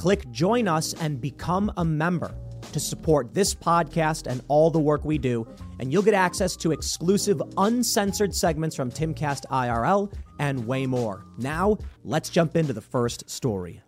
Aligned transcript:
click 0.00 0.30
join 0.30 0.66
us, 0.66 0.94
and 0.94 1.20
become 1.20 1.70
a 1.76 1.84
member 1.84 2.34
to 2.72 2.80
support 2.80 3.34
this 3.34 3.54
podcast 3.54 4.26
and 4.26 4.40
all 4.48 4.70
the 4.70 4.80
work 4.80 5.04
we 5.04 5.18
do. 5.18 5.46
And 5.78 5.92
you'll 5.92 6.02
get 6.02 6.14
access 6.14 6.56
to 6.56 6.72
exclusive, 6.72 7.42
uncensored 7.58 8.34
segments 8.34 8.74
from 8.74 8.90
Timcast 8.90 9.44
IRL 9.50 10.10
and 10.38 10.66
way 10.66 10.86
more. 10.86 11.26
Now, 11.36 11.76
let's 12.02 12.30
jump 12.30 12.56
into 12.56 12.72
the 12.72 12.80
first 12.80 13.28
story. 13.28 13.82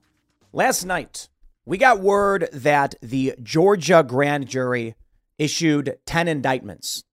Last 0.53 0.85
night, 0.85 1.31
we 1.65 1.79
got 1.79 2.01
word 2.01 2.47
that 2.53 2.95
the 3.01 3.35
Georgia 3.43 4.05
grand 4.07 4.49
jury 4.49 4.95
issued 5.39 5.97
10 6.05 6.29
indictments. 6.29 7.05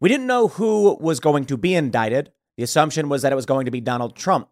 We 0.00 0.08
didn't 0.08 0.26
know 0.26 0.48
who 0.48 0.96
was 0.98 1.20
going 1.20 1.44
to 1.46 1.58
be 1.58 1.74
indicted. 1.74 2.32
The 2.56 2.62
assumption 2.62 3.10
was 3.10 3.20
that 3.20 3.32
it 3.32 3.36
was 3.36 3.44
going 3.44 3.66
to 3.66 3.70
be 3.70 3.82
Donald 3.82 4.16
Trump. 4.16 4.48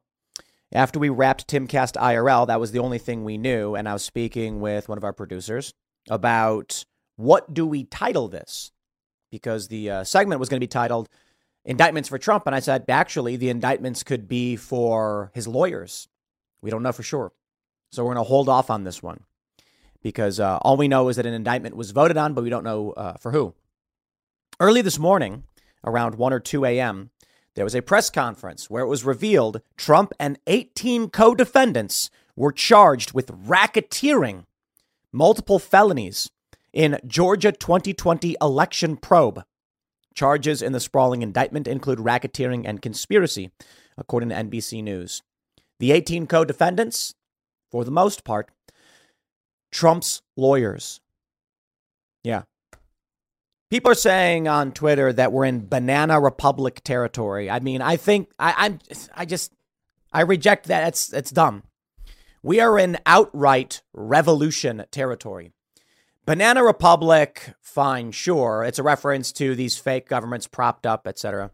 After 0.74 0.98
we 0.98 1.10
wrapped 1.10 1.48
Timcast 1.48 2.00
IRL, 2.00 2.46
that 2.46 2.60
was 2.60 2.72
the 2.72 2.78
only 2.78 2.98
thing 2.98 3.24
we 3.24 3.36
knew. 3.36 3.74
And 3.74 3.88
I 3.88 3.92
was 3.92 4.02
speaking 4.02 4.60
with 4.60 4.88
one 4.88 4.96
of 4.96 5.04
our 5.04 5.12
producers 5.12 5.74
about 6.08 6.84
what 7.16 7.52
do 7.52 7.66
we 7.66 7.84
title 7.84 8.28
this? 8.28 8.72
Because 9.30 9.68
the 9.68 9.90
uh, 9.90 10.04
segment 10.04 10.40
was 10.40 10.48
going 10.48 10.58
to 10.58 10.64
be 10.64 10.68
titled 10.68 11.08
Indictments 11.64 12.08
for 12.08 12.18
Trump. 12.18 12.46
And 12.46 12.54
I 12.54 12.60
said, 12.60 12.86
actually, 12.88 13.36
the 13.36 13.50
indictments 13.50 14.02
could 14.02 14.28
be 14.28 14.56
for 14.56 15.30
his 15.34 15.46
lawyers. 15.46 16.08
We 16.62 16.70
don't 16.70 16.82
know 16.82 16.92
for 16.92 17.02
sure. 17.02 17.32
So 17.90 18.02
we're 18.02 18.14
going 18.14 18.24
to 18.24 18.28
hold 18.28 18.48
off 18.48 18.70
on 18.70 18.84
this 18.84 19.02
one 19.02 19.24
because 20.02 20.40
uh, 20.40 20.58
all 20.62 20.76
we 20.76 20.88
know 20.88 21.08
is 21.08 21.16
that 21.16 21.26
an 21.26 21.34
indictment 21.34 21.76
was 21.76 21.90
voted 21.90 22.16
on, 22.16 22.34
but 22.34 22.44
we 22.44 22.50
don't 22.50 22.64
know 22.64 22.92
uh, 22.92 23.14
for 23.18 23.30
who. 23.30 23.54
Early 24.58 24.80
this 24.80 24.98
morning, 24.98 25.44
around 25.84 26.14
1 26.14 26.32
or 26.32 26.40
2 26.40 26.64
a.m., 26.64 27.10
there 27.54 27.64
was 27.64 27.74
a 27.74 27.82
press 27.82 28.10
conference 28.10 28.70
where 28.70 28.82
it 28.82 28.88
was 28.88 29.04
revealed 29.04 29.60
Trump 29.76 30.12
and 30.18 30.38
18 30.46 31.10
co 31.10 31.34
defendants 31.34 32.10
were 32.34 32.52
charged 32.52 33.12
with 33.12 33.46
racketeering, 33.46 34.44
multiple 35.12 35.58
felonies 35.58 36.30
in 36.72 36.98
Georgia 37.06 37.52
2020 37.52 38.36
election 38.40 38.96
probe. 38.96 39.44
Charges 40.14 40.62
in 40.62 40.72
the 40.72 40.80
sprawling 40.80 41.22
indictment 41.22 41.66
include 41.66 41.98
racketeering 41.98 42.62
and 42.66 42.82
conspiracy, 42.82 43.50
according 43.96 44.30
to 44.30 44.34
NBC 44.34 44.82
News. 44.82 45.22
The 45.78 45.92
18 45.92 46.26
co 46.26 46.44
defendants, 46.44 47.14
for 47.70 47.84
the 47.84 47.90
most 47.90 48.24
part, 48.24 48.50
Trump's 49.70 50.22
lawyers. 50.36 51.00
Yeah. 52.22 52.42
People 53.72 53.92
are 53.92 53.94
saying 53.94 54.48
on 54.48 54.72
Twitter 54.72 55.14
that 55.14 55.32
we're 55.32 55.46
in 55.46 55.66
banana 55.66 56.20
republic 56.20 56.82
territory. 56.84 57.48
I 57.48 57.58
mean, 57.60 57.80
I 57.80 57.96
think 57.96 58.30
I, 58.38 58.52
I'm 58.58 58.80
I 59.14 59.24
just 59.24 59.50
I 60.12 60.20
reject 60.20 60.66
that. 60.66 60.88
It's 60.88 61.10
it's 61.10 61.30
dumb. 61.30 61.62
We 62.42 62.60
are 62.60 62.78
in 62.78 62.98
outright 63.06 63.80
revolution 63.94 64.84
territory. 64.90 65.52
Banana 66.26 66.62
Republic, 66.62 67.54
fine, 67.62 68.12
sure. 68.12 68.62
It's 68.62 68.78
a 68.78 68.82
reference 68.82 69.32
to 69.32 69.54
these 69.54 69.78
fake 69.78 70.06
governments 70.06 70.46
propped 70.46 70.84
up, 70.84 71.06
etc. 71.06 71.50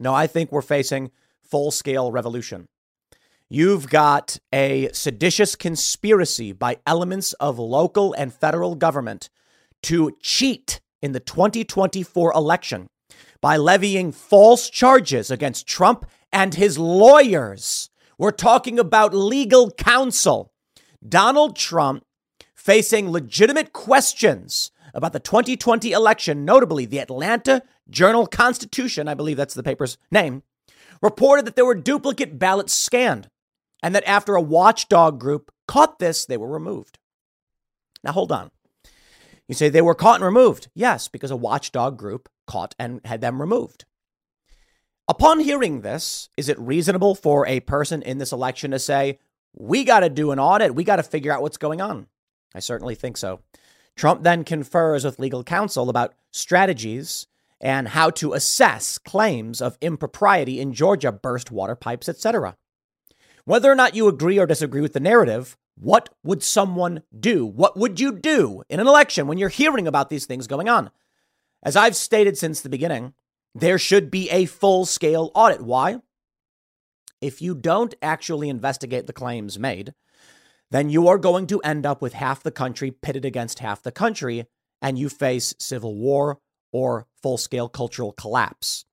No, 0.00 0.14
I 0.14 0.26
think 0.26 0.50
we're 0.50 0.62
facing 0.62 1.10
full 1.42 1.70
scale 1.70 2.10
revolution. 2.10 2.68
You've 3.50 3.90
got 3.90 4.38
a 4.50 4.88
seditious 4.94 5.56
conspiracy 5.56 6.52
by 6.52 6.78
elements 6.86 7.34
of 7.34 7.58
local 7.58 8.14
and 8.14 8.32
federal 8.32 8.74
government 8.76 9.28
to 9.82 10.16
cheat 10.22 10.80
in 11.02 11.12
the 11.12 11.20
2024 11.20 12.32
election 12.32 12.86
by 13.40 13.56
levying 13.56 14.12
false 14.12 14.68
charges 14.68 15.30
against 15.30 15.66
Trump 15.66 16.04
and 16.32 16.54
his 16.54 16.78
lawyers. 16.78 17.90
We're 18.18 18.32
talking 18.32 18.78
about 18.78 19.14
legal 19.14 19.70
counsel. 19.70 20.52
Donald 21.06 21.56
Trump 21.56 22.04
facing 22.54 23.10
legitimate 23.10 23.72
questions 23.72 24.72
about 24.92 25.12
the 25.12 25.20
2020 25.20 25.92
election, 25.92 26.44
notably 26.44 26.84
the 26.84 26.98
Atlanta 26.98 27.62
Journal 27.88 28.26
Constitution, 28.26 29.08
I 29.08 29.14
believe 29.14 29.36
that's 29.36 29.54
the 29.54 29.62
paper's 29.62 29.96
name, 30.10 30.42
reported 31.00 31.44
that 31.46 31.56
there 31.56 31.64
were 31.64 31.74
duplicate 31.74 32.38
ballots 32.38 32.74
scanned 32.74 33.28
and 33.82 33.94
that 33.94 34.08
after 34.08 34.34
a 34.34 34.42
watchdog 34.42 35.20
group 35.20 35.52
caught 35.66 35.98
this, 35.98 36.26
they 36.26 36.36
were 36.36 36.48
removed. 36.48 36.98
Now, 38.02 38.12
hold 38.12 38.32
on. 38.32 38.50
You 39.48 39.54
say 39.54 39.68
they 39.68 39.82
were 39.82 39.94
caught 39.94 40.16
and 40.16 40.24
removed. 40.24 40.68
Yes, 40.74 41.08
because 41.08 41.30
a 41.30 41.36
watchdog 41.36 41.96
group 41.96 42.28
caught 42.46 42.74
and 42.78 43.00
had 43.04 43.20
them 43.20 43.40
removed. 43.40 43.86
Upon 45.08 45.40
hearing 45.40 45.80
this, 45.80 46.28
is 46.36 46.50
it 46.50 46.58
reasonable 46.58 47.14
for 47.14 47.46
a 47.46 47.60
person 47.60 48.02
in 48.02 48.18
this 48.18 48.30
election 48.30 48.72
to 48.72 48.78
say, 48.78 49.18
we 49.54 49.84
got 49.84 50.00
to 50.00 50.10
do 50.10 50.30
an 50.30 50.38
audit, 50.38 50.74
we 50.74 50.84
got 50.84 50.96
to 50.96 51.02
figure 51.02 51.32
out 51.32 51.40
what's 51.40 51.56
going 51.56 51.80
on? 51.80 52.06
I 52.54 52.60
certainly 52.60 52.94
think 52.94 53.16
so. 53.16 53.40
Trump 53.96 54.22
then 54.22 54.44
confers 54.44 55.04
with 55.04 55.18
legal 55.18 55.42
counsel 55.42 55.88
about 55.88 56.14
strategies 56.30 57.26
and 57.60 57.88
how 57.88 58.10
to 58.10 58.34
assess 58.34 58.98
claims 58.98 59.60
of 59.60 59.78
impropriety 59.80 60.60
in 60.60 60.74
Georgia 60.74 61.10
burst 61.10 61.50
water 61.50 61.74
pipes, 61.74 62.08
etc. 62.08 62.56
Whether 63.44 63.72
or 63.72 63.74
not 63.74 63.96
you 63.96 64.08
agree 64.08 64.38
or 64.38 64.46
disagree 64.46 64.82
with 64.82 64.92
the 64.92 65.00
narrative, 65.00 65.56
what 65.80 66.08
would 66.22 66.42
someone 66.42 67.02
do? 67.18 67.46
What 67.46 67.76
would 67.76 68.00
you 68.00 68.12
do 68.12 68.62
in 68.68 68.80
an 68.80 68.86
election 68.86 69.26
when 69.26 69.38
you're 69.38 69.48
hearing 69.48 69.86
about 69.86 70.10
these 70.10 70.26
things 70.26 70.46
going 70.46 70.68
on? 70.68 70.90
As 71.62 71.76
I've 71.76 71.96
stated 71.96 72.36
since 72.36 72.60
the 72.60 72.68
beginning, 72.68 73.14
there 73.54 73.78
should 73.78 74.10
be 74.10 74.28
a 74.30 74.46
full 74.46 74.86
scale 74.86 75.30
audit. 75.34 75.62
Why? 75.62 76.00
If 77.20 77.42
you 77.42 77.54
don't 77.54 77.94
actually 78.02 78.48
investigate 78.48 79.06
the 79.06 79.12
claims 79.12 79.58
made, 79.58 79.94
then 80.70 80.90
you 80.90 81.08
are 81.08 81.18
going 81.18 81.46
to 81.48 81.60
end 81.60 81.86
up 81.86 82.02
with 82.02 82.12
half 82.12 82.42
the 82.42 82.50
country 82.50 82.90
pitted 82.90 83.24
against 83.24 83.60
half 83.60 83.82
the 83.82 83.92
country, 83.92 84.46
and 84.82 84.98
you 84.98 85.08
face 85.08 85.54
civil 85.58 85.96
war 85.96 86.38
or 86.72 87.06
full 87.22 87.38
scale 87.38 87.68
cultural 87.68 88.12
collapse. 88.12 88.84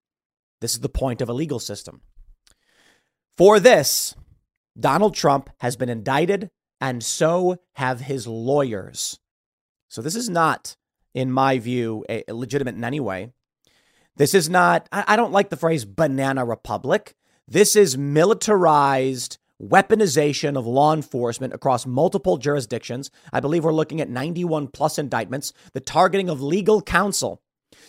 This 0.61 0.73
is 0.73 0.79
the 0.79 0.89
point 0.89 1.21
of 1.21 1.29
a 1.29 1.33
legal 1.33 1.59
system. 1.59 2.01
For 3.37 3.59
this, 3.59 4.15
Donald 4.79 5.13
Trump 5.13 5.49
has 5.59 5.75
been 5.75 5.89
indicted, 5.89 6.49
and 6.85 7.03
so 7.03 7.57
have 7.73 8.01
his 8.01 8.27
lawyers. 8.27 9.19
So 9.89 10.03
this 10.03 10.15
is 10.15 10.29
not, 10.29 10.75
in 11.15 11.31
my 11.31 11.57
view, 11.57 12.05
a, 12.07 12.23
legitimate 12.31 12.75
in 12.75 12.83
any 12.83 12.99
way. 12.99 13.31
This 14.17 14.35
is 14.35 14.51
not, 14.51 14.87
I, 14.91 15.03
I 15.07 15.15
don't 15.15 15.31
like 15.31 15.49
the 15.49 15.57
phrase 15.57 15.83
banana 15.83 16.45
republic. 16.45 17.15
This 17.47 17.75
is 17.75 17.97
militarized 17.97 19.39
weaponization 19.59 20.55
of 20.55 20.67
law 20.67 20.93
enforcement 20.93 21.55
across 21.55 21.87
multiple 21.87 22.37
jurisdictions. 22.37 23.09
I 23.33 23.39
believe 23.39 23.63
we're 23.63 23.73
looking 23.73 23.99
at 23.99 24.09
91 24.09 24.67
plus 24.67 24.99
indictments, 24.99 25.53
the 25.73 25.79
targeting 25.79 26.29
of 26.29 26.39
legal 26.39 26.83
counsel, 26.83 27.41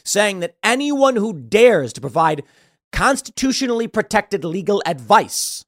saying 0.06 0.40
that 0.40 0.56
anyone 0.62 1.16
who 1.16 1.34
dares 1.34 1.92
to 1.92 2.00
provide 2.00 2.44
constitutionally 2.92 3.88
protected 3.88 4.42
legal 4.42 4.82
advice 4.86 5.66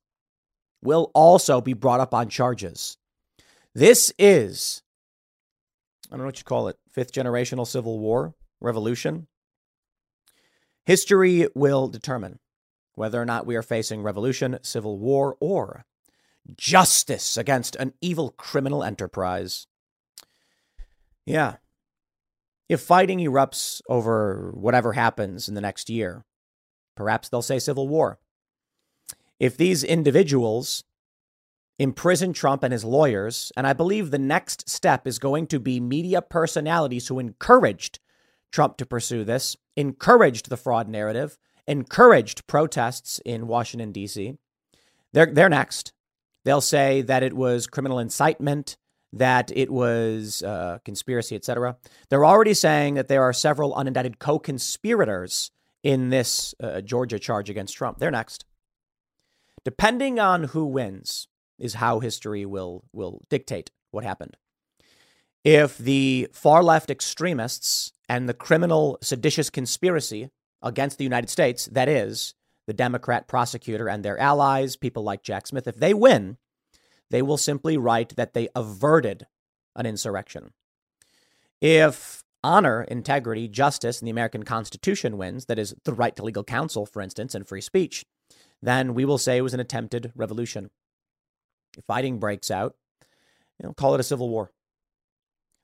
will 0.83 1.11
also 1.15 1.61
be 1.61 1.75
brought 1.75 2.01
up 2.01 2.15
on 2.15 2.31
charges. 2.31 2.97
This 3.75 4.13
is, 4.19 4.83
I 6.09 6.11
don't 6.11 6.21
know 6.21 6.27
what 6.27 6.39
you 6.39 6.45
call 6.45 6.69
it, 6.69 6.77
fifth 6.91 7.13
generational 7.13 7.67
civil 7.67 7.99
war, 7.99 8.35
revolution. 8.61 9.29
History 10.85 11.49
will 11.55 11.89
determine 11.89 12.39
whether 12.95 13.21
or 13.21 13.27
not 13.27 13.47
we 13.47 13.57
are 13.57 13.63
facing 13.63 14.03
revolution, 14.03 14.59
civil 14.63 14.99
war, 14.99 15.37
or 15.41 15.85
justice 16.57 17.37
against 17.37 17.77
an 17.77 17.93
evil 18.01 18.31
criminal 18.31 18.83
enterprise. 18.83 19.67
Yeah. 21.27 21.57
If 22.69 22.81
fighting 22.81 23.19
erupts 23.19 23.81
over 23.89 24.51
whatever 24.55 24.95
happens 24.95 25.49
in 25.49 25.55
the 25.55 25.61
next 25.61 25.89
year, 25.89 26.25
perhaps 26.97 27.29
they'll 27.29 27.43
say 27.43 27.59
civil 27.59 27.87
war. 27.87 28.19
If 29.39 29.57
these 29.57 29.85
individuals 29.85 30.85
imprison 31.79 32.33
Trump 32.33 32.63
and 32.63 32.73
his 32.73 32.85
lawyers, 32.85 33.53
and 33.57 33.67
I 33.67 33.73
believe 33.73 34.11
the 34.11 34.19
next 34.19 34.69
step 34.69 35.07
is 35.07 35.19
going 35.19 35.47
to 35.49 35.61
be 35.61 35.81
media 35.81 36.21
personalities 36.21 37.09
who 37.09 37.19
encouraged 37.19 38.01
Trump 38.51 38.77
to 38.79 38.87
pursue 38.87 39.25
this, 39.25 39.57
encouraged 39.77 40.49
the 40.49 40.57
fraud 40.57 40.89
narrative, 40.89 41.39
encouraged 41.67 42.47
protests 42.47 43.21
in 43.25 43.47
Washington, 43.47 43.93
D.C. 43.93 44.35
They're, 45.13 45.33
they're 45.33 45.49
next. 45.49 45.93
They'll 46.45 46.61
say 46.61 47.03
that 47.03 47.23
it 47.23 47.35
was 47.35 47.67
criminal 47.67 47.99
incitement, 47.99 48.77
that 49.13 49.51
it 49.55 49.71
was 49.71 50.43
uh, 50.43 50.79
conspiracy, 50.85 51.37
etc. 51.37 51.77
They're 52.09 52.27
already 52.27 52.55
saying 52.55 52.95
that 52.95 53.09
there 53.09 53.23
are 53.23 53.33
several 53.33 53.75
unindicted 53.75 54.19
co 54.19 54.39
conspirators 54.39 55.51
in 55.83 56.11
this 56.11 56.55
uh, 56.63 56.81
Georgia 56.81 57.19
charge 57.19 57.49
against 57.51 57.77
Trump. 57.77 57.99
They're 57.99 58.11
next. 58.11 58.45
Depending 59.65 60.19
on 60.19 60.45
who 60.45 60.65
wins, 60.65 61.29
is 61.59 61.75
how 61.75 62.01
history 62.01 62.45
will, 62.45 62.85
will 62.93 63.23
dictate 63.29 63.71
what 63.91 64.05
happened. 64.05 64.37
If 65.45 65.79
the 65.79 66.29
far 66.33 66.63
left 66.63 66.91
extremists 66.91 67.93
and 68.09 68.29
the 68.29 68.35
criminal 68.35 68.99
seditious 69.03 69.51
conspiracy 69.51 70.31
against 70.63 70.99
the 70.99 71.05
United 71.05 71.31
States, 71.31 71.67
that 71.67 71.89
is, 71.89 72.35
the 72.67 72.73
Democrat 72.75 73.29
prosecutor 73.29 73.89
and 73.89 74.05
their 74.05 74.19
allies, 74.19 74.77
people 74.77 75.03
like 75.03 75.23
Jack 75.23 75.47
Smith, 75.47 75.67
if 75.67 75.77
they 75.77 75.95
win, 75.95 76.37
they 77.11 77.23
will 77.23 77.39
simply 77.39 77.79
write 77.79 78.17
that 78.17 78.35
they 78.35 78.49
averted 78.55 79.27
an 79.75 79.87
insurrection. 79.87 80.53
If 81.61 82.25
honor, 82.45 82.83
integrity, 82.83 83.49
justice, 83.49 84.01
and 84.01 84.07
the 84.07 84.11
American 84.13 84.43
Constitution 84.43 85.17
wins, 85.17 85.47
that 85.47 85.59
is, 85.59 85.75
the 85.85 85.95
right 85.95 86.15
to 86.17 86.23
legal 86.23 86.45
counsel, 86.45 86.85
for 86.85 87.01
instance, 87.01 87.35
and 87.35 87.47
free 87.47 87.61
speech, 87.61 88.05
then 88.61 88.95
we 88.95 89.05
will 89.05 89.19
say 89.19 89.39
it 89.39 89.43
was 89.43 89.55
an 89.55 89.61
attempted 89.61 90.13
revolution. 90.15 90.71
If 91.79 91.85
fighting 91.87 92.19
breaks 92.19 92.51
out, 92.51 92.75
you 93.59 93.67
know, 93.67 93.73
call 93.73 93.95
it 93.95 94.01
a 94.01 94.05
civil 94.05 94.29
war. 94.29 94.51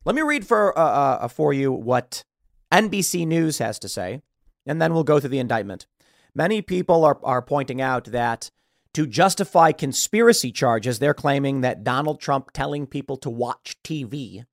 Let 0.05 0.15
me 0.15 0.23
read 0.23 0.47
for 0.47 0.77
uh, 0.79 0.83
uh, 0.83 1.29
for 1.29 1.53
you 1.53 1.73
what 1.73 2.25
NBC 2.73 3.27
News 3.27 3.59
has 3.59 3.79
to 3.81 3.89
say, 3.89 4.23
and 4.67 4.81
then 4.81 4.95
we'll 4.95 5.05
go 5.05 5.21
through 5.21 5.31
the 5.31 5.39
indictment. 5.39 5.87
Many 6.35 6.63
people 6.63 7.05
are, 7.05 7.19
are 7.23 7.43
pointing 7.43 7.81
out 7.81 8.05
that 8.07 8.51
to 8.95 9.07
justify 9.07 9.73
conspiracy 9.73 10.53
charges, 10.53 10.99
they're 10.99 11.15
claiming 11.15 11.61
that 11.63 11.85
Donald 11.85 12.21
Trump 12.21 12.53
telling 12.53 12.87
people 12.87 13.17
to 13.19 13.31
watch 13.31 13.77
TV 13.83 14.45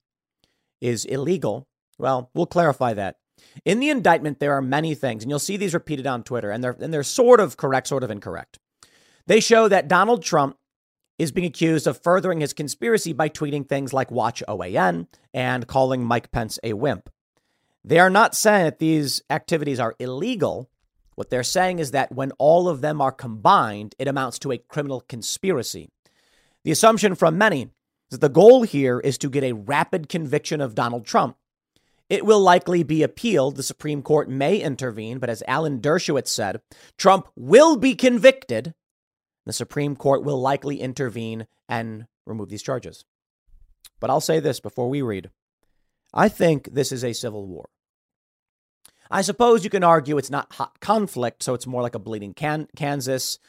is 0.79 1.05
illegal. 1.05 1.67
Well, 1.97 2.31
we'll 2.33 2.47
clarify 2.47 2.93
that. 2.95 3.17
In 3.65 3.79
the 3.79 3.89
indictment, 3.89 4.39
there 4.39 4.53
are 4.53 4.61
many 4.61 4.95
things, 4.95 5.23
and 5.23 5.29
you'll 5.29 5.39
see 5.39 5.57
these 5.57 5.73
repeated 5.73 6.07
on 6.07 6.23
Twitter, 6.23 6.49
and 6.49 6.63
they're, 6.63 6.77
and 6.79 6.93
they're 6.93 7.03
sort 7.03 7.39
of 7.39 7.57
correct, 7.57 7.87
sort 7.87 8.03
of 8.03 8.11
incorrect. 8.11 8.59
They 9.27 9.39
show 9.39 9.67
that 9.67 9.87
Donald 9.87 10.23
Trump 10.23 10.57
is 11.21 11.31
being 11.31 11.45
accused 11.45 11.85
of 11.85 12.01
furthering 12.01 12.41
his 12.41 12.51
conspiracy 12.51 13.13
by 13.13 13.29
tweeting 13.29 13.69
things 13.69 13.93
like 13.93 14.09
watch 14.09 14.41
OAN 14.47 15.05
and 15.35 15.67
calling 15.67 16.03
Mike 16.03 16.31
Pence 16.31 16.57
a 16.63 16.73
wimp. 16.73 17.11
They 17.85 17.99
are 17.99 18.09
not 18.09 18.35
saying 18.35 18.65
that 18.65 18.79
these 18.79 19.21
activities 19.29 19.79
are 19.79 19.95
illegal. 19.99 20.67
What 21.13 21.29
they're 21.29 21.43
saying 21.43 21.77
is 21.77 21.91
that 21.91 22.11
when 22.11 22.31
all 22.39 22.67
of 22.67 22.81
them 22.81 23.01
are 23.01 23.11
combined, 23.11 23.93
it 23.99 24.07
amounts 24.07 24.39
to 24.39 24.51
a 24.51 24.57
criminal 24.57 25.01
conspiracy. 25.01 25.89
The 26.63 26.71
assumption 26.71 27.13
from 27.13 27.37
many 27.37 27.69
is 28.09 28.17
that 28.17 28.21
the 28.21 28.29
goal 28.29 28.63
here 28.63 28.99
is 28.99 29.19
to 29.19 29.29
get 29.29 29.43
a 29.43 29.53
rapid 29.53 30.09
conviction 30.09 30.59
of 30.59 30.73
Donald 30.73 31.05
Trump. 31.05 31.37
It 32.09 32.25
will 32.25 32.41
likely 32.41 32.81
be 32.81 33.03
appealed. 33.03 33.57
The 33.57 33.63
Supreme 33.63 34.01
Court 34.01 34.27
may 34.27 34.57
intervene, 34.57 35.19
but 35.19 35.29
as 35.29 35.43
Alan 35.47 35.79
Dershowitz 35.79 36.29
said, 36.29 36.61
Trump 36.97 37.27
will 37.35 37.77
be 37.77 37.93
convicted. 37.93 38.73
The 39.45 39.53
Supreme 39.53 39.95
Court 39.95 40.23
will 40.23 40.39
likely 40.39 40.81
intervene 40.81 41.47
and 41.67 42.05
remove 42.25 42.49
these 42.49 42.63
charges. 42.63 43.05
But 43.99 44.09
I'll 44.09 44.21
say 44.21 44.39
this 44.39 44.59
before 44.59 44.89
we 44.89 45.01
read 45.01 45.29
I 46.13 46.27
think 46.27 46.73
this 46.73 46.91
is 46.91 47.03
a 47.03 47.13
civil 47.13 47.47
war. 47.47 47.69
I 49.09 49.21
suppose 49.21 49.63
you 49.63 49.69
can 49.69 49.83
argue 49.83 50.17
it's 50.17 50.29
not 50.29 50.53
hot 50.53 50.79
conflict, 50.79 51.43
so 51.43 51.53
it's 51.53 51.67
more 51.67 51.81
like 51.81 51.95
a 51.95 51.99
bleeding 51.99 52.33
can- 52.33 52.67
Kansas, 52.75 53.39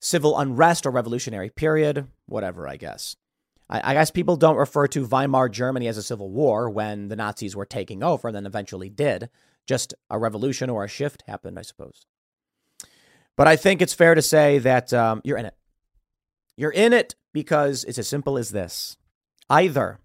civil 0.00 0.38
unrest 0.38 0.86
or 0.86 0.90
revolutionary 0.90 1.50
period, 1.50 2.08
whatever, 2.26 2.68
I 2.68 2.76
guess. 2.76 3.16
I, 3.68 3.92
I, 3.92 3.94
guess 3.94 4.10
people 4.10 4.36
don't 4.36 4.56
refer 4.56 4.86
to 4.88 5.06
Weimar 5.06 5.48
Germany 5.48 5.88
as 5.88 5.96
a 5.96 6.02
civil 6.02 6.30
war 6.30 6.70
when 6.70 7.08
the 7.08 7.16
Nazis 7.16 7.56
were 7.56 7.66
taking 7.66 8.02
over 8.02 8.28
and 8.28 8.36
then 8.36 8.46
eventually 8.46 8.88
did. 8.88 9.28
Just 9.66 9.94
a 10.10 10.18
revolution 10.18 10.70
or 10.70 10.84
a 10.84 10.88
shift 10.88 11.24
happened, 11.26 11.58
I 11.58 11.62
suppose. 11.62 12.06
But 13.36 13.46
I 13.48 13.56
think 13.56 13.82
it's 13.82 13.94
fair 13.94 14.14
to 14.14 14.22
say 14.22 14.58
that 14.58 14.92
um, 14.92 15.20
you're 15.24 15.38
in 15.38 15.46
it. 15.46 15.54
You're 16.56 16.70
in 16.70 16.92
it 16.92 17.14
because 17.32 17.84
it's 17.84 17.98
as 17.98 18.08
simple 18.08 18.38
as 18.38 18.50
this 18.50 18.96
either 19.48 20.00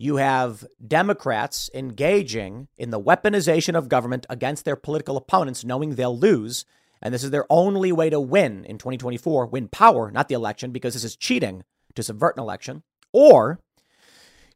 you 0.00 0.16
have 0.16 0.64
Democrats 0.86 1.68
engaging 1.74 2.68
in 2.76 2.90
the 2.90 3.00
weaponization 3.00 3.76
of 3.76 3.88
government 3.88 4.26
against 4.30 4.64
their 4.64 4.76
political 4.76 5.16
opponents, 5.16 5.64
knowing 5.64 5.94
they'll 5.96 6.16
lose. 6.16 6.64
And 7.02 7.12
this 7.12 7.24
is 7.24 7.30
their 7.30 7.46
only 7.50 7.90
way 7.90 8.08
to 8.08 8.20
win 8.20 8.64
in 8.64 8.78
2024, 8.78 9.46
win 9.46 9.66
power, 9.66 10.12
not 10.12 10.28
the 10.28 10.36
election, 10.36 10.70
because 10.70 10.94
this 10.94 11.02
is 11.02 11.16
cheating 11.16 11.64
to 11.96 12.02
subvert 12.04 12.36
an 12.36 12.42
election. 12.42 12.84
Or 13.12 13.58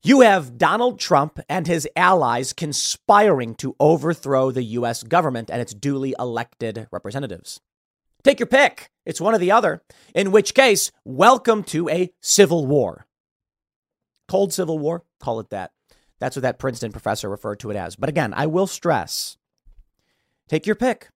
you 0.04 0.20
have 0.20 0.58
Donald 0.58 1.00
Trump 1.00 1.40
and 1.48 1.66
his 1.66 1.88
allies 1.96 2.52
conspiring 2.52 3.56
to 3.56 3.74
overthrow 3.80 4.52
the 4.52 4.62
U.S. 4.62 5.02
government 5.02 5.50
and 5.50 5.60
its 5.60 5.74
duly 5.74 6.14
elected 6.20 6.86
representatives. 6.92 7.60
Take 8.24 8.38
your 8.38 8.46
pick. 8.46 8.90
It's 9.04 9.20
one 9.20 9.34
or 9.34 9.38
the 9.38 9.50
other. 9.50 9.82
In 10.14 10.30
which 10.30 10.54
case, 10.54 10.92
welcome 11.04 11.64
to 11.64 11.88
a 11.88 12.12
civil 12.20 12.66
war. 12.66 13.06
Cold 14.28 14.52
Civil 14.52 14.78
War, 14.78 15.02
call 15.20 15.40
it 15.40 15.50
that. 15.50 15.72
That's 16.20 16.36
what 16.36 16.42
that 16.42 16.58
Princeton 16.58 16.92
professor 16.92 17.28
referred 17.28 17.58
to 17.60 17.70
it 17.70 17.76
as. 17.76 17.96
But 17.96 18.08
again, 18.08 18.32
I 18.32 18.46
will 18.46 18.66
stress 18.66 19.36
take 20.48 20.66
your 20.66 20.76
pick. 20.76 21.10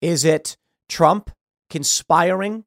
Is 0.00 0.24
it 0.24 0.56
Trump 0.88 1.30
conspiring 1.68 2.64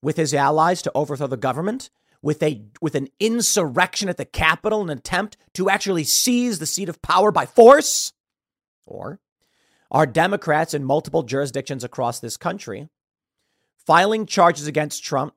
with 0.00 0.16
his 0.16 0.32
allies 0.32 0.82
to 0.82 0.92
overthrow 0.94 1.26
the 1.26 1.36
government? 1.36 1.90
With 2.22 2.42
a 2.42 2.62
with 2.80 2.94
an 2.94 3.08
insurrection 3.18 4.08
at 4.08 4.16
the 4.16 4.24
Capitol, 4.24 4.82
an 4.82 4.90
attempt 4.90 5.36
to 5.54 5.68
actually 5.68 6.04
seize 6.04 6.60
the 6.60 6.66
seat 6.66 6.88
of 6.88 7.02
power 7.02 7.32
by 7.32 7.46
force? 7.46 8.12
Or 8.86 9.18
are 9.90 10.06
Democrats 10.06 10.72
in 10.72 10.84
multiple 10.84 11.24
jurisdictions 11.24 11.82
across 11.82 12.20
this 12.20 12.36
country 12.36 12.88
filing 13.86 14.26
charges 14.26 14.66
against 14.66 15.04
Trump 15.04 15.34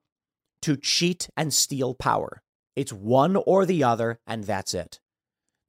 to 0.61 0.75
cheat 0.75 1.29
and 1.35 1.53
steal 1.53 1.93
power? 1.93 2.41
It's 2.75 2.93
one 2.93 3.35
or 3.35 3.65
the 3.65 3.83
other, 3.83 4.19
and 4.27 4.43
that's 4.43 4.73
it. 4.73 4.99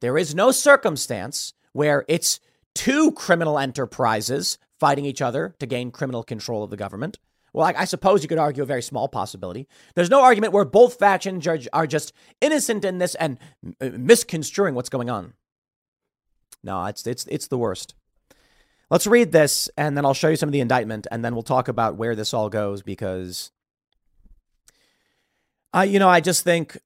There 0.00 0.18
is 0.18 0.34
no 0.34 0.50
circumstance 0.50 1.54
where 1.72 2.04
it's 2.08 2.40
two 2.74 3.12
criminal 3.12 3.58
enterprises 3.58 4.58
fighting 4.78 5.04
each 5.04 5.22
other 5.22 5.54
to 5.58 5.66
gain 5.66 5.90
criminal 5.90 6.22
control 6.22 6.62
of 6.62 6.70
the 6.70 6.76
government. 6.76 7.18
Well, 7.52 7.66
I, 7.66 7.74
I 7.78 7.84
suppose 7.86 8.22
you 8.22 8.28
could 8.28 8.38
argue 8.38 8.62
a 8.62 8.66
very 8.66 8.82
small 8.82 9.08
possibility. 9.08 9.66
There's 9.94 10.10
no 10.10 10.20
argument 10.22 10.52
where 10.52 10.66
both 10.66 10.98
factions 10.98 11.46
are, 11.46 11.58
are 11.72 11.86
just 11.86 12.12
innocent 12.42 12.84
in 12.84 12.98
this 12.98 13.14
and 13.14 13.38
uh, 13.80 13.90
misconstruing 13.96 14.74
what's 14.74 14.90
going 14.90 15.08
on. 15.08 15.32
No, 16.62 16.84
it's 16.84 17.06
it's 17.06 17.26
it's 17.28 17.46
the 17.46 17.56
worst. 17.56 17.94
Let's 18.88 19.06
read 19.06 19.32
this, 19.32 19.68
and 19.76 19.96
then 19.96 20.04
I'll 20.04 20.14
show 20.14 20.28
you 20.28 20.36
some 20.36 20.48
of 20.48 20.52
the 20.52 20.60
indictment, 20.60 21.08
and 21.10 21.24
then 21.24 21.34
we'll 21.34 21.42
talk 21.42 21.66
about 21.66 21.96
where 21.96 22.14
this 22.14 22.32
all 22.32 22.48
goes 22.48 22.82
because 22.82 23.50
I, 25.72 25.84
you 25.84 25.98
know, 25.98 26.08
I 26.08 26.20
just 26.20 26.44
think 26.44 26.78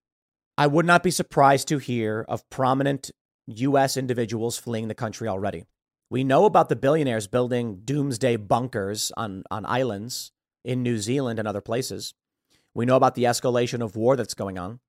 I 0.57 0.67
would 0.67 0.87
not 0.87 1.03
be 1.03 1.11
surprised 1.11 1.69
to 1.69 1.79
hear 1.79 2.25
of 2.27 2.49
prominent 2.49 3.11
U.S. 3.47 3.97
individuals 3.97 4.57
fleeing 4.57 4.89
the 4.89 4.95
country 4.95 5.29
already. 5.29 5.65
We 6.09 6.25
know 6.25 6.45
about 6.47 6.69
the 6.69 6.77
billionaires 6.77 7.27
building 7.27 7.83
doomsday 7.85 8.37
bunkers 8.37 9.13
on, 9.17 9.45
on 9.51 9.67
islands 9.67 10.33
in 10.65 10.83
New 10.83 10.99
Zealand 10.99 11.39
and 11.39 11.47
other 11.47 11.61
places. 11.61 12.15
We 12.75 12.87
know 12.87 12.97
about 12.97 13.15
the 13.15 13.25
escalation 13.25 13.83
of 13.83 13.95
war 13.95 14.17
that's 14.17 14.35
going 14.35 14.59
on. 14.59 14.81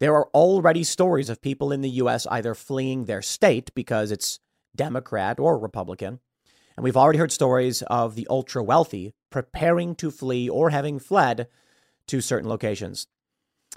There 0.00 0.14
are 0.14 0.28
already 0.34 0.82
stories 0.82 1.28
of 1.28 1.40
people 1.40 1.72
in 1.72 1.80
the 1.80 1.90
U.S. 1.90 2.26
either 2.28 2.54
fleeing 2.54 3.04
their 3.04 3.22
state 3.22 3.70
because 3.74 4.10
it's 4.10 4.40
Democrat 4.74 5.38
or 5.38 5.58
Republican. 5.58 6.20
And 6.76 6.84
we've 6.84 6.96
already 6.96 7.18
heard 7.18 7.32
stories 7.32 7.82
of 7.82 8.14
the 8.14 8.26
ultra 8.28 8.62
wealthy 8.62 9.14
preparing 9.30 9.94
to 9.96 10.10
flee 10.10 10.48
or 10.48 10.70
having 10.70 10.98
fled 10.98 11.48
to 12.08 12.20
certain 12.20 12.48
locations. 12.48 13.06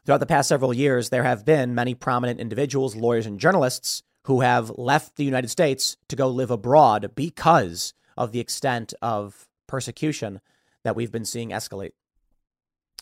Throughout 0.05 0.19
the 0.19 0.25
past 0.25 0.49
several 0.49 0.73
years, 0.73 1.09
there 1.09 1.23
have 1.23 1.45
been 1.45 1.75
many 1.75 1.93
prominent 1.93 2.39
individuals, 2.39 2.95
lawyers, 2.95 3.25
and 3.25 3.39
journalists 3.39 4.03
who 4.25 4.41
have 4.41 4.71
left 4.77 5.15
the 5.15 5.23
United 5.23 5.49
States 5.49 5.97
to 6.09 6.15
go 6.15 6.27
live 6.27 6.51
abroad 6.51 7.11
because 7.15 7.93
of 8.15 8.31
the 8.31 8.39
extent 8.39 8.93
of 9.01 9.47
persecution 9.67 10.41
that 10.83 10.95
we've 10.95 11.11
been 11.11 11.25
seeing 11.25 11.49
escalate. 11.49 11.91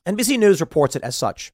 NBC 0.05 0.37
News 0.37 0.61
reports 0.61 0.95
it 0.95 1.03
as 1.03 1.15
such. 1.15 1.51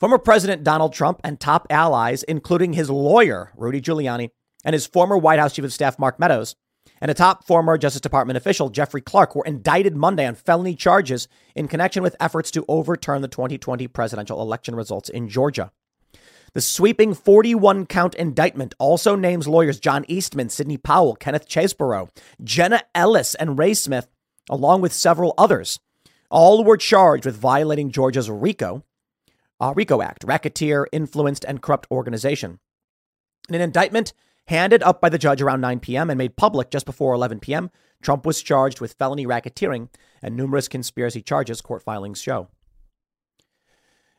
Former 0.00 0.18
President 0.18 0.64
Donald 0.64 0.92
Trump 0.92 1.20
and 1.22 1.38
top 1.38 1.66
allies, 1.70 2.22
including 2.22 2.72
his 2.72 2.90
lawyer, 2.90 3.52
Rudy 3.56 3.80
Giuliani, 3.80 4.30
and 4.64 4.72
his 4.72 4.86
former 4.86 5.16
White 5.16 5.38
House 5.38 5.54
Chief 5.54 5.64
of 5.64 5.72
Staff, 5.72 5.98
Mark 5.98 6.18
Meadows, 6.18 6.56
and 7.04 7.10
a 7.10 7.14
top 7.14 7.44
former 7.44 7.76
Justice 7.76 8.00
Department 8.00 8.38
official, 8.38 8.70
Jeffrey 8.70 9.02
Clark, 9.02 9.36
were 9.36 9.44
indicted 9.44 9.94
Monday 9.94 10.26
on 10.26 10.34
felony 10.34 10.74
charges 10.74 11.28
in 11.54 11.68
connection 11.68 12.02
with 12.02 12.16
efforts 12.18 12.50
to 12.52 12.64
overturn 12.66 13.20
the 13.20 13.28
2020 13.28 13.86
presidential 13.88 14.40
election 14.40 14.74
results 14.74 15.10
in 15.10 15.28
Georgia. 15.28 15.70
The 16.54 16.62
sweeping 16.62 17.12
41 17.12 17.84
count 17.84 18.14
indictment 18.14 18.74
also 18.78 19.16
names 19.16 19.46
lawyers 19.46 19.78
John 19.78 20.06
Eastman, 20.08 20.48
Sidney 20.48 20.78
Powell, 20.78 21.14
Kenneth 21.14 21.46
Chesebro, 21.46 22.08
Jenna 22.42 22.80
Ellis, 22.94 23.34
and 23.34 23.58
Ray 23.58 23.74
Smith, 23.74 24.08
along 24.48 24.80
with 24.80 24.94
several 24.94 25.34
others. 25.36 25.78
All 26.30 26.64
were 26.64 26.78
charged 26.78 27.26
with 27.26 27.36
violating 27.36 27.90
Georgia's 27.90 28.30
RICO, 28.30 28.82
uh, 29.60 29.74
RICO 29.76 30.00
Act, 30.00 30.24
Racketeer 30.24 30.86
Influenced 30.90 31.44
and 31.44 31.60
Corrupt 31.60 31.86
Organization. 31.90 32.60
In 33.50 33.56
an 33.56 33.60
indictment 33.60 34.14
handed 34.46 34.82
up 34.82 35.00
by 35.00 35.08
the 35.08 35.18
judge 35.18 35.40
around 35.40 35.60
9 35.60 35.80
p.m. 35.80 36.10
and 36.10 36.18
made 36.18 36.36
public 36.36 36.70
just 36.70 36.86
before 36.86 37.14
11 37.14 37.40
p.m., 37.40 37.70
Trump 38.02 38.26
was 38.26 38.42
charged 38.42 38.80
with 38.80 38.94
felony 38.94 39.26
racketeering 39.26 39.88
and 40.22 40.36
numerous 40.36 40.68
conspiracy 40.68 41.22
charges, 41.22 41.60
court 41.60 41.82
filings 41.82 42.20
show. 42.20 42.48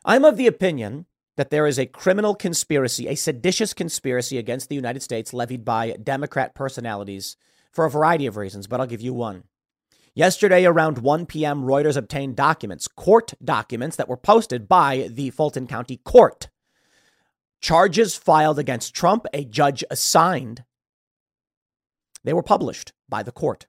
I'm 0.03 0.25
of 0.25 0.37
the 0.37 0.47
opinion 0.47 1.05
that 1.37 1.49
there 1.49 1.67
is 1.67 1.77
a 1.77 1.85
criminal 1.85 2.33
conspiracy, 2.35 3.07
a 3.07 3.15
seditious 3.15 3.73
conspiracy 3.73 4.37
against 4.37 4.69
the 4.69 4.75
United 4.75 5.01
States 5.01 5.33
levied 5.33 5.65
by 5.65 5.91
Democrat 6.01 6.55
personalities 6.55 7.37
for 7.71 7.85
a 7.85 7.89
variety 7.89 8.25
of 8.25 8.37
reasons, 8.37 8.67
but 8.67 8.79
I'll 8.79 8.87
give 8.87 9.01
you 9.01 9.13
one. 9.13 9.43
Yesterday, 10.13 10.63
around 10.65 10.99
1 10.99 11.25
p.m., 11.25 11.63
Reuters 11.63 11.97
obtained 11.97 12.37
documents, 12.37 12.87
court 12.87 13.33
documents 13.43 13.97
that 13.97 14.07
were 14.07 14.15
posted 14.15 14.65
by 14.67 15.09
the 15.11 15.29
Fulton 15.29 15.67
County 15.67 15.97
Court. 15.97 16.47
Charges 17.65 18.15
filed 18.15 18.59
against 18.59 18.93
Trump, 18.93 19.25
a 19.33 19.43
judge 19.43 19.83
assigned. 19.89 20.63
They 22.23 22.31
were 22.31 22.43
published 22.43 22.93
by 23.09 23.23
the 23.23 23.31
court. 23.31 23.65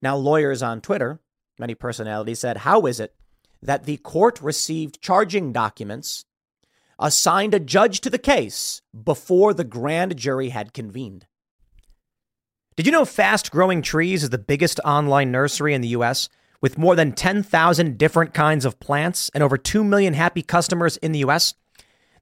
Now, 0.00 0.14
lawyers 0.14 0.62
on 0.62 0.80
Twitter, 0.80 1.18
many 1.58 1.74
personalities 1.74 2.38
said, 2.38 2.58
How 2.58 2.86
is 2.86 3.00
it 3.00 3.12
that 3.60 3.82
the 3.82 3.96
court 3.96 4.40
received 4.40 5.00
charging 5.00 5.52
documents, 5.52 6.24
assigned 6.96 7.52
a 7.52 7.58
judge 7.58 8.00
to 8.02 8.10
the 8.10 8.16
case 8.16 8.80
before 9.02 9.52
the 9.52 9.64
grand 9.64 10.16
jury 10.16 10.50
had 10.50 10.72
convened? 10.72 11.26
Did 12.76 12.86
you 12.86 12.92
know 12.92 13.04
Fast 13.04 13.50
Growing 13.50 13.82
Trees 13.82 14.22
is 14.22 14.30
the 14.30 14.38
biggest 14.38 14.78
online 14.84 15.32
nursery 15.32 15.74
in 15.74 15.80
the 15.80 15.96
US 15.98 16.28
with 16.60 16.78
more 16.78 16.94
than 16.94 17.10
10,000 17.10 17.98
different 17.98 18.34
kinds 18.34 18.64
of 18.64 18.78
plants 18.78 19.32
and 19.34 19.42
over 19.42 19.58
2 19.58 19.82
million 19.82 20.14
happy 20.14 20.42
customers 20.42 20.96
in 20.98 21.10
the 21.10 21.24
US? 21.24 21.54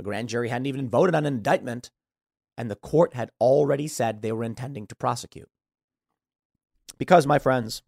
The 0.00 0.04
grand 0.04 0.30
jury 0.30 0.48
hadn't 0.48 0.64
even 0.64 0.88
voted 0.88 1.14
on 1.14 1.26
an 1.26 1.34
indictment, 1.34 1.90
and 2.56 2.70
the 2.70 2.74
court 2.74 3.12
had 3.12 3.32
already 3.38 3.86
said 3.86 4.22
they 4.22 4.32
were 4.32 4.44
intending 4.44 4.86
to 4.86 4.94
prosecute. 4.94 5.50
Because, 6.96 7.26
my 7.26 7.38
friends, 7.38 7.82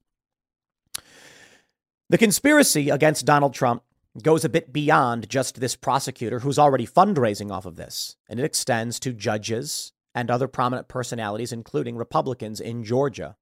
the 2.11 2.19
conspiracy 2.19 2.90
against 2.90 3.25
Donald 3.25 3.54
Trump 3.54 3.83
goes 4.23 4.45
a 4.45 4.50
bit 4.50 4.75
beyond 4.75 5.31
just 5.31 5.59
this 5.59 5.75
prosecutor 5.75 6.40
who's 6.40 6.59
already 6.59 6.87
fundraising 6.87 7.50
off 7.50 7.64
of 7.64 7.76
this, 7.76 8.16
and 8.28 8.38
it 8.38 8.45
extends 8.45 9.00
to 9.00 9.14
judges 9.14 9.95
and 10.14 10.31
other 10.31 10.49
prominent 10.49 10.88
personalities, 10.88 11.50
including 11.50 11.97
Republicans 11.97 12.61
in 12.61 12.85
Georgia. 12.85 13.37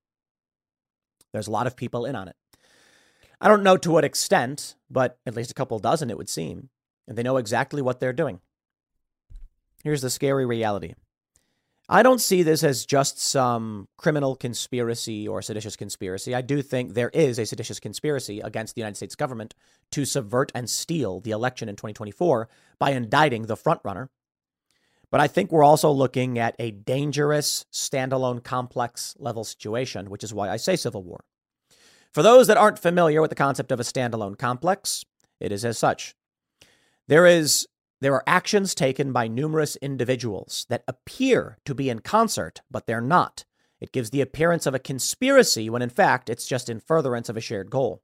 There's 1.33 1.49
a 1.49 1.51
lot 1.51 1.67
of 1.67 1.75
people 1.75 2.07
in 2.07 2.15
on 2.15 2.29
it. 2.29 2.37
I 3.41 3.49
don't 3.49 3.65
know 3.65 3.77
to 3.79 3.91
what 3.91 4.05
extent, 4.05 4.77
but 4.89 5.19
at 5.27 5.35
least 5.35 5.51
a 5.51 5.55
couple 5.55 5.81
dozen, 5.81 6.09
it 6.09 6.17
would 6.17 6.29
seem, 6.29 6.69
and 7.09 7.19
they 7.19 7.25
know 7.25 7.37
exactly 7.37 7.83
what 7.83 7.99
they're 7.99 8.13
doing. 8.13 8.39
Here's 9.83 10.03
the 10.03 10.11
scary 10.11 10.47
reality 10.47 10.95
I 11.93 12.05
don't 12.05 12.21
see 12.21 12.45
this 12.45 12.63
as 12.63 12.87
just 12.87 13.21
some 13.21 13.89
criminal 13.97 14.37
conspiracy 14.37 15.27
or 15.27 15.43
seditious 15.43 15.75
conspiracy. 15.75 16.37
I 16.37 16.41
do 16.41 16.63
think 16.63 16.95
there 16.95 17.11
is 17.13 17.37
a 17.37 17.45
seditious 17.45 17.81
conspiracy 17.81 18.39
against 18.39 18.77
the 18.77 18.81
United 18.81 18.95
States 18.95 19.17
government 19.17 19.57
to 19.91 20.05
subvert 20.05 20.53
and 20.55 20.71
steal 20.71 21.19
the 21.19 21.33
election 21.33 21.69
in 21.69 21.75
2024 21.75 22.49
by 22.79 22.91
indicting 22.93 23.47
the 23.47 23.57
frontrunner. 23.57 24.07
But 25.11 25.21
I 25.21 25.27
think 25.27 25.51
we're 25.51 25.65
also 25.65 25.91
looking 25.91 26.39
at 26.39 26.55
a 26.61 26.71
dangerous, 26.71 27.67
standalone, 27.73 28.45
complex 28.45 29.17
level 29.19 29.43
situation, 29.43 30.11
which 30.11 30.23
is 30.23 30.33
why 30.33 30.49
I 30.49 30.59
say 30.59 30.77
civil 30.77 31.03
war. 31.03 31.25
For 32.13 32.23
those 32.23 32.47
that 32.47 32.57
aren't 32.57 32.79
familiar 32.79 33.21
with 33.21 33.31
the 33.31 33.37
concept 33.37 33.73
of 33.73 33.81
a 33.81 33.85
standalone 33.85 34.39
complex, 34.39 35.05
it 35.41 35.51
is 35.51 35.65
as 35.65 35.77
such. 35.77 36.15
There 37.09 37.27
is 37.27 37.67
there 38.01 38.15
are 38.15 38.25
actions 38.27 38.75
taken 38.75 39.13
by 39.13 39.29
numerous 39.29 39.77
individuals 39.77 40.67
that 40.71 40.85
appear 40.89 41.59
to 41.67 41.75
be 41.75 41.91
in 41.91 41.99
concert, 41.99 42.63
but 42.71 42.87
they're 42.87 43.01
not. 43.01 43.45
It 43.81 43.93
gives 43.93 44.11
the 44.11 44.21
appearance 44.21 44.67
of 44.67 44.75
a 44.75 44.79
conspiracy 44.79 45.69
when 45.69 45.83
in 45.83 45.91
fact 45.91 46.31
it's 46.31 46.47
just 46.47 46.69
in 46.69 46.81
furtherance 46.81 47.29
of 47.29 47.37
a 47.37 47.41
shared 47.41 47.71
goal. 47.71 48.03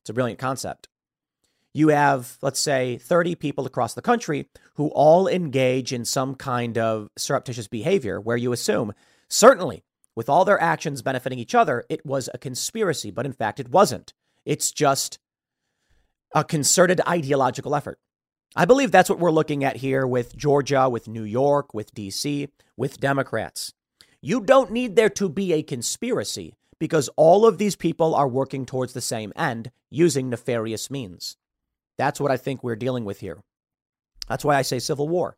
It's 0.00 0.10
a 0.10 0.14
brilliant 0.14 0.38
concept. 0.38 0.88
You 1.72 1.88
have, 1.88 2.38
let's 2.40 2.60
say, 2.60 2.98
30 2.98 3.34
people 3.34 3.66
across 3.66 3.94
the 3.94 4.02
country 4.02 4.48
who 4.74 4.88
all 4.88 5.26
engage 5.26 5.92
in 5.92 6.04
some 6.04 6.36
kind 6.36 6.78
of 6.78 7.08
surreptitious 7.16 7.66
behavior 7.66 8.20
where 8.20 8.36
you 8.36 8.52
assume, 8.52 8.92
certainly, 9.28 9.82
with 10.14 10.28
all 10.28 10.44
their 10.44 10.60
actions 10.60 11.02
benefiting 11.02 11.40
each 11.40 11.54
other, 11.54 11.84
it 11.88 12.06
was 12.06 12.30
a 12.32 12.38
conspiracy, 12.38 13.10
but 13.10 13.26
in 13.26 13.32
fact 13.32 13.58
it 13.58 13.70
wasn't. 13.70 14.12
It's 14.44 14.70
just 14.70 15.18
a 16.32 16.44
concerted 16.44 17.00
ideological 17.08 17.74
effort. 17.74 17.98
I 18.56 18.66
believe 18.66 18.92
that's 18.92 19.10
what 19.10 19.18
we're 19.18 19.32
looking 19.32 19.64
at 19.64 19.78
here 19.78 20.06
with 20.06 20.36
Georgia, 20.36 20.88
with 20.88 21.08
New 21.08 21.24
York, 21.24 21.74
with 21.74 21.92
DC, 21.92 22.48
with 22.76 23.00
Democrats. 23.00 23.72
You 24.20 24.40
don't 24.40 24.70
need 24.70 24.94
there 24.94 25.10
to 25.10 25.28
be 25.28 25.52
a 25.52 25.64
conspiracy 25.64 26.54
because 26.78 27.10
all 27.16 27.46
of 27.46 27.58
these 27.58 27.74
people 27.74 28.14
are 28.14 28.28
working 28.28 28.64
towards 28.64 28.92
the 28.92 29.00
same 29.00 29.32
end 29.34 29.72
using 29.90 30.30
nefarious 30.30 30.88
means. 30.88 31.36
That's 31.98 32.20
what 32.20 32.30
I 32.30 32.36
think 32.36 32.62
we're 32.62 32.76
dealing 32.76 33.04
with 33.04 33.18
here. 33.18 33.42
That's 34.28 34.44
why 34.44 34.54
I 34.54 34.62
say 34.62 34.78
civil 34.78 35.08
war. 35.08 35.36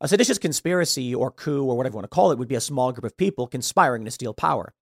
A 0.00 0.08
seditious 0.08 0.38
conspiracy 0.38 1.14
or 1.14 1.30
coup 1.30 1.64
or 1.64 1.76
whatever 1.76 1.92
you 1.94 1.98
want 1.98 2.04
to 2.04 2.14
call 2.14 2.32
it 2.32 2.38
would 2.38 2.48
be 2.48 2.56
a 2.56 2.60
small 2.60 2.90
group 2.90 3.04
of 3.04 3.16
people 3.16 3.46
conspiring 3.46 4.04
to 4.06 4.10
steal 4.10 4.34
power. 4.34 4.74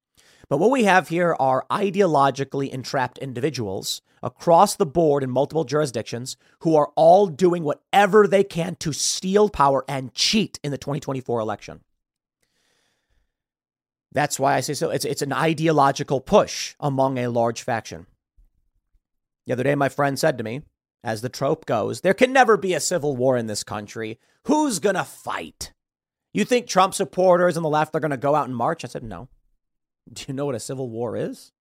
But 0.52 0.58
what 0.58 0.70
we 0.70 0.84
have 0.84 1.08
here 1.08 1.34
are 1.40 1.64
ideologically 1.70 2.68
entrapped 2.68 3.16
individuals 3.16 4.02
across 4.22 4.76
the 4.76 4.84
board 4.84 5.22
in 5.22 5.30
multiple 5.30 5.64
jurisdictions 5.64 6.36
who 6.58 6.76
are 6.76 6.92
all 6.94 7.26
doing 7.26 7.64
whatever 7.64 8.28
they 8.28 8.44
can 8.44 8.74
to 8.80 8.92
steal 8.92 9.48
power 9.48 9.82
and 9.88 10.12
cheat 10.12 10.60
in 10.62 10.70
the 10.70 10.76
2024 10.76 11.40
election. 11.40 11.80
That's 14.12 14.38
why 14.38 14.52
I 14.52 14.60
say 14.60 14.74
so. 14.74 14.90
It's, 14.90 15.06
it's 15.06 15.22
an 15.22 15.32
ideological 15.32 16.20
push 16.20 16.74
among 16.78 17.16
a 17.16 17.30
large 17.30 17.62
faction. 17.62 18.06
The 19.46 19.54
other 19.54 19.64
day, 19.64 19.74
my 19.74 19.88
friend 19.88 20.18
said 20.18 20.36
to 20.36 20.44
me, 20.44 20.60
as 21.02 21.22
the 21.22 21.30
trope 21.30 21.64
goes, 21.64 22.02
there 22.02 22.12
can 22.12 22.30
never 22.30 22.58
be 22.58 22.74
a 22.74 22.80
civil 22.80 23.16
war 23.16 23.38
in 23.38 23.46
this 23.46 23.64
country. 23.64 24.20
Who's 24.44 24.80
going 24.80 24.96
to 24.96 25.04
fight? 25.04 25.72
You 26.34 26.44
think 26.44 26.66
Trump 26.66 26.92
supporters 26.92 27.56
and 27.56 27.64
the 27.64 27.70
left 27.70 27.94
are 27.94 28.00
going 28.00 28.10
to 28.10 28.18
go 28.18 28.34
out 28.34 28.48
and 28.48 28.54
march? 28.54 28.84
I 28.84 28.88
said, 28.88 29.02
no. 29.02 29.30
Do 30.12 30.24
you 30.28 30.34
know 30.34 30.46
what 30.46 30.54
a 30.54 30.60
civil 30.60 30.88
war 30.88 31.16
is? 31.16 31.52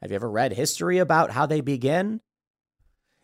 Have 0.00 0.10
you 0.10 0.16
ever 0.16 0.30
read 0.30 0.52
history 0.52 0.98
about 0.98 1.30
how 1.30 1.46
they 1.46 1.60
begin? 1.60 2.20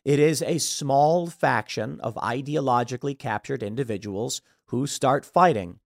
It 0.05 0.19
is 0.19 0.43
a 0.43 0.59
small 0.59 1.27
faction 1.27 2.01
of 2.01 2.15
ideologically 2.15 3.19
captured 3.19 3.63
individuals 3.63 4.41
who 4.67 4.87
start 4.87 5.27
fighting. 5.27 5.81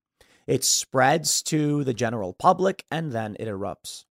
It 0.47 0.62
spreads 0.64 1.42
to 1.44 1.83
the 1.85 1.94
general 1.94 2.33
public 2.33 2.85
and 2.90 3.11
then 3.11 3.37
it 3.40 3.49
erupts. 3.49 4.04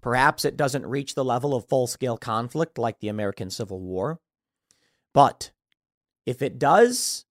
Perhaps 0.00 0.44
it 0.44 0.56
doesn't 0.56 0.86
reach 0.86 1.14
the 1.14 1.24
level 1.24 1.54
of 1.54 1.68
full 1.68 1.86
scale 1.86 2.16
conflict 2.16 2.78
like 2.78 3.00
the 3.00 3.08
American 3.08 3.50
Civil 3.50 3.80
War. 3.80 4.20
But 5.12 5.50
if 6.24 6.40
it 6.40 6.58
does, 6.58 7.24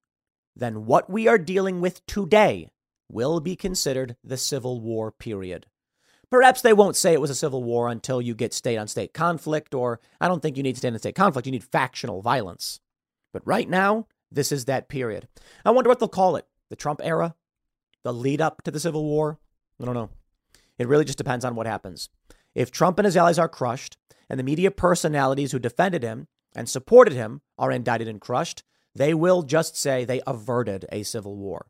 then 0.54 0.84
what 0.84 1.08
we 1.08 1.28
are 1.28 1.38
dealing 1.38 1.80
with 1.80 2.04
today 2.04 2.68
will 3.08 3.40
be 3.40 3.56
considered 3.56 4.16
the 4.22 4.36
Civil 4.36 4.80
War 4.80 5.10
period. 5.10 5.66
Perhaps 6.30 6.60
they 6.60 6.74
won't 6.74 6.96
say 6.96 7.12
it 7.12 7.20
was 7.20 7.30
a 7.30 7.34
civil 7.34 7.64
war 7.64 7.88
until 7.88 8.20
you 8.20 8.34
get 8.34 8.52
state 8.52 8.76
on 8.76 8.86
state 8.86 9.14
conflict, 9.14 9.74
or 9.74 10.00
I 10.20 10.28
don't 10.28 10.42
think 10.42 10.56
you 10.56 10.62
need 10.62 10.76
state 10.76 10.92
on 10.92 10.98
state 10.98 11.14
conflict, 11.14 11.46
you 11.46 11.52
need 11.52 11.64
factional 11.64 12.20
violence. 12.20 12.80
But 13.32 13.46
right 13.46 13.68
now, 13.68 14.06
this 14.30 14.52
is 14.52 14.66
that 14.66 14.88
period. 14.88 15.26
I 15.64 15.70
wonder 15.70 15.88
what 15.88 16.00
they'll 16.00 16.08
call 16.08 16.36
it 16.36 16.46
the 16.68 16.76
Trump 16.76 17.00
era, 17.02 17.34
the 18.04 18.12
lead 18.12 18.40
up 18.42 18.62
to 18.64 18.70
the 18.70 18.80
Civil 18.80 19.04
War. 19.04 19.38
I 19.80 19.86
don't 19.86 19.94
know. 19.94 20.10
It 20.78 20.86
really 20.86 21.04
just 21.04 21.18
depends 21.18 21.44
on 21.44 21.54
what 21.54 21.66
happens. 21.66 22.10
If 22.54 22.70
Trump 22.70 22.98
and 22.98 23.06
his 23.06 23.16
allies 23.16 23.38
are 23.38 23.48
crushed, 23.48 23.96
and 24.28 24.38
the 24.38 24.44
media 24.44 24.70
personalities 24.70 25.52
who 25.52 25.58
defended 25.58 26.02
him 26.02 26.28
and 26.54 26.68
supported 26.68 27.14
him 27.14 27.40
are 27.58 27.72
indicted 27.72 28.08
and 28.08 28.20
crushed, 28.20 28.62
they 28.94 29.14
will 29.14 29.42
just 29.42 29.76
say 29.76 30.04
they 30.04 30.20
averted 30.26 30.84
a 30.92 31.02
civil 31.02 31.36
war 31.36 31.66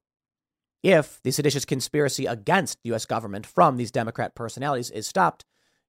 if 0.83 1.21
the 1.23 1.31
seditious 1.31 1.65
conspiracy 1.65 2.27
against 2.27 2.79
the 2.83 2.91
U.S. 2.91 3.05
government 3.05 3.47
from 3.47 3.77
these 3.77 3.91
Democrat 3.91 4.35
personalities 4.35 4.91
is 4.91 5.07
stopped, 5.07 5.45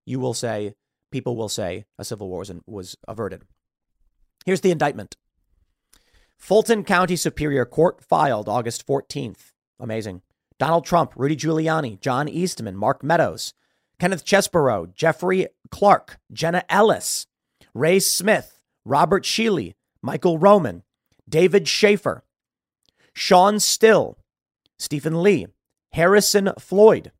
you 0.05 0.19
will 0.19 0.33
say, 0.33 0.73
people 1.11 1.35
will 1.35 1.49
say 1.49 1.85
a 1.97 2.05
civil 2.05 2.29
war 2.29 2.39
was 2.39 2.51
was 2.65 2.95
averted. 3.07 3.43
Here's 4.45 4.61
the 4.61 4.71
indictment 4.71 5.15
Fulton 6.37 6.83
County 6.83 7.15
Superior 7.15 7.65
Court 7.65 8.03
filed 8.03 8.49
August 8.49 8.87
14th. 8.87 9.53
Amazing. 9.79 10.21
Donald 10.57 10.85
Trump, 10.85 11.13
Rudy 11.15 11.37
Giuliani, 11.37 11.99
John 11.99 12.27
Eastman, 12.27 12.75
Mark 12.75 13.03
Meadows, 13.03 13.53
Kenneth 13.99 14.25
Chesebro, 14.25 14.93
Jeffrey 14.93 15.47
Clark, 15.71 16.19
Jenna 16.31 16.63
Ellis, 16.69 17.27
Ray 17.73 17.99
Smith, 17.99 18.59
Robert 18.85 19.23
Cheeley, 19.23 19.75
Michael 20.01 20.37
Roman, 20.37 20.83
David 21.27 21.67
Shafer, 21.67 22.23
Sean 23.13 23.59
Still, 23.59 24.17
Stephen 24.79 25.21
Lee, 25.21 25.47
Harrison 25.91 26.51
Floyd, 26.57 27.11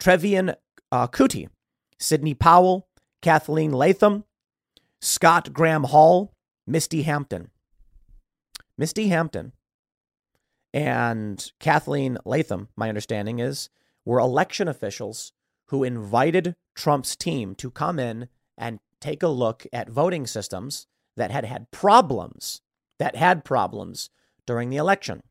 Trevian 0.00 0.54
uh, 0.90 1.06
Kutti, 1.06 1.48
Sidney 1.98 2.34
Powell, 2.34 2.88
Cathleen 3.22 3.72
Latham, 3.72 4.24
Scott 5.00 5.52
Graham 5.52 5.84
Hall, 5.84 6.32
Misty 6.66 7.02
Hampton. 7.02 7.50
Misty 8.76 9.08
Hampton 9.08 9.52
and 10.74 11.52
Cathleen 11.58 12.18
Latham, 12.26 12.68
my 12.76 12.90
understanding 12.90 13.38
is, 13.38 13.70
were 14.04 14.18
election 14.18 14.68
officials 14.68 15.32
who 15.68 15.82
invited 15.82 16.54
Trump's 16.74 17.16
team 17.16 17.54
to 17.54 17.70
come 17.70 17.98
in 17.98 18.28
and 18.58 18.78
take 19.00 19.22
a 19.22 19.28
look 19.28 19.66
at 19.72 19.88
voting 19.88 20.26
systems 20.26 20.86
that 21.16 21.30
had 21.30 21.46
had 21.46 21.70
problems, 21.70 22.60
that 22.98 23.16
had 23.16 23.42
problems 23.44 24.10
during 24.46 24.68
the 24.68 24.76
election. 24.76 25.22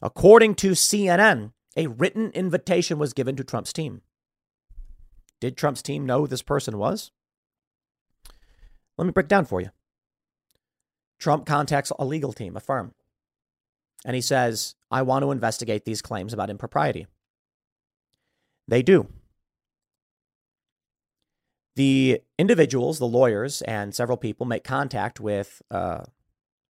According 0.00 0.54
to 0.56 0.72
CNN, 0.72 1.52
a 1.76 1.86
written 1.86 2.30
invitation 2.30 2.98
was 2.98 3.12
given 3.12 3.36
to 3.36 3.44
Trump's 3.44 3.72
team. 3.72 4.02
Did 5.40 5.56
Trump's 5.56 5.82
team 5.82 6.06
know 6.06 6.20
who 6.20 6.26
this 6.26 6.42
person 6.42 6.78
was? 6.78 7.10
Let 8.96 9.04
me 9.04 9.12
break 9.12 9.28
down 9.28 9.44
for 9.44 9.60
you. 9.60 9.70
Trump 11.18 11.46
contacts 11.46 11.92
a 11.98 12.04
legal 12.04 12.32
team, 12.32 12.56
a 12.56 12.60
firm, 12.60 12.94
and 14.04 14.14
he 14.14 14.20
says, 14.20 14.76
I 14.90 15.02
want 15.02 15.24
to 15.24 15.32
investigate 15.32 15.84
these 15.84 16.02
claims 16.02 16.32
about 16.32 16.50
impropriety. 16.50 17.06
They 18.68 18.82
do. 18.82 19.08
The 21.74 22.20
individuals, 22.38 22.98
the 22.98 23.06
lawyers, 23.06 23.62
and 23.62 23.94
several 23.94 24.16
people 24.16 24.46
make 24.46 24.64
contact 24.64 25.20
with 25.20 25.62
uh, 25.70 26.04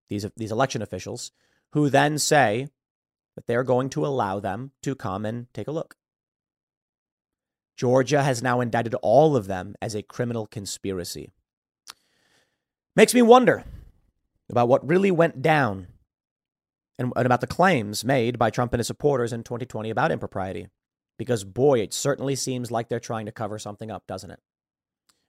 these, 0.09 0.27
these 0.37 0.53
election 0.53 0.83
officials 0.83 1.33
who 1.73 1.91
then 1.91 2.19
say, 2.19 2.69
but 3.39 3.47
they're 3.47 3.63
going 3.63 3.89
to 3.89 4.05
allow 4.05 4.41
them 4.41 4.73
to 4.83 4.97
come 4.97 5.25
and 5.25 5.47
take 5.55 5.69
a 5.69 5.71
look. 5.71 5.95
Georgia 7.77 8.25
has 8.25 8.43
now 8.43 8.61
indicted 8.61 8.97
all 8.97 9.37
of 9.37 9.47
them 9.47 9.77
as 9.81 9.95
a 9.95 10.03
criminal 10.03 10.49
conspiracy. 10.49 11.31
Makes 12.97 13.15
me 13.15 13.23
wonder 13.23 13.63
about 14.51 14.67
what 14.67 14.85
really 14.89 15.13
went 15.13 15.41
down 15.41 15.87
and, 16.99 17.13
about 17.15 17.41
the 17.41 17.47
claims 17.47 18.05
made 18.05 18.41
by 18.41 18.51
Trump 18.51 18.73
and 18.73 18.81
his 18.81 18.89
supporters 18.89 19.33
in 19.33 19.45
2020 19.45 19.89
about 19.89 20.11
impropriety. 20.11 20.67
Because 21.17 21.45
boy, 21.45 21.79
it 21.79 21.95
certainly 21.95 22.35
seems 22.35 22.73
like 22.73 22.89
they're 22.89 22.99
trying 22.99 23.27
to 23.27 23.31
cover 23.31 23.57
something 23.57 23.89
up, 23.89 24.05
doesn't 24.09 24.33
it? 24.33 24.41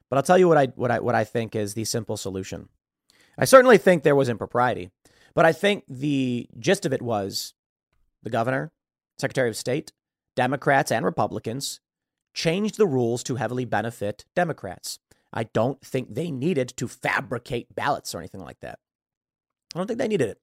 But 0.09 0.17
I'll 0.17 0.23
tell 0.23 0.39
you 0.39 0.47
what 0.47 0.57
I 0.57 0.65
what 0.65 0.89
I 0.89 0.99
what 0.99 1.13
I 1.13 1.25
think 1.25 1.55
is 1.55 1.75
the 1.75 1.85
simple 1.85 2.17
solution. 2.17 2.69
I 3.37 3.45
certainly 3.45 3.77
think 3.77 4.01
there 4.01 4.15
was 4.15 4.29
impropriety, 4.29 4.89
but 5.35 5.45
I 5.45 5.51
think 5.51 5.83
the 5.87 6.49
gist 6.57 6.87
of 6.87 6.93
it 6.93 7.03
was 7.03 7.53
the 8.23 8.29
governor, 8.29 8.71
Secretary 9.17 9.49
of 9.49 9.57
State, 9.57 9.91
Democrats 10.35 10.91
and 10.91 11.05
Republicans 11.05 11.81
changed 12.33 12.77
the 12.77 12.87
rules 12.87 13.23
to 13.23 13.35
heavily 13.35 13.65
benefit 13.65 14.25
Democrats. 14.35 14.99
I 15.33 15.43
don't 15.43 15.81
think 15.81 16.13
they 16.13 16.31
needed 16.31 16.73
to 16.77 16.87
fabricate 16.87 17.75
ballots 17.75 18.15
or 18.15 18.19
anything 18.19 18.41
like 18.41 18.59
that. 18.61 18.79
I 19.73 19.79
don't 19.79 19.87
think 19.87 19.99
they 19.99 20.07
needed 20.07 20.29
it. 20.29 20.41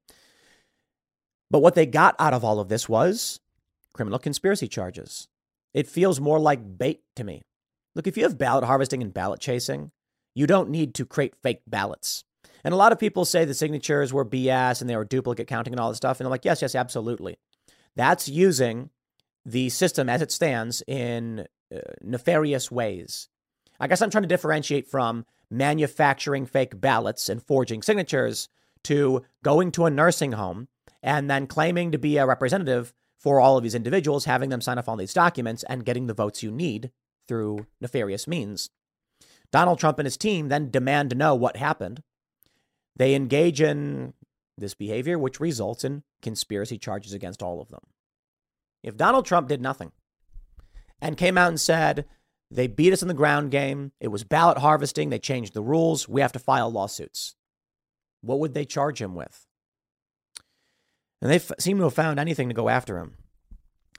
But 1.50 1.60
what 1.60 1.74
they 1.74 1.86
got 1.86 2.14
out 2.18 2.34
of 2.34 2.44
all 2.44 2.60
of 2.60 2.68
this 2.68 2.88
was 2.88 3.40
criminal 3.92 4.18
conspiracy 4.18 4.68
charges. 4.68 5.28
It 5.74 5.86
feels 5.86 6.20
more 6.20 6.38
like 6.38 6.78
bait 6.78 7.02
to 7.16 7.24
me. 7.24 7.42
Look, 7.94 8.06
if 8.06 8.16
you 8.16 8.24
have 8.24 8.38
ballot 8.38 8.64
harvesting 8.64 9.02
and 9.02 9.14
ballot 9.14 9.40
chasing, 9.40 9.90
you 10.34 10.46
don't 10.46 10.70
need 10.70 10.94
to 10.94 11.06
create 11.06 11.34
fake 11.42 11.62
ballots. 11.66 12.24
And 12.62 12.74
a 12.74 12.76
lot 12.76 12.92
of 12.92 12.98
people 12.98 13.24
say 13.24 13.44
the 13.44 13.54
signatures 13.54 14.12
were 14.12 14.24
BS 14.24 14.80
and 14.80 14.90
they 14.90 14.96
were 14.96 15.04
duplicate 15.04 15.46
counting 15.46 15.72
and 15.72 15.80
all 15.80 15.88
this 15.88 15.96
stuff. 15.96 16.20
And 16.20 16.26
I'm 16.26 16.30
like, 16.30 16.44
yes, 16.44 16.62
yes, 16.62 16.74
absolutely. 16.74 17.38
That's 17.96 18.28
using 18.28 18.90
the 19.44 19.68
system 19.70 20.08
as 20.08 20.22
it 20.22 20.30
stands 20.30 20.82
in 20.86 21.46
uh, 21.74 21.78
nefarious 22.02 22.70
ways. 22.70 23.28
I 23.80 23.88
guess 23.88 24.02
I'm 24.02 24.10
trying 24.10 24.22
to 24.22 24.28
differentiate 24.28 24.88
from 24.88 25.24
manufacturing 25.50 26.46
fake 26.46 26.80
ballots 26.80 27.28
and 27.28 27.42
forging 27.42 27.82
signatures 27.82 28.48
to 28.84 29.22
going 29.42 29.72
to 29.72 29.86
a 29.86 29.90
nursing 29.90 30.32
home 30.32 30.68
and 31.02 31.30
then 31.30 31.46
claiming 31.46 31.92
to 31.92 31.98
be 31.98 32.16
a 32.16 32.26
representative 32.26 32.92
for 33.18 33.40
all 33.40 33.56
of 33.56 33.62
these 33.62 33.74
individuals, 33.74 34.24
having 34.24 34.50
them 34.50 34.60
sign 34.60 34.78
off 34.78 34.88
on 34.88 34.98
these 34.98 35.14
documents 35.14 35.64
and 35.64 35.84
getting 35.84 36.06
the 36.06 36.14
votes 36.14 36.42
you 36.42 36.50
need 36.50 36.90
through 37.26 37.66
nefarious 37.80 38.26
means. 38.26 38.70
Donald 39.50 39.78
Trump 39.78 39.98
and 39.98 40.06
his 40.06 40.16
team 40.16 40.48
then 40.48 40.70
demand 40.70 41.10
to 41.10 41.16
know 41.16 41.34
what 41.34 41.56
happened. 41.56 42.02
They 42.96 43.14
engage 43.14 43.60
in 43.60 44.14
this 44.58 44.74
behavior, 44.74 45.18
which 45.18 45.40
results 45.40 45.84
in 45.84 46.02
conspiracy 46.22 46.78
charges 46.78 47.12
against 47.12 47.42
all 47.42 47.60
of 47.60 47.68
them. 47.68 47.82
If 48.82 48.96
Donald 48.96 49.26
Trump 49.26 49.48
did 49.48 49.60
nothing 49.60 49.92
and 51.00 51.16
came 51.16 51.36
out 51.36 51.48
and 51.48 51.60
said, 51.60 52.06
they 52.50 52.66
beat 52.66 52.92
us 52.92 53.02
in 53.02 53.08
the 53.08 53.14
ground 53.14 53.50
game, 53.50 53.92
it 54.00 54.08
was 54.08 54.24
ballot 54.24 54.58
harvesting, 54.58 55.10
they 55.10 55.18
changed 55.18 55.54
the 55.54 55.62
rules, 55.62 56.08
we 56.08 56.20
have 56.20 56.32
to 56.32 56.38
file 56.38 56.70
lawsuits, 56.70 57.34
what 58.20 58.38
would 58.38 58.54
they 58.54 58.64
charge 58.64 59.00
him 59.00 59.14
with? 59.14 59.46
And 61.20 61.30
they 61.30 61.36
f- 61.36 61.52
seem 61.58 61.78
to 61.78 61.84
have 61.84 61.94
found 61.94 62.20
anything 62.20 62.48
to 62.48 62.54
go 62.54 62.68
after 62.68 62.98
him. 62.98 63.16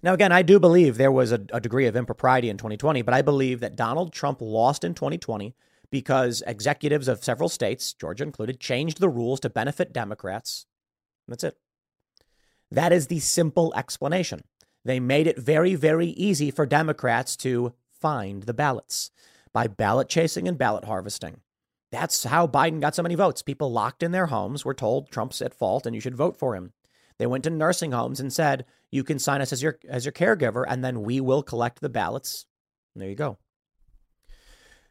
Now, 0.04 0.14
again, 0.14 0.32
I 0.32 0.44
do 0.44 0.60
believe 0.60 0.98
there 0.98 1.12
was 1.12 1.32
a, 1.32 1.42
a 1.52 1.60
degree 1.60 1.88
of 1.88 1.96
impropriety 1.96 2.50
in 2.50 2.58
2020, 2.58 3.02
but 3.02 3.14
I 3.14 3.22
believe 3.22 3.60
that 3.62 3.76
Donald 3.76 4.14
Trump 4.14 4.40
lost 4.42 4.84
in 4.84 4.94
2020 4.94 5.56
because 5.90 6.44
executives 6.46 7.08
of 7.08 7.24
several 7.24 7.50
states, 7.50 7.94
Georgia 7.94 8.24
included, 8.24 8.60
changed 8.60 9.00
the 9.00 9.10
rules 9.10 9.40
to 9.40 9.50
benefit 9.50 9.94
Democrats. 9.94 10.66
That's 11.28 11.44
it. 11.44 11.58
That 12.72 12.92
is 12.92 13.08
the 13.08 13.20
simple 13.20 13.74
explanation. 13.76 14.42
They 14.84 15.00
made 15.00 15.28
it 15.28 15.38
very, 15.38 15.76
very 15.76 16.08
easy 16.08 16.52
for 16.52 16.66
Democrats 16.66 17.36
to 17.38 17.74
find 17.92 18.44
the 18.44 18.54
ballots 18.54 19.12
by 19.54 19.68
ballot 19.68 20.10
chasing 20.10 20.48
and 20.48 20.58
ballot 20.58 20.86
harvesting. 20.86 21.42
That's 21.92 22.24
how 22.26 22.48
Biden 22.48 22.82
got 22.82 22.96
so 22.96 23.04
many 23.04 23.16
votes. 23.16 23.42
People 23.42 23.72
locked 23.72 24.04
in 24.04 24.12
their 24.12 24.28
homes 24.28 24.66
were 24.66 24.74
told 24.74 25.10
Trump's 25.10 25.42
at 25.42 25.54
fault 25.54 25.86
and 25.86 25.96
you 25.96 26.02
should 26.02 26.16
vote 26.16 26.38
for 26.38 26.56
him. 26.56 26.74
They 27.18 27.26
went 27.26 27.44
to 27.46 27.50
nursing 27.50 27.92
homes 27.94 28.20
and 28.20 28.32
said, 28.32 28.66
"You 28.92 29.04
can 29.04 29.20
sign 29.20 29.42
us 29.42 29.52
as 29.52 29.64
your 29.64 29.80
as 29.90 30.06
your 30.06 30.12
caregiver 30.12 30.66
and 30.68 30.84
then 30.84 31.02
we 31.02 31.20
will 31.20 31.42
collect 31.42 31.80
the 31.80 31.90
ballots." 31.90 32.46
And 32.94 33.02
there 33.02 33.10
you 33.10 33.16
go. 33.16 33.38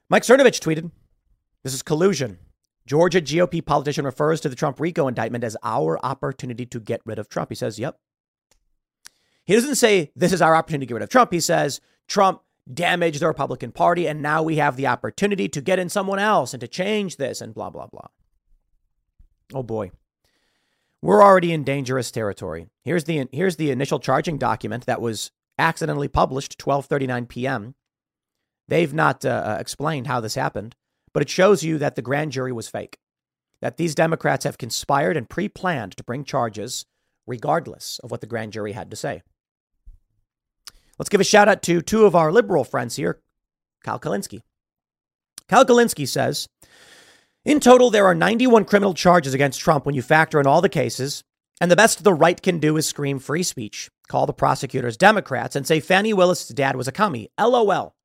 Mike 0.09 0.23
Cernovich 0.23 0.61
tweeted, 0.61 0.91
This 1.65 1.75
is 1.75 1.83
collusion. 1.83 2.39
Georgia 2.87 3.21
GOP 3.21 3.65
politician 3.65 4.05
refers 4.05 4.41
to 4.41 4.49
the 4.49 4.55
Trump 4.57 4.79
RICO 4.81 5.09
indictment 5.09 5.45
as 5.45 5.57
our 5.63 5.99
opportunity 6.05 6.65
to 6.67 6.81
get 6.81 7.01
rid 7.05 7.19
of 7.19 7.29
Trump. 7.29 7.51
He 7.51 7.57
says, 7.57 7.79
Yep. 7.79 7.99
He 9.45 9.55
doesn't 9.55 9.77
say 9.77 10.13
this 10.17 10.33
is 10.33 10.43
our 10.43 10.57
opportunity 10.57 10.87
to 10.87 10.89
get 10.89 10.95
rid 10.95 11.03
of 11.03 11.09
Trump. 11.09 11.33
He 11.33 11.41
says 11.41 11.81
Trump 12.09 12.43
damaged 12.73 13.21
the 13.21 13.29
Republican 13.29 13.71
Party, 13.71 14.09
and 14.09 14.21
now 14.21 14.43
we 14.43 14.57
have 14.57 14.77
the 14.77 14.87
opportunity 14.89 15.49
to 15.49 15.61
get 15.61 15.79
in 15.79 15.89
someone 15.89 16.19
else 16.19 16.53
and 16.53 16.61
to 16.61 16.69
change 16.69 17.17
this 17.17 17.41
and 17.41 17.55
blah, 17.55 17.71
blah, 17.71 17.87
blah. 17.87 18.09
Oh 19.55 19.63
boy. 19.63 19.93
We're 21.03 21.23
already 21.23 21.53
in 21.53 21.63
dangerous 21.63 22.11
territory. 22.11 22.67
Here's 22.83 23.05
the 23.05 23.29
here's 23.31 23.57
the 23.57 23.71
initial 23.71 24.01
charging 24.01 24.39
document 24.39 24.87
that 24.87 25.01
was 25.01 25.31
accidentally 25.59 26.09
published 26.09 26.59
12:39 26.59 27.29
p.m. 27.29 27.75
They've 28.69 28.93
not 28.93 29.25
uh, 29.25 29.29
uh, 29.29 29.57
explained 29.61 30.09
how 30.09 30.21
this 30.21 30.35
happened, 30.35 30.75
but 31.17 31.23
it 31.23 31.31
shows 31.31 31.63
you 31.63 31.79
that 31.79 31.95
the 31.95 32.03
grand 32.03 32.31
jury 32.31 32.53
was 32.53 32.69
fake. 32.69 32.99
That 33.63 33.79
these 33.79 33.95
Democrats 33.95 34.45
have 34.45 34.59
conspired 34.59 35.17
and 35.17 35.27
pre-planned 35.27 35.97
to 35.97 36.05
bring 36.05 36.25
charges 36.25 36.85
regardless 37.27 37.99
of 38.01 38.11
what 38.11 38.21
the 38.21 38.27
grand 38.27 38.53
jury 38.53 38.73
had 38.73 38.91
to 38.91 38.99
say. 38.99 39.23
Let's 40.99 41.09
give 41.09 41.23
a 41.23 41.25
shout 41.25 41.49
out 41.49 41.63
to 41.63 41.81
two 41.81 42.05
of 42.05 42.15
our 42.15 42.31
liberal 42.31 42.65
friends 42.65 42.97
here, 42.97 43.23
Kyle 43.83 43.99
Kulinski. 43.99 44.43
Kyle 45.49 45.65
Kulinski 45.65 46.07
says, 46.07 46.51
in 47.47 47.61
total, 47.61 47.89
there 47.89 48.05
are 48.05 48.15
91 48.15 48.67
criminal 48.67 48.93
charges 48.93 49.33
against 49.33 49.59
Trump 49.59 49.87
when 49.87 49.95
you 49.95 50.03
factor 50.03 50.39
in 50.39 50.47
all 50.47 50.61
the 50.61 50.69
cases, 50.69 51.25
and 51.63 51.71
the 51.71 51.77
best 51.77 52.05
the 52.05 52.13
right 52.13 52.43
can 52.43 52.59
do 52.59 52.77
is 52.77 52.87
scream 52.87 53.21
free 53.21 53.43
speech, 53.43 53.89
call 54.07 54.27
the 54.27 54.35
prosecutors 54.35 54.99
Democrats, 54.99 55.57
and 55.57 55.67
say 55.67 55.81
Fani 55.81 56.13
Willis' 56.13 56.49
dad 56.49 56.77
was 56.77 56.87
a 56.87 56.93
commie. 56.93 57.31
LOL. 57.41 57.96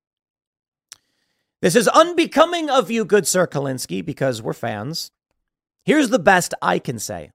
This 1.62 1.76
is 1.76 1.88
unbecoming 1.88 2.72
of 2.72 2.90
you, 2.90 3.06
good 3.06 3.28
Sir 3.28 3.46
Kulinski, 3.46 4.04
because 4.04 4.42
we're 4.42 4.52
fans. 4.52 5.12
Here's 5.84 6.10
the 6.10 6.18
best 6.18 6.56
I 6.60 6.80
can 6.80 6.98
say 6.98 7.30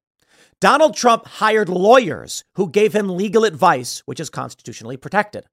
Donald 0.61 0.97
Trump 0.97 1.27
hired 1.27 1.69
lawyers 1.69 2.43
who 2.57 2.69
gave 2.69 2.93
him 2.93 3.09
legal 3.09 3.45
advice, 3.45 4.03
which 4.05 4.19
is 4.19 4.29
constitutionally 4.29 4.97
protected. 4.97 5.45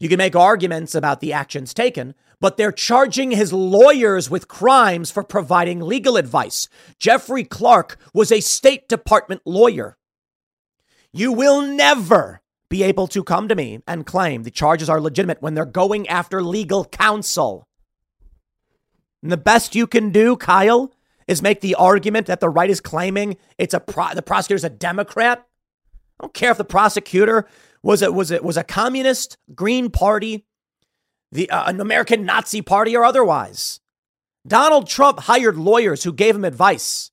You 0.00 0.08
can 0.08 0.16
make 0.16 0.34
arguments 0.34 0.94
about 0.94 1.20
the 1.20 1.34
actions 1.34 1.74
taken, 1.74 2.14
but 2.40 2.56
they're 2.56 2.72
charging 2.72 3.32
his 3.32 3.52
lawyers 3.52 4.30
with 4.30 4.48
crimes 4.48 5.10
for 5.10 5.22
providing 5.22 5.80
legal 5.80 6.16
advice. 6.16 6.70
Jeffrey 6.98 7.44
Clark 7.44 7.98
was 8.14 8.32
a 8.32 8.40
State 8.40 8.88
Department 8.88 9.42
lawyer. 9.44 9.98
You 11.12 11.32
will 11.32 11.60
never 11.60 12.40
be 12.70 12.82
able 12.82 13.08
to 13.08 13.22
come 13.22 13.46
to 13.48 13.54
me 13.54 13.80
and 13.86 14.06
claim 14.06 14.42
the 14.42 14.50
charges 14.50 14.88
are 14.88 15.02
legitimate 15.02 15.42
when 15.42 15.52
they're 15.52 15.66
going 15.66 16.08
after 16.08 16.42
legal 16.42 16.86
counsel. 16.86 17.66
And 19.22 19.32
the 19.32 19.36
best 19.36 19.74
you 19.74 19.86
can 19.86 20.10
do, 20.10 20.36
Kyle, 20.36 20.92
is 21.26 21.42
make 21.42 21.60
the 21.60 21.74
argument 21.74 22.26
that 22.26 22.40
the 22.40 22.48
right 22.48 22.70
is 22.70 22.80
claiming 22.80 23.36
it's 23.58 23.74
a 23.74 23.80
pro- 23.80 24.14
the 24.14 24.22
prosecutor's 24.22 24.64
a 24.64 24.70
Democrat. 24.70 25.46
I 26.20 26.24
don't 26.24 26.34
care 26.34 26.50
if 26.50 26.58
the 26.58 26.64
prosecutor 26.64 27.46
was 27.82 28.02
it 28.02 28.14
was 28.14 28.30
it 28.30 28.44
was 28.44 28.56
a 28.56 28.64
communist, 28.64 29.36
Green 29.54 29.90
Party, 29.90 30.44
the 31.32 31.50
uh, 31.50 31.68
an 31.68 31.80
American 31.80 32.24
Nazi 32.24 32.62
Party, 32.62 32.96
or 32.96 33.04
otherwise. 33.04 33.80
Donald 34.46 34.86
Trump 34.86 35.20
hired 35.20 35.56
lawyers 35.56 36.04
who 36.04 36.12
gave 36.12 36.36
him 36.36 36.44
advice. 36.44 37.10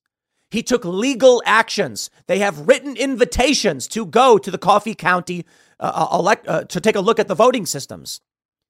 He 0.50 0.62
took 0.62 0.84
legal 0.84 1.42
actions. 1.44 2.10
They 2.28 2.38
have 2.38 2.68
written 2.68 2.96
invitations 2.96 3.88
to 3.88 4.06
go 4.06 4.38
to 4.38 4.50
the 4.52 4.58
Coffee 4.58 4.94
County 4.94 5.44
uh, 5.80 6.08
uh 6.12 6.18
elect, 6.18 6.46
uh, 6.46 6.64
to 6.64 6.80
take 6.80 6.94
a 6.94 7.00
look 7.00 7.18
at 7.18 7.26
the 7.26 7.34
voting 7.34 7.66
systems. 7.66 8.20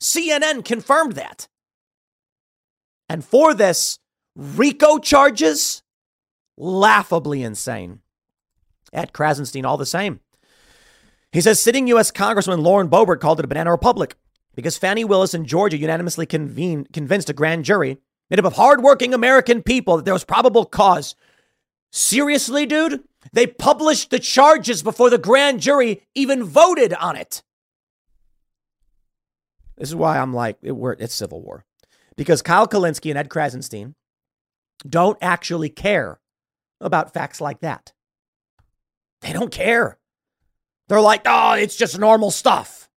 CNN 0.02 0.64
confirmed 0.64 1.12
that. 1.12 1.48
And 3.08 3.24
for 3.24 3.54
this, 3.54 3.98
RICO 4.36 4.98
charges? 4.98 5.82
Laughably 6.56 7.42
insane. 7.42 8.00
Ed 8.92 9.12
Krasenstein, 9.12 9.64
all 9.64 9.76
the 9.76 9.86
same. 9.86 10.20
He 11.32 11.40
says 11.40 11.60
sitting 11.60 11.88
U.S. 11.88 12.10
Congressman 12.10 12.60
Lauren 12.60 12.88
Boebert 12.88 13.20
called 13.20 13.40
it 13.40 13.44
a 13.44 13.48
banana 13.48 13.72
republic 13.72 14.14
because 14.54 14.78
Fani 14.78 15.04
Willis 15.04 15.34
in 15.34 15.46
Georgia 15.46 15.76
unanimously 15.76 16.26
convened, 16.26 16.92
convinced 16.92 17.28
a 17.28 17.32
grand 17.32 17.64
jury 17.64 17.98
made 18.30 18.38
up 18.38 18.44
of 18.44 18.54
hardworking 18.54 19.12
American 19.12 19.62
people 19.62 19.96
that 19.96 20.04
there 20.04 20.14
was 20.14 20.24
probable 20.24 20.64
cause. 20.64 21.16
Seriously, 21.90 22.66
dude? 22.66 23.02
They 23.32 23.46
published 23.46 24.10
the 24.10 24.18
charges 24.18 24.82
before 24.82 25.10
the 25.10 25.18
grand 25.18 25.60
jury 25.60 26.02
even 26.14 26.44
voted 26.44 26.92
on 26.94 27.16
it. 27.16 27.42
This 29.76 29.88
is 29.88 29.94
why 29.94 30.18
I'm 30.18 30.32
like, 30.32 30.56
it, 30.62 30.74
it's 31.00 31.14
civil 31.14 31.42
war. 31.42 31.64
Because 32.16 32.42
Kyle 32.42 32.68
Kulinski 32.68 33.10
and 33.10 33.18
Ed 33.18 33.28
Krasenstein 33.28 33.94
don't 34.88 35.18
actually 35.20 35.68
care 35.68 36.20
about 36.80 37.12
facts 37.12 37.40
like 37.40 37.60
that. 37.60 37.92
They 39.20 39.32
don't 39.32 39.50
care. 39.50 39.98
They're 40.88 41.00
like, 41.00 41.22
oh, 41.24 41.54
it's 41.54 41.76
just 41.76 41.98
normal 41.98 42.30
stuff. 42.30 42.88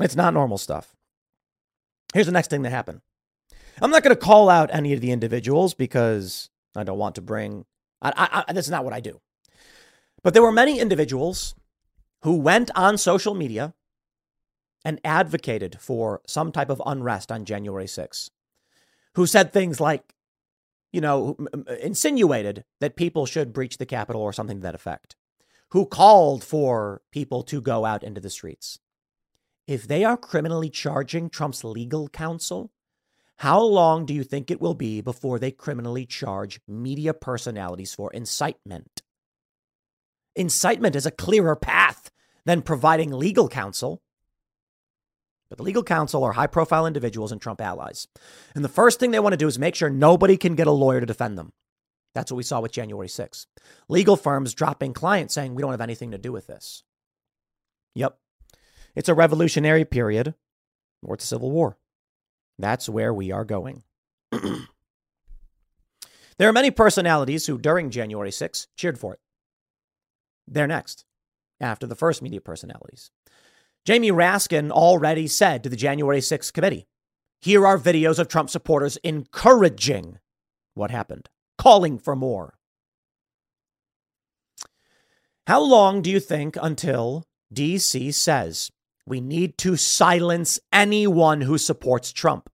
It's 0.00 0.16
not 0.16 0.34
normal 0.34 0.58
stuff. 0.58 0.94
Here's 2.12 2.26
the 2.26 2.32
next 2.32 2.48
thing 2.48 2.62
that 2.62 2.70
happened. 2.70 3.00
I'm 3.80 3.90
not 3.90 4.02
going 4.02 4.14
to 4.14 4.20
call 4.20 4.48
out 4.48 4.70
any 4.72 4.92
of 4.92 5.00
the 5.00 5.10
individuals 5.10 5.74
because 5.74 6.50
I 6.76 6.84
don't 6.84 6.98
want 6.98 7.16
to 7.16 7.22
bring, 7.22 7.64
I, 8.02 8.44
I, 8.46 8.52
that's 8.52 8.68
not 8.68 8.84
what 8.84 8.92
I 8.92 9.00
do. 9.00 9.20
But 10.22 10.34
there 10.34 10.42
were 10.42 10.52
many 10.52 10.78
individuals 10.78 11.54
who 12.22 12.36
went 12.36 12.70
on 12.74 12.98
social 12.98 13.34
media 13.34 13.74
and 14.84 15.00
advocated 15.04 15.78
for 15.80 16.20
some 16.26 16.52
type 16.52 16.68
of 16.68 16.82
unrest 16.84 17.32
on 17.32 17.44
January 17.44 17.86
6th, 17.86 18.30
who 19.14 19.26
said 19.26 19.52
things 19.52 19.80
like, 19.80 20.14
you 20.92 21.00
know, 21.00 21.36
insinuated 21.80 22.64
that 22.80 22.96
people 22.96 23.26
should 23.26 23.52
breach 23.52 23.78
the 23.78 23.86
Capitol 23.86 24.22
or 24.22 24.32
something 24.32 24.58
to 24.58 24.62
that 24.62 24.74
effect, 24.74 25.16
who 25.70 25.86
called 25.86 26.44
for 26.44 27.02
people 27.10 27.42
to 27.42 27.60
go 27.60 27.84
out 27.84 28.04
into 28.04 28.20
the 28.20 28.30
streets. 28.30 28.78
If 29.66 29.88
they 29.88 30.04
are 30.04 30.16
criminally 30.16 30.68
charging 30.70 31.30
Trump's 31.30 31.64
legal 31.64 32.08
counsel, 32.08 32.70
how 33.38 33.60
long 33.60 34.06
do 34.06 34.14
you 34.14 34.22
think 34.22 34.50
it 34.50 34.60
will 34.60 34.74
be 34.74 35.00
before 35.00 35.38
they 35.38 35.50
criminally 35.50 36.06
charge 36.06 36.60
media 36.68 37.12
personalities 37.12 37.94
for 37.94 38.12
incitement? 38.12 39.02
Incitement 40.36 40.94
is 40.94 41.06
a 41.06 41.10
clearer 41.10 41.56
path 41.56 42.10
than 42.44 42.62
providing 42.62 43.10
legal 43.10 43.48
counsel. 43.48 44.02
But 45.54 45.58
the 45.58 45.66
legal 45.66 45.84
counsel 45.84 46.24
are 46.24 46.32
high 46.32 46.48
profile 46.48 46.84
individuals 46.84 47.30
and 47.30 47.40
Trump 47.40 47.60
allies. 47.60 48.08
And 48.56 48.64
the 48.64 48.68
first 48.68 48.98
thing 48.98 49.12
they 49.12 49.20
want 49.20 49.34
to 49.34 49.36
do 49.36 49.46
is 49.46 49.56
make 49.56 49.76
sure 49.76 49.88
nobody 49.88 50.36
can 50.36 50.56
get 50.56 50.66
a 50.66 50.72
lawyer 50.72 50.98
to 50.98 51.06
defend 51.06 51.38
them. 51.38 51.52
That's 52.12 52.32
what 52.32 52.38
we 52.38 52.42
saw 52.42 52.60
with 52.60 52.72
January 52.72 53.06
6th. 53.06 53.46
Legal 53.88 54.16
firms 54.16 54.52
dropping 54.52 54.94
clients 54.94 55.32
saying, 55.32 55.54
we 55.54 55.62
don't 55.62 55.70
have 55.70 55.80
anything 55.80 56.10
to 56.10 56.18
do 56.18 56.32
with 56.32 56.48
this. 56.48 56.82
Yep. 57.94 58.18
It's 58.96 59.08
a 59.08 59.14
revolutionary 59.14 59.84
period 59.84 60.34
or 61.04 61.14
it's 61.14 61.22
a 61.22 61.28
civil 61.28 61.52
war. 61.52 61.78
That's 62.58 62.88
where 62.88 63.14
we 63.14 63.30
are 63.30 63.44
going. 63.44 63.84
there 64.32 64.58
are 66.48 66.52
many 66.52 66.72
personalities 66.72 67.46
who, 67.46 67.58
during 67.58 67.90
January 67.90 68.30
6th, 68.30 68.66
cheered 68.76 68.98
for 68.98 69.14
it. 69.14 69.20
They're 70.48 70.66
next, 70.66 71.04
after 71.60 71.86
the 71.86 71.94
first 71.94 72.22
media 72.22 72.40
personalities. 72.40 73.12
Jamie 73.84 74.10
Raskin 74.10 74.70
already 74.70 75.26
said 75.26 75.62
to 75.62 75.68
the 75.68 75.76
January 75.76 76.20
6th 76.20 76.52
committee 76.52 76.86
here 77.44 77.66
are 77.66 77.78
videos 77.78 78.18
of 78.18 78.26
Trump 78.26 78.48
supporters 78.48 78.96
encouraging 79.04 80.18
what 80.72 80.90
happened, 80.90 81.28
calling 81.58 81.98
for 81.98 82.16
more. 82.16 82.54
How 85.46 85.60
long 85.60 86.00
do 86.00 86.10
you 86.10 86.20
think 86.20 86.56
until 86.62 87.24
DC 87.52 88.14
says 88.14 88.70
we 89.04 89.20
need 89.20 89.58
to 89.58 89.76
silence 89.76 90.58
anyone 90.72 91.42
who 91.42 91.58
supports 91.58 92.12
Trump? 92.12 92.48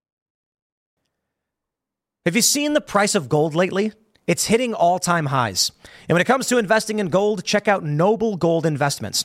Have 2.26 2.34
you 2.34 2.42
seen 2.42 2.72
the 2.72 2.80
price 2.80 3.14
of 3.14 3.28
gold 3.28 3.54
lately? 3.54 3.92
It's 4.26 4.46
hitting 4.46 4.74
all 4.74 4.98
time 4.98 5.26
highs. 5.26 5.70
And 6.08 6.16
when 6.16 6.20
it 6.20 6.26
comes 6.26 6.48
to 6.48 6.58
investing 6.58 6.98
in 6.98 7.10
gold, 7.10 7.44
check 7.44 7.68
out 7.68 7.84
Noble 7.84 8.36
Gold 8.36 8.66
Investments. 8.66 9.24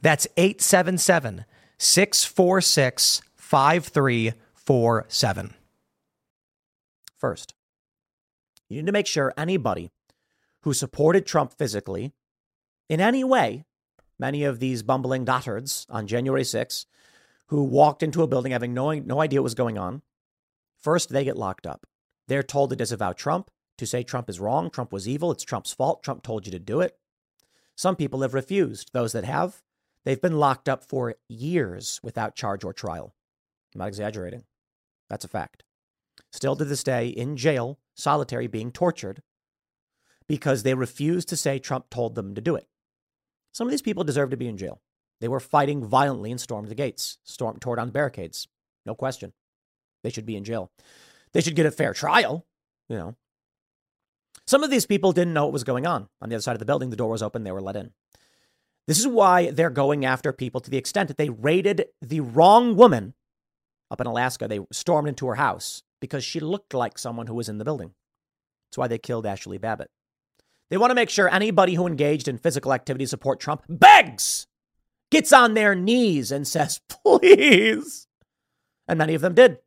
that's 0.00 0.26
877 0.36 1.44
646 1.78 3.22
5347. 3.36 5.54
First, 7.16 7.54
you 8.68 8.76
need 8.76 8.86
to 8.86 8.92
make 8.92 9.06
sure 9.06 9.32
anybody 9.36 9.90
who 10.62 10.72
supported 10.72 11.26
Trump 11.26 11.54
physically 11.56 12.12
in 12.88 13.00
any 13.00 13.24
way, 13.24 13.64
many 14.18 14.44
of 14.44 14.60
these 14.60 14.82
bumbling 14.82 15.24
dotards 15.24 15.86
on 15.88 16.06
January 16.06 16.42
6th, 16.42 16.86
who 17.46 17.64
walked 17.64 18.02
into 18.02 18.22
a 18.22 18.26
building 18.26 18.52
having 18.52 18.74
no, 18.74 18.92
no 18.92 19.20
idea 19.20 19.40
what 19.40 19.44
was 19.44 19.54
going 19.54 19.78
on, 19.78 20.02
first 20.78 21.08
they 21.08 21.24
get 21.24 21.36
locked 21.36 21.66
up. 21.66 21.86
They're 22.28 22.42
told 22.42 22.70
to 22.70 22.76
disavow 22.76 23.12
Trump, 23.12 23.50
to 23.78 23.86
say 23.86 24.02
Trump 24.02 24.28
is 24.28 24.40
wrong, 24.40 24.70
Trump 24.70 24.92
was 24.92 25.08
evil, 25.08 25.32
it's 25.32 25.44
Trump's 25.44 25.72
fault, 25.72 26.02
Trump 26.02 26.22
told 26.22 26.46
you 26.46 26.52
to 26.52 26.58
do 26.58 26.80
it. 26.80 26.98
Some 27.74 27.96
people 27.96 28.22
have 28.22 28.34
refused. 28.34 28.90
Those 28.92 29.12
that 29.12 29.24
have, 29.24 29.62
they've 30.08 30.22
been 30.22 30.38
locked 30.38 30.70
up 30.70 30.82
for 30.82 31.16
years 31.28 32.00
without 32.02 32.34
charge 32.34 32.64
or 32.64 32.72
trial. 32.72 33.14
I'm 33.74 33.80
not 33.80 33.88
exaggerating. 33.88 34.44
That's 35.10 35.26
a 35.26 35.28
fact. 35.28 35.64
Still 36.32 36.56
to 36.56 36.64
this 36.64 36.82
day, 36.82 37.08
in 37.08 37.36
jail, 37.36 37.78
solitary, 37.94 38.46
being 38.46 38.72
tortured 38.72 39.20
because 40.26 40.62
they 40.62 40.72
refused 40.72 41.28
to 41.28 41.36
say 41.36 41.58
Trump 41.58 41.90
told 41.90 42.14
them 42.14 42.34
to 42.34 42.40
do 42.40 42.54
it. 42.54 42.66
Some 43.52 43.66
of 43.66 43.70
these 43.70 43.82
people 43.82 44.02
deserve 44.02 44.30
to 44.30 44.38
be 44.38 44.48
in 44.48 44.56
jail. 44.56 44.80
They 45.20 45.28
were 45.28 45.40
fighting 45.40 45.84
violently 45.84 46.30
and 46.30 46.40
stormed 46.40 46.68
the 46.68 46.74
gates, 46.74 47.18
stormed, 47.24 47.60
tore 47.60 47.76
down 47.76 47.90
barricades. 47.90 48.48
No 48.86 48.94
question. 48.94 49.34
They 50.02 50.08
should 50.08 50.24
be 50.24 50.36
in 50.36 50.44
jail. 50.44 50.70
They 51.34 51.42
should 51.42 51.56
get 51.56 51.66
a 51.66 51.70
fair 51.70 51.92
trial, 51.92 52.46
you 52.88 52.96
know. 52.96 53.14
Some 54.46 54.64
of 54.64 54.70
these 54.70 54.86
people 54.86 55.12
didn't 55.12 55.34
know 55.34 55.44
what 55.44 55.52
was 55.52 55.64
going 55.64 55.86
on. 55.86 56.08
On 56.22 56.30
the 56.30 56.36
other 56.36 56.42
side 56.42 56.54
of 56.54 56.60
the 56.60 56.64
building, 56.64 56.88
the 56.88 56.96
door 56.96 57.10
was 57.10 57.22
open, 57.22 57.44
they 57.44 57.52
were 57.52 57.60
let 57.60 57.76
in. 57.76 57.92
This 58.88 58.98
is 58.98 59.06
why 59.06 59.50
they're 59.50 59.68
going 59.68 60.06
after 60.06 60.32
people 60.32 60.62
to 60.62 60.70
the 60.70 60.78
extent 60.78 61.08
that 61.08 61.18
they 61.18 61.28
raided 61.28 61.84
the 62.00 62.20
wrong 62.20 62.74
woman 62.74 63.12
up 63.90 64.00
in 64.00 64.06
Alaska. 64.06 64.48
They 64.48 64.60
stormed 64.72 65.08
into 65.08 65.26
her 65.26 65.34
house 65.34 65.82
because 66.00 66.24
she 66.24 66.40
looked 66.40 66.72
like 66.72 66.96
someone 66.98 67.26
who 67.26 67.34
was 67.34 67.50
in 67.50 67.58
the 67.58 67.66
building. 67.66 67.92
That's 68.68 68.78
why 68.78 68.88
they 68.88 68.96
killed 68.96 69.26
Ashli 69.26 69.60
Babbitt. 69.60 69.90
They 70.70 70.78
want 70.78 70.90
to 70.90 70.94
make 70.94 71.10
sure 71.10 71.28
anybody 71.28 71.74
who 71.74 71.86
engaged 71.86 72.28
in 72.28 72.38
physical 72.38 72.72
activity 72.72 73.04
to 73.04 73.08
support 73.10 73.40
Trump 73.40 73.62
begs, 73.68 74.46
gets 75.10 75.34
on 75.34 75.52
their 75.52 75.74
knees, 75.74 76.32
and 76.32 76.48
says, 76.48 76.80
please. 76.88 78.06
And 78.88 78.96
many 78.96 79.14
of 79.14 79.20
them 79.20 79.34
did. 79.34 79.58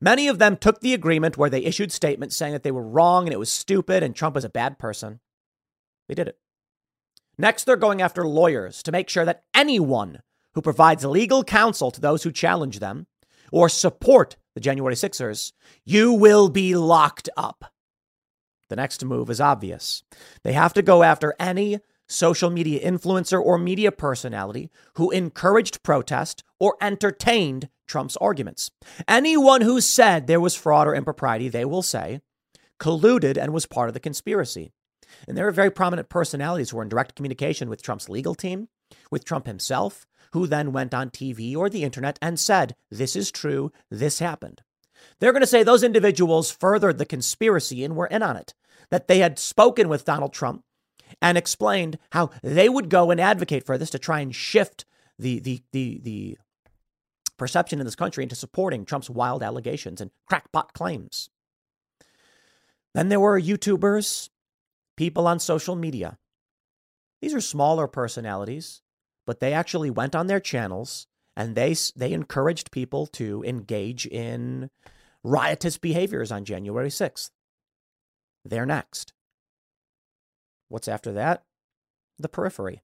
Many 0.00 0.26
of 0.26 0.38
them 0.38 0.56
took 0.56 0.80
the 0.80 0.94
agreement 0.94 1.36
where 1.36 1.50
they 1.50 1.64
issued 1.64 1.92
statements 1.92 2.34
saying 2.34 2.54
that 2.54 2.62
they 2.62 2.70
were 2.70 2.86
wrong 2.86 3.26
and 3.26 3.34
it 3.34 3.38
was 3.38 3.52
stupid 3.52 4.02
and 4.02 4.16
Trump 4.16 4.36
was 4.36 4.44
a 4.44 4.48
bad 4.48 4.78
person. 4.78 5.20
They 6.08 6.14
did 6.14 6.28
it. 6.28 6.38
Next, 7.40 7.64
they're 7.64 7.76
going 7.76 8.02
after 8.02 8.26
lawyers 8.26 8.82
to 8.82 8.92
make 8.92 9.08
sure 9.08 9.24
that 9.24 9.44
anyone 9.54 10.20
who 10.52 10.60
provides 10.60 11.06
legal 11.06 11.42
counsel 11.42 11.90
to 11.90 12.00
those 12.00 12.22
who 12.22 12.30
challenge 12.30 12.80
them 12.80 13.06
or 13.50 13.70
support 13.70 14.36
the 14.54 14.60
January 14.60 14.94
Sixers, 14.94 15.54
you 15.82 16.12
will 16.12 16.50
be 16.50 16.74
locked 16.74 17.30
up. 17.38 17.72
The 18.68 18.76
next 18.76 19.02
move 19.06 19.30
is 19.30 19.40
obvious. 19.40 20.02
They 20.44 20.52
have 20.52 20.74
to 20.74 20.82
go 20.82 21.02
after 21.02 21.34
any 21.40 21.80
social 22.06 22.50
media 22.50 22.84
influencer 22.86 23.40
or 23.40 23.56
media 23.56 23.90
personality 23.90 24.70
who 24.96 25.10
encouraged 25.10 25.82
protest 25.82 26.44
or 26.58 26.76
entertained 26.82 27.70
Trump's 27.88 28.18
arguments. 28.18 28.70
Anyone 29.08 29.62
who 29.62 29.80
said 29.80 30.26
there 30.26 30.40
was 30.40 30.54
fraud 30.54 30.86
or 30.86 30.94
impropriety, 30.94 31.48
they 31.48 31.64
will 31.64 31.82
say, 31.82 32.20
colluded 32.78 33.38
and 33.38 33.54
was 33.54 33.64
part 33.64 33.88
of 33.88 33.94
the 33.94 34.00
conspiracy. 34.00 34.72
And 35.26 35.36
there 35.36 35.46
are 35.46 35.52
very 35.52 35.70
prominent 35.70 36.08
personalities 36.08 36.70
who 36.70 36.78
are 36.78 36.82
in 36.82 36.88
direct 36.88 37.14
communication 37.14 37.68
with 37.68 37.82
Trump's 37.82 38.08
legal 38.08 38.34
team, 38.34 38.68
with 39.10 39.24
Trump 39.24 39.46
himself, 39.46 40.06
who 40.32 40.46
then 40.46 40.72
went 40.72 40.94
on 40.94 41.10
TV 41.10 41.56
or 41.56 41.68
the 41.68 41.84
internet 41.84 42.18
and 42.22 42.38
said, 42.38 42.76
This 42.90 43.16
is 43.16 43.30
true, 43.30 43.72
this 43.90 44.18
happened. 44.18 44.62
They're 45.18 45.32
going 45.32 45.40
to 45.40 45.46
say 45.46 45.62
those 45.62 45.82
individuals 45.82 46.50
furthered 46.50 46.98
the 46.98 47.06
conspiracy 47.06 47.84
and 47.84 47.96
were 47.96 48.06
in 48.06 48.22
on 48.22 48.36
it 48.36 48.54
that 48.90 49.08
they 49.08 49.18
had 49.18 49.38
spoken 49.38 49.88
with 49.88 50.04
Donald 50.04 50.32
Trump 50.32 50.64
and 51.22 51.38
explained 51.38 51.98
how 52.12 52.30
they 52.42 52.68
would 52.68 52.88
go 52.88 53.10
and 53.10 53.20
advocate 53.20 53.64
for 53.64 53.78
this 53.78 53.90
to 53.90 53.98
try 53.98 54.20
and 54.20 54.34
shift 54.34 54.84
the 55.18 55.38
the 55.40 55.62
the 55.72 56.00
the 56.02 56.38
perception 57.36 57.80
in 57.80 57.86
this 57.86 57.96
country 57.96 58.22
into 58.22 58.34
supporting 58.34 58.84
Trump's 58.84 59.10
wild 59.10 59.42
allegations 59.42 60.00
and 60.00 60.10
crackpot 60.28 60.72
claims. 60.74 61.30
Then 62.94 63.08
there 63.08 63.20
were 63.20 63.40
YouTubers, 63.40 64.28
people 65.00 65.26
on 65.26 65.38
social 65.38 65.74
media. 65.74 66.18
These 67.22 67.32
are 67.32 67.40
smaller 67.40 67.86
personalities, 67.86 68.82
but 69.26 69.40
they 69.40 69.54
actually 69.54 69.88
went 69.88 70.14
on 70.14 70.26
their 70.26 70.40
channels 70.40 71.06
and 71.34 71.54
they 71.54 71.74
they 71.96 72.12
encouraged 72.12 72.70
people 72.70 73.06
to 73.06 73.42
engage 73.44 74.04
in 74.04 74.68
riotous 75.24 75.78
behaviors 75.78 76.30
on 76.30 76.44
January 76.44 76.90
6th. 76.90 77.30
They're 78.44 78.66
next. 78.66 79.14
What's 80.68 80.86
after 80.86 81.12
that? 81.12 81.44
The 82.18 82.28
periphery. 82.28 82.82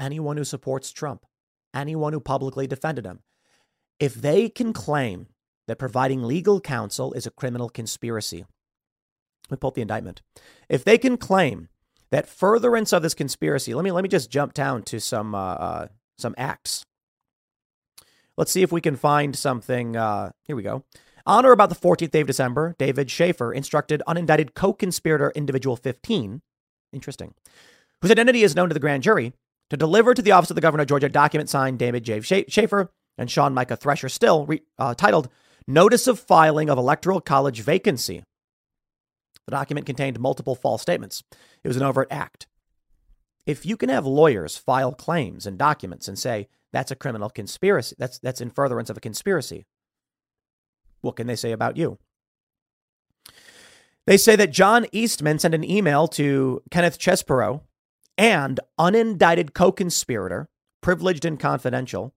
Anyone 0.00 0.38
who 0.38 0.44
supports 0.44 0.90
Trump, 0.90 1.26
anyone 1.74 2.14
who 2.14 2.20
publicly 2.20 2.66
defended 2.66 3.04
him. 3.04 3.20
If 3.98 4.14
they 4.14 4.48
can 4.48 4.72
claim 4.72 5.26
that 5.68 5.78
providing 5.78 6.22
legal 6.22 6.62
counsel 6.62 7.12
is 7.12 7.26
a 7.26 7.30
criminal 7.30 7.68
conspiracy, 7.68 8.46
up 9.52 9.74
the 9.74 9.82
indictment. 9.82 10.22
If 10.68 10.84
they 10.84 10.98
can 10.98 11.16
claim 11.16 11.68
that 12.10 12.28
furtherance 12.28 12.92
of 12.92 13.02
this 13.02 13.14
conspiracy, 13.14 13.74
let 13.74 13.84
me 13.84 13.90
let 13.90 14.02
me 14.02 14.08
just 14.08 14.30
jump 14.30 14.54
down 14.54 14.82
to 14.84 15.00
some 15.00 15.34
uh, 15.34 15.54
uh, 15.54 15.86
some 16.18 16.34
acts. 16.36 16.84
Let's 18.36 18.52
see 18.52 18.62
if 18.62 18.72
we 18.72 18.80
can 18.80 18.96
find 18.96 19.36
something. 19.36 19.96
Uh, 19.96 20.30
here 20.44 20.56
we 20.56 20.62
go. 20.62 20.84
On 21.26 21.44
or 21.44 21.52
about 21.52 21.68
the 21.68 21.74
14th 21.76 22.10
day 22.10 22.22
of 22.22 22.26
December, 22.26 22.74
David 22.78 23.10
Shafer 23.10 23.52
instructed 23.52 24.02
unindicted 24.08 24.54
co 24.54 24.72
conspirator 24.72 25.30
individual 25.34 25.76
15, 25.76 26.40
interesting, 26.92 27.34
whose 28.00 28.10
identity 28.10 28.42
is 28.42 28.56
known 28.56 28.68
to 28.68 28.74
the 28.74 28.80
grand 28.80 29.02
jury, 29.02 29.32
to 29.68 29.76
deliver 29.76 30.14
to 30.14 30.22
the 30.22 30.32
office 30.32 30.50
of 30.50 30.56
the 30.56 30.60
governor 30.60 30.82
of 30.82 30.88
Georgia 30.88 31.08
document 31.08 31.48
signed 31.48 31.78
David 31.78 32.02
J. 32.04 32.20
Shafer 32.48 32.90
and 33.18 33.30
Sean 33.30 33.54
Micah 33.54 33.76
Tresher 33.76 34.08
Still, 34.08 34.46
re, 34.46 34.62
uh, 34.78 34.94
titled 34.94 35.28
Notice 35.66 36.06
of 36.06 36.18
Filing 36.18 36.70
of 36.70 36.78
Electoral 36.78 37.20
College 37.20 37.60
Vacancy. 37.60 38.22
The 39.46 39.52
document 39.52 39.86
contained 39.86 40.20
multiple 40.20 40.54
false 40.54 40.82
statements. 40.82 41.22
It 41.64 41.68
was 41.68 41.76
an 41.76 41.82
overt 41.82 42.08
act. 42.10 42.46
If 43.46 43.64
you 43.66 43.76
can 43.76 43.88
have 43.88 44.06
lawyers 44.06 44.56
file 44.56 44.92
claims 44.92 45.46
and 45.46 45.58
documents 45.58 46.08
and 46.08 46.18
say 46.18 46.48
that's 46.72 46.90
a 46.90 46.96
criminal 46.96 47.30
conspiracy, 47.30 47.96
that's, 47.98 48.18
that's 48.18 48.40
in 48.40 48.50
furtherance 48.50 48.90
of 48.90 48.96
a 48.96 49.00
conspiracy, 49.00 49.66
what 51.00 51.16
can 51.16 51.26
they 51.26 51.36
say 51.36 51.52
about 51.52 51.76
you? 51.76 51.98
They 54.06 54.16
say 54.16 54.36
that 54.36 54.50
John 54.50 54.86
Eastman 54.92 55.38
sent 55.38 55.54
an 55.54 55.68
email 55.68 56.08
to 56.08 56.62
Kenneth 56.70 56.98
Chesebro 56.98 57.62
and 58.18 58.60
unindicted 58.78 59.54
co 59.54 59.72
conspirator, 59.72 60.48
privileged 60.80 61.24
and 61.24 61.38
confidential, 61.38 62.14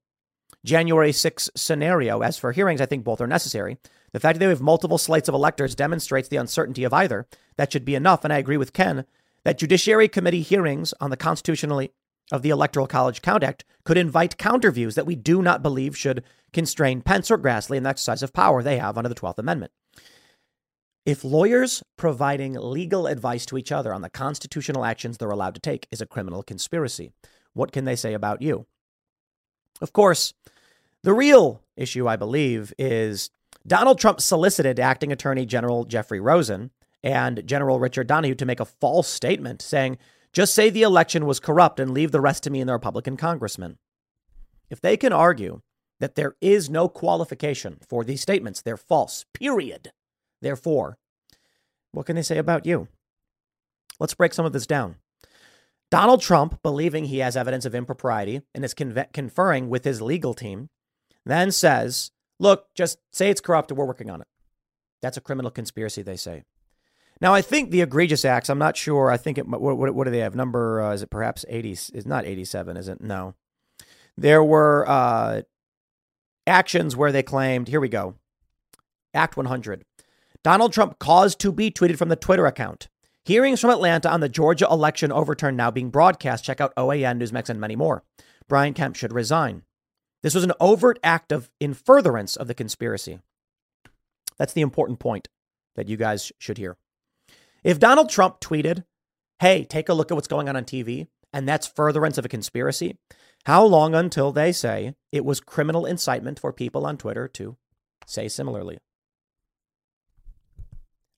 January 0.66 1.12
6 1.12 1.50
scenario. 1.56 2.22
As 2.22 2.38
for 2.38 2.52
hearings, 2.52 2.82
I 2.82 2.86
think 2.86 3.04
both 3.04 3.22
are 3.22 3.28
necessary. 3.28 3.78
The 4.14 4.20
fact 4.20 4.40
that 4.40 4.46
we 4.46 4.52
have 4.52 4.62
multiple 4.62 4.98
slates 4.98 5.28
of 5.28 5.36
electors 5.36 5.76
demonstrates 5.76 6.30
the 6.30 6.38
uncertainty 6.38 6.84
of 6.84 6.94
either. 6.94 7.28
That 7.58 7.74
should 7.74 7.84
be 7.84 7.96
enough. 7.96 8.24
And 8.24 8.32
I 8.32 8.38
agree 8.38 8.58
with 8.58 8.74
Ken 8.74 9.06
that 9.44 9.58
Judiciary 9.58 10.08
Committee 10.08 10.42
hearings 10.42 10.94
on 11.02 11.10
the 11.10 11.18
constitutionally 11.18 11.92
of 12.32 12.42
the 12.42 12.50
Electoral 12.50 12.88
College 12.88 13.22
Count 13.22 13.44
Act 13.44 13.66
could 13.84 13.98
invite 13.98 14.38
counterviews 14.38 14.96
that 14.96 15.06
we 15.06 15.16
do 15.16 15.42
not 15.42 15.62
believe 15.62 15.98
should 15.98 16.24
constrain 16.54 17.02
Pence 17.02 17.30
or 17.30 17.38
Grassley 17.38 17.76
in 17.76 17.84
the 17.84 17.90
exercise 17.90 18.24
of 18.24 18.32
power 18.32 18.64
they 18.64 18.78
have 18.78 18.98
under 18.98 19.10
the 19.10 19.16
12th 19.16 19.40
Amendment. 19.40 19.72
If 21.06 21.26
lawyers 21.26 21.84
providing 21.98 22.54
legal 22.54 23.08
advice 23.08 23.46
to 23.48 23.58
each 23.58 23.74
other 23.74 23.94
on 23.94 24.02
the 24.02 24.10
constitutional 24.10 24.86
actions 24.86 25.18
they're 25.18 25.30
allowed 25.30 25.56
to 25.56 25.62
take 25.62 25.88
is 25.92 26.00
a 26.00 26.06
criminal 26.06 26.44
conspiracy, 26.44 27.12
what 27.54 27.74
can 27.74 27.84
they 27.84 27.98
say 27.98 28.14
about 28.14 28.42
you? 28.42 28.68
Of 29.82 29.92
course, 29.92 30.34
the 31.02 31.14
real 31.14 31.62
issue, 31.76 32.08
I 32.08 32.16
believe, 32.16 32.74
is 32.80 33.32
Donald 33.66 34.00
Trump 34.00 34.20
solicited 34.20 34.80
acting 34.80 35.12
Attorney 35.12 35.46
General 35.46 35.86
Jeffrey 35.86 36.20
Rosen 36.20 36.72
and 37.04 37.46
General 37.46 37.80
Richard 37.80 38.08
Donoghue 38.08 38.36
to 38.36 38.46
make 38.46 38.60
a 38.60 38.66
false 38.66 39.08
statement 39.08 39.62
saying, 39.62 39.98
just 40.34 40.54
say 40.54 40.70
the 40.70 40.82
election 40.82 41.26
was 41.26 41.40
corrupt 41.40 41.80
and 41.80 41.92
leave 41.92 42.12
the 42.12 42.22
rest 42.22 42.44
to 42.44 42.50
me 42.50 42.60
and 42.60 42.68
the 42.68 42.74
Republican 42.74 43.18
congressman. 43.18 43.78
If 44.70 44.82
they 44.82 44.98
can 44.98 45.14
argue 45.14 45.62
that 46.00 46.16
there 46.16 46.36
is 46.42 46.70
no 46.70 46.90
qualification 46.90 47.78
for 47.88 48.04
these 48.04 48.22
statements, 48.22 48.62
they're 48.62 48.76
false, 48.76 49.26
period. 49.34 49.92
Therefore, 50.42 50.98
what 51.92 52.06
can 52.06 52.16
they 52.16 52.24
say 52.24 52.38
about 52.38 52.66
you? 52.66 52.88
Let's 54.00 54.16
break 54.16 54.34
some 54.34 54.46
of 54.46 54.52
this 54.52 54.68
down. 54.68 54.96
Donald 55.92 56.22
Trump, 56.22 56.62
believing 56.64 57.06
he 57.06 57.20
has 57.20 57.38
evidence 57.38 57.66
of 57.66 57.76
impropriety 57.76 58.42
and 58.56 58.66
is 58.66 58.74
conferring 58.74 59.70
with 59.70 59.86
his 59.86 60.02
legal 60.02 60.34
team, 60.34 60.70
then 61.26 61.52
says, 61.52 62.10
Look, 62.44 62.74
just 62.76 63.00
say 63.14 63.30
it's 63.30 63.40
corrupt 63.40 63.72
and 63.72 63.78
we're 63.78 63.86
working 63.86 64.10
on 64.10 64.20
it. 64.20 64.28
That's 65.02 65.16
a 65.16 65.22
criminal 65.22 65.50
conspiracy, 65.50 66.02
they 66.02 66.18
say. 66.18 66.44
Now, 67.22 67.34
I 67.34 67.42
think 67.42 67.72
the 67.72 67.80
egregious 67.80 68.26
acts, 68.26 68.50
I'm 68.50 68.60
not 68.60 68.76
sure. 68.76 69.10
I 69.10 69.16
think 69.16 69.38
it, 69.38 69.48
what, 69.48 69.62
what, 69.62 69.96
what 69.96 70.04
do 70.04 70.12
they 70.12 70.20
have? 70.20 70.36
Number, 70.36 70.82
uh, 70.82 70.92
is 70.92 71.02
it 71.02 71.10
perhaps 71.10 71.46
80? 71.48 71.72
Is 71.72 72.06
not 72.06 72.26
87, 72.26 72.76
is 72.76 72.90
it? 72.90 73.00
No. 73.00 73.36
There 74.18 74.44
were 74.44 74.84
uh, 74.90 75.44
actions 76.46 76.98
where 76.98 77.14
they 77.14 77.24
claimed, 77.24 77.70
here 77.70 77.80
we 77.80 77.88
go. 77.88 78.16
Act 79.14 79.38
100. 79.38 79.86
Donald 80.44 80.74
Trump 80.74 81.00
caused 81.00 81.40
to 81.40 81.54
be 81.54 81.72
tweeted 81.72 81.98
from 81.98 82.10
the 82.10 82.18
Twitter 82.18 82.46
account. 82.46 82.90
Hearings 83.24 83.62
from 83.62 83.70
Atlanta 83.70 84.12
on 84.12 84.20
the 84.20 84.28
Georgia 84.28 84.68
election 84.70 85.14
overturn 85.14 85.56
now 85.56 85.72
being 85.72 85.92
broadcast. 85.92 86.44
Check 86.44 86.60
out 86.60 86.76
OAN, 86.76 87.22
Newsmax, 87.22 87.48
and 87.48 87.62
many 87.62 87.78
more. 87.78 88.04
Brian 88.50 88.74
Kemp 88.74 88.98
should 88.98 89.14
resign. 89.14 89.64
This 90.24 90.34
was 90.34 90.44
an 90.44 90.54
overt 90.60 90.98
act 91.04 91.32
of 91.32 91.52
in 91.60 91.74
furtherance 91.74 92.36
of 92.36 92.48
the 92.48 92.54
conspiracy. 92.54 93.20
That's 94.38 94.54
the 94.54 94.62
important 94.62 95.00
point 95.00 95.28
that 95.76 95.90
you 95.90 95.98
guys 95.98 96.32
should 96.40 96.58
hear. 96.58 96.78
If 97.64 97.78
Donald 97.78 98.10
Trump 98.10 98.40
tweeted, 98.40 98.86
hey, 99.40 99.66
take 99.66 99.90
a 99.90 99.94
look 99.94 100.12
at 100.12 100.16
what's 100.16 100.28
going 100.28 100.50
on 100.50 100.56
on 100.56 100.64
TV, 100.64 101.08
and 101.34 101.48
that's 101.48 101.68
furtherance 101.68 102.18
of 102.18 102.26
a 102.26 102.30
conspiracy, 102.30 102.98
how 103.46 103.66
long 103.66 103.94
until 103.94 104.32
they 104.32 104.52
say 104.52 104.96
it 105.12 105.26
was 105.26 105.40
criminal 105.40 105.86
incitement 105.86 106.40
for 106.40 106.54
people 106.54 106.86
on 106.86 106.98
Twitter 106.98 107.28
to 107.28 107.58
say 108.06 108.28
similarly? 108.28 108.78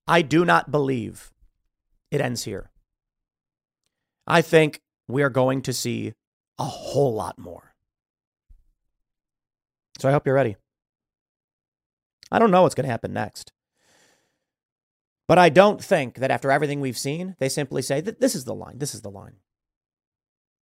I 0.08 0.22
do 0.22 0.44
not 0.44 0.70
believe 0.70 1.32
it 2.10 2.20
ends 2.20 2.44
here. 2.44 2.70
I 4.26 4.42
think 4.42 4.80
we 5.06 5.22
are 5.22 5.30
going 5.30 5.62
to 5.62 5.72
see 5.72 6.14
a 6.58 6.64
whole 6.64 7.14
lot 7.14 7.38
more. 7.38 7.65
So 9.98 10.08
I 10.08 10.12
hope 10.12 10.26
you're 10.26 10.34
ready. 10.34 10.56
I 12.30 12.38
don't 12.38 12.50
know 12.50 12.62
what's 12.62 12.74
going 12.74 12.84
to 12.84 12.90
happen 12.90 13.12
next. 13.12 13.52
But 15.28 15.38
I 15.38 15.48
don't 15.48 15.82
think 15.82 16.16
that 16.16 16.30
after 16.30 16.50
everything 16.50 16.80
we've 16.80 16.98
seen, 16.98 17.34
they 17.38 17.48
simply 17.48 17.82
say 17.82 18.00
that 18.00 18.20
this 18.20 18.34
is 18.34 18.44
the 18.44 18.54
line. 18.54 18.78
This 18.78 18.94
is 18.94 19.02
the 19.02 19.10
line. 19.10 19.36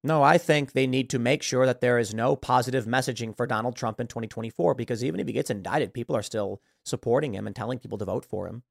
No, 0.03 0.23
I 0.23 0.37
think 0.37 0.73
they 0.73 0.87
need 0.87 1.09
to 1.11 1.19
make 1.19 1.43
sure 1.43 1.65
that 1.65 1.81
there 1.81 1.99
is 1.99 2.13
no 2.13 2.37
positive 2.37 2.85
messaging 2.85 3.35
for 3.35 3.47
Donald 3.47 3.75
Trump 3.75 4.01
in 4.01 4.07
2024 4.07 4.75
because 4.75 5.03
even 5.03 5.19
if 5.19 5.27
he 5.27 5.33
gets 5.33 5.51
indicted, 5.51 5.95
people 5.95 6.15
are 6.15 6.23
still 6.23 6.61
supporting 6.85 7.35
him 7.35 7.47
and 7.47 7.57
telling 7.57 7.79
people 7.79 7.97
to 7.99 8.05
vote 8.05 8.27
for 8.27 8.47
him. 8.47 8.63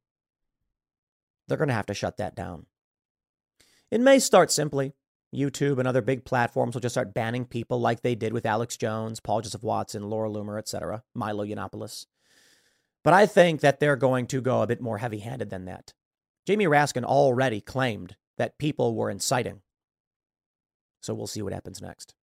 They're 1.47 1.57
going 1.57 1.69
to 1.69 1.73
have 1.73 1.87
to 1.87 1.95
shut 1.95 2.17
that 2.17 2.35
down. 2.35 2.67
It 3.89 3.99
may 3.99 4.19
start 4.19 4.51
simply. 4.51 4.93
YouTube 5.33 5.79
and 5.79 5.87
other 5.87 6.01
big 6.01 6.25
platforms 6.25 6.73
will 6.73 6.81
just 6.81 6.93
start 6.93 7.13
banning 7.13 7.45
people 7.45 7.79
like 7.79 8.01
they 8.01 8.15
did 8.15 8.33
with 8.33 8.45
Alex 8.45 8.77
Jones, 8.77 9.19
Paul 9.19 9.41
Joseph 9.41 9.63
Watson, 9.63 10.09
Laura 10.09 10.29
Loomer, 10.29 10.57
etc., 10.57 11.03
Milo 11.13 11.45
Yiannopoulos. 11.45 12.05
But 13.03 13.13
I 13.13 13.25
think 13.25 13.61
that 13.61 13.79
they're 13.79 13.95
going 13.95 14.27
to 14.27 14.41
go 14.41 14.61
a 14.61 14.67
bit 14.67 14.81
more 14.81 14.99
heavy 14.99 15.19
handed 15.19 15.49
than 15.49 15.65
that. 15.65 15.93
Jamie 16.45 16.65
Raskin 16.65 17.03
already 17.03 17.61
claimed 17.61 18.15
that 18.37 18.57
people 18.57 18.95
were 18.95 19.09
inciting. 19.09 19.61
So 21.01 21.13
we'll 21.13 21.27
see 21.27 21.41
what 21.41 21.53
happens 21.53 21.81
next. 21.81 22.15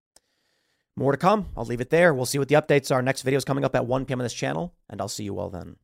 More 0.96 1.12
to 1.12 1.18
come. 1.18 1.48
I'll 1.56 1.66
leave 1.66 1.82
it 1.82 1.90
there. 1.90 2.14
We'll 2.14 2.26
see 2.26 2.40
what 2.40 2.48
the 2.48 2.56
updates 2.56 2.94
are. 2.94 3.02
Next 3.02 3.22
video 3.22 3.38
is 3.38 3.46
coming 3.46 3.64
up 3.64 3.76
at 3.76 3.86
1 3.86 4.06
p.m. 4.06 4.20
on 4.20 4.26
this 4.26 4.34
channel, 4.34 4.74
and 4.90 5.00
I'll 5.00 5.08
see 5.08 5.24
you 5.24 5.40
all 5.40 5.50
then. 5.50 5.78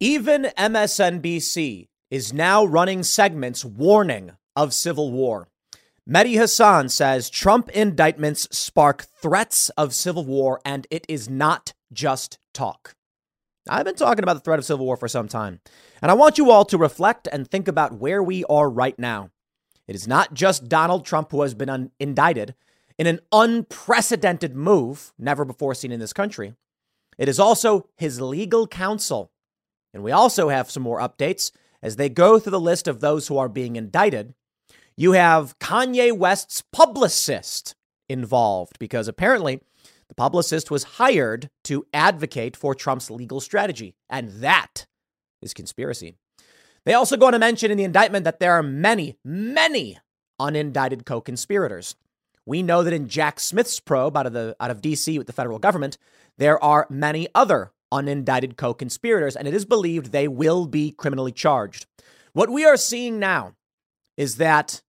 Even 0.00 0.50
MSNBC 0.56 1.88
is 2.10 2.32
now 2.32 2.64
running 2.64 3.02
segments 3.02 3.64
warning 3.64 4.32
of 4.54 4.74
civil 4.74 5.10
war. 5.12 5.48
Mehdi 6.08 6.36
Hasan 6.36 6.88
says 6.88 7.28
Trump 7.28 7.68
indictments 7.68 8.48
spark 8.50 9.04
threats 9.20 9.68
of 9.70 9.94
civil 9.94 10.24
war, 10.24 10.58
and 10.64 10.86
it 10.90 11.04
is 11.06 11.28
not 11.28 11.74
just 11.92 12.38
talk. 12.54 12.94
I've 13.68 13.84
been 13.84 13.94
talking 13.94 14.22
about 14.22 14.32
the 14.32 14.40
threat 14.40 14.58
of 14.58 14.64
civil 14.64 14.86
war 14.86 14.96
for 14.96 15.06
some 15.06 15.28
time, 15.28 15.60
and 16.00 16.10
I 16.10 16.14
want 16.14 16.38
you 16.38 16.50
all 16.50 16.64
to 16.64 16.78
reflect 16.78 17.28
and 17.30 17.46
think 17.46 17.68
about 17.68 17.98
where 17.98 18.22
we 18.22 18.42
are 18.44 18.70
right 18.70 18.98
now. 18.98 19.32
It 19.86 19.94
is 19.94 20.08
not 20.08 20.32
just 20.32 20.70
Donald 20.70 21.04
Trump 21.04 21.30
who 21.30 21.42
has 21.42 21.52
been 21.52 21.68
un- 21.68 21.90
indicted 22.00 22.54
in 22.98 23.06
an 23.06 23.20
unprecedented 23.30 24.56
move 24.56 25.12
never 25.18 25.44
before 25.44 25.74
seen 25.74 25.92
in 25.92 26.00
this 26.00 26.14
country. 26.14 26.54
It 27.18 27.28
is 27.28 27.38
also 27.38 27.86
his 27.98 28.18
legal 28.18 28.66
counsel. 28.66 29.30
And 29.92 30.02
we 30.02 30.12
also 30.12 30.48
have 30.48 30.70
some 30.70 30.82
more 30.82 31.00
updates 31.00 31.52
as 31.82 31.96
they 31.96 32.08
go 32.08 32.38
through 32.38 32.52
the 32.52 32.60
list 32.60 32.88
of 32.88 33.00
those 33.00 33.28
who 33.28 33.36
are 33.36 33.48
being 33.48 33.76
indicted. 33.76 34.34
You 35.00 35.12
have 35.12 35.56
Kanye 35.60 36.10
West's 36.10 36.64
publicist 36.72 37.76
involved 38.08 38.80
because 38.80 39.06
apparently 39.06 39.60
the 40.08 40.14
publicist 40.16 40.72
was 40.72 40.82
hired 40.82 41.50
to 41.62 41.86
advocate 41.94 42.56
for 42.56 42.74
Trump's 42.74 43.08
legal 43.08 43.40
strategy, 43.40 43.94
and 44.10 44.28
that 44.40 44.86
is 45.40 45.54
conspiracy. 45.54 46.16
They 46.84 46.94
also 46.94 47.16
go 47.16 47.26
on 47.26 47.32
to 47.34 47.38
mention 47.38 47.70
in 47.70 47.78
the 47.78 47.84
indictment 47.84 48.24
that 48.24 48.40
there 48.40 48.54
are 48.54 48.62
many, 48.64 49.16
many 49.24 50.00
unindicted 50.40 51.06
co 51.06 51.20
conspirators. 51.20 51.94
We 52.44 52.64
know 52.64 52.82
that 52.82 52.92
in 52.92 53.06
Jack 53.06 53.38
Smith's 53.38 53.78
probe 53.78 54.16
out 54.16 54.26
of, 54.26 54.32
the, 54.32 54.56
out 54.58 54.72
of 54.72 54.82
DC 54.82 55.16
with 55.16 55.28
the 55.28 55.32
federal 55.32 55.60
government, 55.60 55.96
there 56.38 56.60
are 56.60 56.88
many 56.90 57.28
other 57.36 57.70
unindicted 57.94 58.56
co 58.56 58.74
conspirators, 58.74 59.36
and 59.36 59.46
it 59.46 59.54
is 59.54 59.64
believed 59.64 60.06
they 60.06 60.26
will 60.26 60.66
be 60.66 60.90
criminally 60.90 61.30
charged. 61.30 61.86
What 62.32 62.50
we 62.50 62.64
are 62.64 62.76
seeing 62.76 63.20
now 63.20 63.54
is 64.16 64.38
that, 64.38 64.82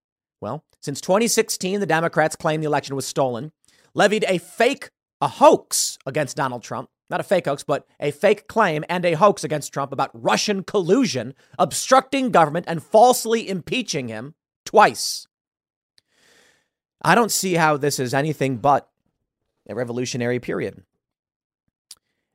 since 0.80 1.00
2016, 1.00 1.80
the 1.80 1.86
Democrats 1.86 2.36
claimed 2.36 2.62
the 2.62 2.68
election 2.68 2.96
was 2.96 3.06
stolen, 3.06 3.52
levied 3.94 4.24
a 4.28 4.38
fake, 4.38 4.90
a 5.20 5.28
hoax 5.28 5.98
against 6.06 6.36
Donald 6.36 6.62
Trump, 6.62 6.88
not 7.08 7.20
a 7.20 7.24
fake 7.24 7.46
hoax, 7.46 7.62
but 7.62 7.86
a 7.98 8.10
fake 8.10 8.48
claim 8.48 8.84
and 8.88 9.04
a 9.04 9.14
hoax 9.14 9.44
against 9.44 9.72
Trump 9.72 9.92
about 9.92 10.10
Russian 10.12 10.62
collusion, 10.62 11.34
obstructing 11.58 12.30
government, 12.30 12.66
and 12.68 12.82
falsely 12.82 13.48
impeaching 13.48 14.08
him 14.08 14.34
twice. 14.64 15.26
I 17.02 17.14
don't 17.14 17.32
see 17.32 17.54
how 17.54 17.76
this 17.76 17.98
is 17.98 18.14
anything 18.14 18.58
but 18.58 18.88
a 19.68 19.74
revolutionary 19.74 20.38
period 20.38 20.84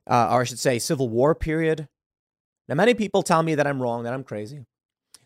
uh, 0.06 0.28
or 0.30 0.42
I 0.42 0.44
should 0.44 0.58
say, 0.58 0.78
Civil 0.78 1.08
War 1.08 1.34
period. 1.34 1.88
Now, 2.68 2.74
many 2.74 2.94
people 2.94 3.22
tell 3.22 3.42
me 3.42 3.54
that 3.54 3.66
I'm 3.66 3.82
wrong, 3.82 4.04
that 4.04 4.14
I'm 4.14 4.24
crazy. 4.24 4.64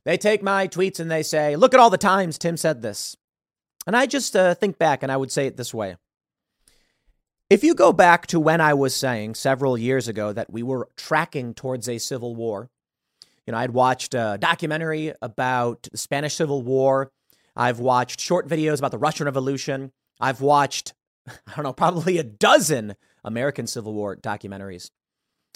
They 0.04 0.16
take 0.16 0.42
my 0.42 0.66
tweets 0.68 1.00
and 1.00 1.10
they 1.10 1.22
say, 1.22 1.56
look 1.56 1.74
at 1.74 1.80
all 1.80 1.90
the 1.90 1.98
times 1.98 2.38
Tim 2.38 2.56
said 2.56 2.82
this. 2.82 3.16
And 3.86 3.96
I 3.96 4.06
just 4.06 4.36
uh, 4.36 4.54
think 4.54 4.78
back 4.78 5.02
and 5.02 5.10
I 5.10 5.16
would 5.16 5.32
say 5.32 5.46
it 5.46 5.56
this 5.56 5.74
way. 5.74 5.96
If 7.48 7.64
you 7.64 7.74
go 7.74 7.92
back 7.92 8.28
to 8.28 8.38
when 8.38 8.60
I 8.60 8.74
was 8.74 8.94
saying 8.94 9.34
several 9.34 9.76
years 9.76 10.06
ago 10.06 10.32
that 10.32 10.52
we 10.52 10.62
were 10.62 10.88
tracking 10.96 11.52
towards 11.52 11.88
a 11.88 11.98
civil 11.98 12.36
war, 12.36 12.70
you 13.46 13.52
know, 13.52 13.58
I'd 13.58 13.72
watched 13.72 14.14
a 14.14 14.38
documentary 14.40 15.12
about 15.20 15.88
the 15.90 15.98
Spanish 15.98 16.34
Civil 16.34 16.62
War. 16.62 17.10
I've 17.56 17.80
watched 17.80 18.20
short 18.20 18.46
videos 18.46 18.78
about 18.78 18.92
the 18.92 18.98
Russian 18.98 19.24
Revolution. 19.24 19.90
I've 20.20 20.40
watched, 20.40 20.94
I 21.26 21.54
don't 21.56 21.64
know, 21.64 21.72
probably 21.72 22.18
a 22.18 22.22
dozen 22.22 22.94
American 23.24 23.66
Civil 23.66 23.94
War 23.94 24.14
documentaries. 24.14 24.90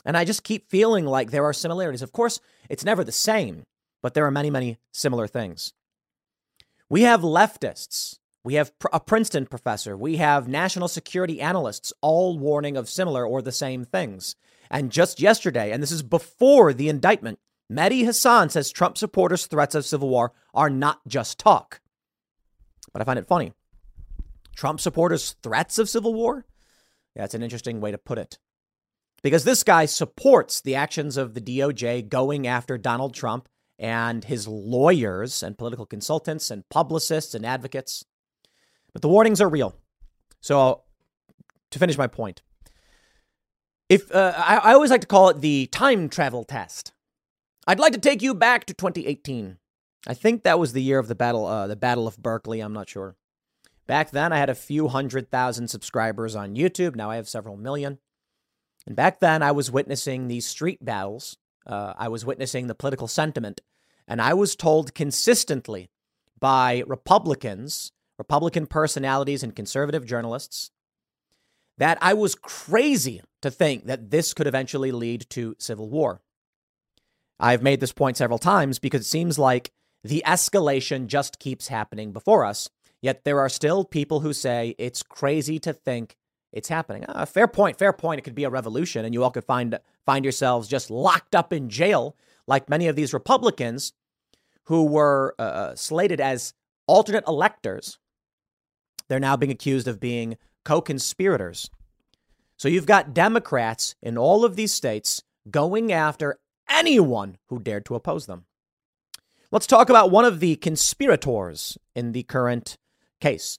And 0.05 0.17
I 0.17 0.25
just 0.25 0.43
keep 0.43 0.69
feeling 0.69 1.05
like 1.07 1.31
there 1.31 1.45
are 1.45 1.53
similarities. 1.53 2.03
Of 2.03 2.11
course, 2.11 2.41
it's 2.69 2.85
never 2.85 3.05
the 3.05 3.13
same, 3.13 3.63
but 4.05 4.13
there 4.13 4.27
are 4.27 4.31
many, 4.31 4.51
many 4.51 4.77
similar 4.93 5.27
things. 5.27 5.73
We 6.91 7.05
have 7.05 7.23
leftists. 7.23 8.19
We 8.45 8.53
have 8.57 8.71
a 8.93 9.01
Princeton 9.01 9.47
professor. 9.47 9.97
We 9.97 10.19
have 10.19 10.47
national 10.47 10.89
security 10.89 11.41
analysts 11.41 11.91
all 12.03 12.39
warning 12.39 12.77
of 12.77 12.91
similar 12.91 13.27
or 13.27 13.41
the 13.41 13.51
same 13.51 13.87
things. 13.87 14.37
And 14.71 14.93
just 14.93 15.21
yesterday, 15.21 15.73
and 15.73 15.83
this 15.83 15.91
is 15.91 16.03
before 16.03 16.75
the 16.75 16.91
indictment, 16.91 17.39
Mehdi 17.73 18.05
Hasan 18.05 18.51
says 18.51 18.71
Trump 18.71 18.99
supporters' 18.99 19.47
threats 19.47 19.75
of 19.75 19.87
civil 19.87 20.11
war 20.11 20.35
are 20.53 20.69
not 20.69 21.01
just 21.09 21.39
talk. 21.39 21.81
But 22.93 23.01
I 23.01 23.07
find 23.07 23.19
it 23.19 23.27
funny. 23.27 23.55
Trump 24.55 24.81
supporters' 24.81 25.35
threats 25.43 25.79
of 25.79 25.89
civil 25.89 26.13
war? 26.13 26.45
Yeah, 27.17 27.23
that's 27.23 27.35
an 27.35 27.43
interesting 27.43 27.81
way 27.81 27.91
to 27.91 27.97
put 27.97 28.19
it. 28.19 28.39
Because 29.23 29.45
this 29.45 29.63
guy 29.63 29.87
supports 29.87 30.61
the 30.61 30.75
actions 30.75 31.17
of 31.17 31.33
the 31.33 31.41
DOJ 31.41 32.07
going 32.11 32.47
after 32.47 32.77
Donald 32.77 33.15
Trump 33.15 33.49
and 33.79 34.25
his 34.25 34.47
lawyers 34.47 35.43
and 35.43 35.59
political 35.59 35.87
consultants 35.87 36.51
and 36.51 36.69
publicists 36.69 37.35
and 37.35 37.45
advocates. 37.45 38.05
But 38.93 39.03
the 39.03 39.09
warnings 39.09 39.41
are 39.41 39.49
real. 39.49 39.75
So, 40.41 40.83
to 41.71 41.79
finish 41.79 41.99
my 41.99 42.07
point, 42.07 42.43
if 43.89 44.15
uh, 44.15 44.35
I, 44.37 44.57
I 44.57 44.73
always 44.75 44.91
like 44.91 45.01
to 45.01 45.07
call 45.07 45.29
it 45.29 45.41
the 45.41 45.67
time 45.67 46.09
travel 46.09 46.45
test. 46.45 46.93
I'd 47.67 47.81
like 47.81 47.95
to 47.95 47.99
take 47.99 48.23
you 48.23 48.35
back 48.35 48.67
to 48.67 48.75
2018. 48.75 49.57
I 50.07 50.15
think 50.15 50.43
that 50.43 50.59
was 50.59 50.73
the 50.73 50.83
year 50.83 50.99
of 50.99 51.09
the 51.09 51.15
battle, 51.15 51.47
uh, 51.47 51.67
the 51.67 51.77
Battle 51.77 52.07
of 52.07 52.19
Berkeley. 52.19 52.61
I'm 52.61 52.75
not 52.75 52.89
sure. 52.89 53.17
Back 53.87 54.11
then, 54.11 54.33
I 54.33 54.39
had 54.39 54.51
a 54.51 54.55
few 54.55 54.89
hundred 54.89 55.31
thousand 55.31 55.69
subscribers 55.69 56.35
on 56.37 56.57
YouTube. 56.57 56.95
Now 56.95 57.11
I 57.11 57.17
have 57.17 57.29
several 57.29 57.57
million. 57.57 57.99
And 58.87 58.97
back 58.97 59.21
then, 59.21 59.43
I 59.43 59.53
was 59.53 59.71
witnessing 59.71 60.29
these 60.29 60.47
street 60.47 60.85
battles. 60.85 61.39
Uh, 61.67 61.95
I 61.97 62.09
was 62.09 62.25
witnessing 62.25 62.67
the 62.67 62.75
political 62.75 63.09
sentiment. 63.09 63.61
And 64.07 64.21
I 64.21 64.35
was 64.35 64.55
told 64.55 64.95
consistently 64.95 65.89
by 66.39 66.83
Republicans 66.87 67.93
Republican 68.19 68.67
personalities, 68.67 69.43
and 69.43 69.57
conservative 69.57 70.07
journalists 70.07 70.71
that 71.79 71.99
I 72.01 72.15
was 72.15 72.37
crazy 72.37 73.21
to 73.43 73.51
think 73.51 73.87
that 73.87 74.11
this 74.11 74.33
could 74.33 74.47
eventually 74.47 74.93
lead 74.93 75.27
to 75.31 75.57
civil 75.59 75.91
war. 75.91 76.21
I've 77.41 77.63
made 77.63 77.81
this 77.81 77.93
point 77.93 78.17
several 78.17 78.39
times 78.39 78.79
because 78.79 79.01
it 79.01 79.07
seems 79.07 79.39
like 79.39 79.73
the 80.05 80.23
escalation 80.25 81.09
just 81.09 81.41
keeps 81.41 81.67
happening 81.67 82.13
before 82.13 82.45
us. 82.45 82.69
Yet 83.03 83.25
there 83.25 83.41
are 83.41 83.49
still 83.49 83.85
people 83.85 84.21
who 84.21 84.33
say 84.33 84.77
it's 84.79 85.03
crazy 85.03 85.59
to 85.61 85.73
think 85.73 86.17
it's 86.55 86.69
happening. 86.69 87.05
Uh, 87.09 87.27
fair 87.27 87.49
point, 87.49 87.79
fair 87.79 87.93
point. 87.93 88.21
It 88.21 88.23
could 88.23 88.35
be 88.35 88.45
a 88.45 88.51
revolution, 88.51 89.05
and 89.05 89.13
you 89.13 89.25
all 89.25 89.31
could 89.33 89.45
find 89.45 89.79
find 90.07 90.25
yourselves 90.25 90.69
just 90.69 90.89
locked 90.89 91.35
up 91.35 91.53
in 91.53 91.69
jail, 91.69 92.17
like 92.47 92.71
many 92.71 92.87
of 92.87 92.97
these 92.97 93.13
Republicans 93.13 93.93
who 94.65 94.85
were 94.85 95.35
uh, 95.39 95.43
uh 95.43 95.75
slated 95.75 96.21
as 96.21 96.55
alternate 96.87 97.25
electors. 97.27 97.99
They're 99.09 99.21
now 99.21 99.37
being 99.37 99.53
accused 99.53 99.89
of 99.89 100.01
being 100.01 100.39
co-conspirators. 100.65 101.69
So 102.57 102.69
you've 102.69 102.87
got 102.87 103.13
Democrats 103.13 103.97
in 104.01 104.17
all 104.17 104.45
of 104.45 104.57
these 104.57 104.73
states 104.73 105.23
going 105.51 105.93
after 105.93 106.39
anyone 106.71 107.37
who 107.49 107.59
dared 107.59 107.85
to 107.87 107.97
oppose 107.97 108.27
them. 108.27 108.47
Let's 109.51 109.67
talk 109.67 109.91
about 109.91 110.11
one 110.11 110.25
of 110.25 110.41
the 110.41 110.57
conspirators 110.57 111.77
in 111.95 112.13
the 112.13 112.23
current 112.23 112.79
case 113.21 113.59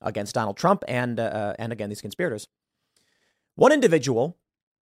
against 0.00 0.34
Donald 0.34 0.56
Trump 0.56 0.84
and, 0.88 1.18
uh, 1.18 1.24
uh, 1.24 1.54
and 1.58 1.72
again, 1.72 1.88
these 1.88 2.00
conspirators. 2.00 2.46
One 3.56 3.72
individual 3.72 4.36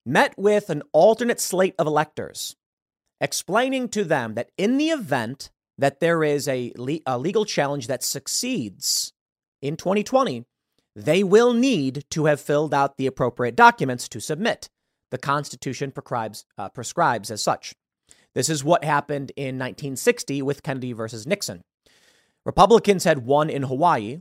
met 0.04 0.34
with 0.36 0.70
an 0.70 0.82
alternate 0.92 1.40
slate 1.40 1.74
of 1.78 1.86
electors, 1.86 2.56
explaining 3.20 3.88
to 3.90 4.04
them 4.04 4.34
that 4.34 4.50
in 4.56 4.76
the 4.76 4.90
event 4.90 5.50
that 5.78 6.00
there 6.00 6.22
is 6.22 6.48
a, 6.48 6.72
le- 6.76 7.00
a 7.06 7.18
legal 7.18 7.44
challenge 7.44 7.86
that 7.86 8.02
succeeds 8.02 9.12
in 9.60 9.76
2020, 9.76 10.44
they 10.94 11.22
will 11.22 11.52
need 11.52 12.04
to 12.10 12.26
have 12.26 12.40
filled 12.40 12.72
out 12.72 12.96
the 12.96 13.06
appropriate 13.06 13.56
documents 13.56 14.08
to 14.08 14.20
submit. 14.20 14.68
The 15.10 15.18
Constitution 15.18 15.92
prescribes, 15.92 16.44
uh, 16.56 16.68
prescribes 16.70 17.30
as 17.30 17.42
such. 17.42 17.74
This 18.34 18.48
is 18.48 18.64
what 18.64 18.84
happened 18.84 19.32
in 19.36 19.58
1960 19.58 20.42
with 20.42 20.62
Kennedy 20.62 20.92
versus 20.92 21.26
Nixon. 21.26 21.62
Republicans 22.44 23.04
had 23.04 23.26
won 23.26 23.50
in 23.50 23.64
Hawaii. 23.64 24.20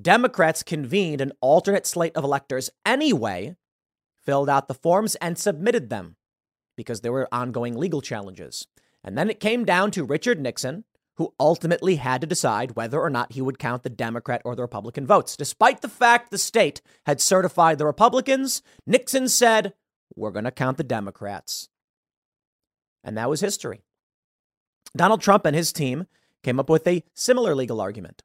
Democrats 0.00 0.62
convened 0.62 1.20
an 1.20 1.32
alternate 1.40 1.86
slate 1.86 2.16
of 2.16 2.24
electors 2.24 2.70
anyway, 2.84 3.56
filled 4.16 4.48
out 4.48 4.68
the 4.68 4.74
forms, 4.74 5.14
and 5.16 5.38
submitted 5.38 5.88
them 5.88 6.16
because 6.76 7.00
there 7.00 7.12
were 7.12 7.28
ongoing 7.32 7.76
legal 7.76 8.00
challenges. 8.00 8.66
And 9.04 9.16
then 9.16 9.30
it 9.30 9.38
came 9.38 9.64
down 9.64 9.90
to 9.92 10.04
Richard 10.04 10.40
Nixon, 10.40 10.84
who 11.16 11.32
ultimately 11.38 11.96
had 11.96 12.20
to 12.20 12.26
decide 12.26 12.74
whether 12.74 13.00
or 13.00 13.10
not 13.10 13.32
he 13.32 13.40
would 13.40 13.58
count 13.58 13.84
the 13.84 13.90
Democrat 13.90 14.42
or 14.44 14.56
the 14.56 14.62
Republican 14.62 15.06
votes. 15.06 15.36
Despite 15.36 15.80
the 15.80 15.88
fact 15.88 16.30
the 16.30 16.38
state 16.38 16.80
had 17.06 17.20
certified 17.20 17.78
the 17.78 17.86
Republicans, 17.86 18.62
Nixon 18.86 19.28
said, 19.28 19.74
we're 20.16 20.32
going 20.32 20.44
to 20.44 20.50
count 20.50 20.76
the 20.76 20.84
Democrats. 20.84 21.68
And 23.04 23.16
that 23.16 23.30
was 23.30 23.40
history. 23.40 23.82
Donald 24.96 25.20
Trump 25.20 25.44
and 25.44 25.54
his 25.54 25.72
team 25.72 26.06
came 26.42 26.58
up 26.58 26.68
with 26.68 26.86
a 26.86 27.04
similar 27.14 27.54
legal 27.54 27.80
argument. 27.80 28.22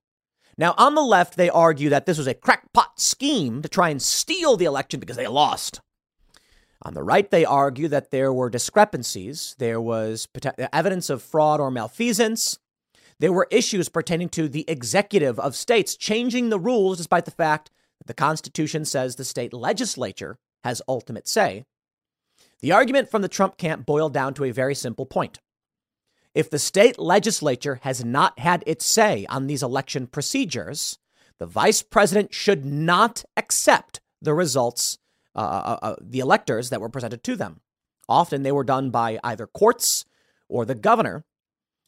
Now, 0.60 0.76
on 0.78 0.94
the 0.94 1.02
left, 1.02 1.38
they 1.38 1.50
argue 1.50 1.88
that 1.90 2.06
this 2.06 2.18
was 2.18 2.28
a 2.28 2.34
crackpot 2.34 3.00
scheme 3.00 3.62
to 3.62 3.70
try 3.70 3.88
and 3.88 4.02
steal 4.02 4.58
the 4.58 4.66
election 4.66 5.00
because 5.00 5.16
they 5.16 5.26
lost. 5.26 5.80
On 6.82 6.94
the 6.94 7.02
right, 7.02 7.32
they 7.32 7.46
argue 7.46 7.88
that 7.88 8.12
there 8.12 8.34
were 8.34 8.50
discrepancies, 8.50 9.56
there 9.58 9.80
was 9.80 10.28
evidence 10.74 11.10
of 11.10 11.24
fraud 11.24 11.62
or 11.62 11.72
malfeasance, 11.72 12.60
there 13.20 13.32
were 13.32 13.48
issues 13.50 13.88
pertaining 13.88 14.28
to 14.30 14.50
the 14.50 14.66
executive 14.68 15.40
of 15.40 15.56
states 15.56 15.96
changing 15.96 16.50
the 16.50 16.60
rules 16.60 16.98
despite 16.98 17.24
the 17.24 17.32
fact 17.32 17.72
that 18.00 18.08
the 18.08 18.14
Constitution 18.14 18.84
says 18.84 19.16
the 19.16 19.24
state 19.24 19.54
legislature 19.54 20.38
has 20.66 20.82
ultimate 20.90 21.28
say. 21.28 21.64
The 22.60 22.74
argument 22.74 23.10
from 23.10 23.22
the 23.22 23.30
Trump 23.30 23.58
camp 23.58 23.86
boiled 23.86 24.14
down 24.14 24.34
to 24.34 24.44
a 24.44 24.52
very 24.52 24.76
simple 24.76 25.06
point. 25.06 25.40
If 26.36 26.50
the 26.50 26.60
state 26.60 27.00
legislature 27.00 27.80
has 27.84 28.06
not 28.06 28.38
had 28.40 28.64
its 28.68 28.86
say 28.86 29.26
on 29.30 29.48
these 29.48 29.64
election 29.64 30.08
procedures, 30.08 31.00
the 31.40 31.46
vice 31.46 31.82
president 31.82 32.34
should 32.34 32.66
not 32.66 33.24
accept 33.36 34.00
the 34.22 34.34
results, 34.34 35.00
uh, 35.36 35.40
uh, 35.40 35.80
uh, 35.82 35.96
the 36.02 36.20
electors 36.20 36.70
that 36.70 36.82
were 36.82 36.90
presented 36.90 37.24
to 37.24 37.36
them. 37.36 37.62
Often 38.08 38.44
they 38.44 38.52
were 38.52 38.64
done 38.64 38.90
by 38.90 39.20
either 39.24 39.48
courts 39.48 40.06
or 40.48 40.66
the 40.66 40.76
governor, 40.76 41.26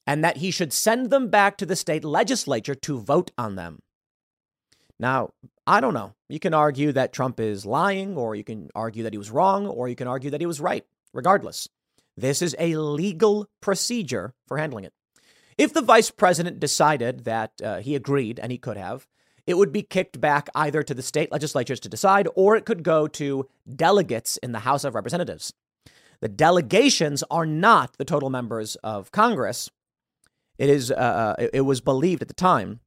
and 0.07 0.23
that 0.23 0.37
he 0.37 0.51
should 0.51 0.73
send 0.73 1.09
them 1.09 1.29
back 1.29 1.57
to 1.57 1.65
the 1.65 1.75
state 1.75 2.03
legislature 2.03 2.75
to 2.75 2.99
vote 2.99 3.31
on 3.37 3.55
them. 3.55 3.81
Now, 4.99 5.31
I 5.65 5.81
don't 5.81 5.93
know. 5.93 6.13
You 6.29 6.39
can 6.39 6.53
argue 6.53 6.91
that 6.91 7.13
Trump 7.13 7.39
is 7.39 7.65
lying, 7.65 8.17
or 8.17 8.35
you 8.35 8.43
can 8.43 8.69
argue 8.75 9.03
that 9.03 9.13
he 9.13 9.17
was 9.17 9.31
wrong, 9.31 9.67
or 9.67 9.87
you 9.87 9.95
can 9.95 10.07
argue 10.07 10.29
that 10.31 10.41
he 10.41 10.47
was 10.47 10.61
right. 10.61 10.85
Regardless, 11.13 11.67
this 12.17 12.41
is 12.41 12.55
a 12.59 12.75
legal 12.75 13.47
procedure 13.61 14.33
for 14.47 14.57
handling 14.57 14.85
it. 14.85 14.93
If 15.57 15.73
the 15.73 15.81
vice 15.81 16.11
president 16.11 16.59
decided 16.59 17.25
that 17.25 17.51
uh, 17.63 17.79
he 17.79 17.95
agreed, 17.95 18.39
and 18.39 18.51
he 18.51 18.57
could 18.57 18.77
have, 18.77 19.07
it 19.45 19.55
would 19.55 19.71
be 19.71 19.83
kicked 19.83 20.21
back 20.21 20.49
either 20.55 20.83
to 20.83 20.93
the 20.93 21.01
state 21.01 21.31
legislatures 21.31 21.79
to 21.81 21.89
decide, 21.89 22.27
or 22.35 22.55
it 22.55 22.65
could 22.65 22.83
go 22.83 23.07
to 23.07 23.47
delegates 23.73 24.37
in 24.37 24.51
the 24.51 24.59
House 24.59 24.83
of 24.83 24.95
Representatives. 24.95 25.53
The 26.19 26.29
delegations 26.29 27.23
are 27.31 27.45
not 27.45 27.97
the 27.97 28.05
total 28.05 28.29
members 28.29 28.75
of 28.77 29.11
Congress. 29.11 29.69
It 30.57 30.69
is. 30.69 30.91
Uh, 30.91 31.35
uh 31.39 31.47
it 31.53 31.61
was 31.61 31.81
believed 31.81 32.21
at 32.21 32.27
the 32.27 32.33
time 32.35 32.79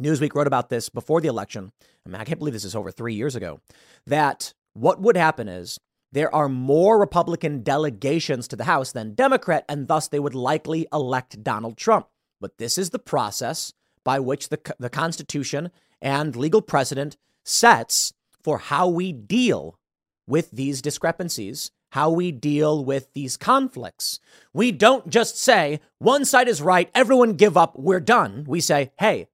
Newsweek 0.00 0.34
wrote 0.34 0.46
about 0.46 0.68
this 0.68 0.88
before 0.88 1.20
the 1.20 1.28
election. 1.28 1.72
I 2.06 2.08
mean, 2.08 2.20
I 2.20 2.24
can't 2.24 2.38
believe 2.38 2.54
this 2.54 2.64
is 2.64 2.76
over 2.76 2.90
three 2.90 3.14
years 3.14 3.34
ago. 3.34 3.60
That 4.06 4.54
what 4.74 5.00
would 5.00 5.16
happen 5.16 5.48
is 5.48 5.78
there 6.12 6.34
are 6.34 6.48
more 6.48 6.98
Republican 6.98 7.62
delegations 7.62 8.48
to 8.48 8.56
the 8.56 8.64
House 8.64 8.92
than 8.92 9.14
Democrat, 9.14 9.64
and 9.68 9.88
thus 9.88 10.08
they 10.08 10.18
would 10.18 10.34
likely 10.34 10.86
elect 10.92 11.42
Donald 11.42 11.76
Trump. 11.76 12.08
But 12.40 12.58
this 12.58 12.78
is 12.78 12.90
the 12.90 12.98
process 12.98 13.72
by 14.04 14.20
which 14.20 14.48
the, 14.48 14.58
the 14.78 14.90
Constitution 14.90 15.70
and 16.00 16.34
legal 16.34 16.62
precedent 16.62 17.16
sets 17.44 18.14
for 18.42 18.58
how 18.58 18.88
we 18.88 19.12
deal 19.12 19.78
with 20.26 20.50
these 20.50 20.80
discrepancies, 20.80 21.70
how 21.90 22.10
we 22.10 22.30
deal 22.30 22.84
with 22.84 23.12
these 23.14 23.36
conflicts. 23.36 24.20
We 24.52 24.72
don't 24.72 25.08
just 25.08 25.38
say, 25.38 25.80
one 25.98 26.24
side 26.24 26.48
is 26.48 26.62
right, 26.62 26.90
everyone 26.94 27.34
give 27.34 27.56
up, 27.56 27.78
we're 27.78 28.00
done. 28.00 28.44
We 28.46 28.60
say, 28.60 28.92
hey, 28.98 29.28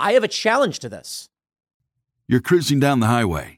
I 0.00 0.12
have 0.12 0.24
a 0.24 0.28
challenge 0.28 0.78
to 0.80 0.88
this. 0.88 1.28
You're 2.26 2.40
cruising 2.40 2.80
down 2.80 3.00
the 3.00 3.06
highway, 3.06 3.57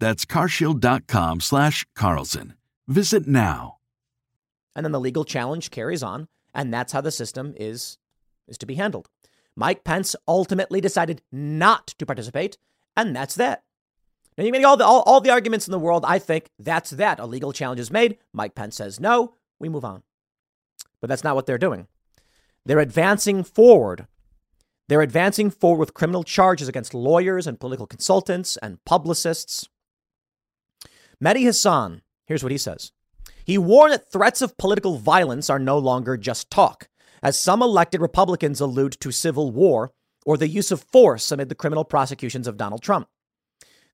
That's 0.00 0.24
carshield.com 0.24 1.40
slash 1.40 1.86
Carlson. 1.94 2.54
Visit 2.88 3.28
now. 3.28 3.78
And 4.74 4.84
then 4.84 4.92
the 4.92 5.00
legal 5.00 5.24
challenge 5.24 5.70
carries 5.70 6.02
on, 6.02 6.26
and 6.54 6.74
that's 6.74 6.92
how 6.92 7.00
the 7.00 7.12
system 7.12 7.54
is, 7.56 7.98
is 8.48 8.58
to 8.58 8.66
be 8.66 8.74
handled. 8.74 9.08
Mike 9.54 9.84
Pence 9.84 10.16
ultimately 10.26 10.80
decided 10.80 11.22
not 11.30 11.88
to 11.98 12.06
participate, 12.06 12.56
and 12.96 13.14
that's 13.14 13.34
that. 13.36 13.62
Now, 14.36 14.44
you 14.44 14.52
make 14.52 14.64
all 14.64 14.76
the, 14.76 14.84
all, 14.84 15.02
all 15.02 15.20
the 15.20 15.30
arguments 15.30 15.68
in 15.68 15.72
the 15.72 15.78
world. 15.78 16.04
I 16.06 16.18
think 16.18 16.50
that's 16.58 16.90
that. 16.90 17.20
A 17.20 17.26
legal 17.26 17.52
challenge 17.52 17.80
is 17.80 17.90
made. 17.90 18.18
Mike 18.32 18.54
Pence 18.54 18.76
says 18.76 18.98
no. 18.98 19.34
We 19.58 19.68
move 19.68 19.84
on. 19.84 20.02
But 21.00 21.08
that's 21.08 21.24
not 21.24 21.34
what 21.34 21.46
they're 21.46 21.58
doing. 21.58 21.86
They're 22.64 22.78
advancing 22.78 23.44
forward 23.44 24.06
they're 24.90 25.02
advancing 25.02 25.50
forward 25.50 25.78
with 25.78 25.94
criminal 25.94 26.24
charges 26.24 26.66
against 26.66 26.94
lawyers 26.94 27.46
and 27.46 27.60
political 27.60 27.86
consultants 27.86 28.56
and 28.56 28.84
publicists. 28.84 29.68
Mehdi 31.22 31.42
Hasan, 31.42 32.00
here's 32.26 32.42
what 32.42 32.52
he 32.52 32.58
says. 32.58 32.92
He 33.44 33.58
warned 33.58 33.92
that 33.92 34.10
threats 34.10 34.40
of 34.40 34.56
political 34.56 34.96
violence 34.96 35.50
are 35.50 35.58
no 35.58 35.76
longer 35.76 36.16
just 36.16 36.50
talk, 36.50 36.88
as 37.22 37.38
some 37.38 37.62
elected 37.62 38.00
Republicans 38.00 38.60
allude 38.60 38.92
to 39.00 39.10
civil 39.10 39.50
war 39.50 39.92
or 40.24 40.36
the 40.36 40.48
use 40.48 40.70
of 40.70 40.82
force 40.82 41.30
amid 41.30 41.48
the 41.48 41.54
criminal 41.54 41.84
prosecutions 41.84 42.46
of 42.46 42.56
Donald 42.56 42.82
Trump. 42.82 43.08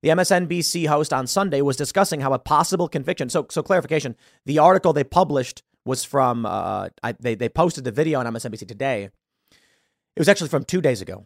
The 0.01 0.09
MSNBC 0.09 0.87
host 0.87 1.11
on 1.11 1.27
Sunday 1.27 1.61
was 1.61 1.75
discussing 1.75 2.21
how 2.21 2.31
a 2.31 2.39
possible 2.39 2.87
conviction. 2.87 3.29
So, 3.29 3.47
so 3.49 3.63
clarification: 3.63 4.15
the 4.45 4.59
article 4.59 4.93
they 4.93 5.03
published 5.03 5.63
was 5.85 6.03
from. 6.03 6.45
Uh, 6.45 6.89
I, 7.01 7.13
they 7.13 7.35
they 7.35 7.49
posted 7.49 7.83
the 7.83 7.91
video 7.91 8.19
on 8.19 8.27
MSNBC 8.27 8.67
today. 8.67 9.09
It 9.51 10.19
was 10.19 10.29
actually 10.29 10.49
from 10.49 10.63
two 10.63 10.81
days 10.81 11.01
ago. 11.01 11.25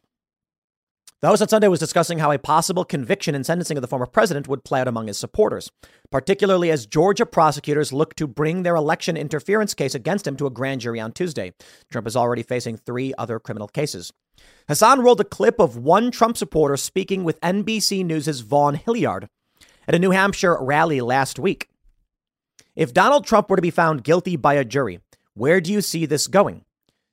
The 1.22 1.28
host 1.28 1.44
on 1.44 1.50
Sunday 1.50 1.68
was 1.68 1.80
discussing 1.80 2.18
how 2.18 2.32
a 2.32 2.40
possible 2.40 2.84
conviction 2.84 3.36
and 3.36 3.46
sentencing 3.46 3.78
of 3.78 3.82
the 3.82 3.88
former 3.88 4.08
president 4.08 4.48
would 4.48 4.64
play 4.64 4.82
out 4.82 4.88
among 4.88 5.06
his 5.06 5.20
supporters, 5.20 5.70
particularly 6.10 6.72
as 6.72 6.88
Georgia 6.88 7.28
prosecutors 7.28 7.94
look 7.94 8.16
to 8.16 8.26
bring 8.26 8.64
their 8.64 8.76
election 8.76 9.16
interference 9.16 9.76
case 9.76 9.94
against 9.94 10.26
him 10.26 10.36
to 10.38 10.48
a 10.48 10.50
grand 10.50 10.82
jury 10.82 11.00
on 11.00 11.12
Tuesday. 11.12 11.54
Trump 11.92 12.08
is 12.08 12.16
already 12.16 12.42
facing 12.42 12.76
three 12.76 13.14
other 13.20 13.40
criminal 13.40 13.68
cases. 13.68 14.12
Hasan 14.68 15.02
rolled 15.02 15.22
a 15.22 15.24
clip 15.24 15.60
of 15.60 15.78
one 15.78 16.10
Trump 16.10 16.38
supporter 16.38 16.76
speaking 16.76 17.24
with 17.24 17.40
NBC 17.42 18.04
News' 18.04 18.40
Vaughn 18.40 18.74
Hillyard 18.74 19.30
at 19.88 19.94
a 19.94 20.00
New 20.00 20.10
Hampshire 20.10 20.58
rally 20.60 21.02
last 21.02 21.38
week. 21.38 21.70
If 22.76 22.96
Donald 22.96 23.28
Trump 23.28 23.48
were 23.48 23.58
to 23.58 23.62
be 23.62 23.70
found 23.70 24.04
guilty 24.04 24.38
by 24.38 24.56
a 24.56 24.66
jury, 24.66 25.02
where 25.36 25.62
do 25.62 25.72
you 25.72 25.82
see 25.82 26.08
this 26.08 26.26
going? 26.26 26.66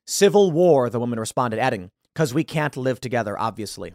Civil 0.06 0.50
war, 0.50 0.88
the 0.88 0.98
woman 0.98 1.20
responded, 1.20 1.60
adding, 1.60 1.90
because 2.18 2.34
we 2.34 2.42
can't 2.42 2.76
live 2.76 3.00
together, 3.00 3.38
obviously. 3.38 3.94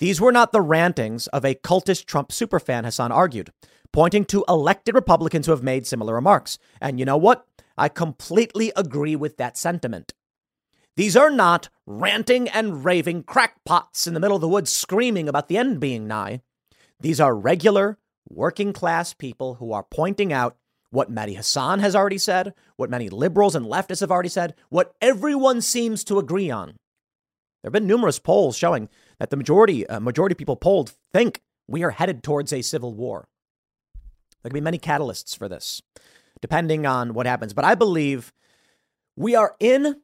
These 0.00 0.20
were 0.20 0.32
not 0.32 0.50
the 0.50 0.60
rantings 0.60 1.28
of 1.28 1.44
a 1.44 1.54
cultist 1.54 2.04
Trump 2.04 2.30
superfan, 2.30 2.82
Hasan 2.82 3.12
argued, 3.12 3.52
pointing 3.92 4.24
to 4.24 4.44
elected 4.48 4.96
Republicans 4.96 5.46
who 5.46 5.52
have 5.52 5.62
made 5.62 5.86
similar 5.86 6.14
remarks. 6.14 6.58
And 6.80 6.98
you 6.98 7.04
know 7.04 7.16
what? 7.16 7.46
I 7.78 7.88
completely 7.88 8.72
agree 8.74 9.14
with 9.14 9.36
that 9.36 9.56
sentiment. 9.56 10.14
These 10.96 11.16
are 11.16 11.30
not 11.30 11.68
ranting 11.86 12.48
and 12.48 12.84
raving 12.84 13.22
crackpots 13.22 14.08
in 14.08 14.14
the 14.14 14.20
middle 14.20 14.34
of 14.34 14.40
the 14.40 14.48
woods 14.48 14.72
screaming 14.72 15.28
about 15.28 15.46
the 15.46 15.58
end 15.58 15.78
being 15.78 16.08
nigh. 16.08 16.40
These 16.98 17.20
are 17.20 17.36
regular, 17.36 17.98
working 18.28 18.72
class 18.72 19.14
people 19.14 19.54
who 19.54 19.72
are 19.72 19.86
pointing 19.88 20.32
out 20.32 20.56
what 20.90 21.08
Mehdi 21.08 21.36
Hasan 21.36 21.78
has 21.78 21.94
already 21.94 22.18
said, 22.18 22.52
what 22.74 22.90
many 22.90 23.08
liberals 23.08 23.54
and 23.54 23.64
leftists 23.64 24.00
have 24.00 24.10
already 24.10 24.28
said, 24.28 24.56
what 24.70 24.92
everyone 25.00 25.60
seems 25.60 26.02
to 26.02 26.18
agree 26.18 26.50
on. 26.50 26.74
There 27.62 27.68
have 27.68 27.72
been 27.72 27.86
numerous 27.86 28.18
polls 28.18 28.56
showing 28.56 28.88
that 29.18 29.30
the 29.30 29.36
majority, 29.36 29.86
uh, 29.86 30.00
majority 30.00 30.34
of 30.34 30.38
people 30.38 30.56
polled 30.56 30.94
think 31.12 31.40
we 31.68 31.84
are 31.84 31.90
headed 31.90 32.22
towards 32.22 32.52
a 32.52 32.62
civil 32.62 32.92
war. 32.92 33.28
There 34.42 34.50
can 34.50 34.54
be 34.54 34.60
many 34.60 34.78
catalysts 34.78 35.36
for 35.36 35.48
this, 35.48 35.80
depending 36.40 36.86
on 36.86 37.14
what 37.14 37.26
happens. 37.26 37.54
But 37.54 37.64
I 37.64 37.76
believe 37.76 38.32
we 39.16 39.36
are 39.36 39.54
in 39.60 40.00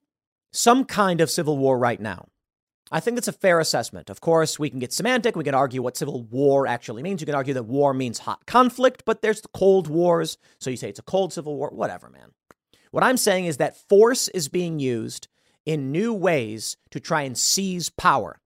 some 0.53 0.85
kind 0.85 1.21
of 1.21 1.31
civil 1.31 1.59
war 1.59 1.79
right 1.79 2.01
now. 2.01 2.29
I 2.91 3.01
think 3.01 3.17
that's 3.17 3.29
a 3.29 3.33
fair 3.33 3.61
assessment. 3.61 4.09
Of 4.09 4.21
course, 4.21 4.59
we 4.59 4.71
can 4.71 4.79
get 4.79 4.93
semantic. 4.93 5.37
We 5.37 5.45
can 5.45 5.55
argue 5.55 5.83
what 5.83 5.97
civil 5.97 6.23
war 6.23 6.67
actually 6.67 7.03
means. 7.03 7.21
You 7.21 7.27
can 7.27 7.35
argue 7.35 7.55
that 7.55 7.65
war 7.65 7.93
means 7.93 8.21
hot 8.21 8.47
conflict, 8.47 9.03
but 9.05 9.21
there's 9.21 9.43
the 9.43 9.49
Cold 9.49 9.89
Wars. 9.89 10.39
So 10.59 10.71
you 10.71 10.77
say 10.77 10.89
it's 10.89 10.99
a 10.99 11.03
cold 11.03 11.33
civil 11.33 11.57
war, 11.57 11.71
whatever, 11.71 12.09
man. 12.09 12.31
What 12.91 13.05
I'm 13.05 13.19
saying 13.19 13.45
is 13.45 13.59
that 13.59 13.77
force 13.89 14.29
is 14.29 14.49
being 14.49 14.79
used 14.79 15.29
in 15.69 15.93
new 15.93 16.15
ways 16.15 16.79
to 16.91 16.99
try 16.99 17.23
and 17.23 17.37
seize 17.37 17.91
power. 17.91 18.41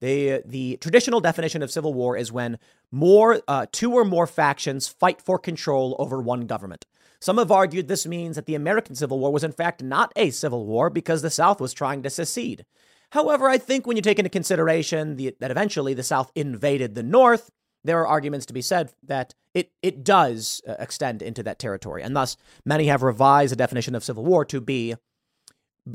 The, 0.00 0.42
the 0.44 0.76
traditional 0.78 1.20
definition 1.20 1.62
of 1.62 1.70
civil 1.70 1.94
war 1.94 2.16
is 2.16 2.32
when 2.32 2.58
more, 2.90 3.40
uh, 3.46 3.66
two 3.70 3.92
or 3.92 4.04
more 4.04 4.26
factions 4.26 4.88
fight 4.88 5.22
for 5.22 5.38
control 5.38 5.94
over 6.00 6.20
one 6.20 6.46
government. 6.46 6.84
Some 7.20 7.38
have 7.38 7.52
argued 7.52 7.86
this 7.86 8.04
means 8.04 8.34
that 8.34 8.46
the 8.46 8.56
American 8.56 8.96
Civil 8.96 9.20
War 9.20 9.32
was 9.32 9.44
in 9.44 9.52
fact 9.52 9.80
not 9.80 10.12
a 10.16 10.30
civil 10.30 10.66
war 10.66 10.90
because 10.90 11.22
the 11.22 11.30
South 11.30 11.60
was 11.60 11.72
trying 11.72 12.02
to 12.02 12.10
secede. 12.10 12.66
However, 13.10 13.48
I 13.48 13.58
think 13.58 13.86
when 13.86 13.96
you 13.96 14.02
take 14.02 14.18
into 14.18 14.28
consideration 14.28 15.16
the, 15.16 15.36
that 15.38 15.52
eventually 15.52 15.94
the 15.94 16.02
South 16.02 16.32
invaded 16.34 16.94
the 16.94 17.04
North, 17.04 17.50
there 17.84 18.00
are 18.00 18.08
arguments 18.08 18.44
to 18.46 18.52
be 18.52 18.60
said 18.60 18.92
that 19.04 19.34
it, 19.54 19.70
it 19.82 20.02
does 20.02 20.60
uh, 20.68 20.74
extend 20.80 21.22
into 21.22 21.44
that 21.44 21.60
territory. 21.60 22.02
And 22.02 22.14
thus, 22.14 22.36
many 22.64 22.88
have 22.88 23.04
revised 23.04 23.52
the 23.52 23.56
definition 23.56 23.94
of 23.94 24.04
civil 24.04 24.24
war 24.24 24.44
to 24.46 24.60
be 24.60 24.96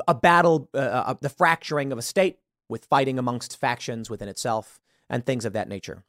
a 0.08 0.14
battle, 0.16 0.70
uh, 0.74 0.78
uh, 0.78 1.14
the 1.22 1.30
fracturing 1.30 1.92
of 1.92 1.98
a 1.98 2.02
state 2.04 2.40
with 2.70 2.86
fighting 2.86 3.20
amongst 3.20 3.60
factions 3.60 4.10
within 4.10 4.30
itself 4.30 4.80
and 5.10 5.26
things 5.26 5.46
of 5.46 5.54
that 5.54 5.68
nature. 5.68 6.04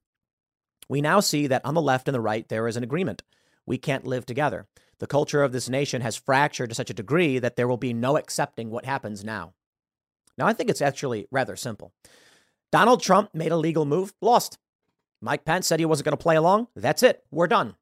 We 0.89 1.01
now 1.01 1.20
see 1.20 1.47
that 1.47 1.64
on 1.64 1.74
the 1.74 1.83
left 1.83 2.09
and 2.09 2.14
the 2.14 2.20
right, 2.20 2.49
there 2.49 2.68
is 2.68 2.76
an 2.76 2.85
agreement. 2.85 3.22
We 3.66 3.78
can't 3.78 4.07
live 4.07 4.26
together. 4.26 4.66
The 4.99 5.07
culture 5.07 5.43
of 5.43 5.53
this 5.53 5.68
nation 5.68 6.03
has 6.03 6.16
fractured 6.16 6.68
to 6.68 6.74
such 6.74 6.91
a 6.91 6.95
degree 6.95 7.39
that 7.39 7.57
there 7.57 7.66
will 7.66 7.76
be 7.76 7.93
no 7.93 8.16
accepting 8.16 8.70
what 8.70 8.85
happens 8.85 9.24
now. 9.24 9.55
Now, 10.39 10.47
I 10.47 10.53
think 10.53 10.70
it's 10.70 10.83
actually 10.83 11.26
rather 11.30 11.57
simple. 11.57 11.93
Donald 12.70 13.03
Trump 13.03 13.35
made 13.35 13.53
a 13.53 13.57
legal 13.57 13.85
move, 13.85 14.14
lost. 14.20 14.59
Mike 15.20 15.45
Pence 15.45 15.66
said 15.66 15.78
he 15.78 15.87
wasn't 15.87 16.07
going 16.07 16.16
to 16.16 16.22
play 16.22 16.37
along. 16.37 16.68
That's 16.74 17.03
it. 17.03 17.24
We're 17.30 17.47
done. 17.47 17.76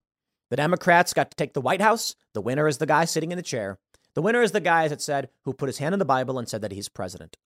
The 0.51 0.57
Democrats 0.57 1.15
got 1.15 1.31
to 1.31 1.37
take 1.37 1.53
the 1.53 1.61
White 1.61 1.81
House. 1.81 2.17
The 2.35 2.41
winner 2.41 2.67
is 2.67 2.79
the 2.79 2.87
guy 2.87 3.05
sitting 3.05 3.31
in 3.31 3.37
the 3.37 3.43
chair. 3.43 3.79
The 4.15 4.23
winner 4.23 4.43
is 4.43 4.53
the 4.53 4.61
guy, 4.61 4.85
as 4.85 4.93
it 4.93 5.01
said, 5.01 5.29
who 5.45 5.53
put 5.53 5.69
his 5.69 5.79
hand 5.79 5.95
in 5.95 5.99
the 5.99 6.05
Bible 6.05 6.39
and 6.39 6.49
said 6.49 6.63
that 6.63 6.73
he's 6.73 6.89
president. 6.89 7.37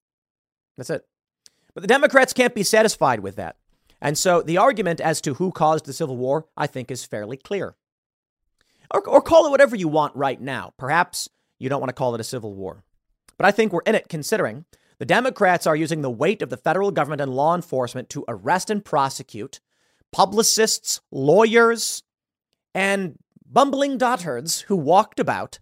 That's 0.76 0.90
it. 0.90 1.06
But 1.74 1.82
the 1.82 1.88
Democrats 1.88 2.32
can't 2.32 2.54
be 2.54 2.62
satisfied 2.62 3.20
with 3.20 3.36
that. 3.36 3.56
And 4.00 4.16
so 4.16 4.42
the 4.42 4.58
argument 4.58 5.00
as 5.00 5.20
to 5.22 5.34
who 5.34 5.50
caused 5.50 5.86
the 5.86 5.92
Civil 5.92 6.16
War, 6.16 6.46
I 6.56 6.66
think, 6.66 6.90
is 6.90 7.04
fairly 7.04 7.36
clear. 7.36 7.74
Or, 8.92 9.06
or 9.08 9.20
call 9.20 9.46
it 9.46 9.50
whatever 9.50 9.76
you 9.76 9.88
want 9.88 10.14
right 10.14 10.40
now. 10.40 10.72
Perhaps 10.76 11.28
you 11.58 11.68
don't 11.68 11.80
want 11.80 11.88
to 11.88 11.94
call 11.94 12.14
it 12.14 12.20
a 12.20 12.24
civil 12.24 12.54
war. 12.54 12.84
But 13.36 13.46
I 13.46 13.50
think 13.50 13.72
we're 13.72 13.80
in 13.86 13.94
it 13.94 14.08
considering 14.08 14.64
the 14.98 15.06
Democrats 15.06 15.66
are 15.66 15.76
using 15.76 16.02
the 16.02 16.10
weight 16.10 16.42
of 16.42 16.50
the 16.50 16.56
federal 16.56 16.90
government 16.90 17.20
and 17.20 17.34
law 17.34 17.54
enforcement 17.54 18.08
to 18.10 18.24
arrest 18.28 18.70
and 18.70 18.84
prosecute 18.84 19.60
publicists, 20.12 21.00
lawyers, 21.10 22.04
and 22.74 23.18
bumbling 23.44 23.98
dotards 23.98 24.62
who 24.62 24.76
walked 24.76 25.18
about 25.18 25.58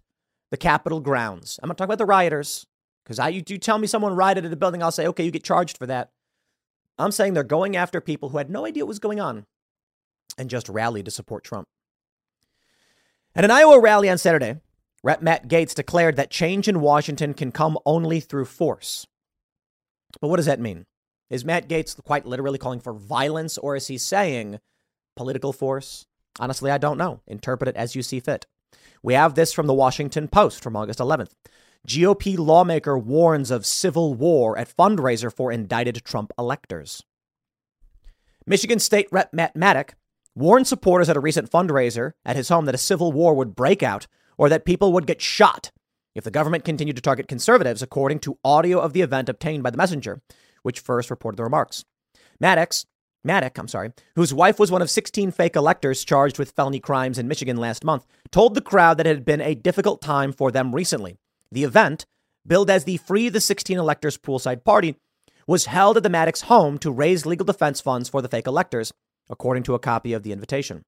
the 0.53 0.57
Capitol 0.57 0.99
grounds. 0.99 1.59
I'm 1.63 1.67
not 1.67 1.79
talking 1.79 1.89
about 1.89 1.97
the 1.97 2.05
rioters, 2.05 2.67
because 3.03 3.17
I 3.17 3.29
you, 3.29 3.41
you 3.47 3.57
tell 3.57 3.79
me 3.79 3.87
someone 3.87 4.15
rioted 4.15 4.45
at 4.45 4.53
a 4.53 4.55
building, 4.55 4.83
I'll 4.83 4.91
say, 4.91 5.07
okay, 5.07 5.23
you 5.25 5.31
get 5.31 5.43
charged 5.43 5.79
for 5.79 5.87
that. 5.87 6.11
I'm 6.99 7.11
saying 7.11 7.33
they're 7.33 7.43
going 7.43 7.75
after 7.75 7.99
people 7.99 8.29
who 8.29 8.37
had 8.37 8.51
no 8.51 8.63
idea 8.63 8.83
what 8.83 8.89
was 8.89 8.99
going 8.99 9.19
on 9.19 9.47
and 10.37 10.51
just 10.51 10.69
rallied 10.69 11.05
to 11.05 11.11
support 11.11 11.43
Trump. 11.43 11.65
At 13.33 13.43
an 13.43 13.49
Iowa 13.49 13.79
rally 13.79 14.11
on 14.11 14.19
Saturday, 14.19 14.57
Rep. 15.03 15.23
Matt 15.23 15.47
Gaetz 15.47 15.73
declared 15.73 16.17
that 16.17 16.29
change 16.29 16.67
in 16.67 16.81
Washington 16.81 17.33
can 17.33 17.51
come 17.51 17.79
only 17.83 18.19
through 18.19 18.45
force. 18.45 19.07
But 20.21 20.27
what 20.27 20.37
does 20.37 20.45
that 20.45 20.59
mean? 20.59 20.85
Is 21.31 21.43
Matt 21.43 21.67
Gaetz 21.67 21.99
quite 22.03 22.27
literally 22.27 22.59
calling 22.59 22.79
for 22.79 22.93
violence, 22.93 23.57
or 23.57 23.75
is 23.75 23.87
he 23.87 23.97
saying 23.97 24.59
political 25.15 25.51
force? 25.51 26.05
Honestly, 26.39 26.69
I 26.69 26.77
don't 26.77 26.99
know. 26.99 27.21
Interpret 27.25 27.69
it 27.69 27.75
as 27.75 27.95
you 27.95 28.03
see 28.03 28.19
fit. 28.19 28.45
We 29.03 29.15
have 29.15 29.35
this 29.35 29.51
from 29.51 29.67
the 29.67 29.73
Washington 29.73 30.29
Post 30.29 30.63
from 30.63 30.77
August 30.77 30.99
11th. 30.99 31.31
GOP 31.85 32.37
lawmaker 32.37 32.97
warns 32.97 33.51
of 33.51 33.65
civil 33.65 34.13
war 34.13 34.57
at 34.57 34.73
fundraiser 34.73 35.31
for 35.31 35.51
indicted 35.51 36.01
Trump 36.05 36.31
electors. 36.39 37.03
Michigan 38.47 38.79
State 38.79 39.09
Rep. 39.11 39.33
Matt 39.33 39.57
Maddock 39.57 39.95
warned 40.35 40.67
supporters 40.67 41.09
at 41.09 41.17
a 41.17 41.19
recent 41.19 41.51
fundraiser 41.51 42.13
at 42.23 42.37
his 42.37 42.47
home 42.47 42.63
that 42.63 42.75
a 42.75 42.79
civil 42.79 43.11
war 43.11 43.33
would 43.33 43.57
break 43.57 43.83
out 43.83 44.07
or 44.37 44.47
that 44.47 44.63
people 44.63 44.93
would 44.93 45.05
get 45.05 45.21
shot 45.21 45.71
if 46.15 46.23
the 46.23 46.31
government 46.31 46.63
continued 46.63 46.95
to 46.95 47.01
target 47.01 47.27
conservatives, 47.27 47.81
according 47.81 48.19
to 48.19 48.39
audio 48.45 48.79
of 48.79 48.93
the 48.93 49.01
event 49.01 49.27
obtained 49.27 49.63
by 49.63 49.69
the 49.69 49.77
messenger, 49.77 50.21
which 50.61 50.79
first 50.79 51.09
reported 51.09 51.37
the 51.37 51.43
remarks. 51.43 51.83
Maddox 52.39 52.85
Maddock, 53.23 53.57
I'm 53.57 53.67
sorry, 53.67 53.91
whose 54.15 54.33
wife 54.33 54.59
was 54.59 54.69
one 54.69 54.81
of 54.81 54.89
16 54.89 55.31
fake 55.31 55.55
electors 55.55 56.03
charged 56.03 56.37
with 56.37 56.51
felony 56.51 56.79
crimes 56.79 57.17
in 57.17 57.27
Michigan 57.27 57.57
last 57.57 57.83
month, 57.83 58.05
told 58.31 58.53
the 58.53 58.61
crowd 58.61 58.97
that 58.97 59.07
it 59.07 59.15
had 59.15 59.25
been 59.25 59.41
a 59.41 59.55
difficult 59.55 60.01
time 60.01 60.33
for 60.33 60.51
them 60.51 60.75
recently. 60.75 61.17
The 61.51 61.63
event, 61.63 62.05
billed 62.45 62.69
as 62.69 62.83
the 62.83 62.97
Free 62.97 63.29
the 63.29 63.39
16 63.39 63.77
Electors 63.77 64.17
Poolside 64.17 64.63
Party, 64.63 64.97
was 65.47 65.67
held 65.67 65.97
at 65.97 66.03
the 66.03 66.09
Maddox 66.09 66.41
home 66.41 66.77
to 66.79 66.91
raise 66.91 67.25
legal 67.25 67.45
defense 67.45 67.79
funds 67.79 68.09
for 68.09 68.21
the 68.21 68.27
fake 68.27 68.47
electors, 68.47 68.91
according 69.29 69.63
to 69.63 69.73
a 69.73 69.79
copy 69.79 70.13
of 70.13 70.23
the 70.23 70.31
invitation. 70.31 70.83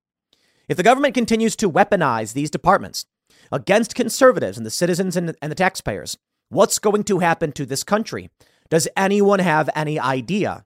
If 0.68 0.78
the 0.78 0.84
government 0.84 1.14
continues 1.14 1.56
to 1.58 1.72
weaponize 1.72 2.34
these 2.34 2.50
departments 2.50 3.06
against 3.52 3.96
conservatives 3.96 4.58
and 4.58 4.66
the 4.66 4.72
citizens 4.72 5.16
and 5.16 5.30
the 5.30 5.56
taxpayers, 5.56 6.18
what's 6.50 6.80
going 6.80 7.04
to 7.06 7.20
happen 7.20 7.52
to 7.54 7.66
this 7.66 7.84
country? 7.84 8.30
Does 8.70 8.88
anyone 8.98 9.40
have 9.40 9.70
any 9.76 10.00
idea? 10.00 10.66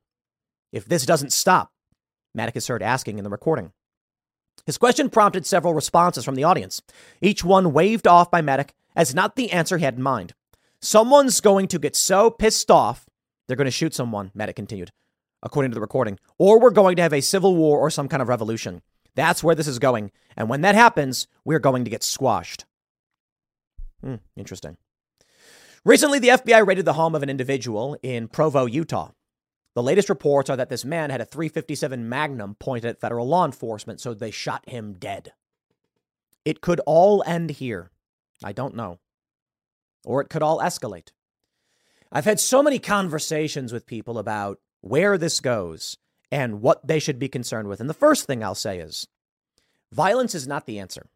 If 0.71 0.85
this 0.85 1.05
doesn't 1.05 1.33
stop? 1.33 1.71
Is 2.37 2.67
heard 2.67 2.83
asking 2.83 3.17
in 3.17 3.23
the 3.23 3.29
recording. 3.29 3.73
His 4.65 4.77
question 4.77 5.09
prompted 5.09 5.45
several 5.45 5.73
responses 5.73 6.23
from 6.23 6.35
the 6.35 6.43
audience, 6.43 6.81
each 7.21 7.43
one 7.43 7.73
waved 7.73 8.07
off 8.07 8.31
by 8.31 8.41
Maddox 8.41 8.73
as 8.95 9.15
not 9.15 9.35
the 9.35 9.51
answer 9.51 9.77
he 9.77 9.83
had 9.83 9.95
in 9.95 10.03
mind. 10.03 10.33
Someone's 10.81 11.41
going 11.41 11.67
to 11.67 11.79
get 11.79 11.95
so 11.95 12.29
pissed 12.29 12.71
off, 12.71 13.05
they're 13.47 13.57
going 13.57 13.65
to 13.65 13.71
shoot 13.71 13.93
someone, 13.93 14.31
Maddox 14.33 14.55
continued, 14.55 14.91
according 15.43 15.71
to 15.71 15.75
the 15.75 15.81
recording, 15.81 16.19
or 16.37 16.59
we're 16.59 16.69
going 16.69 16.95
to 16.95 17.01
have 17.01 17.13
a 17.13 17.21
civil 17.21 17.55
war 17.55 17.79
or 17.79 17.89
some 17.89 18.07
kind 18.07 18.21
of 18.21 18.29
revolution. 18.29 18.81
That's 19.15 19.43
where 19.43 19.55
this 19.55 19.67
is 19.67 19.79
going. 19.79 20.11
And 20.37 20.49
when 20.49 20.61
that 20.61 20.75
happens, 20.75 21.27
we're 21.43 21.59
going 21.59 21.83
to 21.83 21.89
get 21.89 22.03
squashed. 22.03 22.65
Hmm, 24.01 24.15
interesting. 24.37 24.77
Recently, 25.83 26.19
the 26.19 26.29
FBI 26.29 26.65
raided 26.65 26.85
the 26.85 26.93
home 26.93 27.15
of 27.15 27.23
an 27.23 27.29
individual 27.29 27.97
in 28.01 28.27
Provo, 28.27 28.65
Utah. 28.65 29.11
The 29.79 29.83
latest 29.83 30.09
reports 30.09 30.49
are 30.49 30.57
that 30.57 30.67
this 30.67 30.83
man 30.83 31.09
had 31.09 31.21
a 31.21 31.25
357 31.25 32.09
Magnum 32.09 32.55
pointed 32.55 32.89
at 32.89 32.99
federal 32.99 33.25
law 33.25 33.45
enforcement, 33.45 34.01
so 34.01 34.13
they 34.13 34.29
shot 34.29 34.67
him 34.67 34.91
dead. 34.91 35.31
It 36.43 36.59
could 36.59 36.81
all 36.85 37.23
end 37.25 37.51
here. 37.51 37.89
I 38.43 38.51
don't 38.51 38.75
know. 38.75 38.99
Or 40.03 40.19
it 40.19 40.27
could 40.27 40.43
all 40.43 40.59
escalate. 40.59 41.13
I've 42.11 42.25
had 42.25 42.41
so 42.41 42.61
many 42.61 42.77
conversations 42.77 43.71
with 43.71 43.85
people 43.85 44.17
about 44.17 44.59
where 44.81 45.17
this 45.17 45.39
goes 45.39 45.97
and 46.29 46.61
what 46.61 46.85
they 46.85 46.99
should 46.99 47.17
be 47.17 47.29
concerned 47.29 47.69
with. 47.69 47.79
And 47.79 47.89
the 47.89 47.93
first 47.93 48.27
thing 48.27 48.43
I'll 48.43 48.55
say 48.55 48.79
is 48.79 49.07
violence 49.93 50.35
is 50.35 50.45
not 50.45 50.65
the 50.65 50.79
answer. 50.79 51.07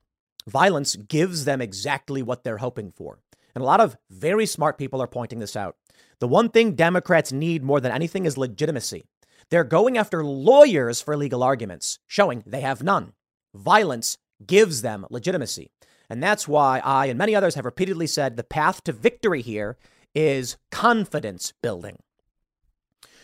Violence 0.48 0.96
gives 0.96 1.44
them 1.44 1.60
exactly 1.60 2.24
what 2.24 2.46
they're 2.46 2.60
hoping 2.60 2.94
for. 2.94 3.20
And 3.56 3.62
a 3.62 3.68
lot 3.68 3.82
of 3.82 3.98
very 4.10 4.46
smart 4.46 4.78
people 4.78 5.02
are 5.02 5.08
pointing 5.08 5.40
this 5.40 5.58
out. 5.58 5.76
The 6.20 6.28
one 6.28 6.50
thing 6.50 6.76
Democrats 6.76 7.32
need 7.32 7.64
more 7.64 7.80
than 7.80 7.92
anything 7.92 8.26
is 8.26 8.38
legitimacy. 8.38 9.04
They're 9.50 9.64
going 9.64 9.98
after 9.98 10.24
lawyers 10.24 11.02
for 11.02 11.18
legal 11.18 11.44
arguments, 11.44 12.00
showing 12.08 12.44
they 12.46 12.62
have 12.62 12.84
none. 12.84 13.14
Violence 13.54 14.18
gives 14.46 14.82
them 14.82 15.06
legitimacy. 15.10 15.70
And 16.10 16.22
that's 16.22 16.48
why 16.48 16.80
I 16.80 17.08
and 17.08 17.18
many 17.18 17.36
others 17.36 17.56
have 17.56 17.66
repeatedly 17.66 18.08
said 18.08 18.36
the 18.36 18.44
path 18.44 18.84
to 18.84 18.92
victory 18.94 19.42
here 19.42 19.78
is 20.16 20.58
confidence 20.72 21.54
building. 21.62 21.98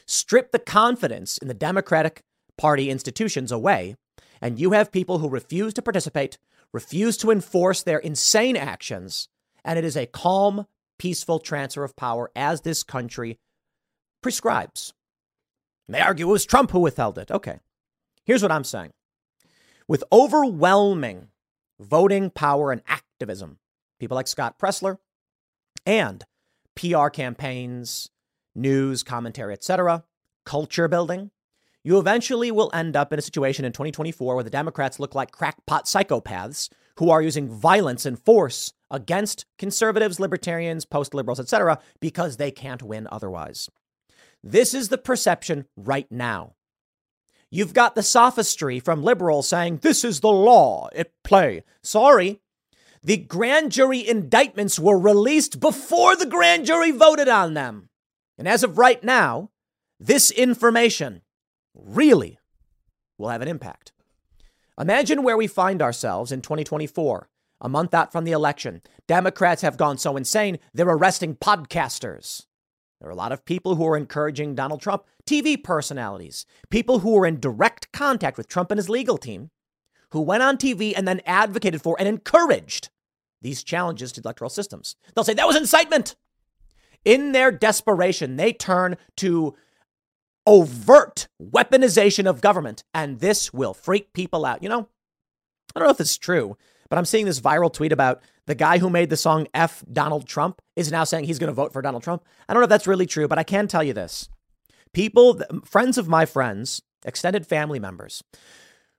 Strip 0.06 0.52
the 0.52 0.60
confidence 0.60 1.38
in 1.38 1.48
the 1.48 1.54
Democratic 1.54 2.24
Party 2.58 2.90
institutions 2.90 3.52
away, 3.52 3.96
and 4.42 4.60
you 4.60 4.72
have 4.72 4.92
people 4.92 5.20
who 5.20 5.30
refuse 5.30 5.74
to 5.76 5.82
participate, 5.82 6.38
refuse 6.74 7.16
to 7.18 7.32
enforce 7.32 7.84
their 7.84 8.00
insane 8.00 8.58
actions, 8.58 9.30
and 9.64 9.78
it 9.78 9.86
is 9.86 9.96
a 9.96 10.08
calm, 10.08 10.66
peaceful 11.00 11.40
transfer 11.40 11.84
of 11.84 11.96
power 11.96 12.30
as 12.36 12.62
this 12.62 12.84
country 12.84 13.40
prescribes. 14.22 14.94
They 15.88 16.00
argue 16.00 16.28
it 16.28 16.32
was 16.32 16.46
Trump 16.46 16.70
who 16.70 16.80
withheld 16.80 17.18
it. 17.18 17.32
Okay. 17.32 17.60
Here's 18.24 18.44
what 18.44 18.52
I'm 18.52 18.64
saying. 18.64 18.92
With 19.88 20.04
overwhelming 20.12 21.30
voting 21.80 22.30
power 22.30 22.72
and 22.72 22.84
activism, 22.88 23.58
people 24.00 24.14
like 24.14 24.28
Scott 24.28 24.60
Presler 24.60 24.98
and 25.88 26.24
PR 26.76 27.08
campaigns, 27.08 28.10
news, 28.54 29.02
commentary, 29.02 29.54
etc., 29.54 30.04
culture 30.46 30.88
building, 30.88 31.32
you 31.84 31.98
eventually 31.98 32.52
will 32.52 32.70
end 32.74 32.96
up 32.96 33.12
in 33.12 33.18
a 33.18 33.24
situation 33.24 33.66
in 33.66 33.72
2024 33.72 34.36
where 34.36 34.44
the 34.44 34.50
Democrats 34.50 35.00
look 35.00 35.16
like 35.16 35.32
crackpot 35.32 35.86
psychopaths 35.86 36.70
who 36.98 37.10
are 37.10 37.22
using 37.22 37.50
violence 37.50 38.06
and 38.06 38.20
force 38.20 38.74
against 38.92 39.46
conservatives, 39.58 40.20
libertarians, 40.20 40.86
post 40.86 41.14
liberals, 41.14 41.40
etc., 41.40 41.80
because 42.00 42.38
they 42.38 42.52
can't 42.52 42.84
win 42.84 43.08
otherwise. 43.12 43.70
This 44.44 44.74
is 44.74 44.90
the 44.90 44.98
perception 44.98 45.66
right 45.76 46.10
now. 46.12 46.54
You've 47.52 47.74
got 47.74 47.96
the 47.96 48.04
sophistry 48.04 48.80
from 48.80 49.04
liberals 49.04 49.50
saying 49.50 49.78
this 49.78 50.04
is 50.04 50.20
the 50.20 50.32
law 50.32 50.88
at 50.96 51.12
play. 51.24 51.64
Sorry. 51.82 52.42
The 53.02 53.18
grand 53.18 53.72
jury 53.72 54.08
indictments 54.08 54.78
were 54.78 55.00
released 55.00 55.60
before 55.60 56.16
the 56.16 56.26
grand 56.26 56.66
jury 56.66 56.92
voted 56.92 57.28
on 57.28 57.54
them. 57.54 57.90
And 58.38 58.48
as 58.48 58.64
of 58.64 58.78
right 58.78 59.04
now, 59.04 59.50
this 60.00 60.32
information 60.32 61.22
really 61.74 62.40
will 63.18 63.30
have 63.30 63.42
an 63.42 63.48
impact. 63.48 63.94
Imagine 64.80 65.24
where 65.24 65.38
we 65.38 65.48
find 65.48 65.82
ourselves 65.82 66.32
in 66.32 66.42
2024, 66.42 67.30
a 67.62 67.70
month 67.70 67.94
out 67.94 68.12
from 68.12 68.24
the 68.24 68.32
election. 68.32 68.82
Democrats 69.08 69.62
have 69.62 69.78
gone 69.78 69.98
so 69.98 70.16
insane, 70.16 70.60
they're 70.74 70.88
arresting 70.88 71.36
podcasters. 71.36 72.46
There 73.00 73.10
are 73.10 73.14
a 73.14 73.16
lot 73.16 73.32
of 73.32 73.46
people 73.46 73.76
who 73.76 73.88
are 73.88 73.98
encouraging 73.98 74.56
Donald 74.56 74.82
Trump, 74.82 75.04
TV 75.26 75.62
personalities, 75.62 76.46
people 76.70 77.00
who 77.00 77.12
were 77.12 77.26
in 77.26 77.40
direct 77.40 77.92
contact 77.92 78.38
with 78.38 78.48
Trump 78.48 78.72
and 78.72 78.78
his 78.78 78.90
legal 78.90 79.18
team, 79.18 79.52
who 80.12 80.22
went 80.22 80.44
on 80.44 80.58
TV 80.58 80.94
and 80.96 81.08
then 81.08 81.22
advocated 81.26 81.82
for 81.82 81.96
and 81.98 82.08
encouraged 82.08 82.90
these 83.42 83.64
challenges 83.64 84.12
to 84.12 84.22
electoral 84.22 84.50
systems. 84.50 84.96
They'll 85.16 85.24
say 85.24 85.34
that 85.34 85.48
was 85.48 85.56
incitement. 85.56 86.16
In 87.06 87.32
their 87.32 87.52
desperation, 87.52 88.36
they 88.36 88.52
turn 88.52 88.98
to 89.18 89.56
overt 90.46 91.28
weaponization 91.42 92.26
of 92.26 92.42
government, 92.42 92.84
and 92.94 93.20
this 93.20 93.54
will 93.54 93.74
freak 93.74 94.12
people 94.12 94.46
out. 94.46 94.62
You 94.62 94.70
know, 94.70 94.90
I 95.74 95.80
don't 95.80 95.88
know 95.88 95.92
if 95.92 96.02
it's 96.02 96.18
true, 96.18 96.58
but 96.90 96.98
I'm 96.98 97.06
seeing 97.06 97.26
this 97.26 97.40
viral 97.40 97.72
tweet 97.72 97.92
about 97.92 98.22
the 98.48 98.56
guy 98.56 98.80
who 98.80 98.90
made 98.90 99.10
the 99.10 99.18
song 99.18 99.48
F 99.54 99.84
Donald 99.92 100.28
Trump 100.28 100.62
is 100.76 100.92
now 100.92 101.04
saying 101.04 101.26
he's 101.26 101.40
going 101.40 101.50
to 101.50 101.54
vote 101.54 101.72
for 101.72 101.82
Donald 101.82 102.04
Trump. 102.04 102.24
I 102.48 102.54
don't 102.54 102.62
know 102.62 102.66
if 102.66 102.70
that's 102.70 102.88
really 102.88 103.06
true, 103.06 103.28
but 103.28 103.40
I 103.40 103.44
can 103.44 103.68
tell 103.68 103.84
you 103.84 103.94
this. 103.94 104.30
People, 104.94 105.40
friends 105.64 105.98
of 105.98 106.08
my 106.08 106.26
friends, 106.26 106.82
extended 107.06 107.46
family 107.46 107.80
members 107.80 108.24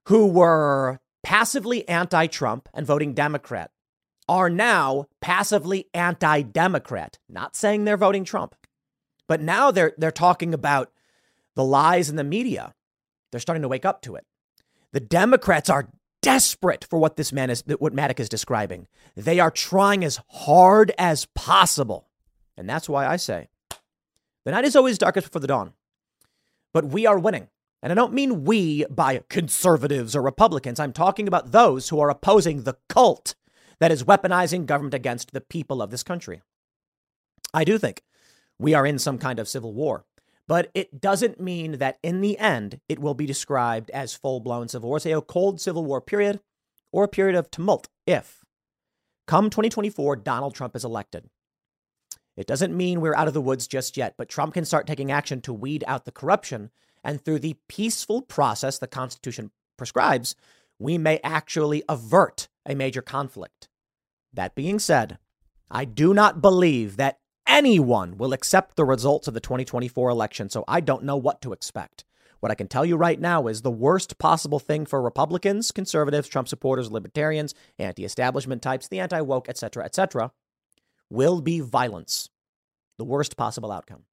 who 0.07 0.27
were 0.27 1.01
passively 1.23 1.89
anti 1.89 2.27
Trump 2.27 2.69
and 2.73 2.87
voting 2.87 3.13
Democrat 3.13 3.71
are 4.29 4.49
now 4.49 5.07
passively 5.21 5.89
anti 5.93 6.43
Democrat, 6.43 7.19
not 7.29 7.57
saying 7.57 7.85
they're 7.85 7.97
voting 7.97 8.25
Trump. 8.25 8.55
But 9.27 9.41
now 9.41 9.71
they're, 9.71 9.93
they're 9.99 10.11
talking 10.11 10.55
about 10.55 10.93
the 11.55 11.65
lies 11.65 12.09
in 12.09 12.17
the 12.17 12.25
media. 12.25 12.75
They're 13.31 13.41
starting 13.41 13.63
to 13.63 13.69
wake 13.69 13.85
up 13.85 14.03
to 14.03 14.17
it. 14.17 14.25
The 14.93 15.01
Democrats 15.01 15.71
are 15.71 15.89
desperate 16.23 16.85
for 16.89 16.99
what 16.99 17.17
this 17.17 17.33
man 17.33 17.51
is, 17.51 17.65
what 17.79 17.95
Maddock 17.95 18.21
is 18.21 18.29
describing. 18.29 18.87
They 19.17 19.41
are 19.41 19.51
trying 19.51 20.05
as 20.05 20.21
hard 20.29 20.93
as 20.99 21.27
possible. 21.35 22.09
And 22.57 22.69
that's 22.69 22.89
why 22.89 23.07
I 23.07 23.17
say 23.17 23.49
the 24.45 24.51
night 24.51 24.65
is 24.65 24.77
always 24.77 24.99
darkest 24.99 25.29
before 25.29 25.41
the 25.41 25.47
dawn. 25.47 25.73
But 26.73 26.87
we 26.87 27.07
are 27.07 27.19
winning. 27.19 27.49
And 27.83 27.91
I 27.91 27.95
don't 27.95 28.13
mean 28.13 28.45
we 28.45 28.85
by 28.91 29.23
conservatives 29.29 30.15
or 30.15 30.23
Republicans. 30.23 30.79
I'm 30.79 30.93
talking 30.93 31.27
about 31.27 31.53
those 31.53 31.89
who 31.89 31.99
are 32.01 32.11
opposing 32.11 32.63
the 32.63 32.77
cult 32.89 33.35
that 33.79 33.91
is 33.91 34.05
weaponizing 34.05 34.67
government 34.67 34.95
against 34.95 35.33
the 35.33 35.41
people 35.41 35.81
of 35.81 35.91
this 35.91 36.03
country. 36.03 36.43
I 37.55 37.65
do 37.65 37.79
think 37.79 38.03
we 38.59 38.75
are 38.75 38.87
in 38.87 38.99
some 38.99 39.19
kind 39.19 39.39
of 39.39 39.49
civil 39.49 39.73
war. 39.73 40.05
But 40.51 40.69
it 40.75 41.01
doesn't 41.01 41.39
mean 41.39 41.79
that 41.79 42.01
in 42.03 42.23
the 42.23 42.37
end, 42.37 42.81
it 42.89 42.99
will 42.99 43.15
be 43.15 43.25
described 43.25 43.89
as 43.91 44.17
full 44.17 44.41
blown 44.41 44.67
civil 44.67 44.89
war, 44.89 44.99
say 44.99 45.13
a 45.13 45.21
cold 45.21 45.61
civil 45.61 45.85
war 45.85 46.01
period 46.01 46.41
or 46.91 47.05
a 47.05 47.09
period 47.09 47.37
of 47.37 47.53
tumult 47.53 47.89
if, 48.05 48.45
come 49.29 49.49
2024, 49.49 50.17
Donald 50.17 50.57
Trump 50.57 50.75
is 50.75 50.85
elected. 50.85 51.31
It 52.37 52.49
doesn't 52.49 52.77
mean 52.77 53.01
we're 53.01 53.15
out 53.15 53.29
of 53.29 53.33
the 53.33 53.41
woods 53.41 53.69
just 53.69 53.97
yet, 53.97 54.15
but 54.19 54.29
Trump 54.29 54.55
can 54.55 54.65
start 54.65 54.89
taking 54.89 55.13
action 55.13 55.41
to 55.43 55.53
weed 55.53 55.85
out 55.87 56.05
the 56.05 56.11
corruption. 56.11 56.73
And 57.05 57.25
through 57.25 57.39
the 57.39 57.57
peaceful 57.69 58.21
process 58.21 58.77
the 58.77 58.89
Constitution 58.89 59.53
prescribes, 59.79 60.35
we 60.81 60.99
may 60.99 61.21
actually 61.23 61.85
avert 61.89 62.49
a 62.67 62.75
major 62.75 63.03
conflict. 63.03 63.69
That 64.33 64.57
being 64.57 64.81
said, 64.81 65.19
I 65.71 65.85
do 65.85 66.13
not 66.13 66.43
believe 66.43 66.97
that 66.97 67.21
anyone 67.51 68.17
will 68.17 68.33
accept 68.33 68.77
the 68.77 68.85
results 68.85 69.29
of 69.29 69.35
the 69.35 69.41
2024 69.41 70.09
election, 70.09 70.49
so 70.49 70.65
I 70.69 70.81
don't 70.81 71.03
know 71.03 71.17
what 71.17 71.43
to 71.43 71.53
expect. 71.53 72.05
What 72.39 72.51
I 72.51 72.55
can 72.55 72.69
tell 72.69 72.87
you 72.87 72.97
right 72.97 73.21
now 73.21 73.49
is 73.49 73.61
the 73.61 73.71
worst 73.71 74.17
possible 74.19 74.59
thing 74.59 74.87
for 74.87 75.03
Republicans, 75.03 75.73
conservatives, 75.73 76.29
Trump 76.29 76.49
supporters, 76.49 76.91
libertarians, 76.91 77.55
anti-establishment 77.79 78.63
types, 78.63 78.89
the 78.89 79.01
anti-woke, 79.01 79.49
etc., 79.49 79.85
etc., 79.85 80.33
will 81.11 81.43
be 81.43 81.61
violence. 81.61 82.31
The 82.97 83.05
worst 83.05 83.37
possible 83.37 83.73
outcome. 83.73 84.05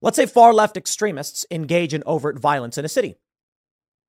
Let's 0.00 0.16
say 0.16 0.26
far 0.26 0.52
left 0.52 0.76
extremists 0.76 1.46
engage 1.50 1.94
in 1.94 2.02
overt 2.06 2.38
violence 2.38 2.78
in 2.78 2.84
a 2.84 2.88
city. 2.88 3.16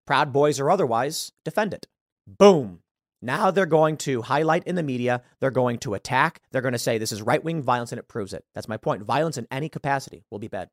Proud 0.08 0.32
Boys 0.32 0.60
or 0.60 0.72
otherwise 0.72 1.32
defend 1.44 1.74
it. 1.74 1.86
Boom. 2.26 2.80
Now 3.22 3.50
they're 3.52 3.66
going 3.66 3.98
to 3.98 4.22
highlight 4.22 4.64
in 4.66 4.76
the 4.76 4.84
media, 4.84 5.24
they're 5.40 5.52
going 5.52 5.80
to 5.80 5.96
attack, 5.96 6.42
they're 6.52 6.62
going 6.62 6.74
to 6.74 6.80
say 6.80 6.98
this 6.98 7.12
is 7.12 7.22
right 7.22 7.44
wing 7.44 7.64
violence 7.64 7.92
and 7.92 8.00
it 8.00 8.08
proves 8.08 8.34
it. 8.34 8.46
That's 8.54 8.68
my 8.68 8.78
point. 8.78 9.04
Violence 9.04 9.38
in 9.38 9.48
any 9.50 9.70
capacity 9.70 10.24
will 10.30 10.40
be 10.40 10.48
bad. 10.48 10.70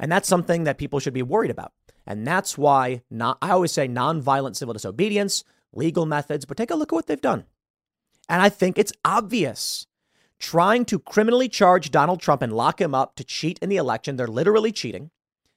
And 0.00 0.10
that's 0.10 0.28
something 0.28 0.64
that 0.64 0.78
people 0.78 0.98
should 0.98 1.14
be 1.14 1.22
worried 1.22 1.50
about. 1.50 1.72
And 2.06 2.26
that's 2.26 2.58
why 2.58 3.02
not, 3.10 3.38
I 3.40 3.50
always 3.50 3.72
say 3.72 3.88
nonviolent 3.88 4.56
civil 4.56 4.74
disobedience, 4.74 5.44
legal 5.72 6.06
methods, 6.06 6.44
but 6.44 6.56
take 6.56 6.70
a 6.70 6.74
look 6.74 6.92
at 6.92 6.96
what 6.96 7.06
they've 7.06 7.20
done. 7.20 7.44
And 8.28 8.42
I 8.42 8.48
think 8.48 8.78
it's 8.78 8.92
obvious. 9.04 9.86
Trying 10.38 10.84
to 10.86 10.98
criminally 10.98 11.48
charge 11.48 11.90
Donald 11.90 12.20
Trump 12.20 12.42
and 12.42 12.52
lock 12.52 12.80
him 12.80 12.94
up 12.94 13.14
to 13.16 13.24
cheat 13.24 13.58
in 13.60 13.68
the 13.68 13.76
election, 13.76 14.16
they're 14.16 14.26
literally 14.26 14.72
cheating. 14.72 15.10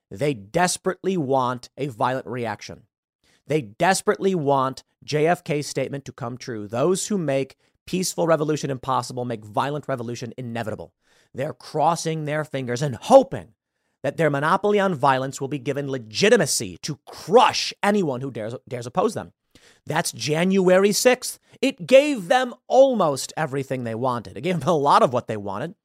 They 0.10 0.34
desperately 0.34 1.18
want 1.18 1.70
a 1.78 1.88
violent 1.88 2.28
reaction. 2.28 2.84
They 3.48 3.62
desperately 3.62 4.36
want 4.36 4.84
JFK's 5.06 5.68
statement 5.68 6.06
to 6.06 6.12
come 6.12 6.38
true. 6.38 6.68
Those 6.68 7.08
who 7.08 7.18
make 7.18 7.58
peaceful 7.86 8.28
revolution 8.28 8.70
impossible 8.70 9.26
make 9.26 9.46
violent 9.46 9.88
revolution 9.88 10.34
inevitable. 10.38 10.94
They're 11.34 11.54
crossing 11.54 12.26
their 12.26 12.44
fingers 12.44 12.82
and 12.82 12.96
hoping 12.96 13.54
that 14.04 14.18
their 14.18 14.30
monopoly 14.30 14.80
on 14.80 14.94
violence 14.94 15.42
will 15.42 15.48
be 15.48 15.60
given 15.60 15.90
legitimacy 15.90 16.78
to 16.84 17.00
crush 17.06 17.74
anyone 17.82 18.22
who 18.22 18.32
dares, 18.32 18.56
dares 18.68 18.86
oppose 18.86 19.14
them. 19.14 19.34
That's 19.86 20.12
January 20.12 20.90
6th. 20.90 21.40
It 21.62 21.88
gave 21.88 22.28
them 22.28 22.54
almost 22.68 23.34
everything 23.36 23.84
they 23.84 23.96
wanted. 23.96 24.38
It 24.38 24.42
gave 24.42 24.60
them 24.60 24.70
a 24.70 24.78
lot 24.78 25.02
of 25.02 25.14
what 25.14 25.28
they 25.28 25.38
wanted. 25.38 25.76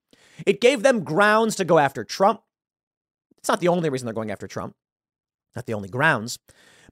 It 0.47 0.61
gave 0.61 0.83
them 0.83 1.05
grounds 1.05 1.57
to 1.57 1.65
go 1.65 1.79
after 1.79 2.05
Trump. 2.05 2.43
It's 3.39 3.49
not 3.49 3.61
the 3.61 3.69
only 3.69 3.89
reason 3.91 4.07
they're 4.07 4.15
going 4.15 4.31
after 4.31 4.47
Trump, 4.47 4.75
not 5.57 5.67
the 5.67 5.75
only 5.75 5.89
grounds. 5.89 6.39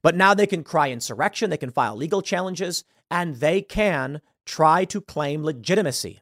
But 0.03 0.15
now 0.15 0.33
they 0.33 0.47
can 0.47 0.63
cry 0.63 0.89
insurrection, 0.89 1.49
they 1.49 1.57
can 1.57 1.71
file 1.71 1.95
legal 1.95 2.21
challenges, 2.21 2.83
and 3.09 3.35
they 3.35 3.61
can 3.61 4.21
try 4.45 4.85
to 4.85 5.01
claim 5.01 5.43
legitimacy. 5.43 6.19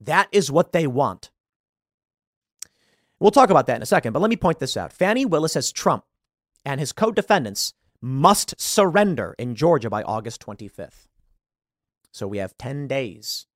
That 0.00 0.28
is 0.32 0.50
what 0.50 0.72
they 0.72 0.86
want. 0.86 1.30
We'll 3.20 3.30
talk 3.32 3.50
about 3.50 3.66
that 3.66 3.76
in 3.76 3.82
a 3.82 3.86
second, 3.86 4.12
but 4.12 4.22
let 4.22 4.30
me 4.30 4.36
point 4.36 4.60
this 4.60 4.76
out. 4.76 4.92
Fani 4.92 5.24
Willis 5.26 5.52
says 5.52 5.72
Trump 5.72 6.04
and 6.64 6.78
his 6.80 6.92
co 6.92 7.10
defendants 7.10 7.74
must 8.00 8.58
surrender 8.60 9.34
in 9.38 9.56
Georgia 9.56 9.90
by 9.90 10.02
August 10.04 10.44
25th. 10.44 11.08
So 12.12 12.28
we 12.28 12.38
have 12.38 12.56
10 12.58 12.86
days. 12.86 13.46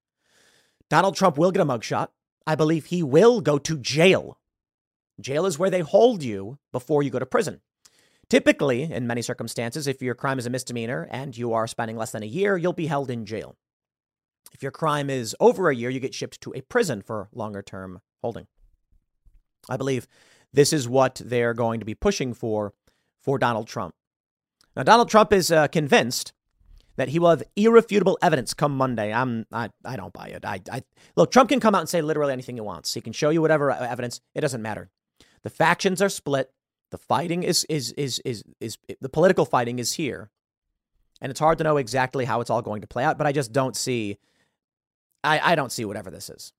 Donald 0.91 1.15
Trump 1.15 1.39
will 1.39 1.53
get 1.53 1.63
a 1.63 1.65
mugshot. 1.65 2.09
I 2.47 2.55
believe 2.55 2.87
he 2.87 3.03
will 3.03 3.41
go 3.41 3.59
to 3.59 3.79
jail. 3.79 4.39
Jail 5.21 5.47
is 5.47 5.59
where 5.59 5.71
they 5.71 5.81
hold 5.81 6.23
you 6.23 6.59
before 6.73 7.03
you 7.03 7.11
go 7.11 7.21
to 7.21 7.27
prison. 7.27 7.61
Typically, 8.33 8.91
in 8.91 9.07
many 9.07 9.21
circumstances, 9.21 9.87
if 9.87 10.01
your 10.01 10.15
crime 10.15 10.39
is 10.39 10.47
a 10.47 10.51
misdemeanor 10.51 11.07
and 11.11 11.37
you 11.37 11.53
are 11.53 11.67
spending 11.67 11.99
less 11.99 12.13
than 12.13 12.23
a 12.23 12.27
year, 12.27 12.57
you'll 12.57 12.73
be 12.73 12.87
held 12.87 13.11
in 13.11 13.27
jail. 13.27 13.57
If 14.55 14.63
your 14.63 14.73
crime 14.73 15.11
is 15.11 15.37
over 15.39 15.69
a 15.69 15.77
year, 15.77 15.91
you 15.91 16.01
get 16.01 16.15
shipped 16.15 16.41
to 16.41 16.53
a 16.55 16.63
prison 16.63 17.03
for 17.03 17.29
longer 17.35 17.61
term 17.61 18.01
holding. 18.23 18.47
I 19.69 19.77
believe 19.77 20.09
this 20.51 20.73
is 20.73 20.89
what 20.89 21.21
they're 21.23 21.53
going 21.53 21.79
to 21.81 21.85
be 21.85 21.95
pushing 21.95 22.33
for 22.33 22.73
for 23.21 23.39
Donald 23.39 23.69
Trump. 23.69 23.95
Now, 24.75 24.83
Donald 24.83 25.11
Trump 25.11 25.31
is 25.35 25.53
uh, 25.53 25.69
convinced 25.69 26.33
that 26.97 27.11
he 27.11 27.19
will 27.19 27.29
have 27.29 27.43
irrefutable 27.55 28.17
evidence 28.23 28.55
come 28.55 28.75
Monday. 28.75 29.13
I'm, 29.13 29.45
I, 29.53 29.69
I 29.85 29.97
don't 29.97 30.15
buy 30.15 30.29
it. 30.29 30.43
I, 30.47 30.59
I, 30.73 30.85
look, 31.17 31.33
Trump 31.33 31.51
can 31.51 31.61
come 31.61 31.75
out 31.75 31.81
and 31.81 31.89
say 31.89 32.01
literally 32.01 32.33
anything 32.33 32.57
he 32.57 32.63
wants. 32.63 32.95
He 32.95 33.03
can 33.03 33.13
show 33.13 33.29
you 33.29 33.43
whatever 33.43 33.71
uh, 33.71 33.87
evidence. 33.87 34.23
It 34.35 34.41
doesn't 34.41 34.63
matter. 34.63 34.89
The 35.43 35.51
factions 35.51 36.01
are 36.01 36.09
split. 36.09 36.51
The 36.93 36.99
fighting 36.99 37.43
is, 37.43 37.65
is, 37.71 37.93
is, 37.93 38.21
is, 38.21 38.45
is, 38.61 38.77
is 38.87 38.97
the 39.01 39.09
political 39.09 39.47
fighting 39.47 39.79
is 39.79 39.95
here. 39.95 40.31
And 41.23 41.31
it's 41.31 41.41
hard 41.41 41.57
to 41.59 41.65
know 41.65 41.79
exactly 41.79 42.27
how 42.27 42.43
it's 42.43 42.51
all 42.51 42.61
going 42.61 42.83
to 42.83 42.87
play 42.87 43.03
out, 43.03 43.17
but 43.17 43.27
I 43.27 43.33
just 43.33 43.51
don't 43.51 43.75
see, 43.75 44.19
I, 45.25 45.53
I 45.53 45.55
don't 45.55 45.73
see 45.73 45.87
whatever 45.87 46.11
this 46.11 46.29
is. 46.29 46.53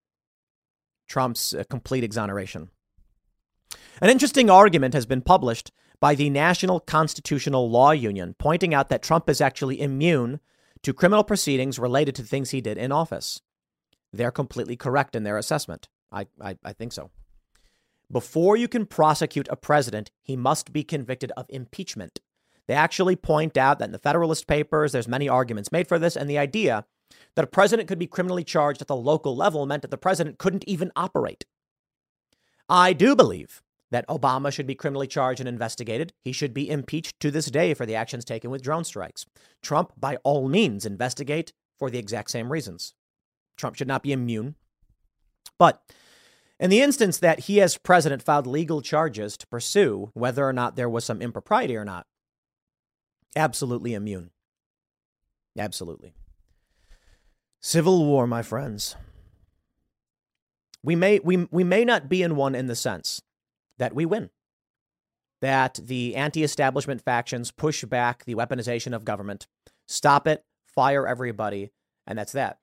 Trump's 1.08 1.54
uh, 1.54 1.64
complete 1.70 2.04
exoneration. 2.04 2.72
An 4.02 4.10
interesting 4.10 4.50
argument 4.50 4.96
has 4.96 5.06
been 5.06 5.22
published 5.22 5.72
by 6.00 6.16
the 6.16 6.32
National 6.32 6.80
Constitutional 6.80 7.70
Law 7.70 7.92
Union, 7.92 8.36
pointing 8.40 8.74
out 8.74 8.90
that 8.90 9.04
Trump 9.04 9.30
is 9.30 9.40
actually 9.40 9.80
immune 9.80 10.40
to 10.82 10.94
criminal 10.94 11.24
proceedings 11.24 11.78
related 11.78 12.16
to 12.16 12.24
things 12.24 12.50
he 12.50 12.60
did 12.60 12.80
in 12.80 12.92
office. 12.92 13.40
They're 14.12 14.32
completely 14.32 14.78
correct 14.78 15.16
in 15.16 15.24
their 15.24 15.38
assessment. 15.38 15.90
I, 16.12 16.26
I, 16.42 16.58
I 16.66 16.74
think 16.74 16.92
so. 16.92 17.12
Before 18.14 18.56
you 18.56 18.68
can 18.68 18.86
prosecute 18.86 19.48
a 19.50 19.56
president, 19.56 20.12
he 20.22 20.36
must 20.36 20.72
be 20.72 20.84
convicted 20.84 21.32
of 21.36 21.48
impeachment. 21.50 22.20
They 22.68 22.76
actually 22.76 23.16
point 23.16 23.58
out 23.58 23.80
that 23.80 23.86
in 23.86 23.92
the 23.92 23.98
Federalist 23.98 24.46
Papers, 24.46 24.92
there's 24.92 25.08
many 25.08 25.28
arguments 25.28 25.72
made 25.72 25.88
for 25.88 25.98
this, 25.98 26.16
and 26.16 26.30
the 26.30 26.38
idea 26.38 26.86
that 27.36 27.44
a 27.44 27.48
president 27.48 27.90
could 27.90 27.98
be 27.98 28.06
criminally 28.06 28.44
charged 28.44 28.84
at 28.84 28.88
the 28.88 28.96
local 28.96 29.36
level 29.36 29.66
meant 29.66 29.82
that 29.82 29.90
the 29.90 29.98
president 29.98 30.38
couldn't 30.38 30.64
even 30.68 30.92
operate. 30.96 31.46
I 32.70 32.94
do 32.94 33.16
believe 33.16 33.64
that 33.90 34.08
Obama 34.08 34.54
should 34.54 34.68
be 34.68 34.76
criminally 34.76 35.08
charged 35.08 35.40
and 35.40 35.50
investigated. 35.50 36.14
He 36.22 36.32
should 36.32 36.54
be 36.54 36.70
impeached 36.70 37.20
to 37.20 37.32
this 37.32 37.48
day 37.48 37.74
for 37.74 37.88
the 37.88 37.96
actions 37.96 38.24
taken 38.24 38.52
with 38.52 38.62
drone 38.62 38.84
strikes. 38.84 39.26
Trump, 39.64 39.92
by 40.00 40.18
all 40.18 40.48
means, 40.48 40.86
investigate 40.86 41.52
for 41.80 41.90
the 41.90 41.98
exact 41.98 42.30
same 42.30 42.52
reasons. 42.52 42.94
Trump 43.58 43.76
should 43.76 43.88
not 43.88 44.04
be 44.04 44.12
immune. 44.12 44.54
But 45.58 45.82
in 46.64 46.70
the 46.70 46.82
instance 46.82 47.18
that 47.18 47.42
he, 47.42 47.60
as 47.60 47.78
president, 47.78 48.24
filed 48.24 48.48
legal 48.48 48.82
charges 48.82 49.36
to 49.36 49.46
pursue 49.48 50.12
whether 50.14 50.48
or 50.48 50.54
not 50.54 50.78
there 50.78 50.88
was 50.88 51.04
some 51.04 51.22
impropriety 51.22 51.76
or 51.76 51.84
not, 51.84 52.08
absolutely 53.36 53.94
immune. 53.94 54.30
Absolutely. 55.60 56.14
Civil 57.60 58.06
war, 58.06 58.28
my 58.28 58.42
friends. 58.42 58.96
We 60.82 60.96
may, 60.96 61.20
we, 61.20 61.50
we 61.52 61.66
may 61.66 61.84
not 61.84 62.08
be 62.08 62.24
in 62.24 62.38
one 62.38 62.56
in 62.56 62.68
the 62.68 62.78
sense 62.78 63.22
that 63.78 63.94
we 63.94 64.06
win. 64.06 64.30
That 65.42 65.82
the 65.84 66.16
anti 66.16 66.46
establishment 66.46 67.02
factions 67.02 67.52
push 67.52 67.84
back 67.84 68.24
the 68.24 68.36
weaponization 68.36 68.96
of 68.96 69.04
government, 69.04 69.48
stop 69.86 70.28
it, 70.28 70.46
fire 70.66 71.06
everybody, 71.06 71.72
and 72.08 72.18
that's 72.18 72.32
that. 72.32 72.60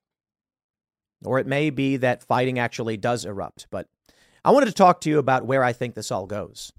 Or 1.24 1.38
it 1.38 1.46
may 1.46 1.70
be 1.70 1.96
that 1.98 2.24
fighting 2.24 2.58
actually 2.58 2.96
does 2.96 3.24
erupt. 3.24 3.66
But 3.70 3.86
I 4.44 4.50
wanted 4.52 4.66
to 4.66 4.72
talk 4.72 5.00
to 5.02 5.10
you 5.10 5.18
about 5.18 5.46
where 5.46 5.62
I 5.62 5.72
think 5.72 5.94
this 5.94 6.10
all 6.10 6.26
goes. 6.26 6.72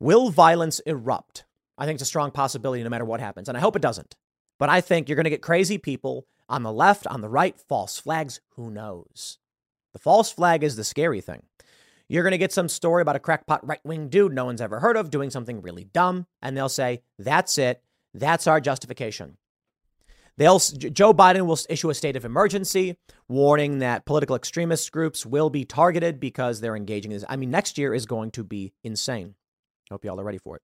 Will 0.00 0.30
violence 0.30 0.80
erupt? 0.80 1.44
I 1.78 1.86
think 1.86 1.96
it's 1.96 2.02
a 2.02 2.06
strong 2.06 2.30
possibility 2.30 2.82
no 2.82 2.90
matter 2.90 3.04
what 3.04 3.20
happens, 3.20 3.48
and 3.48 3.56
I 3.56 3.60
hope 3.60 3.76
it 3.76 3.82
doesn't. 3.82 4.16
But 4.58 4.68
I 4.68 4.80
think 4.80 5.08
you're 5.08 5.16
going 5.16 5.24
to 5.24 5.30
get 5.30 5.42
crazy 5.42 5.78
people 5.78 6.26
on 6.48 6.62
the 6.62 6.72
left, 6.72 7.06
on 7.06 7.20
the 7.20 7.28
right, 7.28 7.58
false 7.58 7.98
flags. 7.98 8.40
Who 8.56 8.70
knows? 8.70 9.38
The 9.92 9.98
false 9.98 10.32
flag 10.32 10.62
is 10.62 10.76
the 10.76 10.84
scary 10.84 11.20
thing. 11.20 11.42
You're 12.08 12.24
going 12.24 12.32
to 12.32 12.38
get 12.38 12.52
some 12.52 12.68
story 12.68 13.02
about 13.02 13.16
a 13.16 13.20
crackpot 13.20 13.66
right 13.66 13.80
wing 13.84 14.08
dude 14.08 14.32
no 14.32 14.44
one's 14.44 14.60
ever 14.60 14.80
heard 14.80 14.96
of 14.96 15.10
doing 15.10 15.30
something 15.30 15.62
really 15.62 15.84
dumb, 15.84 16.26
and 16.42 16.56
they'll 16.56 16.68
say, 16.68 17.02
That's 17.18 17.56
it. 17.56 17.82
That's 18.12 18.46
our 18.46 18.60
justification. 18.60 19.36
They'll, 20.40 20.58
Joe 20.58 21.12
Biden 21.12 21.44
will 21.44 21.58
issue 21.68 21.90
a 21.90 21.94
state 21.94 22.16
of 22.16 22.24
emergency, 22.24 22.96
warning 23.28 23.80
that 23.80 24.06
political 24.06 24.34
extremist 24.34 24.90
groups 24.90 25.26
will 25.26 25.50
be 25.50 25.66
targeted 25.66 26.18
because 26.18 26.60
they're 26.62 26.76
engaging 26.76 27.12
in 27.12 27.18
this. 27.18 27.26
I 27.28 27.36
mean, 27.36 27.50
next 27.50 27.76
year 27.76 27.92
is 27.92 28.06
going 28.06 28.30
to 28.30 28.42
be 28.42 28.72
insane. 28.82 29.34
Hope 29.90 30.02
y'all 30.02 30.18
are 30.18 30.24
ready 30.24 30.38
for 30.38 30.56
it. 30.56 30.62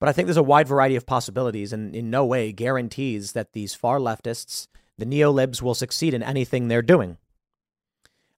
But 0.00 0.08
I 0.08 0.12
think 0.12 0.24
there's 0.24 0.38
a 0.38 0.42
wide 0.42 0.66
variety 0.66 0.96
of 0.96 1.04
possibilities, 1.04 1.70
and 1.70 1.94
in 1.94 2.08
no 2.08 2.24
way 2.24 2.50
guarantees 2.50 3.32
that 3.32 3.52
these 3.52 3.74
far 3.74 3.98
leftists, 3.98 4.68
the 4.96 5.04
neolibs, 5.04 5.60
will 5.60 5.74
succeed 5.74 6.14
in 6.14 6.22
anything 6.22 6.68
they're 6.68 6.80
doing. 6.80 7.18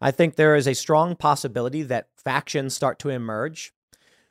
I 0.01 0.11
think 0.11 0.35
there 0.35 0.57
is 0.57 0.67
a 0.67 0.75
strong 0.75 1.15
possibility 1.15 1.85
that 1.85 2.09
factions 2.17 2.75
start 2.75 2.99
to 2.99 3.09
emerge 3.09 3.73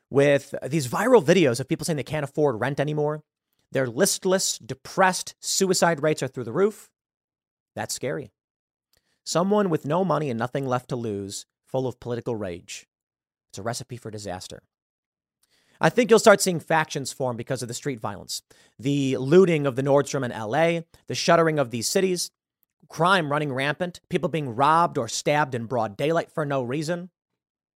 with 0.09 0.53
these 0.67 0.89
viral 0.89 1.23
videos 1.23 1.61
of 1.61 1.69
people 1.69 1.85
saying 1.85 1.95
they 1.95 2.03
can't 2.03 2.25
afford 2.25 2.59
rent 2.59 2.81
anymore. 2.81 3.23
They're 3.71 3.87
listless, 3.87 4.57
depressed, 4.57 5.35
suicide 5.39 6.01
rates 6.01 6.23
are 6.23 6.27
through 6.27 6.45
the 6.45 6.51
roof. 6.51 6.89
That's 7.75 7.93
scary. 7.93 8.31
Someone 9.23 9.69
with 9.69 9.85
no 9.85 10.03
money 10.03 10.29
and 10.29 10.39
nothing 10.39 10.67
left 10.67 10.89
to 10.89 10.95
lose, 10.95 11.45
full 11.67 11.87
of 11.87 11.99
political 11.99 12.35
rage. 12.35 12.87
It's 13.51 13.59
a 13.59 13.63
recipe 13.63 13.97
for 13.97 14.09
disaster. 14.09 14.63
I 15.81 15.89
think 15.89 16.09
you'll 16.09 16.19
start 16.19 16.41
seeing 16.41 16.59
factions 16.59 17.13
form 17.13 17.37
because 17.37 17.61
of 17.61 17.67
the 17.67 17.73
street 17.73 17.99
violence, 17.99 18.41
the 18.77 19.15
looting 19.17 19.65
of 19.65 19.75
the 19.75 19.83
Nordstrom 19.83 20.25
in 20.25 20.31
LA, 20.31 20.81
the 21.07 21.15
shuttering 21.15 21.57
of 21.57 21.71
these 21.71 21.87
cities, 21.87 22.31
crime 22.89 23.31
running 23.31 23.53
rampant, 23.53 24.01
people 24.09 24.29
being 24.29 24.55
robbed 24.55 24.97
or 24.97 25.07
stabbed 25.07 25.55
in 25.55 25.65
broad 25.65 25.95
daylight 25.95 26.31
for 26.31 26.45
no 26.45 26.63
reason. 26.63 27.11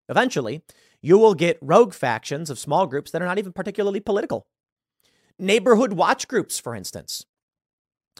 Eventually, 0.09 0.63
you 1.01 1.17
will 1.17 1.33
get 1.33 1.57
rogue 1.61 1.93
factions 1.93 2.49
of 2.49 2.59
small 2.59 2.87
groups 2.87 3.11
that 3.11 3.21
are 3.21 3.27
not 3.27 3.37
even 3.37 3.53
particularly 3.53 4.01
political. 4.01 4.47
Neighborhood 5.39 5.93
watch 5.93 6.27
groups, 6.27 6.59
for 6.59 6.75
instance. 6.75 7.25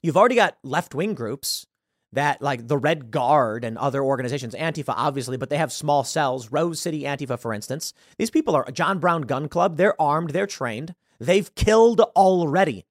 You've 0.02 0.18
already 0.18 0.36
got 0.36 0.58
left 0.64 0.96
wing 0.96 1.14
groups 1.14 1.66
that, 2.12 2.42
like 2.42 2.68
the 2.68 2.78
Red 2.78 3.12
Guard 3.12 3.64
and 3.64 3.78
other 3.78 4.04
organizations, 4.04 4.56
Antifa, 4.56 4.94
obviously, 4.96 5.38
but 5.38 5.50
they 5.50 5.58
have 5.58 5.72
small 5.72 6.04
cells. 6.04 6.52
Rose 6.52 6.80
City 6.80 7.04
Antifa, 7.04 7.40
for 7.40 7.54
instance. 7.54 7.94
These 8.18 8.32
people 8.32 8.56
are 8.56 8.70
John 8.72 9.00
Brown 9.00 9.24
Gun 9.24 9.48
Club. 9.48 9.78
They're 9.78 10.00
armed, 10.02 10.32
they're 10.32 10.48
trained, 10.48 10.96
they've 11.20 11.54
killed 11.56 12.02
already. 12.16 12.86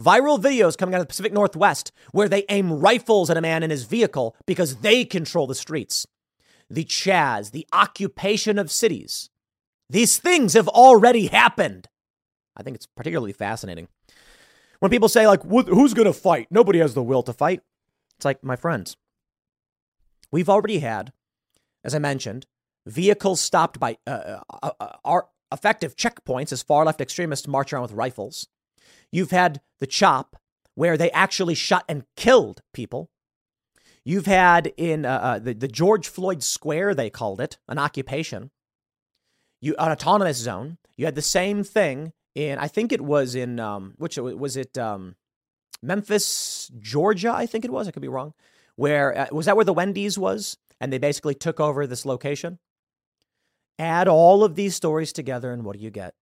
Viral 0.00 0.40
videos 0.40 0.78
coming 0.78 0.94
out 0.94 1.00
of 1.00 1.06
the 1.06 1.10
Pacific 1.10 1.32
Northwest 1.32 1.92
where 2.12 2.28
they 2.28 2.44
aim 2.48 2.72
rifles 2.72 3.28
at 3.28 3.36
a 3.36 3.42
man 3.42 3.62
in 3.62 3.70
his 3.70 3.84
vehicle 3.84 4.34
because 4.46 4.76
they 4.76 5.04
control 5.04 5.46
the 5.46 5.54
streets. 5.54 6.06
The 6.70 6.84
Chaz, 6.84 7.50
the 7.50 7.66
occupation 7.72 8.58
of 8.58 8.70
cities. 8.70 9.28
These 9.90 10.18
things 10.18 10.54
have 10.54 10.68
already 10.68 11.26
happened. 11.26 11.88
I 12.56 12.62
think 12.62 12.74
it's 12.74 12.86
particularly 12.86 13.32
fascinating. 13.32 13.88
When 14.80 14.90
people 14.90 15.08
say, 15.08 15.26
like, 15.26 15.42
who's 15.42 15.94
going 15.94 16.06
to 16.06 16.12
fight? 16.12 16.48
Nobody 16.50 16.78
has 16.78 16.94
the 16.94 17.02
will 17.02 17.22
to 17.24 17.32
fight. 17.32 17.60
It's 18.16 18.24
like, 18.24 18.42
my 18.42 18.56
friends, 18.56 18.96
we've 20.32 20.48
already 20.48 20.78
had, 20.78 21.12
as 21.84 21.94
I 21.94 21.98
mentioned, 21.98 22.46
vehicles 22.86 23.40
stopped 23.40 23.78
by 23.78 23.98
uh, 24.06 24.40
uh, 24.62 24.70
uh, 24.80 24.96
uh 25.04 25.20
effective 25.52 25.96
checkpoints 25.96 26.52
as 26.52 26.62
far 26.62 26.84
left 26.84 27.00
extremists 27.00 27.48
march 27.48 27.72
around 27.72 27.82
with 27.82 27.92
rifles. 27.92 28.46
You've 29.12 29.32
had 29.32 29.60
the 29.80 29.86
chop 29.86 30.36
where 30.74 30.96
they 30.96 31.10
actually 31.10 31.54
shot 31.54 31.84
and 31.88 32.04
killed 32.16 32.62
people. 32.72 33.10
You've 34.04 34.26
had 34.26 34.72
in 34.76 35.04
uh, 35.04 35.40
the, 35.42 35.52
the 35.52 35.68
George 35.68 36.08
Floyd 36.08 36.42
Square, 36.42 36.94
they 36.94 37.10
called 37.10 37.40
it, 37.40 37.58
an 37.68 37.78
occupation. 37.78 38.50
you 39.60 39.74
an 39.78 39.92
autonomous 39.92 40.38
zone. 40.38 40.78
You 40.96 41.04
had 41.04 41.16
the 41.16 41.22
same 41.22 41.64
thing 41.64 42.12
in 42.34 42.58
I 42.58 42.68
think 42.68 42.92
it 42.92 43.00
was 43.00 43.34
in 43.34 43.60
um, 43.60 43.94
which 43.96 44.18
was 44.18 44.56
it 44.56 44.76
um, 44.78 45.16
Memphis, 45.82 46.70
Georgia. 46.78 47.32
I 47.32 47.46
think 47.46 47.64
it 47.64 47.72
was. 47.72 47.88
I 47.88 47.90
could 47.90 48.02
be 48.02 48.08
wrong. 48.08 48.34
Where 48.76 49.16
uh, 49.16 49.26
was 49.32 49.46
that? 49.46 49.56
Where 49.56 49.64
the 49.64 49.72
Wendy's 49.72 50.18
was, 50.18 50.56
and 50.80 50.92
they 50.92 50.98
basically 50.98 51.34
took 51.34 51.60
over 51.60 51.86
this 51.86 52.06
location. 52.06 52.58
Add 53.78 54.08
all 54.08 54.44
of 54.44 54.56
these 54.56 54.74
stories 54.74 55.12
together, 55.12 55.52
and 55.52 55.64
what 55.64 55.76
do 55.76 55.82
you 55.82 55.90
get? 55.90 56.14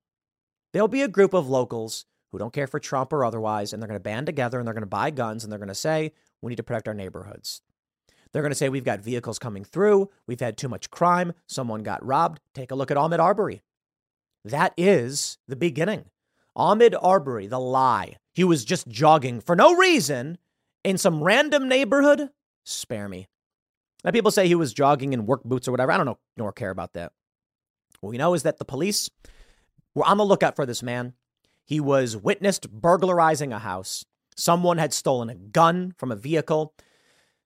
There'll 0.72 0.88
be 0.88 1.02
a 1.02 1.09
group 1.09 1.34
of 1.34 1.48
locals 1.48 2.04
who 2.30 2.38
don't 2.38 2.52
care 2.52 2.66
for 2.66 2.78
Trump 2.78 3.12
or 3.12 3.24
otherwise, 3.24 3.72
and 3.72 3.82
they're 3.82 3.88
going 3.88 3.98
to 3.98 4.02
band 4.02 4.26
together 4.26 4.59
and 4.59 4.66
they're 4.66 4.74
going 4.74 4.82
to 4.82 4.86
buy 4.86 5.11
guns 5.11 5.42
and 5.42 5.52
they're 5.52 5.59
going 5.59 5.68
to 5.68 5.74
say, 5.74 6.12
we 6.42 6.50
need 6.50 6.56
to 6.56 6.62
protect 6.62 6.88
our 6.88 6.94
neighborhoods. 6.94 7.62
They're 8.32 8.42
going 8.42 8.52
to 8.52 8.56
say, 8.56 8.68
we've 8.68 8.84
got 8.84 9.00
vehicles 9.00 9.38
coming 9.38 9.64
through, 9.64 10.11
we've 10.26 10.40
had 10.40 10.59
too 10.59 10.68
much 10.68 10.90
crime, 10.90 11.32
someone 11.46 11.82
got 11.82 12.04
robbed. 12.04 12.40
Take 12.54 12.70
a 12.70 12.74
look 12.74 12.90
at 12.90 12.98
Ahmaud 12.98 13.18
Arbery. 13.18 13.62
That 14.49 14.72
is 14.76 15.38
the 15.46 15.57
beginning. 15.57 16.07
Ahmaud 16.57 16.94
Arbery, 17.03 17.46
the 17.46 17.61
lie. 17.61 18.16
He 18.32 18.44
was 18.44 18.64
just 18.64 18.88
jogging 18.88 19.40
for 19.40 19.55
no 19.55 19.74
reason 19.74 20.38
in 20.84 20.99
some 20.99 21.22
random 21.22 21.68
neighborhood. 21.68 22.30
Spare 22.64 23.09
me. 23.09 23.28
Now, 24.05 24.11
people 24.11 24.30
say 24.30 24.46
he 24.46 24.55
was 24.55 24.72
jogging 24.72 25.12
in 25.12 25.26
work 25.26 25.42
boots 25.44 25.68
or 25.68 25.70
whatever. 25.70 25.92
I 25.92 25.96
don't 25.96 26.07
know 26.07 26.18
nor 26.36 26.53
care 26.53 26.70
about 26.70 26.94
that. 26.94 27.12
What 28.01 28.11
we 28.11 28.18
know 28.18 28.34
is 28.34 28.44
that 28.44 28.59
the 28.59 28.64
police 28.64 29.11
were 29.94 30.07
on 30.07 30.18
the 30.18 30.24
lookout 30.24 30.57
for 30.57 30.66
this 30.66 30.82
man. 30.82 31.14
He 31.64 31.80
was 31.80 32.16
witnessed 32.16 32.70
burglarizing 32.70 33.53
a 33.53 33.59
house. 33.59 34.05
Someone 34.36 34.78
had 34.78 34.94
stolen 34.94 35.28
a 35.28 35.34
gun 35.34 35.94
from 35.99 36.12
a 36.12 36.16
vehicle. 36.16 36.74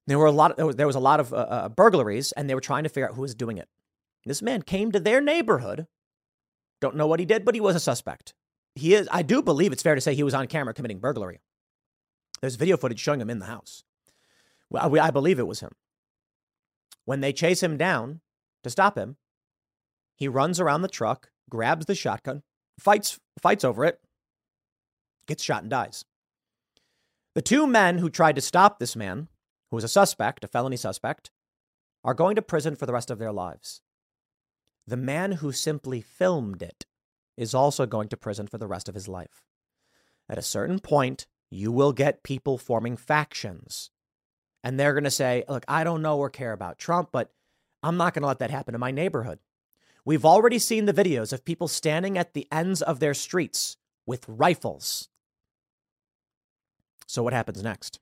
There 0.07 0.19
were 0.19 0.27
a 0.27 0.33
lot. 0.33 0.59
Of, 0.59 0.77
there 0.77 0.87
was 0.87 0.97
a 0.97 1.01
lot 1.01 1.21
of 1.21 1.33
uh, 1.33 1.37
uh, 1.37 1.69
burglaries, 1.71 2.33
and 2.33 2.49
they 2.49 2.55
were 2.55 2.61
trying 2.61 2.83
to 2.83 2.89
figure 2.89 3.09
out 3.09 3.15
who 3.15 3.23
was 3.23 3.35
doing 3.35 3.57
it. 3.57 3.69
This 4.25 4.43
man 4.43 4.63
came 4.63 4.93
to 4.93 5.01
their 5.01 5.21
neighborhood. 5.21 5.87
Don't 6.83 6.97
know 6.97 7.07
what 7.07 7.21
he 7.21 7.27
did, 7.27 7.45
but 7.45 7.55
he 7.55 7.61
was 7.61 7.77
a 7.77 7.81
suspect. 7.81 8.35
He 8.75 8.95
is. 8.95 9.09
I 9.13 9.23
do 9.23 9.41
believe 9.41 9.71
it's 9.73 9.85
fair 9.85 9.95
to 9.95 10.01
say 10.01 10.17
he 10.17 10.25
was 10.25 10.35
on 10.35 10.49
camera 10.49 10.75
committing 10.75 10.99
burglary. 10.99 11.41
There's 12.41 12.57
video 12.57 12.77
footage 12.77 12.99
showing 12.99 13.21
him 13.21 13.31
in 13.31 13.39
the 13.39 13.47
house. 13.47 13.85
Well, 14.69 14.99
I 15.01 15.13
believe 15.13 15.39
it 15.39 15.47
was 15.47 15.61
him. 15.61 15.71
When 17.05 17.21
they 17.21 17.33
chase 17.33 17.63
him 17.63 17.77
down 17.77 18.21
to 18.65 18.71
stop 18.71 18.99
him, 18.99 19.17
he 20.17 20.27
runs 20.27 20.59
around 20.59 20.83
the 20.83 20.89
truck, 20.89 21.31
grabs 21.49 21.87
the 21.87 21.95
shotgun, 21.95 22.43
fights 22.81 23.21
fights 23.41 23.63
over 23.63 23.85
it, 23.85 24.01
gets 25.29 25.45
shot 25.45 25.63
and 25.63 25.71
dies. 25.71 26.05
The 27.37 27.43
two 27.43 27.69
men 27.69 27.99
who 27.99 28.11
tried 28.11 28.35
to 28.35 28.43
stop 28.43 28.81
this 28.81 28.97
man, 28.97 29.29
who 29.71 29.77
was 29.77 29.85
a 29.85 29.89
suspect, 29.89 30.43
a 30.43 30.49
felony 30.49 30.77
suspect, 30.77 31.31
are 32.03 32.13
going 32.13 32.35
to 32.35 32.43
prison 32.43 32.75
for 32.75 32.87
the 32.87 32.93
rest 32.93 33.09
of 33.09 33.21
their 33.21 33.33
lives. 33.33 33.82
The 34.87 34.97
man 34.97 35.33
who 35.33 35.53
simply 35.53 36.01
filmed 36.01 36.63
it 36.63 36.87
is 37.37 37.55
also 37.55 37.87
going 37.87 38.09
to 38.09 38.17
prison 38.17 38.47
for 38.47 38.59
the 38.59 38.67
rest 38.67 38.89
of 38.89 38.95
his 38.95 39.09
life. 39.09 39.45
At 40.29 40.39
a 40.39 40.43
certain 40.43 40.79
point, 40.79 41.27
you 41.51 41.71
will 41.71 41.93
get 41.93 42.23
people 42.23 42.59
forming 42.59 42.97
factions. 42.97 43.91
And 44.65 44.79
they're 44.79 44.95
going 44.95 45.05
to 45.05 45.11
say, 45.11 45.45
Look, 45.49 45.65
I 45.69 45.85
don't 45.85 46.03
know 46.03 46.19
or 46.19 46.31
care 46.31 46.53
about 46.53 46.79
Trump, 46.79 47.11
but 47.13 47.31
I'm 47.83 47.97
not 47.97 48.15
going 48.15 48.23
to 48.23 48.29
let 48.29 48.39
that 48.39 48.51
happen 48.51 48.75
in 48.75 48.81
my 48.81 48.91
neighborhood. 48.91 49.39
We've 50.05 50.25
already 50.25 50.59
seen 50.59 50.87
the 50.87 50.93
videos 50.93 51.33
of 51.33 51.45
people 51.45 51.69
standing 51.69 52.19
at 52.19 52.35
the 52.35 52.49
ends 52.51 52.83
of 52.83 53.01
their 53.01 53.15
streets 53.15 53.77
with 54.07 54.25
rifles. 54.29 55.09
So, 57.07 57.23
what 57.23 57.33
happens 57.33 57.63
next? 57.63 58.01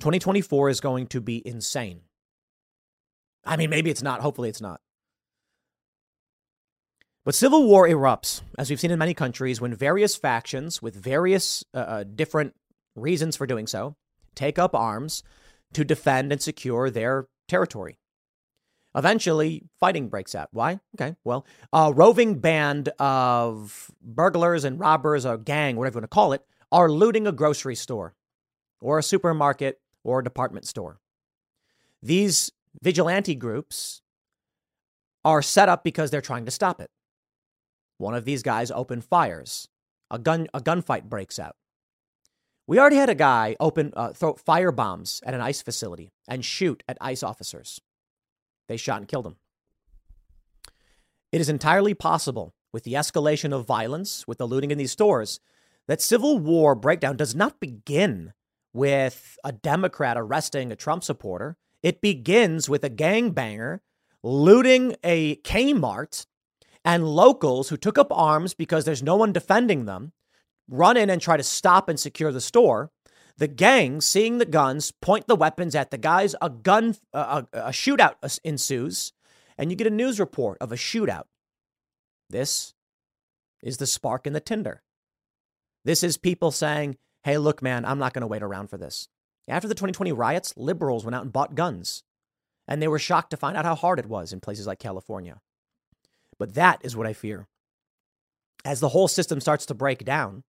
2024 0.00 0.70
is 0.70 0.80
going 0.80 1.06
to 1.08 1.20
be 1.20 1.46
insane. 1.46 2.02
I 3.44 3.56
mean, 3.56 3.70
maybe 3.70 3.90
it's 3.90 4.02
not. 4.02 4.20
Hopefully, 4.20 4.48
it's 4.48 4.60
not. 4.60 4.80
But 7.28 7.34
civil 7.34 7.68
war 7.68 7.86
erupts, 7.86 8.40
as 8.56 8.70
we've 8.70 8.80
seen 8.80 8.90
in 8.90 8.98
many 8.98 9.12
countries, 9.12 9.60
when 9.60 9.74
various 9.74 10.16
factions 10.16 10.80
with 10.80 10.94
various 10.94 11.62
uh, 11.74 11.76
uh 11.76 12.04
different 12.04 12.54
reasons 12.96 13.36
for 13.36 13.46
doing 13.46 13.66
so 13.66 13.96
take 14.34 14.58
up 14.58 14.74
arms 14.74 15.22
to 15.74 15.84
defend 15.84 16.32
and 16.32 16.40
secure 16.40 16.88
their 16.88 17.28
territory. 17.46 17.98
Eventually, 18.94 19.62
fighting 19.78 20.08
breaks 20.08 20.34
out. 20.34 20.48
Why? 20.52 20.80
Okay, 20.98 21.16
well, 21.22 21.44
a 21.70 21.92
roving 21.92 22.38
band 22.38 22.88
of 22.98 23.90
burglars 24.00 24.64
and 24.64 24.80
robbers, 24.80 25.26
or 25.26 25.36
gang, 25.36 25.76
whatever 25.76 25.98
you 25.98 26.00
want 26.00 26.10
to 26.10 26.14
call 26.14 26.32
it, 26.32 26.46
are 26.72 26.90
looting 26.90 27.26
a 27.26 27.32
grocery 27.32 27.74
store 27.74 28.14
or 28.80 28.98
a 28.98 29.02
supermarket 29.02 29.82
or 30.02 30.20
a 30.20 30.24
department 30.24 30.66
store. 30.66 30.98
These 32.02 32.52
vigilante 32.82 33.34
groups 33.34 34.00
are 35.26 35.42
set 35.42 35.68
up 35.68 35.84
because 35.84 36.10
they're 36.10 36.22
trying 36.22 36.46
to 36.46 36.50
stop 36.50 36.80
it. 36.80 36.90
One 37.98 38.14
of 38.14 38.24
these 38.24 38.42
guys 38.42 38.70
open 38.70 39.00
fires. 39.00 39.68
A 40.10 40.18
gun 40.18 40.48
a 40.54 40.60
gunfight 40.60 41.04
breaks 41.04 41.38
out. 41.38 41.56
We 42.66 42.78
already 42.78 42.96
had 42.96 43.10
a 43.10 43.14
guy 43.14 43.56
open 43.60 43.92
uh, 43.96 44.12
throw 44.12 44.34
fire 44.34 44.72
bombs 44.72 45.20
at 45.26 45.34
an 45.34 45.40
ICE 45.40 45.60
facility 45.62 46.12
and 46.26 46.44
shoot 46.44 46.82
at 46.88 46.98
ICE 47.00 47.22
officers. 47.22 47.80
They 48.68 48.76
shot 48.76 48.98
and 48.98 49.08
killed 49.08 49.26
him. 49.26 49.36
It 51.32 51.40
is 51.40 51.48
entirely 51.48 51.94
possible, 51.94 52.54
with 52.72 52.84
the 52.84 52.94
escalation 52.94 53.54
of 53.54 53.66
violence, 53.66 54.26
with 54.26 54.38
the 54.38 54.46
looting 54.46 54.70
in 54.70 54.78
these 54.78 54.92
stores, 54.92 55.40
that 55.86 56.00
civil 56.00 56.38
war 56.38 56.74
breakdown 56.74 57.16
does 57.16 57.34
not 57.34 57.60
begin 57.60 58.32
with 58.72 59.38
a 59.42 59.52
Democrat 59.52 60.16
arresting 60.18 60.70
a 60.70 60.76
Trump 60.76 61.02
supporter. 61.02 61.56
It 61.82 62.00
begins 62.00 62.68
with 62.68 62.84
a 62.84 62.90
gangbanger 62.90 63.80
looting 64.22 64.96
a 65.02 65.36
Kmart 65.36 66.26
and 66.88 67.06
locals 67.06 67.68
who 67.68 67.76
took 67.76 67.98
up 67.98 68.08
arms 68.10 68.54
because 68.54 68.86
there's 68.86 69.02
no 69.02 69.14
one 69.14 69.30
defending 69.30 69.84
them 69.84 70.12
run 70.70 70.96
in 70.96 71.10
and 71.10 71.20
try 71.20 71.36
to 71.36 71.42
stop 71.42 71.86
and 71.86 72.00
secure 72.00 72.32
the 72.32 72.40
store. 72.40 72.90
The 73.36 73.46
gang, 73.46 74.00
seeing 74.00 74.38
the 74.38 74.46
guns, 74.46 74.90
point 74.90 75.26
the 75.26 75.36
weapons 75.36 75.74
at 75.74 75.90
the 75.90 75.98
guys. 75.98 76.34
A 76.40 76.48
gun, 76.48 76.96
a, 77.12 77.46
a 77.52 77.70
shootout 77.70 78.38
ensues, 78.42 79.12
and 79.58 79.70
you 79.70 79.76
get 79.76 79.86
a 79.86 79.90
news 79.90 80.18
report 80.18 80.56
of 80.62 80.72
a 80.72 80.76
shootout. 80.76 81.24
This 82.30 82.72
is 83.62 83.76
the 83.76 83.86
spark 83.86 84.26
in 84.26 84.32
the 84.32 84.40
tinder. 84.40 84.82
This 85.84 86.02
is 86.02 86.16
people 86.16 86.50
saying, 86.50 86.96
hey, 87.22 87.36
look, 87.36 87.62
man, 87.62 87.84
I'm 87.84 87.98
not 87.98 88.14
going 88.14 88.22
to 88.22 88.26
wait 88.26 88.42
around 88.42 88.68
for 88.68 88.78
this. 88.78 89.08
After 89.46 89.68
the 89.68 89.74
2020 89.74 90.10
riots, 90.12 90.54
liberals 90.56 91.04
went 91.04 91.14
out 91.14 91.22
and 91.22 91.32
bought 91.32 91.54
guns, 91.54 92.02
and 92.66 92.80
they 92.80 92.88
were 92.88 92.98
shocked 92.98 93.30
to 93.30 93.36
find 93.36 93.58
out 93.58 93.66
how 93.66 93.74
hard 93.74 93.98
it 93.98 94.06
was 94.06 94.32
in 94.32 94.40
places 94.40 94.66
like 94.66 94.78
California. 94.78 95.40
But 96.38 96.54
that 96.54 96.80
is 96.82 96.96
what 96.96 97.06
I 97.06 97.12
fear. 97.12 97.46
As 98.64 98.80
the 98.80 98.90
whole 98.90 99.08
system 99.08 99.40
starts 99.40 99.66
to 99.66 99.74
break 99.74 100.04
down, 100.04 100.44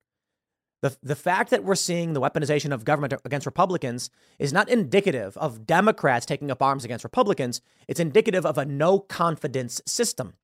the, 0.81 0.95
the 1.03 1.15
fact 1.15 1.49
that 1.49 1.63
we're 1.63 1.75
seeing 1.75 2.13
the 2.13 2.21
weaponization 2.21 2.73
of 2.73 2.85
government 2.85 3.13
against 3.25 3.45
Republicans 3.45 4.09
is 4.37 4.53
not 4.53 4.69
indicative 4.69 5.35
of 5.37 5.65
Democrats 5.65 6.25
taking 6.25 6.49
up 6.49 6.61
arms 6.61 6.85
against 6.85 7.03
Republicans. 7.03 7.61
It's 7.87 7.99
indicative 7.99 8.45
of 8.45 8.57
a 8.57 8.65
no 8.65 8.99
confidence 8.99 9.81
system 9.85 10.35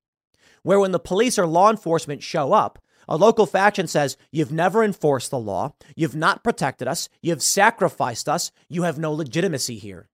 where 0.63 0.79
when 0.79 0.91
the 0.91 0.99
police 0.99 1.37
or 1.37 1.45
law 1.45 1.69
enforcement 1.69 2.23
show 2.23 2.51
up, 2.51 2.79
a 3.07 3.15
local 3.15 3.45
faction 3.45 3.85
says, 3.87 4.17
You've 4.31 4.51
never 4.51 4.83
enforced 4.83 5.29
the 5.29 5.39
law. 5.39 5.75
You've 5.95 6.15
not 6.15 6.43
protected 6.43 6.87
us. 6.87 7.07
You've 7.21 7.43
sacrificed 7.43 8.27
us. 8.27 8.51
You 8.67 8.81
have 8.83 8.97
no 8.97 9.13
legitimacy 9.13 9.77
here. 9.77 10.09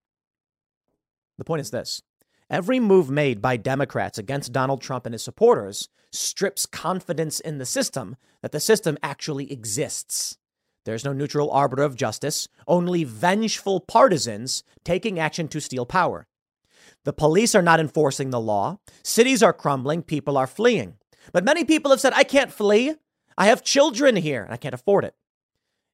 The 1.37 1.45
point 1.45 1.61
is 1.61 1.71
this 1.71 2.01
Every 2.51 2.81
move 2.81 3.09
made 3.09 3.41
by 3.41 3.55
Democrats 3.55 4.17
against 4.17 4.51
Donald 4.51 4.81
Trump 4.81 5.05
and 5.05 5.13
his 5.13 5.23
supporters 5.23 5.87
strips 6.11 6.65
confidence 6.65 7.39
in 7.39 7.59
the 7.59 7.65
system 7.65 8.17
that 8.41 8.51
the 8.51 8.59
system 8.59 8.97
actually 9.01 9.49
exists. 9.49 10.37
There's 10.83 11.05
no 11.05 11.13
neutral 11.13 11.49
arbiter 11.49 11.83
of 11.83 11.95
justice, 11.95 12.49
only 12.67 13.05
vengeful 13.05 13.79
partisans 13.79 14.65
taking 14.83 15.17
action 15.17 15.47
to 15.47 15.61
steal 15.61 15.85
power. 15.85 16.27
The 17.05 17.13
police 17.13 17.55
are 17.55 17.61
not 17.61 17.79
enforcing 17.79 18.31
the 18.31 18.39
law. 18.41 18.79
Cities 19.01 19.41
are 19.41 19.53
crumbling. 19.53 20.03
People 20.03 20.35
are 20.35 20.45
fleeing. 20.45 20.95
But 21.31 21.45
many 21.45 21.63
people 21.63 21.89
have 21.91 22.01
said, 22.01 22.11
I 22.13 22.25
can't 22.25 22.51
flee. 22.51 22.95
I 23.37 23.45
have 23.45 23.63
children 23.63 24.17
here 24.17 24.43
and 24.43 24.53
I 24.53 24.57
can't 24.57 24.75
afford 24.75 25.05
it. 25.05 25.15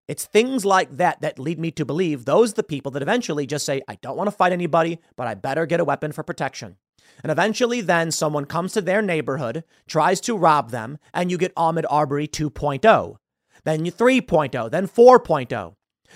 It's 0.08 0.26
things 0.26 0.64
like 0.64 0.98
that 0.98 1.22
that 1.22 1.38
lead 1.38 1.60
me 1.60 1.72
to 1.72 1.86
believe 1.86 2.24
those 2.24 2.52
are 2.52 2.56
the 2.56 2.64
people 2.64 2.92
that 2.94 3.02
eventually 3.02 3.46
just 3.46 3.66
say, 3.66 3.82
I 3.88 3.96
don't 3.96 4.16
want 4.16 4.28
to 4.28 4.36
fight 4.36 4.54
anybody, 4.54 5.00
but 5.18 5.28
I 5.28 5.34
better 5.34 5.66
get 5.66 5.82
a 5.82 5.86
weapon 5.86 6.14
for 6.14 6.24
protection. 6.24 6.78
And 7.24 7.32
eventually, 7.32 7.82
then 7.82 8.12
someone 8.12 8.46
comes 8.46 8.74
to 8.74 8.82
their 8.82 9.02
neighborhood, 9.02 9.64
tries 9.88 10.22
to 10.22 10.38
rob 10.38 10.72
them, 10.72 10.98
and 11.14 11.32
you 11.32 11.38
get 11.38 11.56
Ahmaud 11.56 11.86
Arbery 11.90 12.28
2.0, 12.28 13.18
then 13.64 13.86
3.0, 13.86 14.72
then 14.72 14.88
4.0. 14.88 15.74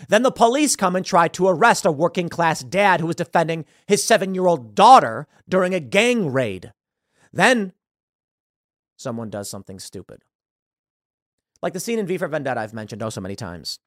Then 0.08 0.24
the 0.24 0.32
police 0.32 0.76
come 0.76 0.96
and 0.96 1.06
try 1.06 1.28
to 1.30 1.48
arrest 1.48 1.86
a 1.86 1.92
working 1.92 2.30
class 2.30 2.62
dad 2.62 3.02
who 3.02 3.08
was 3.08 3.18
defending 3.18 3.66
his 3.88 4.04
seven 4.04 4.34
year 4.34 4.48
old 4.48 4.74
daughter 4.74 5.28
during 5.50 5.74
a 5.74 5.82
gang 5.82 6.32
raid. 6.32 6.72
Then 7.34 7.74
someone 8.98 9.30
does 9.30 9.50
something 9.50 9.80
stupid. 9.80 10.22
Like 11.62 11.74
the 11.74 11.80
scene 11.80 12.00
in 12.00 12.08
V 12.08 12.18
for 12.18 12.28
Vendetta 12.28 12.60
I've 12.60 12.74
mentioned 12.74 13.04
oh 13.04 13.10
so 13.10 13.22
many 13.22 13.36
times. 13.36 13.80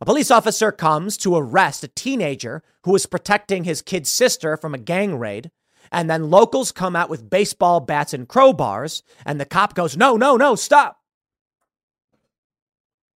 A 0.00 0.04
police 0.04 0.30
officer 0.30 0.72
comes 0.72 1.16
to 1.18 1.36
arrest 1.36 1.82
a 1.82 1.88
teenager 1.88 2.62
who 2.84 2.94
is 2.94 3.06
protecting 3.06 3.64
his 3.64 3.82
kid's 3.82 4.10
sister 4.10 4.56
from 4.56 4.74
a 4.74 4.78
gang 4.78 5.18
raid, 5.18 5.50
And 5.92 6.10
then 6.10 6.30
locals 6.30 6.72
come 6.72 6.96
out 6.96 7.08
with 7.08 7.30
baseball 7.30 7.80
bats 7.80 8.12
and 8.12 8.28
crowbars, 8.28 9.02
and 9.24 9.40
the 9.40 9.44
cop 9.44 9.74
goes, 9.74 9.96
No, 9.96 10.16
no, 10.16 10.36
no, 10.36 10.54
stop. 10.56 10.98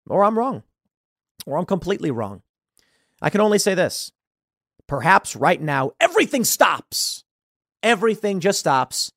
Or 0.09 0.25
I'm 0.25 0.39
wrong. 0.39 0.63
Or 1.47 1.59
I'm 1.59 1.67
completely 1.67 2.11
wrong. 2.11 2.43
I 3.21 3.31
can 3.31 3.41
only 3.41 3.59
say 3.59 3.75
this. 3.75 4.13
Perhaps 4.87 5.37
right 5.37 5.61
now, 5.61 5.93
everything 6.01 6.45
stops. 6.45 7.25
Everything 7.83 8.41
just 8.41 8.61
stops. 8.61 9.13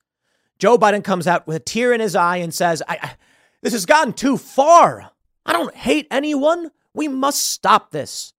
Joe 0.59 0.77
Biden 0.77 1.03
comes 1.03 1.27
out 1.27 1.47
with 1.47 1.57
a 1.57 1.59
tear 1.59 1.93
in 1.93 1.99
his 1.99 2.15
eye 2.15 2.37
and 2.37 2.53
says, 2.53 2.81
I, 2.87 2.97
I, 3.01 3.11
This 3.63 3.73
has 3.73 3.85
gotten 3.85 4.11
too 4.11 4.37
far. 4.37 5.11
I 5.45 5.53
don't 5.53 5.73
hate 5.73 6.05
anyone. 6.11 6.71
We 6.93 7.07
must 7.07 7.41
stop 7.41 7.91
this. 7.91 8.33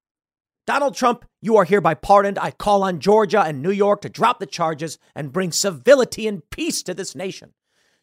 Donald 0.66 0.94
Trump, 0.94 1.24
you 1.40 1.56
are 1.56 1.64
hereby 1.64 1.94
pardoned. 1.94 2.38
I 2.38 2.50
call 2.50 2.82
on 2.82 3.00
Georgia 3.00 3.42
and 3.42 3.62
New 3.62 3.70
York 3.70 4.02
to 4.02 4.10
drop 4.10 4.38
the 4.38 4.46
charges 4.46 4.98
and 5.14 5.32
bring 5.32 5.50
civility 5.50 6.28
and 6.28 6.48
peace 6.50 6.82
to 6.82 6.92
this 6.92 7.14
nation. 7.14 7.54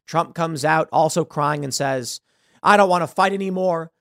Trump 0.07 0.33
comes 0.33 0.65
out 0.65 0.89
also 0.91 1.23
crying 1.23 1.63
and 1.63 1.71
says, 1.71 2.21
I 2.63 2.75
don't 2.75 2.89
want 2.89 3.03
to 3.03 3.07
fight 3.07 3.33
anymore. 3.33 3.91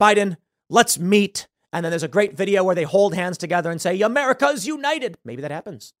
Biden, 0.00 0.36
let's 0.68 0.96
meet. 0.96 1.48
And 1.72 1.84
then 1.84 1.90
there's 1.90 2.04
a 2.04 2.08
great 2.08 2.36
video 2.36 2.62
where 2.62 2.76
they 2.76 2.84
hold 2.84 3.14
hands 3.14 3.36
together 3.36 3.72
and 3.72 3.80
say, 3.80 4.00
America 4.00 4.46
is 4.46 4.66
united. 4.66 5.16
Maybe 5.24 5.42
that 5.42 5.50
happens. 5.50 5.92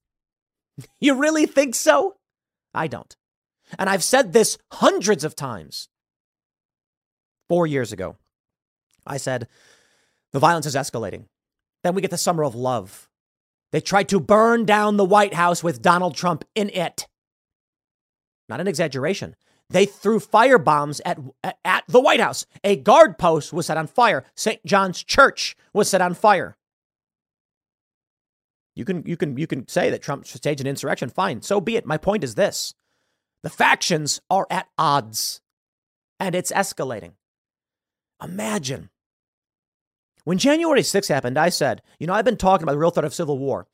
you 1.00 1.14
really 1.14 1.46
think 1.46 1.74
so? 1.74 2.16
I 2.72 2.86
don't. 2.86 3.16
And 3.76 3.90
I've 3.90 4.04
said 4.04 4.32
this 4.32 4.56
hundreds 4.70 5.24
of 5.24 5.34
times. 5.34 5.88
Four 7.50 7.66
years 7.66 7.92
ago, 7.92 8.14
I 9.04 9.16
said, 9.16 9.48
the 10.32 10.38
violence 10.38 10.66
is 10.66 10.76
escalating. 10.76 11.24
Then 11.82 11.96
we 11.96 12.00
get 12.00 12.12
the 12.12 12.16
summer 12.16 12.44
of 12.44 12.54
love. 12.54 13.08
They 13.72 13.80
tried 13.80 14.08
to 14.10 14.20
burn 14.20 14.64
down 14.64 14.96
the 14.96 15.04
White 15.04 15.34
House 15.34 15.64
with 15.64 15.82
Donald 15.82 16.14
Trump 16.14 16.44
in 16.54 16.70
it. 16.70 17.08
Not 18.48 18.60
an 18.60 18.68
exaggeration. 18.68 19.34
They 19.68 19.84
threw 19.84 20.20
fire 20.20 20.58
bombs 20.58 21.00
at, 21.04 21.18
at 21.64 21.82
the 21.88 21.98
White 21.98 22.20
House. 22.20 22.46
A 22.62 22.76
guard 22.76 23.18
post 23.18 23.52
was 23.52 23.66
set 23.66 23.76
on 23.76 23.88
fire. 23.88 24.24
St. 24.36 24.64
John's 24.64 25.02
Church 25.02 25.56
was 25.74 25.90
set 25.90 26.00
on 26.00 26.14
fire. 26.14 26.56
You 28.76 28.84
can, 28.84 29.02
you 29.04 29.16
can, 29.16 29.36
you 29.36 29.48
can 29.48 29.66
say 29.66 29.90
that 29.90 30.02
Trump 30.02 30.24
staged 30.24 30.60
an 30.60 30.68
insurrection. 30.68 31.08
Fine. 31.08 31.42
So 31.42 31.60
be 31.60 31.74
it. 31.74 31.84
My 31.84 31.96
point 31.96 32.22
is 32.22 32.36
this 32.36 32.74
the 33.42 33.50
factions 33.50 34.20
are 34.30 34.46
at 34.50 34.68
odds 34.78 35.40
and 36.20 36.36
it's 36.36 36.52
escalating. 36.52 37.14
Imagine 38.22 38.90
when 40.24 40.38
January 40.38 40.82
6th 40.82 41.08
happened, 41.08 41.38
I 41.38 41.48
said, 41.48 41.82
you 41.98 42.06
know, 42.06 42.12
I've 42.12 42.24
been 42.24 42.36
talking 42.36 42.62
about 42.62 42.72
the 42.72 42.78
real 42.78 42.90
threat 42.90 43.04
of 43.04 43.14
civil 43.14 43.38
war. 43.38 43.66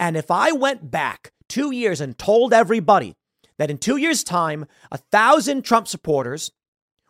And 0.00 0.16
if 0.16 0.30
I 0.30 0.52
went 0.52 0.90
back 0.90 1.32
two 1.48 1.70
years 1.70 2.00
and 2.00 2.18
told 2.18 2.52
everybody 2.52 3.14
that 3.58 3.70
in 3.70 3.78
two 3.78 3.96
years' 3.96 4.24
time, 4.24 4.66
a 4.90 4.98
thousand 4.98 5.62
Trump 5.62 5.86
supporters 5.86 6.50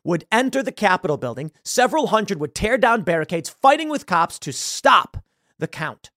would 0.05 0.26
enter 0.30 0.62
the 0.62 0.72
Capitol 0.72 1.16
building, 1.16 1.53
several 1.64 2.09
hundred 2.09 2.40
would 2.40 2.55
tear 2.55 2.76
down 2.76 3.03
barricades, 3.03 3.49
fighting 3.49 3.88
with 3.88 4.07
cops 4.07 4.38
to 4.40 4.53
stop 4.53 5.16
the 5.59 5.68
count 5.68 6.11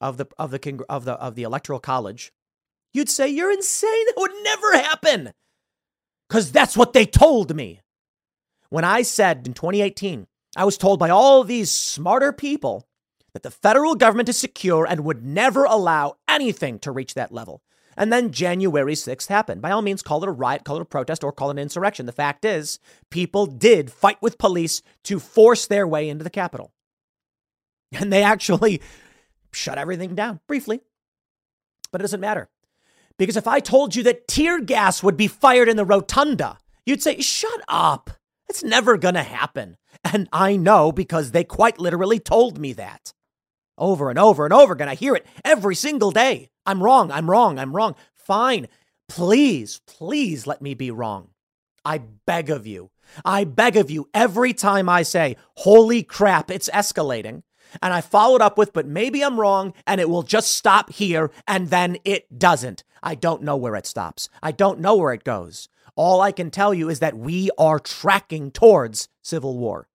of 0.00 0.16
the 0.16 0.26
of 0.38 0.50
the 0.50 0.84
of 0.88 1.04
the 1.04 1.12
of 1.14 1.34
the 1.34 1.42
electoral 1.42 1.80
college, 1.80 2.32
you'd 2.92 3.10
say 3.10 3.28
you're 3.28 3.52
insane. 3.52 4.06
That 4.06 4.14
would 4.16 4.32
never 4.42 4.72
happen. 4.76 5.32
Cuz 6.28 6.52
that's 6.52 6.76
what 6.76 6.92
they 6.92 7.04
told 7.04 7.54
me. 7.54 7.80
When 8.70 8.84
I 8.84 9.02
said 9.02 9.46
in 9.46 9.54
2018 9.54 10.26
I 10.56 10.64
was 10.64 10.78
told 10.78 10.98
by 10.98 11.10
all 11.10 11.42
these 11.42 11.70
smarter 11.70 12.32
people 12.32 12.86
that 13.32 13.42
the 13.42 13.50
federal 13.50 13.96
government 13.96 14.28
is 14.28 14.38
secure 14.38 14.86
and 14.86 15.04
would 15.04 15.24
never 15.24 15.64
allow 15.64 16.16
anything 16.28 16.78
to 16.80 16.92
reach 16.92 17.14
that 17.14 17.32
level. 17.32 17.62
And 17.96 18.12
then 18.12 18.32
January 18.32 18.94
6th 18.94 19.28
happened. 19.28 19.62
By 19.62 19.70
all 19.70 19.82
means, 19.82 20.02
call 20.02 20.22
it 20.22 20.28
a 20.28 20.32
riot, 20.32 20.64
call 20.64 20.76
it 20.76 20.82
a 20.82 20.86
protest, 20.86 21.22
or 21.22 21.32
call 21.32 21.50
it 21.50 21.52
an 21.52 21.58
insurrection. 21.58 22.06
The 22.06 22.12
fact 22.12 22.44
is, 22.44 22.78
people 23.10 23.46
did 23.46 23.92
fight 23.92 24.20
with 24.20 24.38
police 24.38 24.82
to 25.04 25.20
force 25.20 25.66
their 25.66 25.86
way 25.86 26.08
into 26.08 26.24
the 26.24 26.30
Capitol. 26.30 26.72
And 28.00 28.12
they 28.12 28.24
actually 28.24 28.82
shut 29.52 29.78
everything 29.78 30.16
down 30.16 30.40
briefly. 30.48 30.80
But 31.92 32.00
it 32.00 32.02
doesn't 32.02 32.20
matter. 32.20 32.48
Because 33.18 33.36
if 33.36 33.46
I 33.46 33.60
told 33.60 33.94
you 33.94 34.02
that 34.02 34.26
tear 34.26 34.60
gas 34.60 35.00
would 35.00 35.16
be 35.16 35.28
fired 35.28 35.68
in 35.68 35.76
the 35.76 35.84
rotunda, 35.84 36.58
you'd 36.84 37.04
say, 37.04 37.20
shut 37.20 37.60
up. 37.68 38.10
It's 38.48 38.62
never 38.62 38.96
going 38.96 39.14
to 39.14 39.22
happen. 39.22 39.76
And 40.04 40.28
I 40.32 40.56
know 40.56 40.92
because 40.92 41.30
they 41.30 41.44
quite 41.44 41.78
literally 41.78 42.18
told 42.18 42.58
me 42.58 42.72
that. 42.74 43.12
Over 43.76 44.10
and 44.10 44.18
over 44.18 44.44
and 44.44 44.52
over 44.52 44.74
again. 44.74 44.88
I 44.88 44.94
hear 44.94 45.14
it 45.14 45.26
every 45.44 45.74
single 45.74 46.10
day. 46.10 46.50
I'm 46.66 46.82
wrong. 46.82 47.10
I'm 47.10 47.28
wrong. 47.28 47.58
I'm 47.58 47.74
wrong. 47.74 47.94
Fine. 48.14 48.68
Please, 49.08 49.80
please 49.86 50.46
let 50.46 50.62
me 50.62 50.74
be 50.74 50.90
wrong. 50.90 51.30
I 51.84 51.98
beg 51.98 52.50
of 52.50 52.66
you. 52.66 52.90
I 53.24 53.44
beg 53.44 53.76
of 53.76 53.90
you 53.90 54.08
every 54.14 54.54
time 54.54 54.88
I 54.88 55.02
say, 55.02 55.36
holy 55.56 56.02
crap, 56.02 56.50
it's 56.50 56.70
escalating. 56.70 57.42
And 57.82 57.92
I 57.92 58.00
followed 58.00 58.40
up 58.40 58.56
with, 58.56 58.72
but 58.72 58.86
maybe 58.86 59.22
I'm 59.22 59.40
wrong 59.40 59.74
and 59.86 60.00
it 60.00 60.08
will 60.08 60.22
just 60.22 60.54
stop 60.54 60.90
here. 60.90 61.30
And 61.46 61.68
then 61.68 61.98
it 62.04 62.38
doesn't. 62.38 62.84
I 63.02 63.14
don't 63.14 63.42
know 63.42 63.56
where 63.56 63.74
it 63.74 63.86
stops. 63.86 64.28
I 64.42 64.52
don't 64.52 64.80
know 64.80 64.94
where 64.96 65.12
it 65.12 65.24
goes. 65.24 65.68
All 65.96 66.20
I 66.20 66.32
can 66.32 66.50
tell 66.50 66.74
you 66.74 66.88
is 66.88 67.00
that 67.00 67.16
we 67.16 67.50
are 67.56 67.78
tracking 67.78 68.50
towards 68.50 69.08
civil 69.22 69.56
war. 69.58 69.88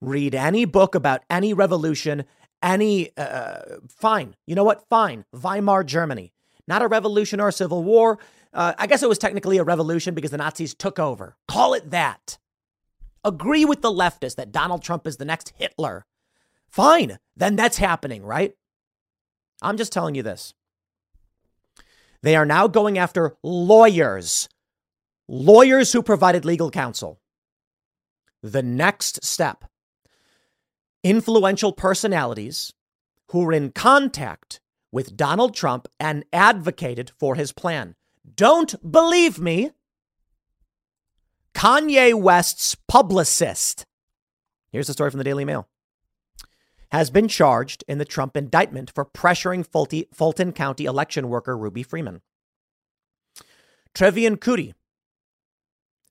Read 0.00 0.34
any 0.34 0.64
book 0.64 0.94
about 0.94 1.22
any 1.28 1.52
revolution, 1.52 2.24
any, 2.62 3.10
uh, 3.16 3.60
fine. 3.88 4.36
You 4.46 4.54
know 4.54 4.64
what? 4.64 4.88
Fine. 4.88 5.24
Weimar 5.32 5.84
Germany. 5.84 6.32
Not 6.66 6.82
a 6.82 6.88
revolution 6.88 7.40
or 7.40 7.48
a 7.48 7.52
civil 7.52 7.82
war. 7.82 8.18
Uh, 8.52 8.74
I 8.78 8.86
guess 8.86 9.02
it 9.02 9.08
was 9.08 9.18
technically 9.18 9.58
a 9.58 9.64
revolution 9.64 10.14
because 10.14 10.30
the 10.30 10.38
Nazis 10.38 10.74
took 10.74 10.98
over. 10.98 11.36
Call 11.46 11.74
it 11.74 11.90
that. 11.90 12.38
Agree 13.24 13.64
with 13.64 13.82
the 13.82 13.92
leftists 13.92 14.36
that 14.36 14.52
Donald 14.52 14.82
Trump 14.82 15.06
is 15.06 15.16
the 15.16 15.24
next 15.24 15.52
Hitler. 15.56 16.06
Fine. 16.68 17.18
Then 17.36 17.56
that's 17.56 17.78
happening, 17.78 18.22
right? 18.24 18.54
I'm 19.60 19.76
just 19.76 19.92
telling 19.92 20.14
you 20.14 20.22
this. 20.22 20.54
They 22.22 22.36
are 22.36 22.46
now 22.46 22.66
going 22.68 22.98
after 22.98 23.36
lawyers 23.42 24.48
lawyers 25.28 25.92
who 25.92 26.02
provided 26.02 26.44
legal 26.44 26.70
counsel. 26.70 27.20
The 28.42 28.62
next 28.62 29.24
step 29.24 29.64
influential 31.04 31.72
personalities 31.72 32.72
who 33.28 33.40
were 33.40 33.52
in 33.52 33.70
contact 33.70 34.60
with 34.90 35.16
Donald 35.16 35.54
Trump 35.54 35.86
and 36.00 36.24
advocated 36.32 37.12
for 37.18 37.34
his 37.34 37.52
plan. 37.52 37.94
Don't 38.34 38.74
believe 38.90 39.38
me? 39.38 39.70
Kanye 41.54 42.14
West's 42.14 42.74
publicist, 42.74 43.84
here's 44.70 44.88
a 44.88 44.92
story 44.92 45.10
from 45.10 45.18
the 45.18 45.24
Daily 45.24 45.44
Mail, 45.44 45.68
has 46.90 47.10
been 47.10 47.28
charged 47.28 47.84
in 47.88 47.98
the 47.98 48.04
Trump 48.04 48.36
indictment 48.36 48.90
for 48.94 49.04
pressuring 49.04 49.66
Fulton 50.14 50.52
County 50.52 50.84
election 50.84 51.28
worker 51.28 51.56
Ruby 51.56 51.82
Freeman. 51.82 52.22
Trevian 53.94 54.36
Kutti 54.36 54.74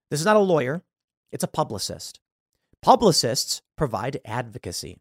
this 0.09 0.19
is 0.19 0.25
not 0.25 0.35
a 0.35 0.39
lawyer, 0.39 0.83
it's 1.31 1.43
a 1.43 1.47
publicist. 1.47 2.19
Publicists 2.81 3.61
provide 3.75 4.21
advocacy. 4.25 4.99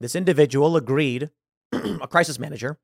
This 0.00 0.16
individual 0.16 0.76
agreed, 0.76 1.30
a 1.72 2.08
crisis 2.08 2.38
manager, 2.38 2.78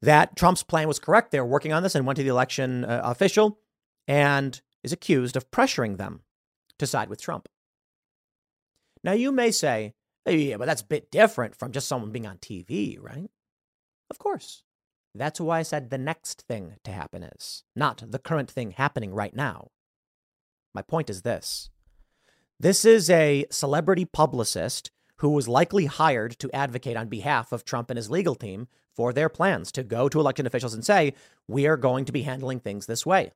that 0.00 0.36
Trump's 0.36 0.62
plan 0.62 0.88
was 0.88 0.98
correct. 0.98 1.30
They 1.30 1.40
were 1.40 1.46
working 1.46 1.72
on 1.72 1.82
this 1.82 1.94
and 1.94 2.04
went 2.06 2.16
to 2.16 2.22
the 2.22 2.28
election 2.28 2.84
uh, 2.84 3.00
official 3.04 3.58
and 4.08 4.60
is 4.82 4.92
accused 4.92 5.36
of 5.36 5.50
pressuring 5.50 5.96
them 5.96 6.22
to 6.78 6.86
side 6.86 7.08
with 7.08 7.22
Trump. 7.22 7.48
Now, 9.04 9.12
you 9.12 9.32
may 9.32 9.50
say, 9.50 9.94
yeah, 10.26 10.56
but 10.56 10.66
that's 10.66 10.82
a 10.82 10.86
bit 10.86 11.10
different 11.10 11.56
from 11.56 11.72
just 11.72 11.88
someone 11.88 12.12
being 12.12 12.26
on 12.26 12.38
TV, 12.38 12.98
right? 13.00 13.30
Of 14.10 14.18
course. 14.18 14.64
That's 15.14 15.40
why 15.40 15.58
I 15.58 15.62
said 15.62 15.90
the 15.90 15.98
next 15.98 16.42
thing 16.42 16.76
to 16.84 16.90
happen 16.90 17.22
is, 17.22 17.64
not 17.76 18.02
the 18.10 18.18
current 18.18 18.50
thing 18.50 18.72
happening 18.72 19.12
right 19.12 19.34
now. 19.34 19.68
My 20.74 20.82
point 20.82 21.10
is 21.10 21.22
this 21.22 21.70
this 22.58 22.84
is 22.84 23.10
a 23.10 23.44
celebrity 23.50 24.04
publicist 24.04 24.90
who 25.16 25.30
was 25.30 25.48
likely 25.48 25.86
hired 25.86 26.38
to 26.38 26.50
advocate 26.52 26.96
on 26.96 27.08
behalf 27.08 27.52
of 27.52 27.64
Trump 27.64 27.90
and 27.90 27.96
his 27.96 28.10
legal 28.10 28.34
team 28.34 28.68
for 28.94 29.12
their 29.12 29.28
plans 29.28 29.72
to 29.72 29.82
go 29.82 30.08
to 30.08 30.20
election 30.20 30.46
officials 30.46 30.74
and 30.74 30.84
say, 30.84 31.14
we 31.48 31.66
are 31.66 31.76
going 31.76 32.04
to 32.04 32.12
be 32.12 32.22
handling 32.22 32.60
things 32.60 32.86
this 32.86 33.06
way. 33.06 33.32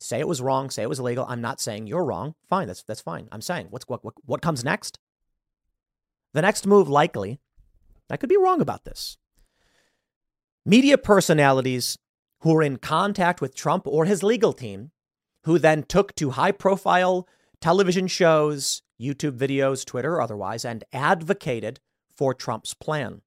Say 0.00 0.20
it 0.20 0.28
was 0.28 0.40
wrong, 0.40 0.70
say 0.70 0.82
it 0.82 0.88
was 0.88 0.98
illegal. 0.98 1.24
I'm 1.28 1.40
not 1.40 1.60
saying 1.60 1.86
you're 1.86 2.04
wrong. 2.04 2.34
Fine, 2.48 2.66
that's, 2.66 2.82
that's 2.82 3.00
fine. 3.00 3.28
I'm 3.32 3.40
saying 3.40 3.68
what's, 3.70 3.88
what, 3.88 4.04
what, 4.04 4.14
what 4.24 4.42
comes 4.42 4.64
next? 4.64 4.98
The 6.32 6.42
next 6.42 6.66
move, 6.66 6.88
likely, 6.88 7.40
I 8.10 8.16
could 8.16 8.28
be 8.28 8.36
wrong 8.36 8.60
about 8.60 8.84
this, 8.84 9.16
media 10.66 10.98
personalities 10.98 11.98
who 12.40 12.52
were 12.52 12.62
in 12.62 12.76
contact 12.78 13.40
with 13.40 13.54
Trump 13.54 13.86
or 13.86 14.04
his 14.04 14.22
legal 14.22 14.52
team, 14.52 14.90
who 15.44 15.58
then 15.58 15.82
took 15.82 16.14
to 16.16 16.30
high 16.30 16.52
profile 16.52 17.28
television 17.60 18.06
shows, 18.06 18.82
YouTube 19.00 19.36
videos, 19.38 19.84
Twitter, 19.84 20.20
otherwise, 20.20 20.64
and 20.64 20.84
advocated 20.92 21.80
for 22.16 22.32
Trump's 22.34 22.74
plan. 22.74 23.22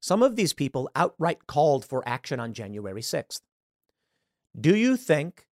some 0.00 0.22
of 0.22 0.36
these 0.36 0.52
people 0.52 0.88
outright 0.94 1.46
called 1.46 1.84
for 1.84 2.06
action 2.06 2.38
on 2.38 2.52
January 2.52 3.02
6th. 3.02 3.40
Do 4.58 4.76
you 4.76 4.96
think 4.96 5.46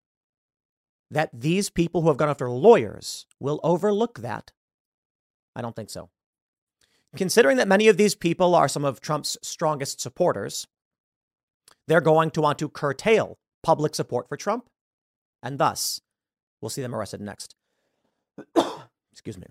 that 1.10 1.30
these 1.34 1.70
people 1.70 2.02
who 2.02 2.10
have 2.10 2.18
gone 2.18 2.30
after 2.30 2.50
lawyers 2.50 3.26
will 3.40 3.60
overlook 3.64 4.20
that? 4.20 4.52
I 5.56 5.62
don't 5.62 5.76
think 5.76 5.90
so. 5.90 6.10
Considering 7.16 7.58
that 7.58 7.68
many 7.68 7.88
of 7.88 7.98
these 7.98 8.16
people 8.16 8.56
are 8.56 8.68
some 8.68 8.86
of 8.86 9.02
Trump's 9.02 9.38
strongest 9.42 10.00
supporters, 10.00 10.68
they're 11.88 12.02
going 12.02 12.32
to 12.32 12.42
want 12.42 12.60
to 12.60 12.70
curtail 12.70 13.38
public 13.64 13.96
support 13.96 14.30
for 14.30 14.38
Trump, 14.38 14.70
and 15.44 15.60
thus 15.60 16.02
we'll 16.62 16.70
see 16.70 16.82
them 16.82 16.96
arrested 16.96 17.22
next. 17.22 17.56
Excuse 19.12 19.38
me. 19.38 19.48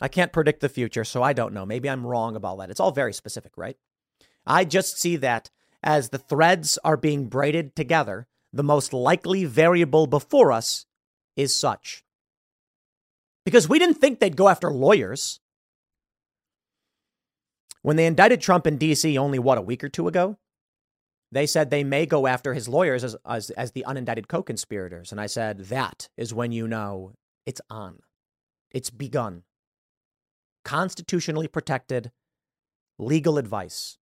I 0.00 0.08
can't 0.08 0.32
predict 0.32 0.60
the 0.60 0.68
future, 0.68 1.04
so 1.04 1.22
I 1.22 1.32
don't 1.32 1.54
know. 1.54 1.66
Maybe 1.66 1.88
I'm 1.88 2.06
wrong 2.06 2.36
about 2.36 2.58
that. 2.58 2.70
It's 2.70 2.80
all 2.80 2.92
very 2.92 3.12
specific, 3.12 3.52
right? 3.56 3.76
I 4.46 4.64
just 4.64 5.00
see 5.00 5.16
that 5.16 5.50
as 5.82 6.08
the 6.08 6.18
threads 6.18 6.78
are 6.84 6.96
being 6.96 7.26
braided 7.26 7.76
together, 7.76 8.26
the 8.52 8.62
most 8.62 8.92
likely 8.92 9.44
variable 9.44 10.06
before 10.06 10.52
us 10.52 10.86
is 11.36 11.54
such. 11.54 12.04
Because 13.44 13.68
we 13.68 13.78
didn't 13.78 13.96
think 13.96 14.18
they'd 14.18 14.36
go 14.36 14.48
after 14.48 14.70
lawyers. 14.70 15.40
When 17.84 17.96
they 17.96 18.06
indicted 18.06 18.40
Trump 18.40 18.66
in 18.66 18.78
D.C. 18.78 19.18
only, 19.18 19.38
what, 19.38 19.58
a 19.58 19.60
week 19.60 19.84
or 19.84 19.90
two 19.90 20.08
ago? 20.08 20.38
They 21.30 21.44
said 21.44 21.68
they 21.68 21.84
may 21.84 22.06
go 22.06 22.26
after 22.26 22.54
his 22.54 22.66
lawyers 22.66 23.04
as, 23.04 23.14
as, 23.26 23.50
as 23.50 23.72
the 23.72 23.84
unindicted 23.86 24.26
co 24.26 24.42
conspirators. 24.42 25.12
And 25.12 25.20
I 25.20 25.26
said, 25.26 25.66
that 25.66 26.08
is 26.16 26.32
when 26.32 26.50
you 26.50 26.66
know 26.66 27.12
it's 27.44 27.60
on. 27.68 27.98
It's 28.70 28.88
begun. 28.88 29.42
Constitutionally 30.64 31.46
protected 31.46 32.10
legal 32.98 33.36
advice 33.36 33.98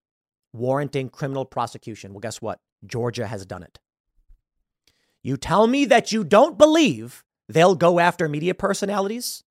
warranting 0.53 1.09
criminal 1.09 1.45
prosecution. 1.45 2.12
Well, 2.12 2.20
guess 2.20 2.41
what? 2.41 2.61
Georgia 2.87 3.26
has 3.26 3.45
done 3.45 3.64
it. 3.64 3.80
You 5.24 5.37
tell 5.37 5.66
me 5.66 5.87
that 5.87 6.12
you 6.12 6.22
don't 6.22 6.57
believe 6.57 7.24
they'll 7.49 7.74
go 7.74 7.99
after 7.99 8.28
media 8.28 8.55
personalities? 8.55 9.43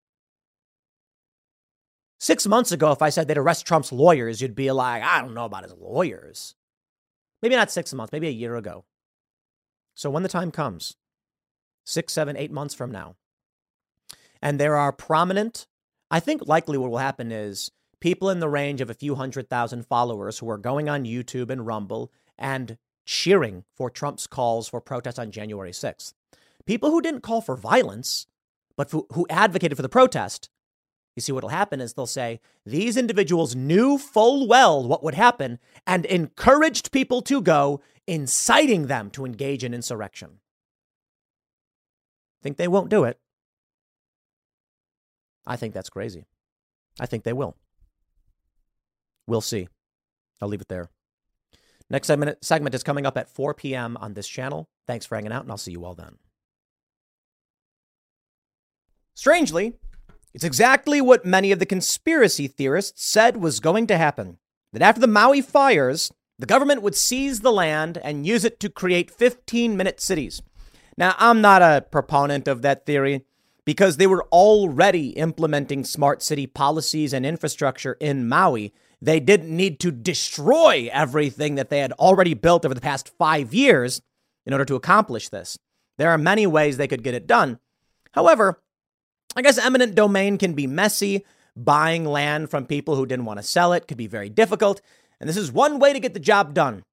Six 2.22 2.46
months 2.46 2.72
ago, 2.72 2.92
if 2.92 3.02
I 3.02 3.10
said 3.10 3.28
they'd 3.28 3.36
arrest 3.40 3.66
Trump's 3.66 3.92
lawyers, 3.92 4.42
you'd 4.42 4.54
be 4.54 4.70
like, 4.70 5.02
I 5.02 5.22
don't 5.22 5.34
know 5.34 5.46
about 5.46 5.64
his 5.64 5.74
lawyers. 5.74 6.54
Maybe 7.42 7.56
not 7.56 7.72
six 7.72 7.92
months, 7.96 8.12
maybe 8.12 8.28
a 8.28 8.32
year 8.32 8.56
ago. 8.56 8.86
So 9.96 10.12
when 10.12 10.22
the 10.22 10.30
time 10.30 10.52
comes, 10.52 10.98
six, 11.84 12.14
seven, 12.14 12.38
eight 12.38 12.52
months 12.52 12.76
from 12.76 12.92
now, 12.92 13.16
and 14.40 14.60
there 14.60 14.76
are 14.78 14.94
prominent, 14.94 15.66
I 16.12 16.20
think 16.20 16.48
likely 16.48 16.78
what 16.78 16.92
will 16.92 17.00
happen 17.00 17.32
is 17.32 17.72
people 18.00 18.30
in 18.30 18.40
the 18.40 18.48
range 18.48 18.82
of 18.82 18.92
a 18.92 18.94
few 18.94 19.16
hundred 19.16 19.50
thousand 19.50 19.88
followers 19.88 20.38
who 20.38 20.50
are 20.52 20.60
going 20.60 20.88
on 20.88 21.06
YouTube 21.06 21.50
and 21.50 21.66
Rumble 21.66 22.12
and 22.38 22.78
cheering 23.04 23.64
for 23.74 23.90
Trump's 23.90 24.28
calls 24.28 24.68
for 24.68 24.80
protests 24.80 25.18
on 25.18 25.32
January 25.32 25.72
6th. 25.72 26.14
People 26.68 26.92
who 26.92 27.02
didn't 27.02 27.22
call 27.22 27.42
for 27.42 27.58
violence, 27.58 28.28
but 28.78 28.92
who 28.92 29.26
advocated 29.32 29.76
for 29.76 29.82
the 29.82 29.90
protest. 29.90 30.51
You 31.16 31.22
see, 31.22 31.32
what 31.32 31.44
will 31.44 31.50
happen 31.50 31.82
is 31.82 31.94
they'll 31.94 32.06
say 32.06 32.40
these 32.66 32.96
individuals 32.96 33.56
knew 33.56 33.98
full 33.98 34.48
well 34.48 34.88
what 34.88 35.04
would 35.04 35.16
happen 35.16 35.60
and 35.86 36.06
encouraged 36.06 36.92
people 36.92 37.22
to 37.24 37.42
go, 37.42 37.82
inciting 38.08 38.88
them 38.88 39.10
to 39.12 39.26
engage 39.26 39.64
in 39.64 39.74
insurrection. 39.74 40.40
Think 42.42 42.58
they 42.58 42.68
won't 42.68 42.90
do 42.90 43.04
it? 43.04 43.20
I 45.46 45.58
think 45.58 45.74
that's 45.74 45.90
crazy. 45.90 46.26
I 47.00 47.06
think 47.06 47.24
they 47.24 47.34
will. 47.34 47.58
We'll 49.28 49.42
see. 49.42 49.68
I'll 50.42 50.48
leave 50.48 50.62
it 50.62 50.68
there. 50.68 50.90
Next 51.90 52.08
segment, 52.08 52.44
segment 52.44 52.74
is 52.74 52.84
coming 52.84 53.06
up 53.06 53.18
at 53.18 53.30
4 53.30 53.54
p.m. 53.54 53.98
on 53.98 54.14
this 54.14 54.28
channel. 54.28 54.70
Thanks 54.88 55.06
for 55.06 55.16
hanging 55.16 55.34
out, 55.34 55.44
and 55.44 55.52
I'll 55.52 55.58
see 55.58 55.72
you 55.72 55.84
all 55.84 55.94
then. 55.94 56.18
Strangely, 59.14 59.74
it's 60.34 60.44
exactly 60.44 61.02
what 61.02 61.26
many 61.26 61.52
of 61.52 61.60
the 61.60 61.66
conspiracy 61.66 62.48
theorists 62.48 63.06
said 63.06 63.38
was 63.38 63.60
going 63.60 63.88
to 63.88 63.98
happen 63.98 64.38
that 64.74 64.82
after 64.82 65.02
the 65.02 65.08
Maui 65.08 65.42
fires, 65.42 66.12
the 66.40 66.46
government 66.46 66.82
would 66.82 66.96
seize 66.96 67.42
the 67.42 67.52
land 67.52 68.00
and 68.04 68.26
use 68.26 68.46
it 68.46 68.60
to 68.62 68.70
create 68.70 69.12
15 69.12 69.76
minute 69.76 70.00
cities. 70.00 70.42
Now, 70.98 71.16
I'm 71.18 71.42
not 71.42 71.62
a 71.62 71.86
proponent 71.90 72.48
of 72.48 72.62
that 72.62 72.86
theory 72.86 73.26
because 73.66 73.98
they 73.98 74.08
were 74.08 74.28
already 74.32 75.10
implementing 75.10 75.84
smart 75.84 76.22
city 76.22 76.48
policies 76.48 77.14
and 77.14 77.26
infrastructure 77.26 77.98
in 78.00 78.28
Maui 78.28 78.74
they 79.02 79.20
didn't 79.20 79.56
need 79.56 79.80
to 79.80 79.92
destroy 79.92 80.90
everything 80.94 81.56
that 81.56 81.70
they 81.70 81.80
had 81.80 81.92
already 81.94 82.36
built 82.36 82.66
over 82.66 82.76
the 82.76 82.82
past 82.82 83.12
five 83.18 83.54
years 83.54 84.02
in 84.46 84.54
order 84.54 84.66
to 84.66 84.76
accomplish 84.76 85.30
this. 85.30 85.58
There 85.98 86.12
are 86.12 86.18
many 86.18 86.46
ways 86.46 86.78
they 86.78 86.88
could 86.88 87.04
get 87.04 87.16
it 87.16 87.28
done. 87.28 87.60
However, 88.12 88.62
I 89.36 89.42
guess 89.42 89.58
eminent 89.58 89.96
domain 89.96 90.38
can 90.38 90.54
be 90.54 90.68
messy. 90.68 91.26
Buying 91.56 92.06
land 92.06 92.50
from 92.50 92.66
people 92.66 92.96
who 92.96 93.06
didn't 93.06 93.26
want 93.26 93.40
to 93.40 93.44
sell 93.44 93.74
it 93.74 93.88
could 93.88 93.98
be 93.98 94.08
very 94.08 94.30
difficult. 94.30 94.82
And 95.20 95.30
this 95.30 95.38
is 95.38 95.52
one 95.52 95.80
way 95.80 95.94
to 95.94 96.00
get 96.00 96.14
the 96.14 96.20
job 96.20 96.54
done. 96.54 96.84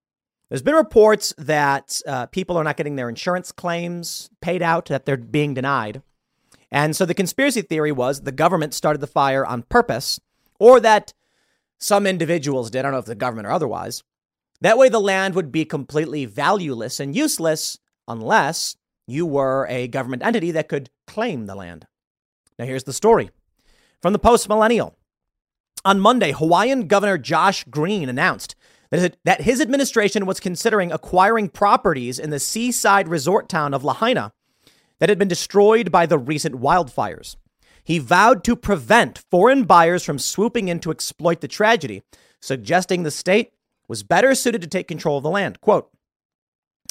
There's 0.49 0.63
been 0.63 0.75
reports 0.75 1.35
that 1.39 2.01
uh, 2.07 2.27
people 2.27 2.57
are 2.57 2.65
not 2.65 2.77
getting 2.77 2.97
their 2.97 3.09
insurance 3.09 3.53
claims 3.53 4.31
paid 4.41 4.63
out, 4.63 4.87
that 4.87 5.05
they're 5.05 5.17
being 5.17 5.55
denied. 5.55 6.03
And 6.71 6.97
so 6.97 7.05
the 7.05 7.15
conspiracy 7.15 7.63
theory 7.63 7.93
was 7.93 8.23
the 8.23 8.33
government 8.33 8.75
started 8.75 9.01
the 9.01 9.07
fire 9.07 9.45
on 9.45 9.63
purpose, 9.63 10.21
or 10.59 10.81
that 10.81 11.13
some 11.79 12.07
individuals 12.07 12.71
did. 12.71 12.81
I 12.81 12.83
don't 12.83 12.93
know 12.93 12.99
if 12.99 13.05
the 13.05 13.15
government 13.15 13.47
or 13.47 13.53
otherwise. 13.53 14.03
That 14.61 14.79
way, 14.79 14.89
the 14.89 15.01
land 15.01 15.35
would 15.35 15.53
be 15.53 15.65
completely 15.65 16.25
valueless 16.25 16.99
and 16.99 17.15
useless 17.15 17.79
unless 18.09 18.77
you 19.07 19.25
were 19.25 19.67
a 19.69 19.89
government 19.89 20.25
entity 20.25 20.51
that 20.51 20.69
could 20.69 20.91
claim 21.07 21.47
the 21.47 21.55
land. 21.55 21.87
Now, 22.59 22.65
here's 22.65 22.85
the 22.85 22.93
story 22.93 23.31
from 24.03 24.13
the 24.13 24.19
post 24.19 24.49
millennial. 24.49 24.97
On 25.85 26.01
Monday, 26.01 26.33
Hawaiian 26.33 26.89
Governor 26.89 27.19
Josh 27.19 27.65
Green 27.65 28.09
announced 28.09 28.55
that 28.91 29.43
his 29.43 29.61
administration 29.61 30.27
was 30.27 30.41
considering 30.41 30.91
acquiring 30.91 31.51
properties 31.51 32.19
in 32.19 32.31
the 32.31 32.41
seaside 32.41 33.07
resort 33.07 33.49
town 33.49 33.75
of 33.75 33.85
Lahaina 33.85 34.33
that 34.99 35.09
had 35.09 35.19
been 35.19 35.29
destroyed 35.29 35.93
by 35.93 36.07
the 36.07 36.19
recent 36.19 36.57
wildfires. 36.57 37.37
He 37.85 37.99
vowed 37.99 38.45
to 38.45 38.57
prevent 38.57 39.25
foreign 39.31 39.65
buyers 39.65 40.05
from 40.05 40.19
swooping 40.19 40.69
in 40.69 40.81
to 40.81 40.91
exploit 40.91 41.41
the 41.41 41.49
tragedy, 41.49 42.03
suggesting 42.41 43.03
the 43.03 43.11
state 43.11 43.53
was 43.87 44.03
better 44.03 44.35
suited 44.35 44.61
to 44.63 44.69
take 44.69 44.89
control 44.89 45.19
of 45.19 45.23
the 45.23 45.31
land. 45.31 45.61
Quote, 45.61 45.91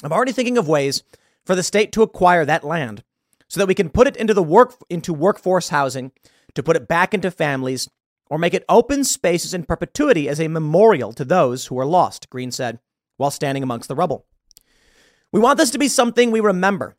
I'm 0.02 0.12
already 0.12 0.32
thinking 0.32 0.58
of 0.58 0.68
ways 0.68 1.02
for 1.44 1.54
the 1.54 1.62
state 1.62 1.92
to 1.92 2.02
acquire 2.02 2.44
that 2.44 2.64
land 2.64 3.02
so 3.48 3.60
that 3.60 3.66
we 3.66 3.74
can 3.74 3.88
put 3.88 4.06
it 4.06 4.16
into 4.16 4.34
the 4.34 4.42
work 4.42 4.74
into 4.88 5.12
workforce 5.14 5.70
housing, 5.70 6.12
to 6.54 6.62
put 6.62 6.76
it 6.76 6.88
back 6.88 7.14
into 7.14 7.30
families, 7.30 7.88
or 8.30 8.38
make 8.38 8.54
it 8.54 8.64
open 8.68 9.04
spaces 9.04 9.54
in 9.54 9.64
perpetuity 9.64 10.28
as 10.28 10.40
a 10.40 10.48
memorial 10.48 11.12
to 11.14 11.24
those 11.24 11.66
who 11.66 11.78
are 11.78 11.86
lost, 11.86 12.28
Green 12.30 12.50
said, 12.50 12.78
while 13.16 13.30
standing 13.30 13.62
amongst 13.62 13.88
the 13.88 13.94
rubble. 13.94 14.26
We 15.32 15.40
want 15.40 15.58
this 15.58 15.70
to 15.70 15.78
be 15.78 15.88
something 15.88 16.30
we 16.30 16.40
remember 16.40 16.96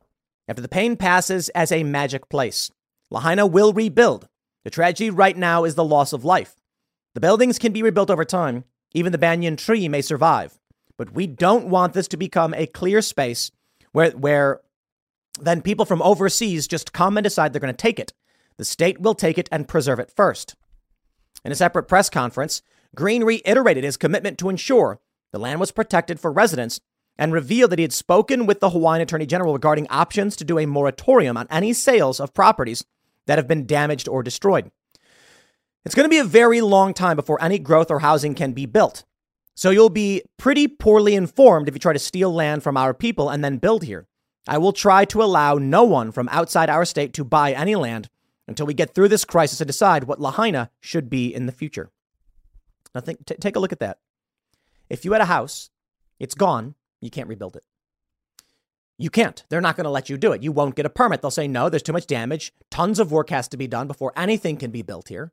after 0.48 0.61
the 0.61 0.68
pain 0.68 0.95
passes 0.95 1.49
as 1.49 1.72
a 1.72 1.84
magic 1.84 2.30
place. 2.30 2.72
Lahaina 3.11 3.45
will 3.45 3.74
rebuild. 3.74 4.28
The 4.64 4.69
tragedy 4.69 5.10
right 5.10 5.38
now 5.38 5.64
is 5.64 5.76
the 5.76 5.84
loss 5.84 6.14
of 6.14 6.26
life. 6.26 6.56
The 7.15 7.22
buildings 7.22 7.60
can 7.60 7.72
be 7.72 7.84
rebuilt 7.84 8.10
over 8.10 8.26
time. 8.26 8.65
Even 8.94 9.11
the 9.11 9.18
banyan 9.18 9.56
tree 9.56 9.88
may 9.88 10.02
survive. 10.02 10.60
But 10.98 11.14
we 11.14 11.28
don't 11.28 11.69
want 11.69 11.94
this 11.94 12.07
to 12.10 12.18
become 12.18 12.53
a 12.53 12.68
clear 12.68 13.02
space 13.02 13.52
where, 13.91 14.11
where 14.11 14.61
then 15.41 15.61
people 15.61 15.86
from 15.86 16.02
overseas 16.02 16.68
just 16.68 16.94
come 16.94 17.18
and 17.18 17.24
decide 17.24 17.53
they're 17.53 17.60
going 17.60 17.74
to 17.74 17.78
take 17.78 17.99
it. 17.99 18.14
The 18.57 18.66
state 18.66 18.99
will 18.99 19.16
take 19.16 19.38
it 19.38 19.49
and 19.52 19.68
preserve 19.68 19.99
it 19.99 20.11
first. 20.16 20.56
In 21.45 21.52
a 21.52 21.56
separate 21.56 21.88
press 21.88 22.10
conference, 22.10 22.61
Green 22.95 23.24
reiterated 23.24 23.84
his 23.84 23.98
commitment 23.98 24.38
to 24.40 24.49
ensure 24.49 24.99
the 25.32 25.40
land 25.40 25.60
was 25.60 25.72
protected 25.72 26.20
for 26.20 26.32
residents 26.32 26.80
and 27.18 27.34
revealed 27.34 27.72
that 27.72 27.80
he 27.80 27.84
had 27.84 27.94
spoken 27.94 28.45
with 28.45 28.60
the 28.60 28.72
Hawaiian 28.72 29.02
Attorney 29.02 29.26
General 29.26 29.53
regarding 29.53 29.88
options 29.90 30.36
to 30.38 30.45
do 30.45 30.57
a 30.57 30.66
moratorium 30.66 31.38
on 31.38 31.48
any 31.49 31.74
sales 31.74 32.20
of 32.20 32.34
properties 32.34 32.84
that 33.28 33.38
have 33.38 33.48
been 33.48 33.66
damaged 33.66 34.07
or 34.07 34.24
destroyed. 34.24 34.72
It's 35.86 35.95
going 35.95 36.06
to 36.06 36.10
be 36.10 36.18
a 36.18 36.24
very 36.24 36.61
long 36.61 36.94
time 36.94 37.16
before 37.16 37.41
any 37.41 37.60
growth 37.60 37.91
or 37.91 37.99
housing 37.99 38.36
can 38.36 38.53
be 38.53 38.66
built. 38.66 39.03
So 39.56 39.70
you'll 39.70 39.90
be 39.90 40.24
pretty 40.38 40.68
poorly 40.68 41.16
informed 41.16 41.68
if 41.68 41.76
you 41.76 41.80
try 41.80 41.94
to 41.94 41.99
steal 41.99 42.34
land 42.34 42.64
from 42.64 42.78
our 42.78 42.94
people 42.94 43.30
and 43.30 43.44
then 43.44 43.57
build 43.57 43.84
here. 43.84 44.07
I 44.48 44.57
will 44.57 44.74
try 44.74 45.06
to 45.06 45.22
allow 45.22 45.56
no 45.56 45.84
one 45.84 46.11
from 46.11 46.30
outside 46.30 46.70
our 46.70 46.86
state 46.86 47.14
to 47.14 47.24
buy 47.24 47.53
any 47.53 47.76
land 47.76 48.10
until 48.48 48.66
we 48.66 48.74
get 48.74 48.95
through 48.95 49.10
this 49.10 49.26
crisis 49.26 49.61
and 49.61 49.68
decide 49.68 50.06
what 50.06 50.20
Lahaina 50.20 50.72
should 50.80 51.10
be 51.10 51.34
in 51.34 51.45
the 51.45 51.52
future. 51.52 51.91
Now, 52.95 53.02
think, 53.02 53.26
t- 53.26 53.36
take 53.36 53.56
a 53.56 53.60
look 53.60 53.72
at 53.72 53.80
that. 53.80 53.99
If 54.90 55.06
you 55.06 55.11
had 55.11 55.22
a 55.22 55.26
house, 55.26 55.70
it's 56.20 56.34
gone, 56.34 56.74
you 56.99 57.11
can't 57.11 57.30
rebuild 57.30 57.56
it. 57.56 57.64
You 58.98 59.10
can't. 59.10 59.44
They're 59.49 59.61
not 59.61 59.78
going 59.78 59.86
to 59.86 59.91
let 59.91 60.10
you 60.10 60.18
do 60.18 60.32
it. 60.32 60.44
You 60.44 60.52
won't 60.52 60.76
get 60.76 60.86
a 60.86 60.90
permit. 60.90 61.22
They'll 61.22 61.32
say, 61.32 61.48
no, 61.48 61.70
there's 61.70 61.84
too 61.84 61.94
much 61.94 62.07
damage. 62.07 62.52
Tons 62.72 62.99
of 62.99 63.11
work 63.11 63.30
has 63.30 63.48
to 63.49 63.57
be 63.57 63.68
done 63.68 63.88
before 63.88 64.11
anything 64.16 64.57
can 64.57 64.72
be 64.72 64.82
built 64.82 65.07
here. 65.07 65.32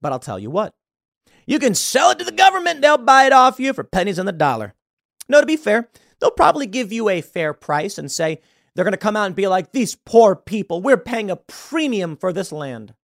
But 0.00 0.12
I'll 0.12 0.18
tell 0.18 0.38
you 0.38 0.50
what, 0.50 0.74
You 1.46 1.58
can 1.58 1.74
sell 1.74 2.10
it 2.10 2.18
to 2.20 2.24
the 2.24 2.32
government, 2.32 2.80
they'll 2.80 2.98
buy 2.98 3.26
it 3.26 3.32
off 3.32 3.60
you 3.60 3.72
for 3.72 3.84
pennies 3.84 4.18
on 4.18 4.26
the 4.26 4.32
dollar. 4.32 4.74
No, 5.28 5.40
to 5.40 5.46
be 5.46 5.56
fair, 5.56 5.88
they'll 6.22 6.30
probably 6.30 6.66
give 6.66 6.92
you 6.92 7.08
a 7.08 7.20
fair 7.20 7.52
price 7.52 7.98
and 7.98 8.10
say 8.10 8.40
they're 8.74 8.84
going 8.84 8.92
to 8.92 8.96
come 8.98 9.16
out 9.16 9.26
and 9.26 9.34
be 9.34 9.48
like, 9.48 9.72
these 9.72 9.96
poor 9.96 10.36
people, 10.36 10.80
we're 10.80 10.96
paying 10.96 11.30
a 11.30 11.36
premium 11.36 12.16
for 12.16 12.32
this 12.32 12.52
land. 12.52 12.94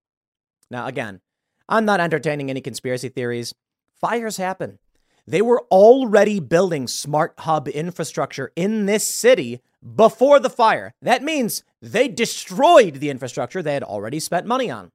Now, 0.70 0.86
again, 0.86 1.20
I'm 1.69 1.85
not 1.85 2.01
entertaining 2.01 2.49
any 2.49 2.61
conspiracy 2.61 3.09
theories. 3.09 3.55
Fires 4.01 4.36
happen. 4.36 4.78
They 5.27 5.43
were 5.43 5.66
already 5.70 6.39
building 6.40 6.86
smart 6.86 7.35
hub 7.40 7.69
infrastructure 7.69 8.53
in 8.55 8.86
this 8.86 9.07
city 9.07 9.61
before 9.95 10.39
the 10.39 10.49
fire. 10.49 10.95
That 11.03 11.23
means 11.23 11.65
they 11.82 12.09
destroyed 12.09 12.95
the 12.95 13.11
infrastructure 13.11 13.62
they 13.62 13.74
had 13.74 13.82
already 13.82 14.20
spent 14.20 14.47
money 14.47 14.70
on. 14.70 14.90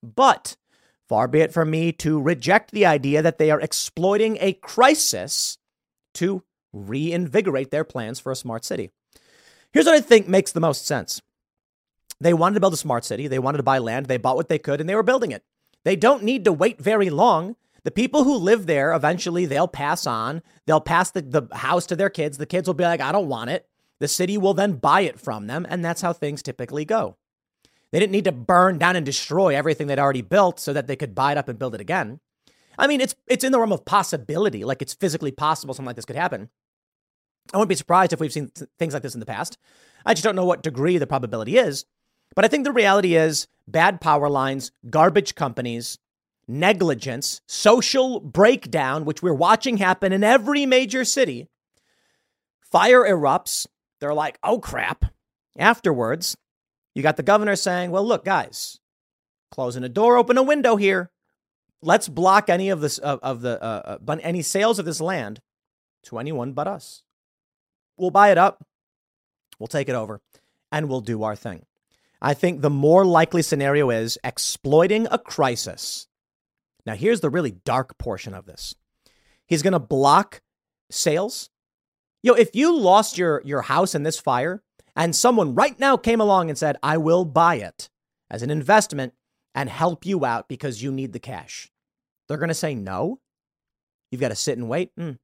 But 0.00 0.56
far 1.08 1.26
be 1.26 1.40
it 1.40 1.52
from 1.52 1.70
me 1.70 1.92
to 1.92 2.22
reject 2.22 2.70
the 2.70 2.86
idea 2.86 3.20
that 3.20 3.38
they 3.38 3.50
are 3.50 3.60
exploiting 3.60 4.38
a 4.40 4.54
crisis 4.54 5.58
to 6.14 6.44
reinvigorate 6.74 7.70
their 7.70 7.84
plans 7.84 8.20
for 8.20 8.32
a 8.32 8.36
smart 8.36 8.64
city. 8.64 8.90
Here's 9.72 9.86
what 9.86 9.94
I 9.94 10.00
think 10.00 10.28
makes 10.28 10.52
the 10.52 10.60
most 10.60 10.86
sense. 10.86 11.22
They 12.20 12.34
wanted 12.34 12.54
to 12.54 12.60
build 12.60 12.74
a 12.74 12.78
smart 12.78 13.04
city, 13.04 13.28
they 13.28 13.38
wanted 13.38 13.58
to 13.58 13.64
buy 13.64 13.78
land, 13.78 14.06
they 14.06 14.16
bought 14.16 14.36
what 14.36 14.48
they 14.48 14.58
could, 14.58 14.80
and 14.80 14.88
they 14.88 14.94
were 14.94 15.02
building 15.02 15.32
it. 15.32 15.44
They 15.84 15.96
don't 15.96 16.22
need 16.22 16.44
to 16.44 16.52
wait 16.52 16.80
very 16.80 17.10
long. 17.10 17.56
The 17.84 17.90
people 17.90 18.24
who 18.24 18.36
live 18.36 18.66
there, 18.66 18.92
eventually 18.92 19.44
they'll 19.44 19.68
pass 19.68 20.06
on. 20.06 20.42
They'll 20.66 20.80
pass 20.80 21.10
the, 21.10 21.20
the 21.20 21.48
house 21.54 21.84
to 21.86 21.96
their 21.96 22.08
kids. 22.08 22.38
The 22.38 22.46
kids 22.46 22.66
will 22.66 22.74
be 22.74 22.84
like, 22.84 23.02
I 23.02 23.12
don't 23.12 23.28
want 23.28 23.50
it. 23.50 23.68
The 24.00 24.08
city 24.08 24.38
will 24.38 24.54
then 24.54 24.76
buy 24.76 25.02
it 25.02 25.20
from 25.20 25.46
them. 25.46 25.66
And 25.68 25.84
that's 25.84 26.00
how 26.00 26.14
things 26.14 26.42
typically 26.42 26.86
go. 26.86 27.16
They 27.92 28.00
didn't 28.00 28.12
need 28.12 28.24
to 28.24 28.32
burn 28.32 28.78
down 28.78 28.96
and 28.96 29.04
destroy 29.04 29.54
everything 29.54 29.86
they'd 29.86 29.98
already 29.98 30.22
built 30.22 30.58
so 30.58 30.72
that 30.72 30.86
they 30.86 30.96
could 30.96 31.14
buy 31.14 31.32
it 31.32 31.38
up 31.38 31.48
and 31.48 31.58
build 31.58 31.74
it 31.74 31.80
again. 31.80 32.20
I 32.76 32.86
mean, 32.86 33.00
it's 33.00 33.14
it's 33.28 33.44
in 33.44 33.52
the 33.52 33.58
realm 33.58 33.72
of 33.72 33.84
possibility, 33.84 34.64
like 34.64 34.82
it's 34.82 34.94
physically 34.94 35.30
possible 35.30 35.74
something 35.74 35.86
like 35.86 35.96
this 35.96 36.04
could 36.04 36.16
happen. 36.16 36.48
I 37.52 37.58
wouldn't 37.58 37.68
be 37.68 37.74
surprised 37.74 38.12
if 38.12 38.20
we've 38.20 38.32
seen 38.32 38.50
th- 38.50 38.70
things 38.78 38.94
like 38.94 39.02
this 39.02 39.14
in 39.14 39.20
the 39.20 39.26
past. 39.26 39.58
I 40.06 40.14
just 40.14 40.24
don't 40.24 40.36
know 40.36 40.44
what 40.44 40.62
degree 40.62 40.98
the 40.98 41.06
probability 41.06 41.56
is. 41.56 41.84
But 42.34 42.44
I 42.44 42.48
think 42.48 42.64
the 42.64 42.72
reality 42.72 43.14
is 43.14 43.46
bad 43.68 44.00
power 44.00 44.28
lines, 44.28 44.72
garbage 44.90 45.34
companies, 45.34 45.98
negligence, 46.48 47.40
social 47.46 48.20
breakdown, 48.20 49.04
which 49.04 49.22
we're 49.22 49.34
watching 49.34 49.76
happen 49.76 50.12
in 50.12 50.24
every 50.24 50.66
major 50.66 51.04
city. 51.04 51.48
Fire 52.60 53.02
erupts. 53.02 53.66
They're 54.00 54.14
like, 54.14 54.38
oh 54.42 54.58
crap. 54.58 55.06
Afterwards, 55.56 56.36
you 56.94 57.02
got 57.02 57.16
the 57.16 57.22
governor 57.22 57.54
saying, 57.54 57.90
well, 57.92 58.04
look, 58.04 58.24
guys, 58.24 58.80
closing 59.50 59.84
a 59.84 59.88
door, 59.88 60.16
open 60.16 60.36
a 60.36 60.42
window 60.42 60.76
here. 60.76 61.10
Let's 61.80 62.08
block 62.08 62.50
any 62.50 62.70
of 62.70 62.80
this 62.80 62.98
of, 62.98 63.20
of 63.22 63.42
the 63.42 63.62
uh, 63.62 63.98
uh, 64.08 64.16
any 64.22 64.42
sales 64.42 64.78
of 64.78 64.84
this 64.84 65.00
land 65.00 65.40
to 66.04 66.18
anyone 66.18 66.52
but 66.52 66.66
us. 66.66 67.04
We'll 67.96 68.10
buy 68.10 68.30
it 68.30 68.38
up, 68.38 68.64
we'll 69.58 69.68
take 69.68 69.88
it 69.88 69.94
over, 69.94 70.20
and 70.72 70.88
we'll 70.88 71.00
do 71.00 71.22
our 71.22 71.36
thing. 71.36 71.64
I 72.20 72.34
think 72.34 72.60
the 72.60 72.70
more 72.70 73.04
likely 73.04 73.42
scenario 73.42 73.90
is 73.90 74.18
exploiting 74.24 75.06
a 75.10 75.18
crisis. 75.18 76.08
Now, 76.86 76.94
here's 76.94 77.20
the 77.20 77.30
really 77.30 77.50
dark 77.50 77.98
portion 77.98 78.34
of 78.34 78.46
this. 78.46 78.74
He's 79.46 79.62
going 79.62 79.72
to 79.72 79.78
block 79.78 80.40
sales. 80.90 81.50
Yo, 82.22 82.32
if 82.32 82.56
you 82.56 82.76
lost 82.76 83.18
your, 83.18 83.42
your 83.44 83.62
house 83.62 83.94
in 83.94 84.02
this 84.02 84.18
fire 84.18 84.62
and 84.96 85.14
someone 85.14 85.54
right 85.54 85.78
now 85.78 85.96
came 85.96 86.20
along 86.20 86.48
and 86.48 86.58
said, 86.58 86.76
I 86.82 86.96
will 86.96 87.24
buy 87.24 87.56
it 87.56 87.90
as 88.30 88.42
an 88.42 88.50
investment 88.50 89.12
and 89.54 89.68
help 89.68 90.06
you 90.06 90.24
out 90.24 90.48
because 90.48 90.82
you 90.82 90.90
need 90.90 91.12
the 91.12 91.18
cash, 91.18 91.70
they're 92.26 92.38
going 92.38 92.48
to 92.48 92.54
say 92.54 92.74
no. 92.74 93.20
You've 94.10 94.20
got 94.20 94.28
to 94.28 94.34
sit 94.34 94.56
and 94.56 94.68
wait. 94.68 94.96
Mm. 94.96 95.18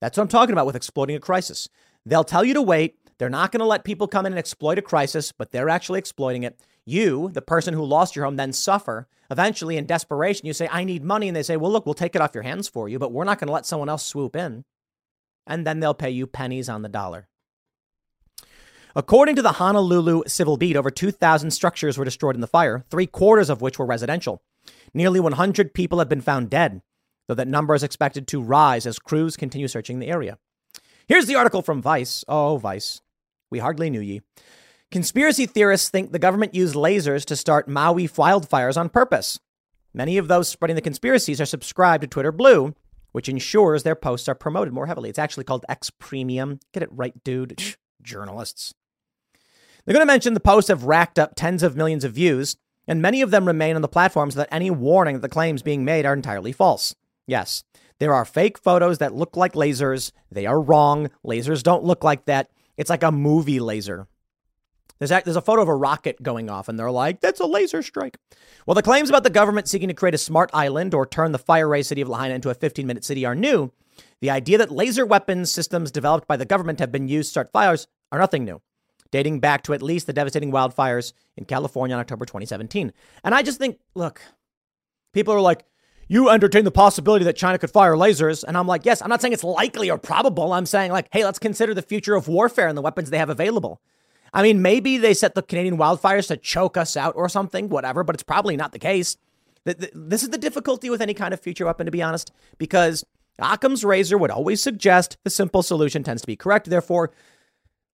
That's 0.00 0.16
what 0.16 0.22
I'm 0.22 0.28
talking 0.28 0.52
about 0.52 0.66
with 0.66 0.76
exploiting 0.76 1.16
a 1.16 1.20
crisis. 1.20 1.68
They'll 2.10 2.24
tell 2.24 2.44
you 2.44 2.54
to 2.54 2.62
wait. 2.62 2.96
They're 3.18 3.30
not 3.30 3.52
going 3.52 3.60
to 3.60 3.66
let 3.66 3.84
people 3.84 4.08
come 4.08 4.26
in 4.26 4.32
and 4.32 4.38
exploit 4.38 4.78
a 4.78 4.82
crisis, 4.82 5.30
but 5.30 5.52
they're 5.52 5.68
actually 5.68 6.00
exploiting 6.00 6.42
it. 6.42 6.60
You, 6.84 7.30
the 7.32 7.40
person 7.40 7.72
who 7.72 7.84
lost 7.84 8.16
your 8.16 8.24
home, 8.24 8.34
then 8.34 8.52
suffer. 8.52 9.06
Eventually, 9.30 9.76
in 9.76 9.86
desperation, 9.86 10.44
you 10.44 10.52
say, 10.52 10.68
I 10.72 10.82
need 10.82 11.04
money. 11.04 11.28
And 11.28 11.36
they 11.36 11.44
say, 11.44 11.56
Well, 11.56 11.70
look, 11.70 11.86
we'll 11.86 11.94
take 11.94 12.16
it 12.16 12.20
off 12.20 12.34
your 12.34 12.42
hands 12.42 12.68
for 12.68 12.88
you, 12.88 12.98
but 12.98 13.12
we're 13.12 13.22
not 13.22 13.38
going 13.38 13.46
to 13.46 13.52
let 13.52 13.64
someone 13.64 13.88
else 13.88 14.04
swoop 14.04 14.34
in. 14.34 14.64
And 15.46 15.64
then 15.64 15.78
they'll 15.78 15.94
pay 15.94 16.10
you 16.10 16.26
pennies 16.26 16.68
on 16.68 16.82
the 16.82 16.88
dollar. 16.88 17.28
According 18.96 19.36
to 19.36 19.42
the 19.42 19.52
Honolulu 19.52 20.24
Civil 20.26 20.56
Beat, 20.56 20.76
over 20.76 20.90
2,000 20.90 21.52
structures 21.52 21.96
were 21.96 22.04
destroyed 22.04 22.34
in 22.34 22.40
the 22.40 22.48
fire, 22.48 22.84
three 22.90 23.06
quarters 23.06 23.48
of 23.48 23.62
which 23.62 23.78
were 23.78 23.86
residential. 23.86 24.42
Nearly 24.92 25.20
100 25.20 25.74
people 25.74 26.00
have 26.00 26.08
been 26.08 26.20
found 26.20 26.50
dead, 26.50 26.82
though 27.28 27.34
that 27.34 27.46
number 27.46 27.76
is 27.76 27.84
expected 27.84 28.26
to 28.28 28.42
rise 28.42 28.84
as 28.84 28.98
crews 28.98 29.36
continue 29.36 29.68
searching 29.68 30.00
the 30.00 30.08
area. 30.08 30.38
Here's 31.10 31.26
the 31.26 31.34
article 31.34 31.60
from 31.60 31.82
Vice. 31.82 32.24
Oh, 32.28 32.58
Vice. 32.58 33.00
We 33.50 33.58
hardly 33.58 33.90
knew 33.90 34.00
ye. 34.00 34.22
Conspiracy 34.92 35.44
theorists 35.44 35.88
think 35.88 36.12
the 36.12 36.20
government 36.20 36.54
used 36.54 36.76
lasers 36.76 37.24
to 37.24 37.34
start 37.34 37.66
Maui 37.66 38.06
wildfires 38.06 38.76
on 38.76 38.90
purpose. 38.90 39.40
Many 39.92 40.18
of 40.18 40.28
those 40.28 40.48
spreading 40.48 40.76
the 40.76 40.80
conspiracies 40.80 41.40
are 41.40 41.46
subscribed 41.46 42.02
to 42.02 42.06
Twitter 42.06 42.30
Blue, 42.30 42.76
which 43.10 43.28
ensures 43.28 43.82
their 43.82 43.96
posts 43.96 44.28
are 44.28 44.36
promoted 44.36 44.72
more 44.72 44.86
heavily. 44.86 45.08
It's 45.08 45.18
actually 45.18 45.42
called 45.42 45.66
X 45.68 45.90
Premium. 45.90 46.60
Get 46.72 46.84
it 46.84 46.92
right, 46.92 47.24
dude. 47.24 47.60
Journalists. 48.00 48.72
They're 49.84 49.94
going 49.94 50.06
to 50.06 50.12
mention 50.12 50.34
the 50.34 50.38
posts 50.38 50.68
have 50.68 50.84
racked 50.84 51.18
up 51.18 51.32
tens 51.34 51.64
of 51.64 51.74
millions 51.74 52.04
of 52.04 52.12
views, 52.12 52.56
and 52.86 53.02
many 53.02 53.20
of 53.20 53.32
them 53.32 53.46
remain 53.46 53.74
on 53.74 53.82
the 53.82 53.88
platforms 53.88 54.36
that 54.36 54.46
any 54.52 54.70
warning 54.70 55.16
that 55.16 55.22
the 55.22 55.28
claims 55.28 55.64
being 55.64 55.84
made 55.84 56.06
are 56.06 56.14
entirely 56.14 56.52
false. 56.52 56.94
Yes, 57.26 57.64
there 58.00 58.14
are 58.14 58.24
fake 58.24 58.58
photos 58.58 58.98
that 58.98 59.14
look 59.14 59.36
like 59.36 59.52
lasers. 59.52 60.10
They 60.32 60.46
are 60.46 60.60
wrong. 60.60 61.10
Lasers 61.24 61.62
don't 61.62 61.84
look 61.84 62.02
like 62.02 62.24
that. 62.24 62.50
It's 62.76 62.90
like 62.90 63.02
a 63.02 63.12
movie 63.12 63.60
laser. 63.60 64.08
There's 64.98 65.10
a, 65.10 65.22
there's 65.24 65.36
a 65.36 65.42
photo 65.42 65.62
of 65.62 65.68
a 65.68 65.74
rocket 65.74 66.22
going 66.22 66.50
off, 66.50 66.68
and 66.68 66.78
they're 66.78 66.90
like, 66.90 67.20
that's 67.20 67.40
a 67.40 67.46
laser 67.46 67.82
strike. 67.82 68.16
Well, 68.66 68.74
the 68.74 68.82
claims 68.82 69.08
about 69.10 69.22
the 69.22 69.30
government 69.30 69.68
seeking 69.68 69.88
to 69.88 69.94
create 69.94 70.14
a 70.14 70.18
smart 70.18 70.50
island 70.52 70.94
or 70.94 71.06
turn 71.06 71.32
the 71.32 71.38
fire 71.38 71.68
raised 71.68 71.88
city 71.88 72.00
of 72.00 72.08
Lahaina 72.08 72.34
into 72.34 72.50
a 72.50 72.54
15 72.54 72.86
minute 72.86 73.04
city 73.04 73.24
are 73.24 73.34
new. 73.34 73.70
The 74.20 74.30
idea 74.30 74.58
that 74.58 74.70
laser 74.70 75.04
weapons 75.04 75.50
systems 75.50 75.90
developed 75.90 76.26
by 76.26 76.36
the 76.36 76.46
government 76.46 76.80
have 76.80 76.92
been 76.92 77.08
used 77.08 77.28
to 77.28 77.30
start 77.32 77.52
fires 77.52 77.86
are 78.12 78.18
nothing 78.18 78.44
new, 78.44 78.62
dating 79.10 79.40
back 79.40 79.62
to 79.64 79.74
at 79.74 79.82
least 79.82 80.06
the 80.06 80.12
devastating 80.14 80.52
wildfires 80.52 81.12
in 81.36 81.44
California 81.44 81.94
in 81.94 82.00
October 82.00 82.24
2017. 82.24 82.92
And 83.24 83.34
I 83.34 83.42
just 83.42 83.58
think, 83.58 83.78
look, 83.94 84.22
people 85.12 85.34
are 85.34 85.40
like, 85.40 85.64
you 86.10 86.28
entertain 86.28 86.64
the 86.64 86.72
possibility 86.72 87.24
that 87.24 87.36
China 87.36 87.56
could 87.56 87.70
fire 87.70 87.94
lasers. 87.94 88.42
And 88.42 88.58
I'm 88.58 88.66
like, 88.66 88.84
yes, 88.84 89.00
I'm 89.00 89.08
not 89.08 89.20
saying 89.22 89.32
it's 89.32 89.44
likely 89.44 89.88
or 89.88 89.96
probable. 89.96 90.52
I'm 90.52 90.66
saying, 90.66 90.90
like, 90.90 91.06
hey, 91.12 91.24
let's 91.24 91.38
consider 91.38 91.72
the 91.72 91.82
future 91.82 92.16
of 92.16 92.26
warfare 92.26 92.66
and 92.66 92.76
the 92.76 92.82
weapons 92.82 93.10
they 93.10 93.18
have 93.18 93.30
available. 93.30 93.80
I 94.34 94.42
mean, 94.42 94.60
maybe 94.60 94.98
they 94.98 95.14
set 95.14 95.36
the 95.36 95.42
Canadian 95.42 95.78
wildfires 95.78 96.26
to 96.26 96.36
choke 96.36 96.76
us 96.76 96.96
out 96.96 97.14
or 97.14 97.28
something, 97.28 97.68
whatever, 97.68 98.02
but 98.02 98.16
it's 98.16 98.24
probably 98.24 98.56
not 98.56 98.72
the 98.72 98.80
case. 98.80 99.16
This 99.64 100.24
is 100.24 100.30
the 100.30 100.38
difficulty 100.38 100.90
with 100.90 101.00
any 101.00 101.14
kind 101.14 101.32
of 101.32 101.38
future 101.38 101.66
weapon, 101.66 101.86
to 101.86 101.92
be 101.92 102.02
honest, 102.02 102.32
because 102.58 103.04
Occam's 103.38 103.84
razor 103.84 104.18
would 104.18 104.32
always 104.32 104.60
suggest 104.60 105.16
the 105.22 105.30
simple 105.30 105.62
solution 105.62 106.02
tends 106.02 106.22
to 106.22 106.26
be 106.26 106.34
correct. 106.34 106.68
Therefore, 106.68 107.12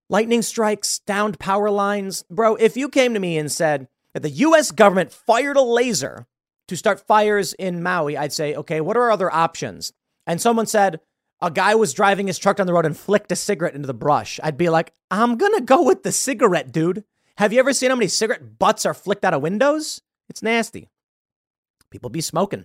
lightning 0.08 0.40
strikes, 0.40 1.00
downed 1.00 1.38
power 1.38 1.70
lines. 1.70 2.24
Bro, 2.30 2.56
if 2.56 2.78
you 2.78 2.88
came 2.88 3.12
to 3.12 3.20
me 3.20 3.36
and 3.36 3.52
said 3.52 3.88
that 4.14 4.22
the 4.22 4.30
US 4.30 4.70
government 4.70 5.12
fired 5.12 5.58
a 5.58 5.62
laser 5.62 6.26
to 6.68 6.76
start 6.76 7.06
fires 7.06 7.52
in 7.54 7.82
Maui, 7.82 8.16
I'd 8.16 8.32
say, 8.32 8.54
okay, 8.54 8.80
what 8.80 8.96
are 8.96 9.04
our 9.04 9.10
other 9.10 9.32
options? 9.32 9.92
And 10.26 10.40
someone 10.40 10.66
said, 10.66 11.00
a 11.40 11.50
guy 11.50 11.74
was 11.74 11.92
driving 11.92 12.26
his 12.26 12.38
truck 12.38 12.56
down 12.56 12.66
the 12.66 12.72
road 12.72 12.86
and 12.86 12.96
flicked 12.96 13.30
a 13.30 13.36
cigarette 13.36 13.74
into 13.74 13.86
the 13.86 13.94
brush. 13.94 14.40
I'd 14.42 14.56
be 14.56 14.70
like, 14.70 14.92
I'm 15.10 15.36
to 15.36 15.62
go 15.64 15.82
with 15.82 16.02
the 16.02 16.12
cigarette, 16.12 16.72
dude. 16.72 17.04
Have 17.38 17.52
you 17.52 17.58
ever 17.58 17.72
seen 17.72 17.90
how 17.90 17.96
many 17.96 18.08
cigarette 18.08 18.58
butts 18.58 18.86
are 18.86 18.94
flicked 18.94 19.24
out 19.24 19.34
of 19.34 19.42
windows? 19.42 20.00
It's 20.28 20.42
nasty. 20.42 20.88
People 21.90 22.10
be 22.10 22.22
smoking. 22.22 22.64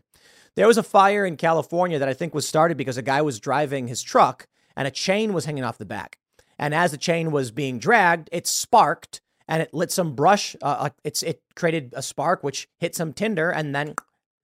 There 0.56 0.68
was 0.68 0.78
a 0.78 0.84
fire 0.84 1.26
in 1.26 1.38
California 1.38 2.00
that 2.00 2.10
I 2.10 2.14
think 2.14 2.34
was 2.34 2.48
started 2.48 2.78
because 2.78 2.98
a 2.98 3.02
guy 3.02 3.22
was 3.22 3.40
driving 3.40 3.88
his 3.88 4.02
truck 4.02 4.48
and 4.76 4.88
a 4.88 4.92
chain 4.92 5.34
was 5.34 5.46
hanging 5.46 5.64
off 5.64 5.78
the 5.78 5.86
back. 5.86 6.18
And 6.58 6.74
as 6.74 6.92
the 6.92 6.98
chain 6.98 7.32
was 7.32 7.52
being 7.52 7.80
dragged, 7.80 8.30
it 8.32 8.48
sparked 8.48 9.22
and 9.52 9.62
it 9.62 9.74
lit 9.74 9.92
some 9.92 10.16
brush. 10.16 10.56
Uh, 10.62 10.90
it's 11.04 11.22
it 11.22 11.42
created 11.56 11.94
a 11.96 12.02
spark 12.02 12.42
which 12.42 12.70
hit 12.80 12.96
some 12.96 13.12
tinder, 13.12 13.52
and 13.52 13.76
then 13.76 13.96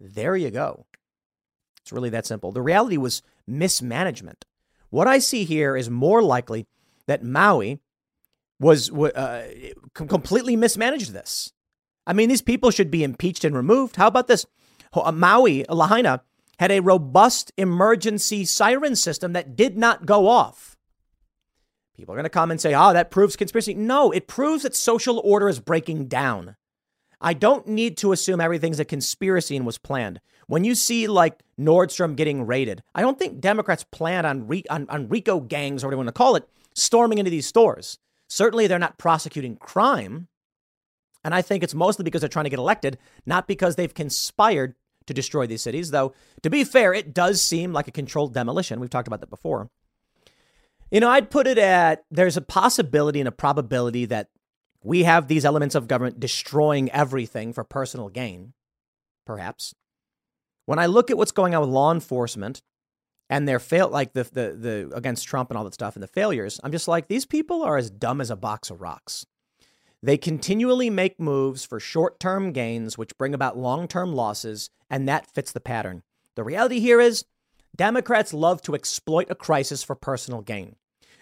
there 0.01 0.35
you 0.35 0.51
go. 0.51 0.85
It's 1.81 1.93
really 1.93 2.09
that 2.09 2.25
simple. 2.25 2.51
The 2.51 2.61
reality 2.61 2.97
was 2.97 3.21
mismanagement. 3.47 4.43
What 4.89 5.07
I 5.07 5.19
see 5.19 5.45
here 5.45 5.77
is 5.77 5.89
more 5.89 6.21
likely 6.21 6.67
that 7.07 7.23
Maui 7.23 7.79
was 8.59 8.91
uh, 8.91 9.47
completely 9.93 10.57
mismanaged 10.57 11.13
this. 11.13 11.53
I 12.05 12.11
mean, 12.11 12.27
these 12.27 12.41
people 12.41 12.69
should 12.69 12.91
be 12.91 13.05
impeached 13.05 13.45
and 13.45 13.55
removed. 13.55 13.95
How 13.95 14.07
about 14.07 14.27
this? 14.27 14.45
Uh, 14.91 15.11
Maui, 15.13 15.65
Lahaina, 15.69 16.21
had 16.59 16.71
a 16.71 16.81
robust 16.81 17.53
emergency 17.55 18.43
siren 18.43 18.95
system 18.97 19.31
that 19.33 19.55
did 19.55 19.77
not 19.77 20.05
go 20.05 20.27
off. 20.27 20.76
People 21.97 22.13
are 22.13 22.17
going 22.17 22.25
to 22.25 22.29
come 22.29 22.51
and 22.51 22.61
say, 22.61 22.75
oh, 22.75 22.93
that 22.93 23.09
proves 23.09 23.35
conspiracy. 23.35 23.73
No, 23.73 24.11
it 24.11 24.27
proves 24.27 24.63
that 24.63 24.75
social 24.75 25.19
order 25.23 25.49
is 25.49 25.59
breaking 25.59 26.07
down. 26.07 26.55
I 27.19 27.33
don't 27.33 27.67
need 27.67 27.97
to 27.97 28.11
assume 28.11 28.39
everything's 28.39 28.79
a 28.79 28.85
conspiracy 28.85 29.57
and 29.57 29.65
was 29.65 29.79
planned. 29.79 30.21
When 30.45 30.63
you 30.63 30.75
see 30.75 31.07
like 31.07 31.41
Nordstrom 31.59 32.15
getting 32.15 32.45
raided, 32.45 32.83
I 32.93 33.01
don't 33.01 33.17
think 33.17 33.41
Democrats 33.41 33.83
plan 33.83 34.27
on, 34.27 34.47
re- 34.47 34.63
on, 34.69 34.87
on 34.89 35.09
RICO 35.09 35.39
gangs 35.39 35.83
or 35.83 35.87
whatever 35.87 36.01
you 36.01 36.05
want 36.05 36.15
to 36.15 36.19
call 36.19 36.35
it 36.35 36.47
storming 36.75 37.17
into 37.17 37.31
these 37.31 37.47
stores. 37.47 37.97
Certainly, 38.29 38.67
they're 38.67 38.77
not 38.77 38.99
prosecuting 38.99 39.55
crime. 39.55 40.27
And 41.23 41.33
I 41.33 41.41
think 41.41 41.63
it's 41.63 41.73
mostly 41.73 42.03
because 42.03 42.21
they're 42.21 42.29
trying 42.29 42.45
to 42.45 42.51
get 42.51 42.59
elected, 42.59 42.99
not 43.25 43.47
because 43.47 43.75
they've 43.75 43.93
conspired 43.93 44.75
to 45.07 45.13
destroy 45.13 45.47
these 45.47 45.63
cities. 45.63 45.89
Though, 45.89 46.13
to 46.43 46.49
be 46.49 46.63
fair, 46.63 46.93
it 46.93 47.13
does 47.13 47.41
seem 47.41 47.73
like 47.73 47.87
a 47.87 47.91
controlled 47.91 48.33
demolition. 48.33 48.79
We've 48.79 48.89
talked 48.89 49.07
about 49.07 49.21
that 49.21 49.29
before. 49.29 49.69
You 50.91 51.01
know, 51.01 51.09
I'd 51.09 51.29
put 51.29 51.47
it 51.47 51.57
at 51.57 52.03
there's 52.09 52.37
a 52.37 52.41
possibility 52.41 53.19
and 53.19 53.27
a 53.27 53.31
probability 53.31 54.05
that 54.05 54.29
we 54.83 55.03
have 55.03 55.27
these 55.27 55.43
elements 55.43 55.75
of 55.75 55.87
government 55.87 56.19
destroying 56.19 56.89
everything 56.91 57.51
for 57.51 57.63
personal 57.63 58.09
gain, 58.09 58.53
perhaps. 59.25 59.73
When 60.65 60.79
I 60.79 60.85
look 60.85 61.11
at 61.11 61.17
what's 61.17 61.31
going 61.31 61.55
on 61.55 61.61
with 61.61 61.69
law 61.69 61.91
enforcement 61.91 62.61
and 63.29 63.47
their 63.47 63.59
fail 63.59 63.89
like 63.89 64.13
the, 64.13 64.23
the 64.23 64.57
the 64.57 64.91
against 64.95 65.27
Trump 65.27 65.49
and 65.49 65.57
all 65.57 65.65
that 65.65 65.73
stuff 65.73 65.95
and 65.95 66.03
the 66.03 66.07
failures, 66.07 66.59
I'm 66.63 66.71
just 66.71 66.87
like, 66.87 67.07
these 67.07 67.25
people 67.25 67.63
are 67.63 67.77
as 67.77 67.89
dumb 67.89 68.21
as 68.21 68.31
a 68.31 68.37
box 68.37 68.69
of 68.69 68.81
rocks. 68.81 69.25
They 70.01 70.17
continually 70.17 70.89
make 70.89 71.19
moves 71.19 71.65
for 71.65 71.79
short 71.79 72.19
term 72.19 72.53
gains, 72.53 72.97
which 72.97 73.17
bring 73.17 73.33
about 73.33 73.57
long 73.57 73.87
term 73.87 74.13
losses, 74.13 74.69
and 74.89 75.07
that 75.07 75.27
fits 75.27 75.51
the 75.51 75.59
pattern. 75.59 76.03
The 76.35 76.43
reality 76.43 76.79
here 76.79 77.01
is 77.01 77.25
Democrats 77.77 78.33
love 78.33 78.61
to 78.63 78.75
exploit 78.75 79.27
a 79.29 79.35
crisis 79.35 79.83
for 79.83 79.95
personal 79.95 80.41
gain. 80.41 80.75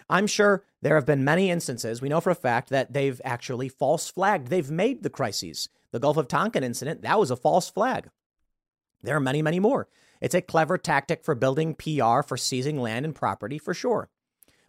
I'm 0.10 0.28
sure 0.28 0.64
there 0.82 0.96
have 0.96 1.06
been 1.06 1.24
many 1.24 1.50
instances, 1.50 2.02
we 2.02 2.10
know 2.10 2.22
for 2.22 2.30
a 2.30 2.36
fact, 2.36 2.70
that 2.70 2.94
they've 2.94 3.20
actually 3.26 3.70
false 3.70 4.10
flagged. 4.10 4.48
They've 4.48 4.70
made 4.70 5.04
the 5.04 5.10
crises. 5.10 5.68
The 5.92 6.00
Gulf 6.00 6.18
of 6.18 6.28
Tonkin 6.28 6.64
incident, 6.64 7.02
that 7.02 7.20
was 7.20 7.32
a 7.32 7.36
false 7.36 7.70
flag. 7.70 8.10
There 9.02 9.16
are 9.16 9.22
many, 9.22 9.42
many 9.42 9.60
more. 9.60 9.88
It's 10.22 10.36
a 10.36 10.42
clever 10.42 10.78
tactic 10.78 11.24
for 11.24 11.36
building 11.36 11.76
PR, 11.76 12.22
for 12.22 12.38
seizing 12.38 12.80
land 12.80 13.06
and 13.06 13.16
property, 13.16 13.58
for 13.58 13.74
sure. 13.74 14.10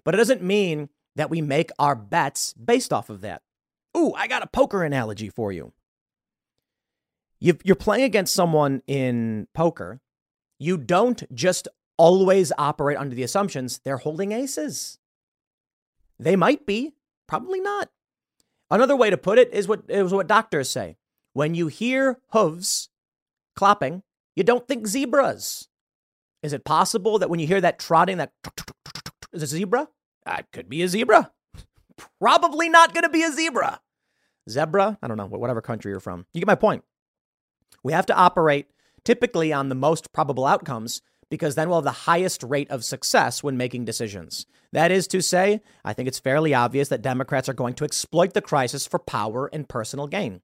But 0.05 0.15
it 0.15 0.19
doesn't 0.19 0.43
mean 0.43 0.89
that 1.15 1.31
we 1.31 1.41
make 1.41 1.71
our 1.79 1.95
bets 1.95 2.53
based 2.55 2.93
off 2.93 3.11
of 3.11 3.21
that. 3.23 3.43
Ooh, 3.97 4.13
I 4.15 4.27
got 4.27 4.43
a 4.43 4.49
poker 4.49 4.83
analogy 4.83 5.29
for 5.29 5.53
you. 5.53 5.73
You're 7.39 7.77
playing 7.77 8.05
against 8.05 8.35
someone 8.35 8.83
in 8.87 9.49
poker. 9.55 10.01
You 10.59 10.78
don't 10.78 11.23
just 11.35 11.69
always 11.97 12.53
operate 12.59 12.99
under 12.99 13.15
the 13.15 13.23
assumptions 13.23 13.78
they're 13.78 13.97
holding 13.99 14.33
aces. 14.33 14.99
They 16.19 16.37
might 16.37 16.66
be, 16.66 16.95
probably 17.27 17.61
not. 17.61 17.91
Another 18.70 18.97
way 18.97 19.11
to 19.11 19.16
put 19.16 19.39
it 19.39 19.53
is 19.53 19.69
what 19.69 19.83
is 19.89 20.12
what 20.12 20.27
doctors 20.27 20.69
say. 20.69 20.97
When 21.33 21.55
you 21.55 21.69
hear 21.69 22.19
hooves 22.31 22.89
clopping, 23.59 24.03
you 24.35 24.43
don't 24.43 24.66
think 24.66 24.87
zebras. 24.87 25.69
Is 26.43 26.53
it 26.53 26.65
possible 26.65 27.19
that 27.19 27.31
when 27.31 27.41
you 27.41 27.47
hear 27.47 27.61
that 27.61 27.78
trotting, 27.78 28.19
that 28.19 28.33
is 29.33 29.43
a 29.43 29.47
zebra? 29.47 29.89
Uh, 30.24 30.37
it 30.39 30.47
could 30.53 30.69
be 30.69 30.83
a 30.83 30.89
zebra. 30.89 31.31
Probably 32.20 32.69
not 32.69 32.93
going 32.93 33.05
to 33.05 33.09
be 33.09 33.23
a 33.23 33.33
zebra. 33.33 33.81
Zebra? 34.49 34.99
I 35.03 35.09
don't 35.09 35.16
know, 35.16 35.27
whatever 35.27 35.61
country 35.61 35.91
you're 35.91 36.01
from. 36.01 36.27
You 36.33 36.41
get 36.41 36.47
my 36.47 36.55
point. 36.55 36.85
We 37.83 37.93
have 37.93 38.07
to 38.07 38.15
operate 38.15 38.66
typically 39.07 39.53
on 39.53 39.70
the 39.70 39.74
most 39.74 40.12
probable 40.12 40.45
outcomes 40.45 41.01
because 41.31 41.55
then 41.55 41.69
we'll 41.69 41.78
have 41.78 41.85
the 41.85 41.91
highest 41.91 42.43
rate 42.43 42.70
of 42.70 42.85
success 42.85 43.43
when 43.43 43.57
making 43.57 43.85
decisions. 43.85 44.47
That 44.73 44.91
is 44.91 45.07
to 45.09 45.23
say, 45.23 45.61
I 45.85 45.93
think 45.93 46.09
it's 46.09 46.19
fairly 46.19 46.53
obvious 46.55 46.89
that 46.89 47.03
Democrats 47.03 47.49
are 47.49 47.55
going 47.55 47.74
to 47.74 47.85
exploit 47.85 48.35
the 48.35 48.43
crisis 48.43 48.87
for 48.87 48.99
power 48.99 49.49
and 49.53 49.69
personal 49.69 50.09
gain. 50.09 50.41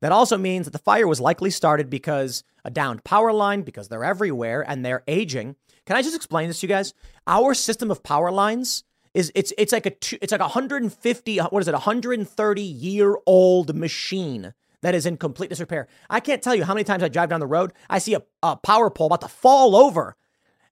That 0.00 0.12
also 0.12 0.38
means 0.38 0.64
that 0.64 0.72
the 0.72 0.78
fire 0.78 1.06
was 1.06 1.20
likely 1.20 1.50
started 1.50 1.90
because 1.90 2.44
a 2.64 2.70
downed 2.70 3.04
power 3.04 3.32
line, 3.32 3.62
because 3.62 3.88
they're 3.88 4.04
everywhere 4.04 4.64
and 4.68 4.84
they're 4.84 5.02
aging. 5.06 5.56
Can 5.86 5.96
I 5.96 6.02
just 6.02 6.16
explain 6.16 6.48
this 6.48 6.60
to 6.60 6.66
you 6.66 6.72
guys? 6.72 6.94
Our 7.26 7.52
system 7.52 7.90
of 7.90 8.02
power 8.02 8.30
lines 8.30 8.84
is 9.12 9.30
it's 9.34 9.52
it's 9.58 9.72
like 9.72 9.86
a 9.86 9.92
it's 10.20 10.32
like 10.32 10.40
a 10.40 10.44
150 10.44 11.38
what 11.38 11.60
is 11.60 11.68
it 11.68 11.72
130 11.72 12.62
year 12.62 13.16
old 13.26 13.74
machine 13.76 14.52
that 14.84 14.94
is 14.94 15.06
in 15.06 15.16
complete 15.16 15.48
disrepair. 15.50 15.88
I 16.08 16.20
can't 16.20 16.42
tell 16.42 16.54
you 16.54 16.64
how 16.64 16.74
many 16.74 16.84
times 16.84 17.02
I 17.02 17.08
drive 17.08 17.30
down 17.30 17.40
the 17.40 17.46
road, 17.46 17.72
I 17.90 17.98
see 17.98 18.14
a, 18.14 18.22
a 18.42 18.56
power 18.56 18.90
pole 18.90 19.06
about 19.06 19.22
to 19.22 19.28
fall 19.28 19.74
over 19.74 20.16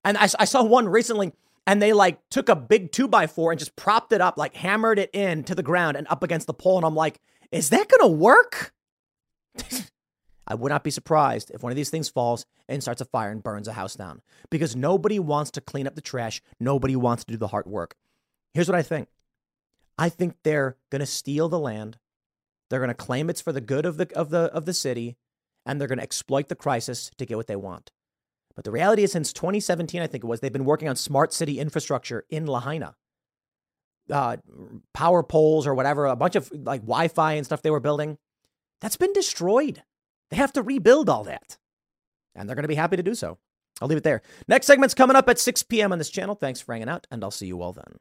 and 0.03 0.17
I, 0.17 0.27
I 0.39 0.45
saw 0.45 0.63
one 0.63 0.87
recently 0.87 1.33
and 1.65 1.81
they 1.81 1.93
like 1.93 2.19
took 2.29 2.49
a 2.49 2.55
big 2.55 2.91
two 2.91 3.07
by 3.07 3.27
four 3.27 3.51
and 3.51 3.59
just 3.59 3.75
propped 3.75 4.11
it 4.11 4.21
up, 4.21 4.37
like 4.37 4.55
hammered 4.55 4.99
it 4.99 5.09
in 5.13 5.43
to 5.45 5.55
the 5.55 5.63
ground 5.63 5.97
and 5.97 6.07
up 6.09 6.23
against 6.23 6.47
the 6.47 6.53
pole. 6.53 6.77
And 6.77 6.85
I'm 6.85 6.95
like, 6.95 7.19
is 7.51 7.69
that 7.69 7.87
going 7.89 8.11
to 8.11 8.17
work? 8.17 8.73
I 10.47 10.55
would 10.55 10.69
not 10.69 10.83
be 10.83 10.91
surprised 10.91 11.51
if 11.51 11.63
one 11.63 11.71
of 11.71 11.77
these 11.77 11.89
things 11.89 12.09
falls 12.09 12.45
and 12.67 12.81
starts 12.81 12.99
a 12.99 13.05
fire 13.05 13.31
and 13.31 13.41
burns 13.41 13.69
a 13.69 13.73
house 13.73 13.95
down 13.95 14.21
because 14.49 14.75
nobody 14.75 15.17
wants 15.19 15.51
to 15.51 15.61
clean 15.61 15.87
up 15.87 15.95
the 15.95 16.01
trash. 16.01 16.41
Nobody 16.59 16.97
wants 16.97 17.23
to 17.23 17.31
do 17.31 17.37
the 17.37 17.47
hard 17.47 17.65
work. 17.65 17.95
Here's 18.53 18.67
what 18.67 18.77
I 18.77 18.81
think 18.81 19.07
I 19.97 20.09
think 20.09 20.35
they're 20.43 20.75
going 20.89 20.99
to 20.99 21.05
steal 21.05 21.47
the 21.47 21.59
land. 21.59 21.97
They're 22.73 22.79
going 22.79 22.87
to 22.87 22.95
claim 22.95 23.29
it's 23.29 23.39
for 23.39 23.51
the 23.51 23.61
good 23.61 23.85
of 23.85 23.97
the, 23.97 24.11
of 24.17 24.31
the, 24.31 24.51
of 24.51 24.65
the 24.65 24.73
city, 24.73 25.15
and 25.63 25.79
they're 25.79 25.87
going 25.87 25.99
to 25.99 26.03
exploit 26.03 26.49
the 26.49 26.55
crisis 26.55 27.11
to 27.19 27.25
get 27.27 27.37
what 27.37 27.45
they 27.45 27.55
want. 27.55 27.91
But 28.55 28.65
the 28.65 28.71
reality 28.71 29.03
is, 29.03 29.11
since 29.11 29.31
2017, 29.31 30.01
I 30.01 30.07
think 30.07 30.23
it 30.23 30.27
was, 30.27 30.39
they've 30.39 30.51
been 30.51 30.65
working 30.65 30.89
on 30.89 30.95
smart 30.95 31.33
city 31.33 31.59
infrastructure 31.59 32.25
in 32.31 32.47
Lahaina. 32.47 32.95
Uh, 34.11 34.37
power 34.91 35.21
poles 35.21 35.67
or 35.67 35.75
whatever, 35.75 36.07
a 36.07 36.15
bunch 36.15 36.35
of 36.35 36.51
like 36.51 36.81
Wi 36.81 37.09
Fi 37.09 37.33
and 37.33 37.45
stuff 37.45 37.61
they 37.61 37.69
were 37.69 37.79
building. 37.79 38.17
That's 38.81 38.97
been 38.97 39.13
destroyed. 39.13 39.83
They 40.31 40.37
have 40.37 40.53
to 40.53 40.63
rebuild 40.63 41.09
all 41.09 41.25
that. 41.25 41.59
And 42.33 42.49
they're 42.49 42.55
going 42.55 42.63
to 42.63 42.67
be 42.67 42.73
happy 42.73 42.97
to 42.97 43.03
do 43.03 43.13
so. 43.13 43.37
I'll 43.83 43.87
leave 43.87 43.99
it 43.99 44.03
there. 44.03 44.23
Next 44.47 44.65
segment's 44.65 44.95
coming 44.95 45.15
up 45.15 45.29
at 45.29 45.37
6 45.37 45.61
p.m. 45.61 45.91
on 45.91 45.99
this 45.99 46.09
channel. 46.09 46.33
Thanks 46.33 46.59
for 46.59 46.73
hanging 46.73 46.89
out, 46.89 47.05
and 47.11 47.23
I'll 47.23 47.29
see 47.29 47.45
you 47.45 47.61
all 47.61 47.73
then. 47.73 47.99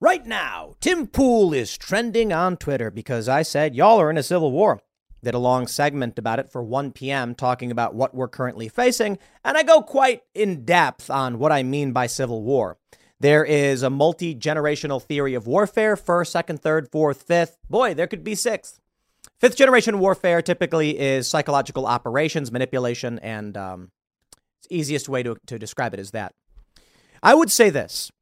Right 0.00 0.24
now, 0.24 0.74
Tim 0.80 1.06
Pool 1.08 1.52
is 1.52 1.76
trending 1.76 2.32
on 2.32 2.56
Twitter 2.56 2.90
because 2.90 3.28
I 3.28 3.42
said 3.42 3.74
y'all 3.74 4.00
are 4.00 4.10
in 4.10 4.18
a 4.18 4.22
civil 4.22 4.52
war 4.52 4.80
did 5.22 5.34
a 5.34 5.38
long 5.38 5.66
segment 5.66 6.18
about 6.18 6.38
it 6.38 6.50
for 6.50 6.62
1 6.62 6.92
p.m., 6.92 7.34
talking 7.34 7.70
about 7.70 7.94
what 7.94 8.14
we're 8.14 8.28
currently 8.28 8.68
facing, 8.68 9.18
and 9.44 9.56
I 9.56 9.62
go 9.62 9.82
quite 9.82 10.22
in 10.34 10.64
depth 10.64 11.10
on 11.10 11.38
what 11.38 11.52
I 11.52 11.62
mean 11.62 11.92
by 11.92 12.06
civil 12.06 12.42
war. 12.42 12.76
There 13.20 13.44
is 13.44 13.82
a 13.82 13.90
multi 13.90 14.34
generational 14.34 15.02
theory 15.02 15.34
of 15.34 15.46
warfare 15.46 15.96
first, 15.96 16.32
second, 16.32 16.62
third, 16.62 16.88
fourth, 16.88 17.22
fifth. 17.22 17.58
Boy, 17.68 17.94
there 17.94 18.06
could 18.06 18.22
be 18.22 18.36
sixth. 18.36 18.80
Fifth 19.40 19.56
generation 19.56 19.98
warfare 19.98 20.40
typically 20.40 20.98
is 20.98 21.28
psychological 21.28 21.86
operations, 21.86 22.52
manipulation, 22.52 23.18
and 23.18 23.56
um, 23.56 23.90
easiest 24.70 25.08
way 25.08 25.22
to, 25.24 25.36
to 25.46 25.58
describe 25.58 25.94
it 25.94 26.00
is 26.00 26.12
that. 26.12 26.34
I 27.22 27.34
would 27.34 27.50
say 27.50 27.70
this 27.70 28.12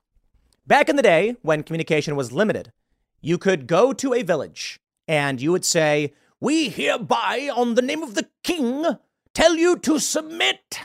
back 0.67 0.89
in 0.89 0.97
the 0.97 1.03
day 1.03 1.37
when 1.43 1.63
communication 1.63 2.17
was 2.17 2.33
limited, 2.33 2.73
you 3.21 3.39
could 3.39 3.67
go 3.67 3.93
to 3.93 4.15
a 4.15 4.23
village 4.23 4.81
and 5.09 5.41
you 5.41 5.53
would 5.53 5.65
say, 5.65 6.13
we 6.41 6.69
hereby, 6.69 7.51
on 7.55 7.75
the 7.75 7.83
name 7.83 8.03
of 8.03 8.15
the 8.15 8.29
king, 8.43 8.85
tell 9.33 9.57
you 9.57 9.79
to 9.79 9.99
submit. 9.99 10.81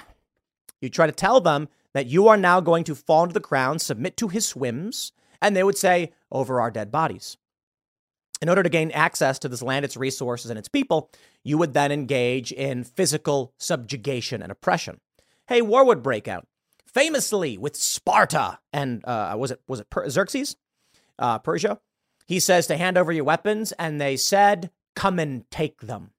You 0.80 0.90
try 0.90 1.06
to 1.06 1.12
tell 1.12 1.42
them 1.42 1.68
that 1.94 2.08
you 2.08 2.28
are 2.28 2.38
now 2.38 2.62
going 2.62 2.84
to 2.86 2.96
fall 2.96 3.24
into 3.24 3.34
the 3.34 3.40
crown, 3.40 3.80
submit 3.80 4.16
to 4.18 4.30
his 4.30 4.56
whims, 4.56 5.12
and 5.42 5.56
they 5.56 5.64
would 5.64 5.78
say, 5.78 6.14
over 6.32 6.62
our 6.62 6.72
dead 6.72 6.92
bodies. 6.92 7.38
In 8.42 8.50
order 8.50 8.64
to 8.64 8.70
gain 8.70 8.92
access 8.92 9.38
to 9.40 9.50
this 9.50 9.62
land, 9.62 9.86
its 9.86 9.98
resources, 9.98 10.50
and 10.50 10.58
its 10.58 10.70
people, 10.70 11.12
you 11.44 11.58
would 11.58 11.74
then 11.74 11.92
engage 11.92 12.52
in 12.52 12.84
physical 12.84 13.54
subjugation 13.58 14.42
and 14.42 14.52
oppression. 14.52 15.00
Hey, 15.48 15.62
war 15.62 15.86
would 15.86 16.02
break 16.02 16.28
out. 16.28 16.48
Famously 16.94 17.58
with 17.58 17.76
Sparta 17.76 18.60
and 18.74 19.04
uh, 19.06 19.36
was 19.38 19.52
it 19.52 19.62
was 19.68 19.80
it 19.80 19.88
Xerxes, 20.10 20.56
uh, 21.18 21.40
Persia? 21.40 21.80
He 22.28 22.40
says 22.40 22.68
to 22.68 22.78
hand 22.78 22.98
over 22.98 23.12
your 23.12 23.24
weapons, 23.24 23.74
and 23.74 24.00
they 24.00 24.16
said, 24.16 24.72
come 24.96 25.20
and 25.20 25.50
take 25.52 25.82
them. 25.82 26.12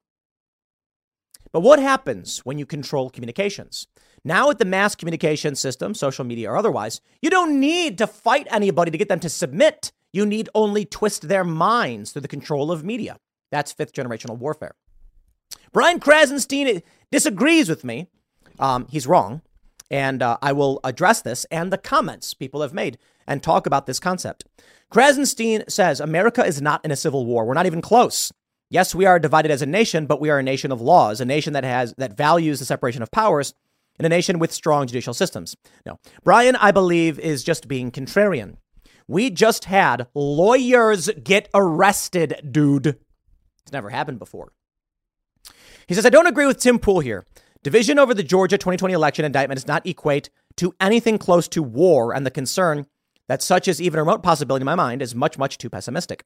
But 1.53 1.61
what 1.61 1.79
happens 1.79 2.41
when 2.41 2.59
you 2.59 2.67
control 2.67 3.11
communications? 3.11 3.87
Now, 4.25 4.49
with 4.49 4.59
the 4.59 4.65
mass 4.65 4.95
communication 4.95 5.55
system, 5.55 5.95
social 5.95 6.25
media 6.25 6.51
or 6.51 6.57
otherwise, 6.57 7.01
you 7.21 7.31
don't 7.31 7.59
need 7.59 7.99
to 7.99 8.07
fight 8.07 8.47
anybody 8.51 8.91
to 8.91 8.99
get 8.99 9.09
them 9.09 9.21
to 9.21 9.29
submit. 9.29 9.93
You 10.13 10.25
need 10.25 10.49
only 10.55 10.85
twist 10.85 11.29
their 11.29 11.45
minds 11.45 12.13
through 12.13 12.23
the 12.23 12.29
control 12.29 12.71
of 12.71 12.85
media. 12.85 13.19
That's 13.51 13.73
fifth 13.73 13.93
generational 13.93 14.39
warfare. 14.39 14.75
Brian 15.73 16.01
Krasenstein 16.01 16.83
disagrees 17.11 17.69
with 17.69 17.85
me. 17.85 18.09
Um, 18.59 18.87
he's 18.91 19.07
wrong. 19.07 19.43
And 19.93 20.23
uh, 20.23 20.39
I 20.41 20.53
will 20.53 20.81
address 20.83 21.21
this 21.21 21.45
and 21.51 21.71
the 21.71 21.79
comments 21.79 22.33
people 22.33 22.63
have 22.63 22.73
made 22.73 22.99
and 23.27 23.43
talk 23.43 23.67
about 23.67 23.87
this 23.87 24.01
concept. 24.01 24.45
Krasenstein 24.91 25.71
says 25.71 26.01
America 26.01 26.45
is 26.45 26.63
not 26.63 26.85
in 26.85 26.91
a 26.91 26.97
civil 26.97 27.27
war. 27.27 27.45
We're 27.45 27.55
not 27.55 27.67
even 27.67 27.83
close. 27.83 28.33
Yes, 28.71 28.95
we 28.95 29.05
are 29.05 29.19
divided 29.19 29.51
as 29.51 29.61
a 29.61 29.67
nation, 29.67 30.07
but 30.07 30.19
we 30.19 30.31
are 30.31 30.39
a 30.39 30.43
nation 30.43 30.73
of 30.73 30.81
laws, 30.81 31.21
a 31.21 31.27
nation 31.27 31.53
that 31.53 31.63
has 31.63 31.93
that 31.99 32.17
values 32.17 32.59
the 32.59 32.65
separation 32.65 33.03
of 33.03 33.11
powers, 33.11 33.53
and 33.99 34.07
a 34.07 34.09
nation 34.09 34.39
with 34.39 34.51
strong 34.51 34.87
judicial 34.87 35.13
systems. 35.13 35.55
No, 35.85 35.99
Brian, 36.25 36.57
I 36.57 36.73
believe, 36.73 37.19
is 37.19 37.45
just 37.45 37.69
being 37.69 37.91
contrarian. 37.91 38.57
We 39.07 39.29
just 39.29 39.67
had 39.67 40.07
lawyers 40.15 41.11
get 41.23 41.51
arrested, 41.53 42.49
dude. 42.51 42.87
It's 43.63 43.73
never 43.73 43.91
happened 43.91 44.19
before. 44.19 44.53
He 45.87 45.95
says, 45.95 46.07
I 46.07 46.11
don't 46.11 46.27
agree 46.27 46.47
with 46.47 46.59
Tim 46.59 46.79
Pool 46.79 47.01
here. 47.01 47.27
Division 47.63 47.97
over 47.97 48.13
the 48.13 48.25
Georgia 48.25 48.59
2020 48.59 48.93
election 48.93 49.25
indictment 49.25 49.57
does 49.57 49.69
not 49.69 49.87
equate 49.87 50.31
to 50.57 50.75
anything 50.81 51.17
close 51.17 51.47
to 51.47 51.63
war, 51.63 52.13
and 52.13 52.27
the 52.27 52.31
concern 52.31 52.87
that 53.29 53.41
such 53.41 53.69
is 53.69 53.81
even 53.81 54.01
a 54.01 54.03
remote 54.03 54.21
possibility 54.21 54.63
in 54.63 54.67
my 54.67 54.75
mind 54.75 55.01
is 55.01 55.15
much, 55.15 55.39
much 55.39 55.59
too 55.59 55.71
pessimistic. 55.71 56.25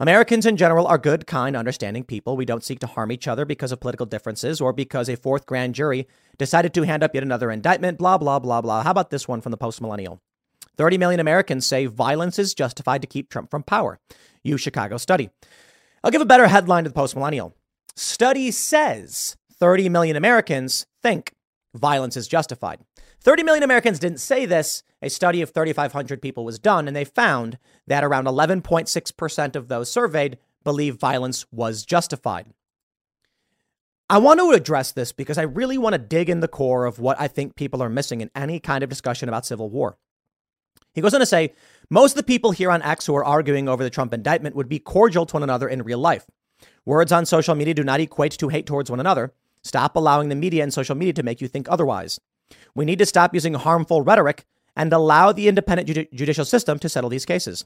Americans 0.00 0.46
in 0.46 0.56
general 0.56 0.86
are 0.86 0.96
good, 0.96 1.26
kind, 1.26 1.56
understanding 1.56 2.04
people. 2.04 2.38
We 2.38 2.46
don't 2.46 2.64
seek 2.64 2.78
to 2.80 2.86
harm 2.86 3.12
each 3.12 3.28
other 3.28 3.44
because 3.44 3.70
of 3.70 3.80
political 3.80 4.06
differences 4.06 4.62
or 4.62 4.72
because 4.72 5.10
a 5.10 5.16
fourth 5.16 5.44
grand 5.44 5.74
jury 5.74 6.08
decided 6.38 6.72
to 6.72 6.84
hand 6.84 7.02
up 7.02 7.14
yet 7.14 7.22
another 7.22 7.50
indictment, 7.50 7.98
blah, 7.98 8.16
blah, 8.16 8.38
blah, 8.38 8.62
blah. 8.62 8.82
How 8.82 8.92
about 8.92 9.10
this 9.10 9.28
one 9.28 9.42
from 9.42 9.50
the 9.50 9.58
post 9.58 9.82
millennial? 9.82 10.22
30 10.78 10.96
million 10.96 11.20
Americans 11.20 11.66
say 11.66 11.84
violence 11.84 12.38
is 12.38 12.54
justified 12.54 13.02
to 13.02 13.06
keep 13.06 13.28
Trump 13.28 13.50
from 13.50 13.62
power. 13.62 14.00
U 14.42 14.56
Chicago 14.56 14.96
study. 14.96 15.28
I'll 16.02 16.10
give 16.10 16.22
a 16.22 16.26
better 16.26 16.46
headline 16.46 16.84
to 16.84 16.90
the 16.90 16.94
post 16.94 17.14
millennial. 17.14 17.54
Study 17.94 18.50
says 18.50 19.36
30 19.62 19.90
million 19.90 20.16
Americans 20.16 20.86
think 21.04 21.34
violence 21.72 22.16
is 22.16 22.26
justified. 22.26 22.80
30 23.20 23.44
million 23.44 23.62
Americans 23.62 24.00
didn't 24.00 24.18
say 24.18 24.44
this. 24.44 24.82
A 25.00 25.08
study 25.08 25.40
of 25.40 25.50
3,500 25.50 26.20
people 26.20 26.44
was 26.44 26.58
done, 26.58 26.88
and 26.88 26.96
they 26.96 27.04
found 27.04 27.58
that 27.86 28.02
around 28.02 28.24
11.6% 28.24 29.54
of 29.54 29.68
those 29.68 29.88
surveyed 29.88 30.38
believe 30.64 30.96
violence 30.96 31.46
was 31.52 31.84
justified. 31.84 32.46
I 34.10 34.18
want 34.18 34.40
to 34.40 34.50
address 34.50 34.90
this 34.90 35.12
because 35.12 35.38
I 35.38 35.42
really 35.42 35.78
want 35.78 35.92
to 35.92 35.98
dig 36.00 36.28
in 36.28 36.40
the 36.40 36.48
core 36.48 36.84
of 36.84 36.98
what 36.98 37.20
I 37.20 37.28
think 37.28 37.54
people 37.54 37.84
are 37.84 37.88
missing 37.88 38.20
in 38.20 38.32
any 38.34 38.58
kind 38.58 38.82
of 38.82 38.90
discussion 38.90 39.28
about 39.28 39.46
civil 39.46 39.70
war. 39.70 39.96
He 40.92 41.00
goes 41.00 41.14
on 41.14 41.20
to 41.20 41.26
say 41.26 41.54
most 41.88 42.14
of 42.14 42.16
the 42.16 42.24
people 42.24 42.50
here 42.50 42.72
on 42.72 42.82
X 42.82 43.06
who 43.06 43.14
are 43.14 43.24
arguing 43.24 43.68
over 43.68 43.84
the 43.84 43.90
Trump 43.90 44.12
indictment 44.12 44.56
would 44.56 44.68
be 44.68 44.80
cordial 44.80 45.24
to 45.26 45.36
one 45.36 45.44
another 45.44 45.68
in 45.68 45.84
real 45.84 46.00
life. 46.00 46.26
Words 46.84 47.12
on 47.12 47.26
social 47.26 47.54
media 47.54 47.74
do 47.74 47.84
not 47.84 48.00
equate 48.00 48.32
to 48.32 48.48
hate 48.48 48.66
towards 48.66 48.90
one 48.90 48.98
another. 48.98 49.32
Stop 49.62 49.96
allowing 49.96 50.28
the 50.28 50.34
media 50.34 50.62
and 50.62 50.72
social 50.72 50.94
media 50.94 51.12
to 51.14 51.22
make 51.22 51.40
you 51.40 51.48
think 51.48 51.68
otherwise. 51.68 52.20
We 52.74 52.84
need 52.84 52.98
to 52.98 53.06
stop 53.06 53.34
using 53.34 53.54
harmful 53.54 54.02
rhetoric 54.02 54.44
and 54.76 54.92
allow 54.92 55.32
the 55.32 55.48
independent 55.48 55.88
judi- 55.88 56.12
judicial 56.12 56.44
system 56.44 56.78
to 56.78 56.88
settle 56.88 57.10
these 57.10 57.26
cases. 57.26 57.64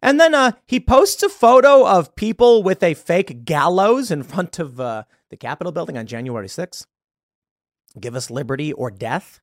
And 0.00 0.20
then 0.20 0.34
uh, 0.34 0.52
he 0.66 0.80
posts 0.80 1.22
a 1.22 1.28
photo 1.28 1.86
of 1.86 2.14
people 2.14 2.62
with 2.62 2.82
a 2.82 2.94
fake 2.94 3.44
gallows 3.44 4.10
in 4.10 4.22
front 4.22 4.58
of 4.58 4.80
uh, 4.80 5.04
the 5.30 5.36
Capitol 5.36 5.72
building 5.72 5.98
on 5.98 6.06
January 6.06 6.46
6th. 6.46 6.86
Give 7.98 8.14
us 8.14 8.30
liberty 8.30 8.72
or 8.72 8.90
death 8.90 9.40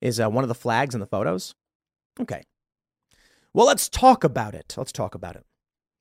is 0.00 0.20
uh, 0.20 0.30
one 0.30 0.44
of 0.44 0.48
the 0.48 0.54
flags 0.54 0.94
in 0.94 1.00
the 1.00 1.06
photos. 1.06 1.54
Okay. 2.20 2.42
Well, 3.52 3.66
let's 3.66 3.88
talk 3.88 4.24
about 4.24 4.54
it. 4.54 4.74
Let's 4.76 4.92
talk 4.92 5.14
about 5.14 5.36
it. 5.36 5.44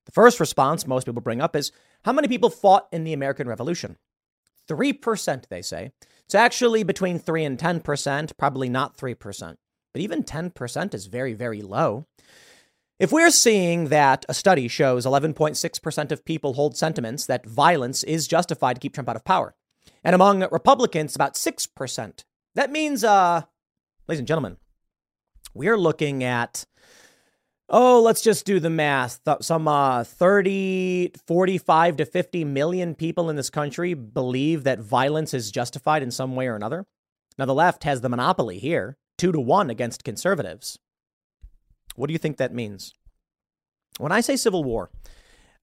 The 0.06 0.12
first 0.12 0.40
response 0.40 0.86
most 0.86 1.06
people 1.06 1.22
bring 1.22 1.42
up 1.42 1.56
is 1.56 1.72
how 2.06 2.14
many 2.14 2.28
people 2.28 2.50
fought 2.50 2.88
in 2.92 3.04
the 3.04 3.14
American 3.14 3.48
Revolution? 3.48 3.98
3%, 4.68 5.48
they 5.50 5.62
say. 5.62 5.92
It's 6.26 6.36
actually 6.36 6.84
between 6.84 7.20
3 7.20 7.46
and 7.46 7.58
10%, 7.58 8.38
probably 8.38 8.70
not 8.70 8.98
3%. 8.98 9.56
But 9.94 10.02
even 10.02 10.24
10% 10.24 10.94
is 10.94 11.06
very, 11.06 11.34
very 11.34 11.62
low. 11.62 12.06
If 13.00 13.12
we're 13.12 13.32
seeing 13.32 13.90
that 13.90 14.26
a 14.28 14.34
study 14.34 14.68
shows 14.68 15.06
11.6% 15.06 16.12
of 16.12 16.26
people 16.26 16.54
hold 16.54 16.76
sentiments 16.76 17.26
that 17.28 17.46
violence 17.46 18.04
is 18.04 18.28
justified 18.28 18.74
to 18.74 18.80
keep 18.80 18.94
Trump 18.94 19.08
out 19.08 19.16
of 19.16 19.24
power, 19.24 19.56
and 20.04 20.16
among 20.16 20.48
Republicans, 20.52 21.16
about 21.16 21.36
6%, 21.36 22.24
that 22.56 22.72
means, 22.72 23.04
uh, 23.04 23.44
ladies 24.08 24.20
and 24.20 24.28
gentlemen, 24.28 24.58
we're 25.54 25.78
looking 25.78 26.24
at 26.24 26.66
oh, 27.70 28.02
let's 28.02 28.22
just 28.22 28.46
do 28.46 28.60
the 28.60 28.70
math. 28.70 29.20
Some 29.42 29.68
uh, 29.68 30.04
30, 30.04 31.12
45 31.26 31.98
to 31.98 32.06
50 32.06 32.46
million 32.46 32.96
people 32.96 33.30
in 33.30 33.36
this 33.36 33.50
country 33.50 33.94
believe 33.94 34.64
that 34.64 34.80
violence 34.80 35.34
is 35.34 35.52
justified 35.52 36.04
in 36.04 36.12
some 36.12 36.36
way 36.36 36.48
or 36.48 36.56
another. 36.56 36.86
Now, 37.38 37.46
the 37.46 37.54
left 37.54 37.84
has 37.84 38.02
the 38.02 38.10
monopoly 38.10 38.60
here, 38.60 38.98
two 39.18 39.32
to 39.32 39.40
one 39.40 39.70
against 39.70 40.04
conservatives. 40.04 40.80
What 41.96 42.08
do 42.08 42.14
you 42.14 42.20
think 42.20 42.38
that 42.38 42.54
means? 42.54 42.94
When 44.00 44.12
I 44.12 44.22
say 44.22 44.36
civil 44.36 44.64
war, 44.64 44.90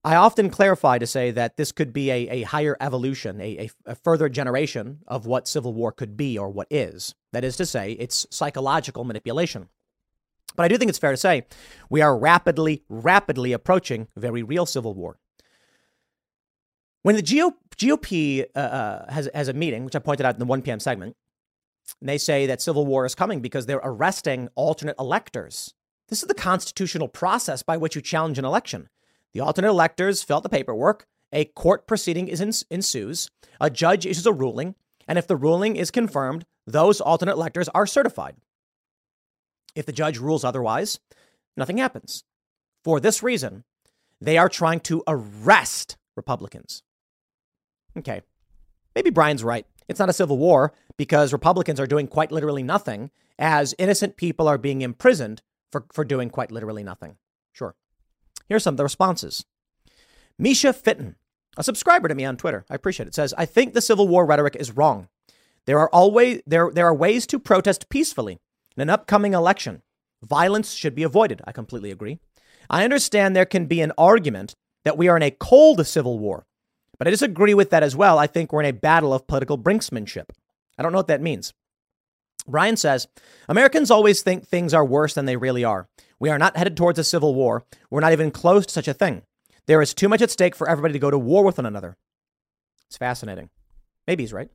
I 0.04 0.16
often 0.16 0.50
clarify 0.50 0.98
to 0.98 1.06
say 1.06 1.30
that 1.30 1.56
this 1.56 1.72
could 1.72 1.92
be 1.92 2.10
a, 2.10 2.28
a 2.28 2.42
higher 2.42 2.76
evolution, 2.78 3.40
a, 3.40 3.70
a, 3.86 3.92
a 3.92 3.94
further 3.94 4.28
generation 4.28 4.98
of 5.06 5.24
what 5.24 5.48
civil 5.48 5.72
war 5.72 5.92
could 5.92 6.16
be 6.16 6.36
or 6.36 6.50
what 6.50 6.66
is. 6.70 7.14
That 7.32 7.44
is 7.44 7.56
to 7.56 7.66
say, 7.66 7.92
it's 7.92 8.26
psychological 8.30 9.04
manipulation. 9.04 9.68
But 10.56 10.64
I 10.64 10.68
do 10.68 10.76
think 10.76 10.88
it's 10.88 10.98
fair 10.98 11.10
to 11.10 11.16
say 11.16 11.46
we 11.90 12.00
are 12.00 12.16
rapidly, 12.16 12.82
rapidly 12.88 13.52
approaching 13.52 14.08
very 14.16 14.42
real 14.42 14.66
civil 14.66 14.94
war. 14.94 15.18
When 17.02 17.16
the 17.16 17.22
GOP 17.22 18.46
uh, 18.54 18.58
uh, 18.58 19.12
has, 19.12 19.28
has 19.34 19.48
a 19.48 19.52
meeting, 19.52 19.84
which 19.84 19.94
I 19.94 19.98
pointed 19.98 20.24
out 20.24 20.34
in 20.34 20.38
the 20.38 20.46
1 20.46 20.62
p.m. 20.62 20.80
segment, 20.80 21.16
they 22.00 22.16
say 22.16 22.46
that 22.46 22.62
civil 22.62 22.86
war 22.86 23.04
is 23.04 23.14
coming 23.14 23.40
because 23.40 23.66
they're 23.66 23.80
arresting 23.82 24.48
alternate 24.54 24.96
electors. 24.98 25.74
This 26.08 26.22
is 26.22 26.28
the 26.28 26.34
constitutional 26.34 27.08
process 27.08 27.62
by 27.62 27.76
which 27.76 27.94
you 27.94 28.00
challenge 28.00 28.38
an 28.38 28.44
election. 28.44 28.88
The 29.34 29.40
alternate 29.40 29.68
electors 29.68 30.22
fill 30.22 30.38
out 30.38 30.44
the 30.44 30.48
paperwork, 30.48 31.06
a 31.32 31.44
court 31.44 31.86
proceeding 31.86 32.28
is 32.28 32.64
ensues, 32.70 33.28
a 33.60 33.68
judge 33.68 34.06
issues 34.06 34.26
a 34.26 34.32
ruling, 34.32 34.74
and 35.08 35.18
if 35.18 35.26
the 35.26 35.36
ruling 35.36 35.76
is 35.76 35.90
confirmed, 35.90 36.46
those 36.66 37.00
alternate 37.00 37.32
electors 37.32 37.68
are 37.70 37.86
certified. 37.86 38.36
If 39.74 39.86
the 39.86 39.92
judge 39.92 40.18
rules 40.18 40.44
otherwise, 40.44 41.00
nothing 41.56 41.78
happens. 41.78 42.24
For 42.82 43.00
this 43.00 43.22
reason, 43.22 43.64
they 44.20 44.38
are 44.38 44.48
trying 44.48 44.80
to 44.80 45.02
arrest 45.06 45.96
Republicans. 46.16 46.82
Okay, 47.96 48.22
maybe 48.94 49.10
Brian's 49.10 49.44
right. 49.44 49.66
It's 49.88 50.00
not 50.00 50.08
a 50.08 50.14
civil 50.14 50.38
war 50.38 50.72
because 50.96 51.32
Republicans 51.32 51.78
are 51.78 51.86
doing 51.86 52.06
quite 52.06 52.32
literally 52.32 52.62
nothing 52.62 53.10
as 53.38 53.74
innocent 53.78 54.16
people 54.16 54.48
are 54.48 54.58
being 54.58 54.82
imprisoned 54.82 55.42
for, 55.70 55.84
for 55.92 56.04
doing 56.04 56.30
quite 56.30 56.50
literally 56.50 56.82
nothing. 56.82 57.16
Sure. 57.52 57.74
Here's 58.48 58.62
some 58.62 58.74
of 58.74 58.78
the 58.78 58.84
responses. 58.84 59.44
Misha 60.38 60.72
Fitton, 60.72 61.16
a 61.56 61.64
subscriber 61.64 62.08
to 62.08 62.14
me 62.14 62.24
on 62.24 62.36
Twitter, 62.36 62.64
I 62.68 62.74
appreciate 62.74 63.06
it, 63.06 63.14
says, 63.14 63.34
I 63.36 63.46
think 63.46 63.74
the 63.74 63.80
Civil 63.80 64.08
War 64.08 64.26
rhetoric 64.26 64.56
is 64.56 64.76
wrong. 64.76 65.08
There 65.66 65.78
are 65.78 65.88
always 65.90 66.42
there, 66.46 66.70
there 66.70 66.86
are 66.86 66.94
ways 66.94 67.26
to 67.28 67.38
protest 67.38 67.88
peacefully 67.88 68.38
in 68.76 68.82
an 68.82 68.90
upcoming 68.90 69.34
election, 69.34 69.82
violence 70.22 70.72
should 70.72 70.94
be 70.94 71.02
avoided. 71.02 71.42
I 71.44 71.52
completely 71.52 71.90
agree. 71.90 72.18
I 72.68 72.84
understand 72.84 73.34
there 73.34 73.44
can 73.44 73.66
be 73.66 73.80
an 73.80 73.92
argument 73.98 74.54
that 74.84 74.98
we 74.98 75.08
are 75.08 75.16
in 75.16 75.22
a 75.22 75.30
cold 75.30 75.86
civil 75.86 76.18
war, 76.18 76.46
but 76.98 77.06
I 77.06 77.10
disagree 77.10 77.54
with 77.54 77.70
that 77.70 77.82
as 77.82 77.96
well. 77.96 78.18
I 78.18 78.26
think 78.26 78.52
we're 78.52 78.62
in 78.62 78.68
a 78.68 78.72
battle 78.72 79.12
of 79.12 79.26
political 79.26 79.58
brinksmanship. 79.58 80.30
I 80.78 80.82
don't 80.82 80.92
know 80.92 80.98
what 80.98 81.08
that 81.08 81.20
means. 81.20 81.52
Brian 82.46 82.76
says 82.76 83.08
Americans 83.48 83.90
always 83.90 84.22
think 84.22 84.46
things 84.46 84.74
are 84.74 84.84
worse 84.84 85.14
than 85.14 85.24
they 85.24 85.36
really 85.36 85.64
are. 85.64 85.88
We 86.18 86.30
are 86.30 86.38
not 86.38 86.56
headed 86.56 86.76
towards 86.76 86.98
a 86.98 87.04
civil 87.04 87.34
war. 87.34 87.64
We're 87.90 88.00
not 88.00 88.12
even 88.12 88.30
close 88.30 88.66
to 88.66 88.72
such 88.72 88.88
a 88.88 88.94
thing. 88.94 89.22
There 89.66 89.80
is 89.80 89.94
too 89.94 90.08
much 90.08 90.20
at 90.20 90.30
stake 90.30 90.54
for 90.54 90.68
everybody 90.68 90.92
to 90.92 90.98
go 90.98 91.10
to 91.10 91.18
war 91.18 91.44
with 91.44 91.58
one 91.58 91.66
another. 91.66 91.96
It's 92.86 92.98
fascinating. 92.98 93.48
Maybe 94.06 94.22
he's 94.22 94.32
right. 94.32 94.50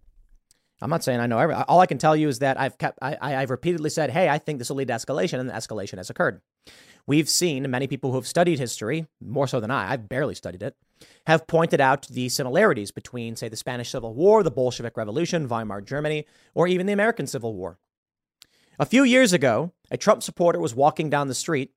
I'm 0.82 0.90
not 0.90 1.04
saying 1.04 1.20
I 1.20 1.28
know 1.28 1.40
every. 1.40 1.56
All 1.56 1.80
I 1.80 1.86
can 1.86 1.98
tell 1.98 2.16
you 2.16 2.30
is 2.30 2.40
that 2.40 2.60
I've 2.60 2.78
kept. 2.78 3.00
I, 3.02 3.32
have 3.32 3.50
repeatedly 3.50 3.90
said, 3.90 4.12
"Hey, 4.12 4.30
I 4.30 4.38
think 4.38 4.60
this 4.60 4.70
will 4.70 4.78
lead 4.78 4.88
to 4.88 4.94
escalation," 4.94 5.40
and 5.40 5.50
the 5.50 5.54
escalation 5.54 5.98
has 5.98 6.10
occurred. 6.10 6.42
We've 7.06 7.30
seen 7.30 7.70
many 7.70 7.88
people 7.88 8.12
who 8.12 8.18
have 8.18 8.28
studied 8.28 8.60
history, 8.60 9.08
more 9.20 9.48
so 9.48 9.60
than 9.60 9.72
I. 9.72 9.92
I've 9.92 10.08
barely 10.08 10.36
studied 10.36 10.64
it, 10.64 10.76
have 11.26 11.48
pointed 11.48 11.82
out 11.82 12.08
the 12.08 12.30
similarities 12.30 12.92
between, 12.92 13.36
say, 13.36 13.50
the 13.50 13.56
Spanish 13.56 13.90
Civil 13.90 14.14
War, 14.14 14.44
the 14.44 14.52
Bolshevik 14.52 14.96
Revolution, 14.96 15.48
Weimar 15.48 15.82
Germany, 15.82 16.26
or 16.54 16.68
even 16.68 16.86
the 16.86 16.94
American 16.94 17.26
Civil 17.26 17.56
War. 17.56 17.80
A 18.78 18.86
few 18.86 19.04
years 19.04 19.34
ago, 19.34 19.74
a 19.90 19.98
Trump 19.98 20.22
supporter 20.24 20.60
was 20.60 20.76
walking 20.76 21.10
down 21.10 21.28
the 21.28 21.36
street 21.36 21.72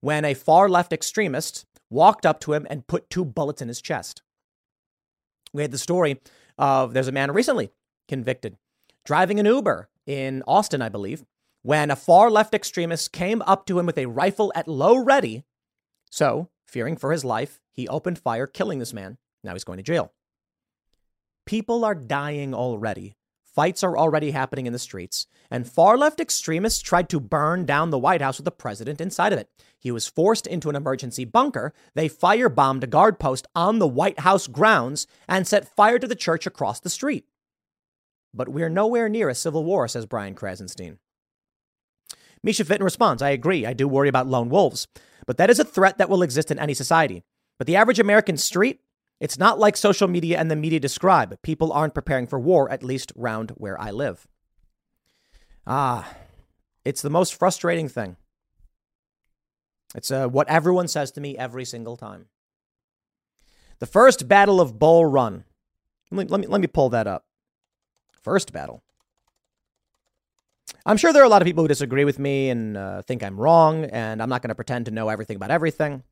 when 0.00 0.24
a 0.24 0.34
far 0.34 0.68
left 0.68 0.92
extremist 0.92 1.66
walked 1.90 2.24
up 2.24 2.40
to 2.40 2.52
him 2.52 2.66
and 2.70 2.86
put 2.86 3.10
two 3.10 3.24
bullets 3.24 3.62
in 3.62 3.68
his 3.68 3.82
chest. 3.82 4.22
We 5.52 5.62
had 5.62 5.70
the 5.70 5.78
story 5.78 6.20
of 6.56 6.94
there's 6.94 7.08
a 7.08 7.12
man 7.12 7.30
recently 7.30 7.70
convicted, 8.08 8.56
driving 9.04 9.38
an 9.38 9.46
Uber 9.46 9.88
in 10.06 10.42
Austin, 10.46 10.82
I 10.82 10.88
believe, 10.88 11.24
when 11.62 11.90
a 11.90 11.96
far 11.96 12.30
left 12.30 12.54
extremist 12.54 13.12
came 13.12 13.42
up 13.42 13.66
to 13.66 13.78
him 13.78 13.86
with 13.86 13.98
a 13.98 14.06
rifle 14.06 14.50
at 14.54 14.66
low 14.66 14.96
ready. 14.96 15.44
So, 16.10 16.48
fearing 16.66 16.96
for 16.96 17.12
his 17.12 17.24
life, 17.24 17.60
he 17.72 17.86
opened 17.86 18.18
fire, 18.18 18.46
killing 18.46 18.78
this 18.78 18.94
man. 18.94 19.18
Now 19.44 19.52
he's 19.52 19.64
going 19.64 19.76
to 19.76 19.82
jail. 19.82 20.12
People 21.46 21.84
are 21.84 21.94
dying 21.94 22.54
already. 22.54 23.14
Fights 23.54 23.82
are 23.82 23.98
already 23.98 24.30
happening 24.30 24.66
in 24.66 24.72
the 24.72 24.78
streets, 24.78 25.26
and 25.50 25.68
far 25.68 25.98
left 25.98 26.20
extremists 26.20 26.80
tried 26.80 27.08
to 27.08 27.18
burn 27.18 27.66
down 27.66 27.90
the 27.90 27.98
White 27.98 28.22
House 28.22 28.38
with 28.38 28.44
the 28.44 28.50
president 28.50 29.00
inside 29.00 29.32
of 29.32 29.38
it. 29.38 29.48
He 29.78 29.90
was 29.90 30.06
forced 30.06 30.46
into 30.46 30.70
an 30.70 30.76
emergency 30.76 31.24
bunker. 31.24 31.72
They 31.94 32.08
firebombed 32.08 32.84
a 32.84 32.86
guard 32.86 33.18
post 33.18 33.48
on 33.56 33.78
the 33.78 33.88
White 33.88 34.20
House 34.20 34.46
grounds 34.46 35.06
and 35.28 35.46
set 35.46 35.74
fire 35.74 35.98
to 35.98 36.06
the 36.06 36.14
church 36.14 36.46
across 36.46 36.78
the 36.78 36.90
street. 36.90 37.24
But 38.34 38.48
we're 38.48 38.68
nowhere 38.68 39.08
near 39.08 39.28
a 39.28 39.34
civil 39.34 39.64
war, 39.64 39.88
says 39.88 40.06
Brian 40.06 40.34
Krasenstein. 40.34 40.98
Misha 42.42 42.64
Fitton 42.64 42.84
responds, 42.84 43.22
I 43.22 43.30
agree. 43.30 43.66
I 43.66 43.72
do 43.72 43.88
worry 43.88 44.08
about 44.08 44.26
lone 44.26 44.48
wolves, 44.48 44.86
but 45.26 45.38
that 45.38 45.50
is 45.50 45.58
a 45.58 45.64
threat 45.64 45.98
that 45.98 46.08
will 46.08 46.22
exist 46.22 46.50
in 46.50 46.58
any 46.58 46.74
society. 46.74 47.24
But 47.58 47.66
the 47.66 47.76
average 47.76 47.98
American 47.98 48.36
street 48.36 48.80
It's 49.20 49.38
not 49.38 49.58
like 49.58 49.76
social 49.76 50.06
media 50.06 50.38
and 50.38 50.50
the 50.50 50.56
media 50.56 50.78
describe. 50.78 51.40
People 51.42 51.72
aren't 51.72 51.94
preparing 51.94 52.26
for 52.26 52.38
war, 52.38 52.70
at 52.70 52.84
least 52.84 53.12
round 53.16 53.50
where 53.56 53.80
I 53.80 53.90
live. 53.90 54.28
Ah, 55.66 56.14
it's 56.84 57.02
the 57.02 57.10
most 57.10 57.34
frustrating 57.34 57.88
thing. 57.88 58.16
It's 59.94 60.10
uh, 60.10 60.28
what 60.28 60.48
everyone 60.48 60.86
says 60.86 61.10
to 61.12 61.20
me 61.20 61.36
every 61.36 61.64
single 61.64 61.96
time. 61.96 62.26
The 63.80 63.86
first 63.86 64.28
battle 64.28 64.60
of 64.60 64.78
Bull 64.78 65.04
Run. 65.04 65.44
Let 66.10 66.18
me, 66.18 66.30
let 66.30 66.40
me, 66.40 66.46
let 66.46 66.60
me 66.60 66.66
pull 66.66 66.88
that 66.90 67.06
up. 67.06 67.24
First 68.28 68.52
battle. 68.52 68.82
I'm 70.84 70.98
sure 70.98 71.14
there 71.14 71.22
are 71.22 71.24
a 71.24 71.30
lot 71.30 71.40
of 71.40 71.46
people 71.46 71.64
who 71.64 71.68
disagree 71.68 72.04
with 72.04 72.18
me 72.18 72.50
and 72.50 72.76
uh, 72.76 73.00
think 73.00 73.22
I'm 73.22 73.40
wrong, 73.40 73.86
and 73.86 74.22
I'm 74.22 74.28
not 74.28 74.42
going 74.42 74.50
to 74.50 74.54
pretend 74.54 74.84
to 74.84 74.90
know 74.90 75.08
everything 75.08 75.36
about 75.36 75.50
everything. 75.50 76.02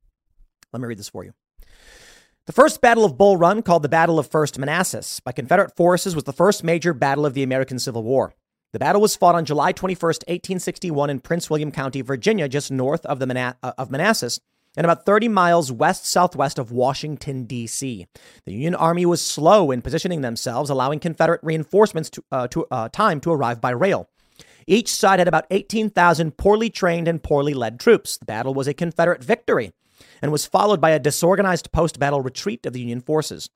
Let 0.72 0.80
me 0.80 0.88
read 0.88 0.98
this 0.98 1.10
for 1.10 1.24
you. 1.24 1.34
The 2.46 2.54
first 2.54 2.80
Battle 2.80 3.04
of 3.04 3.18
Bull 3.18 3.36
Run, 3.36 3.60
called 3.60 3.82
the 3.82 3.90
Battle 3.90 4.18
of 4.18 4.30
First 4.30 4.58
Manassas 4.58 5.20
by 5.20 5.32
Confederate 5.32 5.76
forces, 5.76 6.14
was 6.14 6.24
the 6.24 6.32
first 6.32 6.64
major 6.64 6.94
battle 6.94 7.26
of 7.26 7.34
the 7.34 7.42
American 7.42 7.78
Civil 7.78 8.02
War. 8.02 8.32
The 8.72 8.78
battle 8.78 9.02
was 9.02 9.14
fought 9.14 9.34
on 9.34 9.44
July 9.44 9.72
21, 9.72 10.00
1861, 10.00 11.10
in 11.10 11.20
Prince 11.20 11.50
William 11.50 11.70
County, 11.70 12.00
Virginia, 12.00 12.48
just 12.48 12.70
north 12.70 13.04
of, 13.04 13.18
the 13.18 13.56
of 13.62 13.90
Manassas 13.90 14.40
and 14.76 14.84
about 14.84 15.06
30 15.06 15.28
miles 15.28 15.72
west 15.72 16.06
southwest 16.06 16.58
of 16.58 16.70
Washington, 16.70 17.44
D.C. 17.44 18.06
The 18.44 18.52
Union 18.52 18.74
Army 18.74 19.06
was 19.06 19.22
slow 19.22 19.70
in 19.70 19.82
positioning 19.82 20.20
themselves, 20.20 20.70
allowing 20.70 21.00
Confederate 21.00 21.40
reinforcements 21.42 22.10
to, 22.10 22.24
uh, 22.30 22.48
to 22.48 22.66
uh, 22.70 22.88
time 22.90 23.20
to 23.20 23.32
arrive 23.32 23.60
by 23.60 23.70
rail. 23.70 24.08
Each 24.66 24.92
side 24.92 25.20
had 25.20 25.28
about 25.28 25.46
18,000 25.50 26.36
poorly 26.36 26.70
trained 26.70 27.08
and 27.08 27.22
poorly 27.22 27.54
led 27.54 27.78
troops. 27.78 28.16
The 28.16 28.24
battle 28.24 28.52
was 28.52 28.66
a 28.66 28.74
Confederate 28.74 29.22
victory 29.22 29.72
and 30.20 30.32
was 30.32 30.46
followed 30.46 30.80
by 30.80 30.90
a 30.90 30.98
disorganized 30.98 31.72
post 31.72 31.98
battle 31.98 32.20
retreat 32.20 32.66
of 32.66 32.72
the 32.72 32.80
Union 32.80 33.00
forces. 33.00 33.48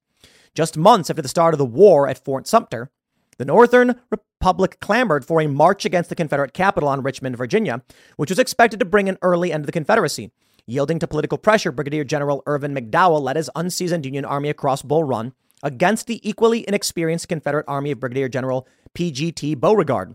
Just 0.55 0.77
months 0.77 1.11
after 1.11 1.23
the 1.23 1.29
start 1.29 1.55
of 1.55 1.59
the 1.59 1.67
war 1.67 2.09
at 2.09 2.25
Fort 2.25 2.47
Sumter, 2.47 2.91
the 3.39 3.45
Northern 3.45 3.97
Republic 4.11 4.79
clamored 4.81 5.25
for 5.25 5.41
a 5.41 5.49
march 5.49 5.85
against 5.85 6.11
the 6.11 6.15
Confederate 6.15 6.53
capital 6.53 6.89
on 6.89 7.03
Richmond, 7.03 7.37
Virginia, 7.37 7.83
which 8.17 8.31
was 8.31 8.39
expected 8.39 8.79
to 8.81 8.87
bring 8.87 9.09
an 9.09 9.19
early 9.23 9.53
end 9.53 9.65
to 9.65 9.67
the 9.67 9.73
Confederacy. 9.73 10.31
Yielding 10.71 11.01
to 11.01 11.09
political 11.09 11.37
pressure, 11.37 11.73
Brigadier 11.73 12.05
General 12.05 12.45
Irvin 12.47 12.73
McDowell 12.75 13.21
led 13.21 13.35
his 13.35 13.51
unseasoned 13.57 14.05
Union 14.05 14.25
Army 14.25 14.49
across 14.49 14.83
Bull 14.83 15.03
Run 15.03 15.33
against 15.65 16.07
the 16.07 16.27
equally 16.29 16.67
inexperienced 16.69 17.29
Confederate 17.29 17.65
Army 17.67 17.91
of 17.91 17.99
Brigadier 17.99 18.29
General 18.29 18.69
P.G.T. 18.95 19.57
Beauregard 19.57 20.15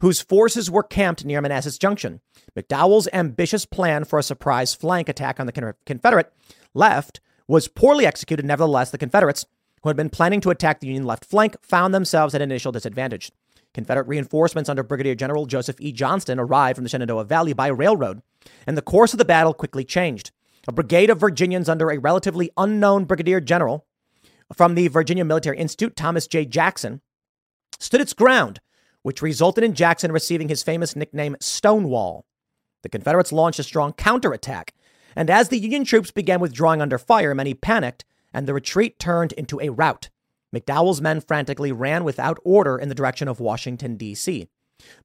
whose 0.00 0.20
forces 0.20 0.70
were 0.70 0.82
camped 0.82 1.24
near 1.24 1.40
Manassas 1.40 1.78
Junction. 1.78 2.20
McDowell's 2.56 3.08
ambitious 3.12 3.66
plan 3.66 4.04
for 4.04 4.18
a 4.18 4.22
surprise 4.22 4.74
flank 4.74 5.08
attack 5.08 5.38
on 5.38 5.46
the 5.46 5.74
Confederate 5.86 6.32
left 6.74 7.20
was 7.46 7.68
poorly 7.68 8.06
executed. 8.06 8.44
Nevertheless, 8.44 8.90
the 8.90 8.98
Confederates, 8.98 9.44
who 9.82 9.88
had 9.90 9.96
been 9.96 10.10
planning 10.10 10.40
to 10.40 10.50
attack 10.50 10.80
the 10.80 10.86
Union 10.86 11.04
left 11.04 11.24
flank, 11.24 11.56
found 11.62 11.94
themselves 11.94 12.34
at 12.34 12.40
initial 12.40 12.72
disadvantage. 12.72 13.30
Confederate 13.72 14.08
reinforcements 14.08 14.68
under 14.68 14.82
Brigadier 14.82 15.14
General 15.14 15.46
Joseph 15.46 15.76
E. 15.80 15.92
Johnston 15.92 16.40
arrived 16.40 16.76
from 16.76 16.84
the 16.84 16.88
Shenandoah 16.90 17.24
Valley 17.24 17.52
by 17.52 17.68
railroad, 17.68 18.22
and 18.66 18.76
the 18.76 18.82
course 18.82 19.12
of 19.12 19.18
the 19.18 19.24
battle 19.24 19.54
quickly 19.54 19.84
changed. 19.84 20.30
A 20.68 20.72
brigade 20.72 21.10
of 21.10 21.20
Virginians 21.20 21.68
under 21.68 21.90
a 21.90 21.98
relatively 21.98 22.50
unknown 22.56 23.04
Brigadier 23.04 23.40
General 23.40 23.86
from 24.54 24.74
the 24.74 24.88
Virginia 24.88 25.24
Military 25.24 25.58
Institute, 25.58 25.96
Thomas 25.96 26.26
J. 26.26 26.44
Jackson, 26.44 27.00
stood 27.78 28.00
its 28.00 28.12
ground 28.12 28.60
which 29.02 29.22
resulted 29.22 29.64
in 29.64 29.74
Jackson 29.74 30.12
receiving 30.12 30.48
his 30.48 30.62
famous 30.62 30.94
nickname 30.94 31.36
Stonewall. 31.40 32.26
The 32.82 32.88
Confederates 32.88 33.32
launched 33.32 33.58
a 33.58 33.64
strong 33.64 33.92
counterattack, 33.92 34.74
and 35.16 35.30
as 35.30 35.48
the 35.48 35.58
Union 35.58 35.84
troops 35.84 36.10
began 36.10 36.40
withdrawing 36.40 36.80
under 36.80 36.98
fire, 36.98 37.34
many 37.34 37.54
panicked, 37.54 38.04
and 38.32 38.46
the 38.46 38.54
retreat 38.54 38.98
turned 38.98 39.32
into 39.32 39.60
a 39.60 39.70
rout. 39.70 40.08
McDowell's 40.54 41.00
men 41.00 41.20
frantically 41.20 41.72
ran 41.72 42.04
without 42.04 42.38
order 42.44 42.78
in 42.78 42.88
the 42.88 42.94
direction 42.94 43.28
of 43.28 43.40
Washington, 43.40 43.96
D.C. 43.96 44.48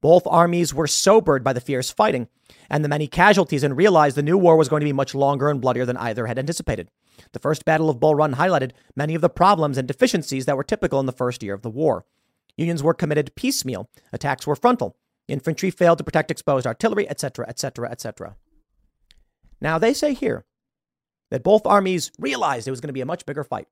Both 0.02 0.28
armies 0.28 0.74
were 0.74 0.88
sobered 0.88 1.44
by 1.44 1.54
the 1.54 1.62
fierce 1.62 1.92
fighting 1.92 2.28
and 2.70 2.84
the 2.84 2.90
many 2.90 3.08
casualties 3.08 3.64
and 3.64 3.76
realized 3.76 4.16
the 4.16 4.24
new 4.24 4.38
war 4.38 4.58
was 4.58 4.70
going 4.70 4.82
to 4.82 4.86
be 4.86 4.94
much 4.94 5.16
longer 5.16 5.50
and 5.50 5.62
bloodier 5.62 5.86
than 5.86 5.98
either 5.98 6.28
had 6.28 6.40
anticipated. 6.40 6.90
The 7.32 7.40
First 7.40 7.66
Battle 7.66 7.90
of 7.90 8.00
Bull 8.00 8.16
Run 8.16 8.36
highlighted 8.36 8.72
many 8.96 9.16
of 9.16 9.22
the 9.22 9.30
problems 9.30 9.78
and 9.78 9.88
deficiencies 9.88 10.46
that 10.46 10.58
were 10.58 10.64
typical 10.64 11.00
in 11.00 11.06
the 11.06 11.12
first 11.12 11.44
year 11.44 11.54
of 11.54 11.62
the 11.62 11.70
war. 11.70 12.06
Unions 12.58 12.84
were 12.84 12.94
committed 12.94 13.36
piecemeal. 13.36 13.90
Attacks 14.14 14.48
were 14.48 14.56
frontal. 14.56 14.96
Infantry 15.28 15.72
failed 15.72 15.98
to 15.98 16.04
protect 16.04 16.32
exposed 16.32 16.68
artillery, 16.68 17.10
etc., 17.10 17.46
etc., 17.48 17.90
etc. 17.90 18.36
Now, 19.60 19.78
they 19.78 19.94
say 19.94 20.14
here 20.14 20.46
that 21.32 21.44
both 21.44 21.66
armies 21.66 22.12
realized 22.20 22.68
it 22.68 22.72
was 22.72 22.82
going 22.82 22.90
to 22.90 22.94
be 22.94 23.02
a 23.02 23.06
much 23.06 23.26
bigger 23.26 23.44
fight. 23.44 23.68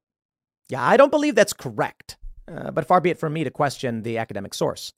Yeah, 0.70 0.84
I 0.84 0.98
don't 0.98 1.12
believe 1.12 1.36
that's 1.36 1.54
correct, 1.54 2.18
uh, 2.48 2.72
but 2.72 2.88
far 2.88 3.02
be 3.02 3.10
it 3.10 3.20
from 3.20 3.34
me 3.34 3.44
to 3.44 3.52
question 3.52 4.02
the 4.02 4.18
academic 4.18 4.54
source. 4.54 4.94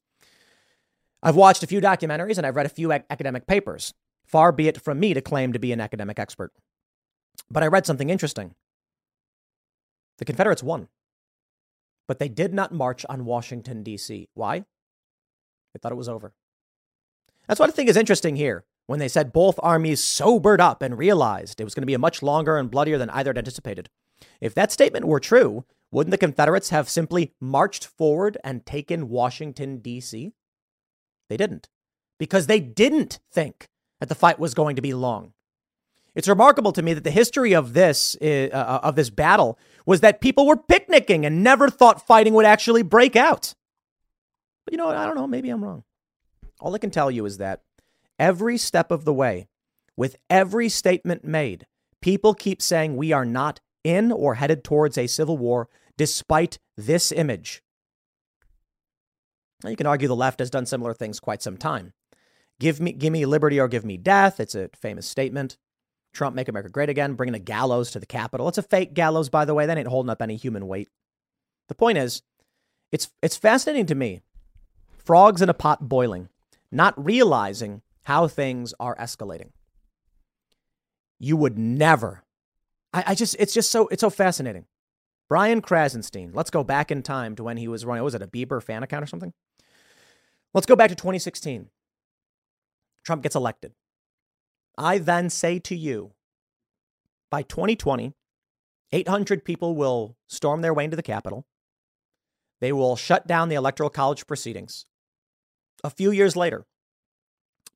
I've 1.26 1.36
watched 1.36 1.62
a 1.62 1.66
few 1.66 1.80
documentaries 1.80 2.38
and 2.38 2.46
I've 2.46 2.56
read 2.56 2.66
a 2.66 2.70
few 2.70 2.92
ac- 2.92 3.04
academic 3.10 3.46
papers. 3.46 3.92
Far 4.24 4.52
be 4.52 4.68
it 4.68 4.80
from 4.80 4.98
me 4.98 5.12
to 5.12 5.20
claim 5.20 5.52
to 5.52 5.58
be 5.58 5.72
an 5.72 5.80
academic 5.80 6.18
expert. 6.18 6.52
But 7.50 7.62
I 7.62 7.66
read 7.66 7.84
something 7.84 8.10
interesting. 8.10 8.54
The 10.18 10.24
Confederates 10.24 10.62
won 10.62 10.88
but 12.06 12.18
they 12.18 12.28
did 12.28 12.54
not 12.54 12.72
march 12.72 13.04
on 13.08 13.24
Washington, 13.24 13.82
D.C. 13.82 14.28
Why? 14.34 14.60
They 14.60 15.78
thought 15.80 15.92
it 15.92 15.96
was 15.96 16.08
over. 16.08 16.32
That's 17.46 17.60
what 17.60 17.68
I 17.68 17.72
think 17.72 17.88
is 17.88 17.96
interesting 17.96 18.36
here 18.36 18.64
when 18.86 18.98
they 18.98 19.08
said 19.08 19.32
both 19.32 19.58
armies 19.62 20.02
sobered 20.02 20.60
up 20.60 20.82
and 20.82 20.96
realized 20.96 21.60
it 21.60 21.64
was 21.64 21.74
going 21.74 21.82
to 21.82 21.86
be 21.86 21.94
a 21.94 21.98
much 21.98 22.22
longer 22.22 22.56
and 22.56 22.70
bloodier 22.70 22.98
than 22.98 23.10
either 23.10 23.30
had 23.30 23.38
anticipated. 23.38 23.90
If 24.40 24.54
that 24.54 24.72
statement 24.72 25.06
were 25.06 25.20
true, 25.20 25.64
wouldn't 25.90 26.12
the 26.12 26.18
Confederates 26.18 26.70
have 26.70 26.88
simply 26.88 27.34
marched 27.40 27.86
forward 27.86 28.38
and 28.44 28.64
taken 28.64 29.08
Washington, 29.08 29.78
D.C.? 29.78 30.32
They 31.28 31.36
didn't, 31.36 31.68
because 32.18 32.46
they 32.46 32.60
didn't 32.60 33.18
think 33.30 33.68
that 34.00 34.08
the 34.08 34.14
fight 34.14 34.38
was 34.38 34.54
going 34.54 34.76
to 34.76 34.82
be 34.82 34.94
long. 34.94 35.32
It's 36.14 36.28
remarkable 36.28 36.72
to 36.72 36.82
me 36.82 36.94
that 36.94 37.04
the 37.04 37.10
history 37.10 37.54
of 37.54 37.74
this 37.74 38.16
uh, 38.22 38.48
uh, 38.52 38.80
of 38.82 38.96
this 38.96 39.10
battle 39.10 39.58
was 39.84 40.00
that 40.00 40.22
people 40.22 40.46
were 40.46 40.56
picnicking 40.56 41.26
and 41.26 41.42
never 41.44 41.68
thought 41.68 42.06
fighting 42.06 42.32
would 42.34 42.46
actually 42.46 42.82
break 42.82 43.16
out. 43.16 43.54
But 44.64 44.72
you 44.72 44.78
know, 44.78 44.88
I 44.88 45.04
don't 45.04 45.14
know, 45.14 45.26
maybe 45.26 45.50
I'm 45.50 45.62
wrong. 45.62 45.84
All 46.58 46.74
I 46.74 46.78
can 46.78 46.90
tell 46.90 47.10
you 47.10 47.26
is 47.26 47.36
that 47.36 47.62
every 48.18 48.56
step 48.56 48.90
of 48.90 49.04
the 49.04 49.12
way, 49.12 49.46
with 49.94 50.16
every 50.30 50.70
statement 50.70 51.22
made, 51.22 51.66
people 52.00 52.32
keep 52.32 52.62
saying 52.62 52.96
we 52.96 53.12
are 53.12 53.26
not 53.26 53.60
in 53.84 54.10
or 54.10 54.36
headed 54.36 54.64
towards 54.64 54.96
a 54.96 55.06
civil 55.06 55.36
war 55.36 55.68
despite 55.98 56.58
this 56.76 57.12
image. 57.12 57.62
You 59.64 59.76
can 59.76 59.86
argue 59.86 60.08
the 60.08 60.16
left 60.16 60.40
has 60.40 60.50
done 60.50 60.66
similar 60.66 60.92
things 60.92 61.20
quite 61.20 61.42
some 61.42 61.56
time. 61.56 61.92
Give 62.58 62.80
me, 62.80 62.92
give 62.92 63.12
me 63.12 63.26
liberty 63.26 63.60
or 63.60 63.68
give 63.68 63.84
me 63.84 63.96
death. 63.96 64.40
It's 64.40 64.54
a 64.54 64.70
famous 64.74 65.06
statement. 65.06 65.56
Trump 66.12 66.34
make 66.34 66.48
America 66.48 66.70
great 66.70 66.88
again, 66.88 67.14
bringing 67.14 67.34
a 67.34 67.38
gallows 67.38 67.90
to 67.90 68.00
the 68.00 68.06
Capitol. 68.06 68.48
It's 68.48 68.58
a 68.58 68.62
fake 68.62 68.94
gallows, 68.94 69.28
by 69.28 69.44
the 69.44 69.54
way. 69.54 69.66
That 69.66 69.76
ain't 69.76 69.88
holding 69.88 70.10
up 70.10 70.22
any 70.22 70.36
human 70.36 70.66
weight. 70.66 70.88
The 71.68 71.74
point 71.74 71.98
is, 71.98 72.22
it's 72.90 73.10
it's 73.22 73.36
fascinating 73.36 73.86
to 73.86 73.94
me. 73.94 74.22
Frogs 74.96 75.42
in 75.42 75.50
a 75.50 75.54
pot 75.54 75.88
boiling, 75.88 76.28
not 76.72 76.94
realizing 77.02 77.82
how 78.04 78.28
things 78.28 78.72
are 78.80 78.96
escalating. 78.96 79.50
You 81.18 81.36
would 81.36 81.58
never. 81.58 82.24
I, 82.94 83.04
I 83.08 83.14
just 83.14 83.36
it's 83.38 83.52
just 83.52 83.70
so 83.70 83.88
it's 83.88 84.00
so 84.00 84.10
fascinating. 84.10 84.64
Brian 85.28 85.60
Krasenstein. 85.60 86.30
Let's 86.32 86.50
go 86.50 86.64
back 86.64 86.90
in 86.90 87.02
time 87.02 87.36
to 87.36 87.44
when 87.44 87.56
he 87.56 87.68
was 87.68 87.84
running. 87.84 88.04
Was 88.04 88.14
it 88.14 88.22
a 88.22 88.26
Bieber 88.26 88.62
fan 88.62 88.82
account 88.82 89.02
or 89.02 89.06
something? 89.06 89.32
Let's 90.54 90.66
go 90.66 90.76
back 90.76 90.88
to 90.90 90.94
2016. 90.94 91.68
Trump 93.04 93.22
gets 93.22 93.36
elected. 93.36 93.72
I 94.78 94.98
then 94.98 95.30
say 95.30 95.58
to 95.60 95.76
you, 95.76 96.12
by 97.30 97.42
2020, 97.42 98.12
800 98.92 99.44
people 99.44 99.74
will 99.74 100.16
storm 100.26 100.62
their 100.62 100.74
way 100.74 100.84
into 100.84 100.96
the 100.96 101.02
Capitol. 101.02 101.46
They 102.60 102.72
will 102.72 102.96
shut 102.96 103.26
down 103.26 103.48
the 103.48 103.54
Electoral 103.54 103.90
College 103.90 104.26
proceedings. 104.26 104.86
A 105.84 105.90
few 105.90 106.10
years 106.10 106.36
later, 106.36 106.66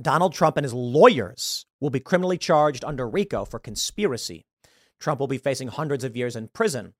Donald 0.00 0.32
Trump 0.32 0.56
and 0.56 0.64
his 0.64 0.72
lawyers 0.72 1.66
will 1.80 1.90
be 1.90 2.00
criminally 2.00 2.38
charged 2.38 2.84
under 2.84 3.08
RICO 3.08 3.44
for 3.44 3.58
conspiracy. 3.58 4.46
Trump 4.98 5.20
will 5.20 5.26
be 5.26 5.38
facing 5.38 5.68
hundreds 5.68 6.04
of 6.04 6.16
years 6.16 6.36
in 6.36 6.48
prison. 6.48 6.94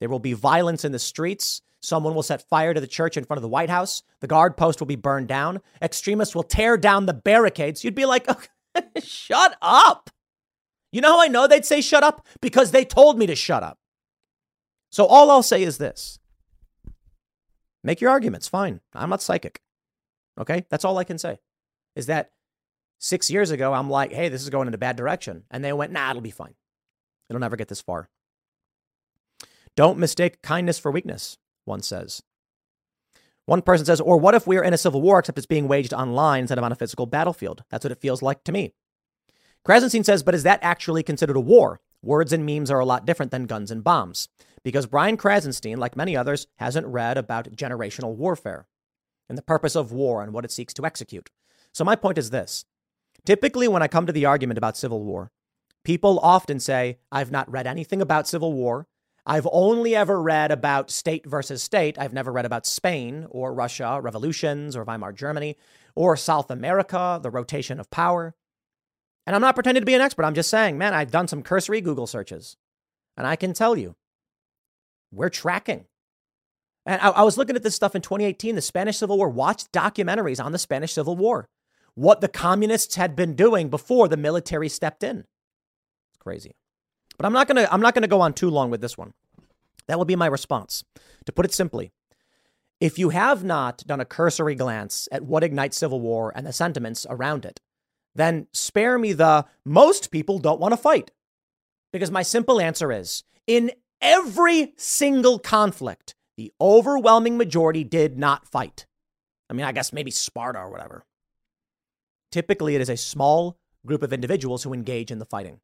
There 0.00 0.08
will 0.08 0.18
be 0.18 0.32
violence 0.32 0.84
in 0.84 0.92
the 0.92 0.98
streets. 0.98 1.62
Someone 1.82 2.14
will 2.14 2.22
set 2.22 2.48
fire 2.48 2.72
to 2.72 2.80
the 2.80 2.86
church 2.86 3.16
in 3.16 3.24
front 3.24 3.38
of 3.38 3.42
the 3.42 3.48
White 3.48 3.70
House. 3.70 4.02
The 4.20 4.28
guard 4.28 4.56
post 4.56 4.80
will 4.80 4.86
be 4.86 4.96
burned 4.96 5.28
down. 5.28 5.60
Extremists 5.82 6.34
will 6.34 6.44
tear 6.44 6.76
down 6.76 7.06
the 7.06 7.12
barricades. 7.12 7.82
You'd 7.82 7.96
be 7.96 8.06
like, 8.06 8.26
shut 9.02 9.56
up. 9.60 10.08
You 10.92 11.00
know 11.00 11.14
how 11.14 11.22
I 11.22 11.28
know 11.28 11.46
they'd 11.46 11.64
say 11.64 11.80
shut 11.80 12.04
up? 12.04 12.26
Because 12.40 12.70
they 12.70 12.84
told 12.84 13.18
me 13.18 13.26
to 13.26 13.34
shut 13.34 13.62
up. 13.62 13.78
So 14.90 15.06
all 15.06 15.30
I'll 15.30 15.42
say 15.42 15.62
is 15.62 15.78
this 15.78 16.18
make 17.82 18.00
your 18.00 18.10
arguments. 18.10 18.46
Fine. 18.46 18.80
I'm 18.94 19.10
not 19.10 19.22
psychic. 19.22 19.60
Okay. 20.38 20.64
That's 20.70 20.84
all 20.84 20.98
I 20.98 21.04
can 21.04 21.18
say 21.18 21.38
is 21.96 22.06
that 22.06 22.30
six 22.98 23.30
years 23.30 23.50
ago, 23.50 23.72
I'm 23.72 23.90
like, 23.90 24.12
hey, 24.12 24.28
this 24.28 24.42
is 24.42 24.50
going 24.50 24.68
in 24.68 24.74
a 24.74 24.78
bad 24.78 24.96
direction. 24.96 25.44
And 25.50 25.64
they 25.64 25.72
went, 25.72 25.92
nah, 25.92 26.10
it'll 26.10 26.22
be 26.22 26.30
fine. 26.30 26.54
It'll 27.28 27.40
never 27.40 27.56
get 27.56 27.68
this 27.68 27.80
far. 27.80 28.08
Don't 29.74 29.98
mistake 29.98 30.42
kindness 30.42 30.78
for 30.78 30.90
weakness, 30.90 31.38
one 31.64 31.82
says. 31.82 32.22
One 33.46 33.62
person 33.62 33.84
says, 33.84 34.00
or 34.00 34.18
what 34.18 34.34
if 34.34 34.46
we're 34.46 34.62
in 34.62 34.74
a 34.74 34.78
civil 34.78 35.02
war 35.02 35.18
except 35.18 35.38
it's 35.38 35.46
being 35.46 35.66
waged 35.66 35.92
online 35.92 36.42
instead 36.42 36.58
of 36.58 36.64
on 36.64 36.72
a 36.72 36.76
physical 36.76 37.06
battlefield? 37.06 37.64
That's 37.70 37.84
what 37.84 37.92
it 37.92 38.00
feels 38.00 38.22
like 38.22 38.44
to 38.44 38.52
me. 38.52 38.72
Krasenstein 39.66 40.04
says, 40.04 40.22
but 40.22 40.34
is 40.34 40.42
that 40.44 40.60
actually 40.62 41.02
considered 41.02 41.36
a 41.36 41.40
war? 41.40 41.80
Words 42.02 42.32
and 42.32 42.44
memes 42.44 42.70
are 42.70 42.80
a 42.80 42.84
lot 42.84 43.06
different 43.06 43.30
than 43.30 43.46
guns 43.46 43.70
and 43.70 43.84
bombs. 43.84 44.28
Because 44.64 44.86
Brian 44.86 45.16
Krasenstein, 45.16 45.76
like 45.76 45.96
many 45.96 46.16
others, 46.16 46.46
hasn't 46.56 46.86
read 46.86 47.18
about 47.18 47.56
generational 47.56 48.14
warfare 48.14 48.66
and 49.28 49.36
the 49.36 49.42
purpose 49.42 49.74
of 49.76 49.92
war 49.92 50.22
and 50.22 50.32
what 50.32 50.44
it 50.44 50.52
seeks 50.52 50.74
to 50.74 50.84
execute. 50.84 51.30
So 51.72 51.84
my 51.84 51.96
point 51.96 52.18
is 52.18 52.30
this. 52.30 52.64
Typically, 53.24 53.68
when 53.68 53.82
I 53.82 53.88
come 53.88 54.06
to 54.06 54.12
the 54.12 54.26
argument 54.26 54.58
about 54.58 54.76
civil 54.76 55.02
war, 55.02 55.30
people 55.84 56.18
often 56.20 56.60
say, 56.60 56.98
I've 57.10 57.30
not 57.30 57.50
read 57.50 57.66
anything 57.66 58.02
about 58.02 58.28
civil 58.28 58.52
war. 58.52 58.86
I've 59.24 59.46
only 59.52 59.94
ever 59.94 60.20
read 60.20 60.50
about 60.50 60.90
state 60.90 61.24
versus 61.26 61.62
state. 61.62 61.98
I've 61.98 62.12
never 62.12 62.32
read 62.32 62.44
about 62.44 62.66
Spain 62.66 63.26
or 63.30 63.54
Russia, 63.54 64.00
revolutions 64.02 64.76
or 64.76 64.84
Weimar 64.84 65.12
Germany 65.12 65.56
or 65.94 66.16
South 66.16 66.50
America, 66.50 67.20
the 67.22 67.30
rotation 67.30 67.78
of 67.78 67.90
power. 67.90 68.34
And 69.26 69.36
I'm 69.36 69.42
not 69.42 69.54
pretending 69.54 69.82
to 69.82 69.86
be 69.86 69.94
an 69.94 70.00
expert. 70.00 70.24
I'm 70.24 70.34
just 70.34 70.50
saying, 70.50 70.76
man, 70.76 70.94
I've 70.94 71.12
done 71.12 71.28
some 71.28 71.42
cursory 71.42 71.80
Google 71.80 72.08
searches. 72.08 72.56
And 73.16 73.26
I 73.26 73.36
can 73.36 73.52
tell 73.52 73.76
you, 73.76 73.94
we're 75.12 75.28
tracking. 75.28 75.84
And 76.84 77.00
I, 77.00 77.10
I, 77.10 77.22
was 77.22 77.38
looking 77.38 77.54
at 77.54 77.62
this 77.62 77.76
stuff 77.76 77.94
in 77.94 78.02
2018, 78.02 78.56
the 78.56 78.62
Spanish 78.62 78.96
Civil 78.96 79.18
War, 79.18 79.28
watched 79.28 79.70
documentaries 79.70 80.44
on 80.44 80.50
the 80.50 80.58
Spanish 80.58 80.94
Civil 80.94 81.16
War, 81.16 81.48
what 81.94 82.20
the 82.20 82.28
communists 82.28 82.96
had 82.96 83.14
been 83.14 83.36
doing 83.36 83.68
before 83.68 84.08
the 84.08 84.16
military 84.16 84.68
stepped 84.68 85.04
in. 85.04 85.18
It's 85.18 86.18
crazy. 86.18 86.56
But 87.16 87.26
I'm 87.26 87.32
not 87.32 87.48
gonna 87.48 87.68
I'm 87.70 87.80
not 87.80 87.94
gonna 87.94 88.08
go 88.08 88.20
on 88.20 88.32
too 88.32 88.50
long 88.50 88.70
with 88.70 88.80
this 88.80 88.98
one. 88.98 89.12
That 89.88 89.98
will 89.98 90.04
be 90.04 90.16
my 90.16 90.26
response. 90.26 90.84
To 91.26 91.32
put 91.32 91.44
it 91.44 91.54
simply, 91.54 91.92
if 92.80 92.98
you 92.98 93.10
have 93.10 93.44
not 93.44 93.86
done 93.86 94.00
a 94.00 94.04
cursory 94.04 94.54
glance 94.54 95.08
at 95.12 95.22
what 95.22 95.44
ignites 95.44 95.76
civil 95.76 96.00
war 96.00 96.32
and 96.34 96.46
the 96.46 96.52
sentiments 96.52 97.06
around 97.08 97.44
it, 97.44 97.60
then 98.14 98.48
spare 98.52 98.98
me 98.98 99.12
the 99.12 99.46
most 99.64 100.10
people 100.10 100.38
don't 100.38 100.60
want 100.60 100.72
to 100.72 100.76
fight. 100.76 101.10
Because 101.92 102.10
my 102.10 102.22
simple 102.22 102.60
answer 102.60 102.90
is 102.90 103.22
in 103.46 103.70
every 104.00 104.72
single 104.76 105.38
conflict, 105.38 106.14
the 106.36 106.52
overwhelming 106.60 107.36
majority 107.36 107.84
did 107.84 108.18
not 108.18 108.48
fight. 108.48 108.86
I 109.48 109.54
mean, 109.54 109.66
I 109.66 109.72
guess 109.72 109.92
maybe 109.92 110.10
Sparta 110.10 110.58
or 110.58 110.70
whatever. 110.70 111.04
Typically, 112.30 112.74
it 112.74 112.80
is 112.80 112.88
a 112.88 112.96
small 112.96 113.58
group 113.84 114.02
of 114.02 114.12
individuals 114.12 114.62
who 114.62 114.72
engage 114.72 115.10
in 115.10 115.18
the 115.18 115.26
fighting, 115.26 115.60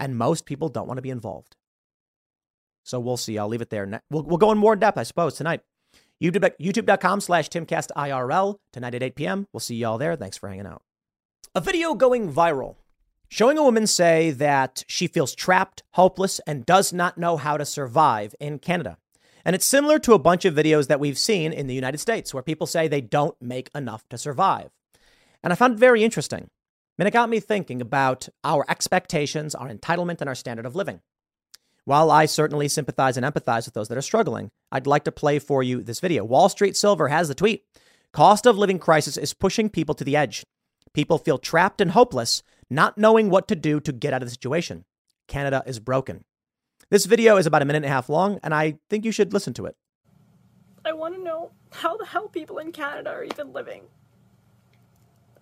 and 0.00 0.16
most 0.16 0.46
people 0.46 0.68
don't 0.68 0.88
want 0.88 0.98
to 0.98 1.02
be 1.02 1.10
involved. 1.10 1.54
So 2.82 2.98
we'll 2.98 3.16
see. 3.16 3.38
I'll 3.38 3.46
leave 3.46 3.60
it 3.60 3.70
there. 3.70 4.02
We'll, 4.10 4.24
we'll 4.24 4.38
go 4.38 4.50
in 4.50 4.58
more 4.58 4.72
in 4.72 4.80
depth, 4.80 4.98
I 4.98 5.04
suppose, 5.04 5.34
tonight. 5.34 5.60
YouTube, 6.20 6.50
YouTube.com 6.60 7.20
slash 7.20 7.48
TimCastIRL 7.48 8.56
tonight 8.72 8.94
at 8.94 9.02
8 9.02 9.14
p.m. 9.14 9.46
We'll 9.52 9.60
see 9.60 9.76
y'all 9.76 9.98
there. 9.98 10.16
Thanks 10.16 10.36
for 10.36 10.48
hanging 10.48 10.66
out. 10.66 10.82
A 11.54 11.60
video 11.60 11.94
going 11.94 12.32
viral 12.32 12.76
showing 13.28 13.56
a 13.56 13.62
woman 13.62 13.86
say 13.86 14.30
that 14.32 14.84
she 14.88 15.06
feels 15.06 15.34
trapped, 15.34 15.82
hopeless, 15.92 16.40
and 16.46 16.66
does 16.66 16.92
not 16.92 17.16
know 17.16 17.36
how 17.36 17.56
to 17.56 17.64
survive 17.64 18.34
in 18.40 18.58
Canada. 18.58 18.98
And 19.44 19.54
it's 19.54 19.64
similar 19.64 19.98
to 20.00 20.12
a 20.12 20.18
bunch 20.18 20.44
of 20.44 20.54
videos 20.54 20.88
that 20.88 21.00
we've 21.00 21.16
seen 21.16 21.52
in 21.52 21.66
the 21.66 21.74
United 21.74 21.98
States 21.98 22.34
where 22.34 22.42
people 22.42 22.66
say 22.66 22.88
they 22.88 23.00
don't 23.00 23.40
make 23.40 23.70
enough 23.74 24.06
to 24.10 24.18
survive. 24.18 24.70
And 25.42 25.52
I 25.52 25.56
found 25.56 25.74
it 25.74 25.78
very 25.78 26.04
interesting. 26.04 26.50
And 26.98 27.08
it 27.08 27.12
got 27.12 27.30
me 27.30 27.40
thinking 27.40 27.80
about 27.80 28.28
our 28.44 28.64
expectations, 28.68 29.54
our 29.54 29.68
entitlement, 29.68 30.20
and 30.20 30.28
our 30.28 30.34
standard 30.34 30.66
of 30.66 30.76
living. 30.76 31.00
While 31.84 32.10
I 32.10 32.26
certainly 32.26 32.68
sympathize 32.68 33.16
and 33.16 33.24
empathize 33.24 33.64
with 33.64 33.74
those 33.74 33.88
that 33.88 33.98
are 33.98 34.02
struggling, 34.02 34.50
I'd 34.70 34.86
like 34.86 35.04
to 35.04 35.12
play 35.12 35.38
for 35.38 35.62
you 35.62 35.82
this 35.82 36.00
video. 36.00 36.24
Wall 36.24 36.48
Street 36.48 36.76
Silver 36.76 37.08
has 37.08 37.28
the 37.28 37.34
tweet 37.34 37.64
Cost 38.12 38.44
of 38.44 38.58
living 38.58 38.78
crisis 38.78 39.16
is 39.16 39.32
pushing 39.32 39.70
people 39.70 39.94
to 39.94 40.04
the 40.04 40.16
edge. 40.16 40.44
People 40.92 41.18
feel 41.18 41.38
trapped 41.38 41.80
and 41.80 41.92
hopeless, 41.92 42.42
not 42.68 42.98
knowing 42.98 43.30
what 43.30 43.46
to 43.48 43.56
do 43.56 43.78
to 43.80 43.92
get 43.92 44.12
out 44.12 44.22
of 44.22 44.26
the 44.26 44.32
situation. 44.34 44.84
Canada 45.28 45.62
is 45.64 45.78
broken. 45.78 46.24
This 46.90 47.06
video 47.06 47.36
is 47.36 47.46
about 47.46 47.62
a 47.62 47.64
minute 47.64 47.84
and 47.84 47.86
a 47.86 47.88
half 47.88 48.08
long, 48.08 48.40
and 48.42 48.52
I 48.52 48.78
think 48.88 49.04
you 49.04 49.12
should 49.12 49.32
listen 49.32 49.54
to 49.54 49.66
it. 49.66 49.76
I 50.84 50.92
want 50.92 51.14
to 51.14 51.22
know 51.22 51.52
how 51.70 51.96
the 51.96 52.06
hell 52.06 52.28
people 52.28 52.58
in 52.58 52.72
Canada 52.72 53.10
are 53.10 53.22
even 53.22 53.52
living. 53.52 53.84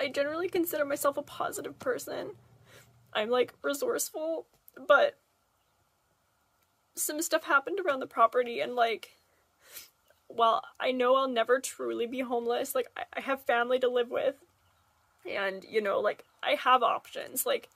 I 0.00 0.08
generally 0.08 0.48
consider 0.48 0.84
myself 0.84 1.16
a 1.16 1.22
positive 1.22 1.78
person. 1.78 2.32
I'm 3.12 3.30
like 3.30 3.54
resourceful, 3.62 4.46
but 4.86 5.18
some 6.94 7.22
stuff 7.22 7.44
happened 7.44 7.80
around 7.80 8.00
the 8.00 8.06
property, 8.06 8.60
and 8.60 8.74
like, 8.74 9.10
well, 10.28 10.62
I 10.78 10.92
know 10.92 11.16
I'll 11.16 11.28
never 11.28 11.60
truly 11.60 12.06
be 12.06 12.20
homeless. 12.20 12.74
Like, 12.74 12.88
I, 12.96 13.20
have 13.20 13.42
family 13.42 13.78
to 13.80 13.88
live 13.88 14.10
with, 14.10 14.36
and 15.28 15.64
you 15.68 15.80
know, 15.80 16.00
like, 16.00 16.24
I 16.42 16.52
have 16.52 16.82
options. 16.82 17.46
Like, 17.46 17.68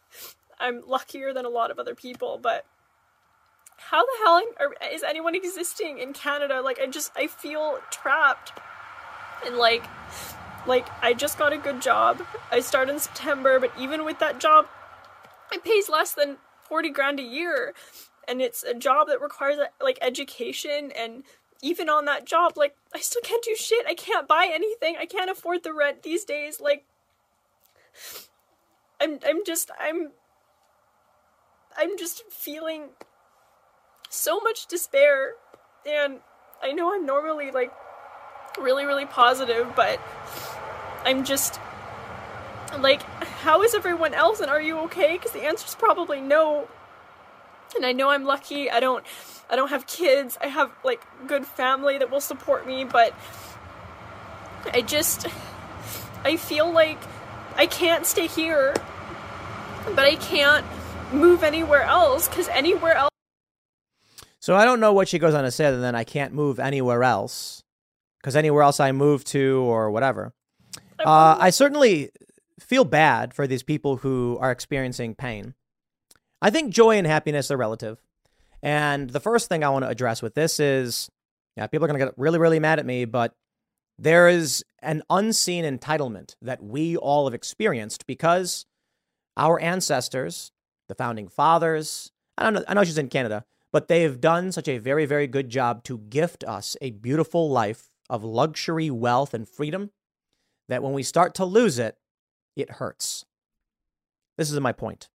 I'm 0.61 0.83
luckier 0.87 1.33
than 1.33 1.45
a 1.45 1.51
lot 1.51 1.71
of 1.71 1.79
other 1.79 1.95
people, 1.95 2.39
but 2.41 2.67
how 3.79 4.05
the 4.05 4.13
hell 4.23 4.43
is 4.93 5.03
anyone 5.03 5.35
existing 5.35 5.99
in 5.99 6.13
Canada? 6.13 6.61
Like, 6.61 6.79
I 6.81 6.87
just, 6.87 7.11
I 7.17 7.27
feel 7.27 7.79
trapped. 7.91 8.53
And, 9.45 9.57
like, 9.57 9.85
like, 10.67 10.87
I 11.03 11.13
just 11.15 11.39
got 11.39 11.53
a 11.53 11.59
good 11.59 11.83
job. 11.83 12.23
I 12.51 12.61
start 12.61 12.89
in 12.89 12.99
September, 12.99 13.59
but 13.59 13.73
even 13.79 14.05
with 14.05 14.19
that 14.21 14.39
job, 14.39 14.67
it 15.53 15.65
pays 15.65 15.89
less 15.89 16.13
than 16.13 16.37
40 16.63 16.91
grand 16.91 17.21
a 17.21 17.25
year. 17.25 17.75
And 18.29 18.41
it's 18.41 18.63
a 18.63 18.75
job 18.75 19.09
that 19.09 19.21
requires, 19.21 19.59
uh, 19.59 19.67
like, 19.81 19.99
education. 20.01 20.93
And 20.97 21.25
even 21.63 21.89
on 21.89 22.05
that 22.05 22.25
job, 22.25 22.57
like, 22.57 22.77
I 22.95 23.01
still 23.01 23.23
can't 23.23 23.43
do 23.43 23.57
shit. 23.57 23.87
I 23.87 23.95
can't 23.95 24.29
buy 24.29 24.49
anything. 24.53 24.97
I 24.99 25.07
can't 25.07 25.31
afford 25.31 25.65
the 25.65 25.73
rent 25.73 26.03
these 26.03 26.25
days. 26.25 26.61
Like, 26.61 26.85
I'm, 29.01 29.19
I'm 29.27 29.45
just, 29.45 29.71
I'm, 29.81 30.13
I'm 31.77 31.99
just 31.99 32.23
feeling 32.31 32.91
so 34.09 34.39
much 34.41 34.67
despair. 34.67 35.33
And 35.85 36.21
I 36.63 36.73
know 36.73 36.95
I'm 36.95 37.05
normally 37.05 37.51
like 37.51 37.73
really, 38.59 38.85
really 38.85 39.07
positive, 39.07 39.73
but 39.75 40.01
I'm 41.05 41.25
just 41.25 41.59
like, 42.79 43.03
how 43.43 43.63
is 43.63 43.75
everyone 43.75 44.15
else 44.15 44.41
and 44.41 44.51
are 44.51 44.61
you 44.61 44.79
okay? 44.81 45.13
Because 45.13 45.33
the 45.33 45.43
answer 45.43 45.67
is 45.67 45.75
probably 45.75 46.21
no. 46.21 46.69
And 47.75 47.87
I 47.87 47.93
know 47.93 48.11
I'm 48.11 48.25
lucky. 48.25 48.71
I 48.71 48.81
don't 48.81 49.05
I 49.51 49.57
don't 49.57 49.69
have 49.69 49.87
kids. 49.87 50.39
I 50.41 50.47
have 50.47 50.71
like 50.85 51.03
good 51.27 51.47
family 51.47 51.99
that 51.99 52.11
will 52.11 52.21
support 52.21 52.67
me, 52.67 52.85
but 52.85 53.15
I 54.73 54.83
just 54.83 55.27
I 56.25 56.37
feel 56.37 56.71
like 56.71 56.99
I 57.57 57.67
can't 57.67 58.07
stay 58.07 58.27
here, 58.27 58.75
but 59.95 60.05
I 60.05 60.17
can't 60.17 60.65
move 61.13 61.43
anywhere 61.43 61.83
else 61.83 62.29
cuz 62.29 62.49
anywhere 62.49 62.95
else 62.95 63.11
so 64.41 64.57
I 64.57 64.65
don't 64.65 64.81
know 64.81 64.93
what 64.93 65.09
she 65.09 65.19
goes 65.19 65.35
on 65.35 65.45
to 65.45 65.51
say 65.51 65.67
other 65.67 65.81
than 65.81 65.95
I 65.95 66.05
can't 66.05 66.33
move 66.33 66.59
anywhere 66.59 67.05
else 67.05 67.63
because 68.23 68.37
anywhere 68.37 68.63
else 68.63 68.81
I 68.81 68.93
move 68.93 69.25
to 69.25 69.63
or 69.67 69.91
whatever. 69.91 70.33
Uh, 71.05 71.37
I 71.39 71.51
certainly 71.51 72.11
feel 72.61 72.85
bad 72.85 73.35
for 73.35 73.47
these 73.47 73.65
people 73.65 73.99
who 73.99 74.39
are 74.41 74.53
experiencing 74.53 75.15
pain. 75.15 75.55
I 76.41 76.51
think 76.51 76.73
joy 76.73 76.97
and 76.97 77.07
happiness 77.07 77.51
are 77.51 77.57
relative. 77.57 77.99
And 78.63 79.11
the 79.11 79.21
first 79.21 79.49
thing 79.49 79.65
I 79.65 79.71
want 79.71 79.85
to 79.85 79.89
address 79.89 80.23
with 80.23 80.35
this 80.35 80.61
is 80.61 81.11
yeah, 81.57 81.67
people 81.67 81.85
are 81.85 81.89
going 81.89 82.01
to 82.01 82.07
get 82.07 82.15
really, 82.17 82.39
really 82.39 82.61
mad 82.61 82.79
at 82.79 82.87
me, 82.87 83.05
but 83.05 83.35
there 83.99 84.29
is 84.29 84.65
an 84.81 85.03
unseen 85.11 85.65
entitlement 85.65 86.35
that 86.41 86.63
we 86.63 86.97
all 86.97 87.27
have 87.27 87.35
experienced 87.35 88.07
because 88.07 88.67
our 89.37 89.61
ancestors, 89.61 90.51
the 90.89 90.95
founding 90.95 91.29
fathers, 91.29 92.11
I 92.39 92.45
don't 92.45 92.55
know, 92.55 92.65
I 92.67 92.75
know 92.75 92.85
she's 92.85 92.99
in 92.99 93.09
Canada, 93.09 93.45
but 93.71 93.89
they 93.89 94.03
have 94.03 94.21
done 94.21 94.53
such 94.53 94.69
a 94.69 94.79
very, 94.79 95.05
very 95.05 95.27
good 95.27 95.51
job 95.51 95.85
to 95.85 95.99
gift 95.99 96.45
us 96.45 96.77
a 96.81 96.91
beautiful 96.91 97.51
life 97.51 97.92
of 98.13 98.23
luxury, 98.23 98.91
wealth, 98.91 99.33
and 99.33 99.49
freedom 99.49 99.91
that 100.69 100.83
when 100.83 100.93
we 100.93 101.03
start 101.03 101.35
to 101.35 101.47
lose 101.47 101.79
it, 101.79 101.97
it 102.55 102.73
hurts. 102.73 103.25
This 104.37 104.51
is 104.51 104.61
my 104.61 104.73
point. 104.73 105.09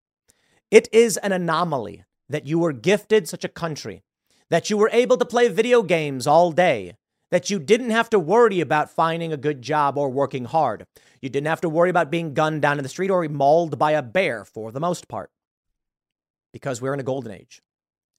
It 0.71 0.89
is 0.91 1.15
an 1.17 1.31
anomaly 1.31 2.05
that 2.27 2.47
you 2.47 2.57
were 2.57 2.73
gifted 2.73 3.29
such 3.29 3.43
a 3.43 3.49
country, 3.49 4.01
that 4.49 4.71
you 4.71 4.77
were 4.77 4.89
able 4.91 5.15
to 5.17 5.25
play 5.25 5.47
video 5.47 5.83
games 5.83 6.25
all 6.25 6.51
day, 6.51 6.95
that 7.29 7.51
you 7.51 7.59
didn't 7.59 7.91
have 7.91 8.09
to 8.09 8.19
worry 8.19 8.61
about 8.61 8.89
finding 8.89 9.31
a 9.31 9.37
good 9.37 9.61
job 9.61 9.95
or 9.95 10.09
working 10.09 10.45
hard. 10.45 10.87
You 11.21 11.29
didn't 11.29 11.47
have 11.47 11.61
to 11.61 11.69
worry 11.69 11.91
about 11.91 12.09
being 12.09 12.33
gunned 12.33 12.63
down 12.63 12.79
in 12.79 12.83
the 12.83 12.89
street 12.89 13.11
or 13.11 13.23
mauled 13.29 13.77
by 13.77 13.91
a 13.91 14.01
bear 14.01 14.43
for 14.43 14.71
the 14.71 14.79
most 14.79 15.07
part. 15.07 15.29
Because 16.51 16.81
we're 16.81 16.95
in 16.95 16.99
a 16.99 17.03
golden 17.03 17.31
age. 17.31 17.61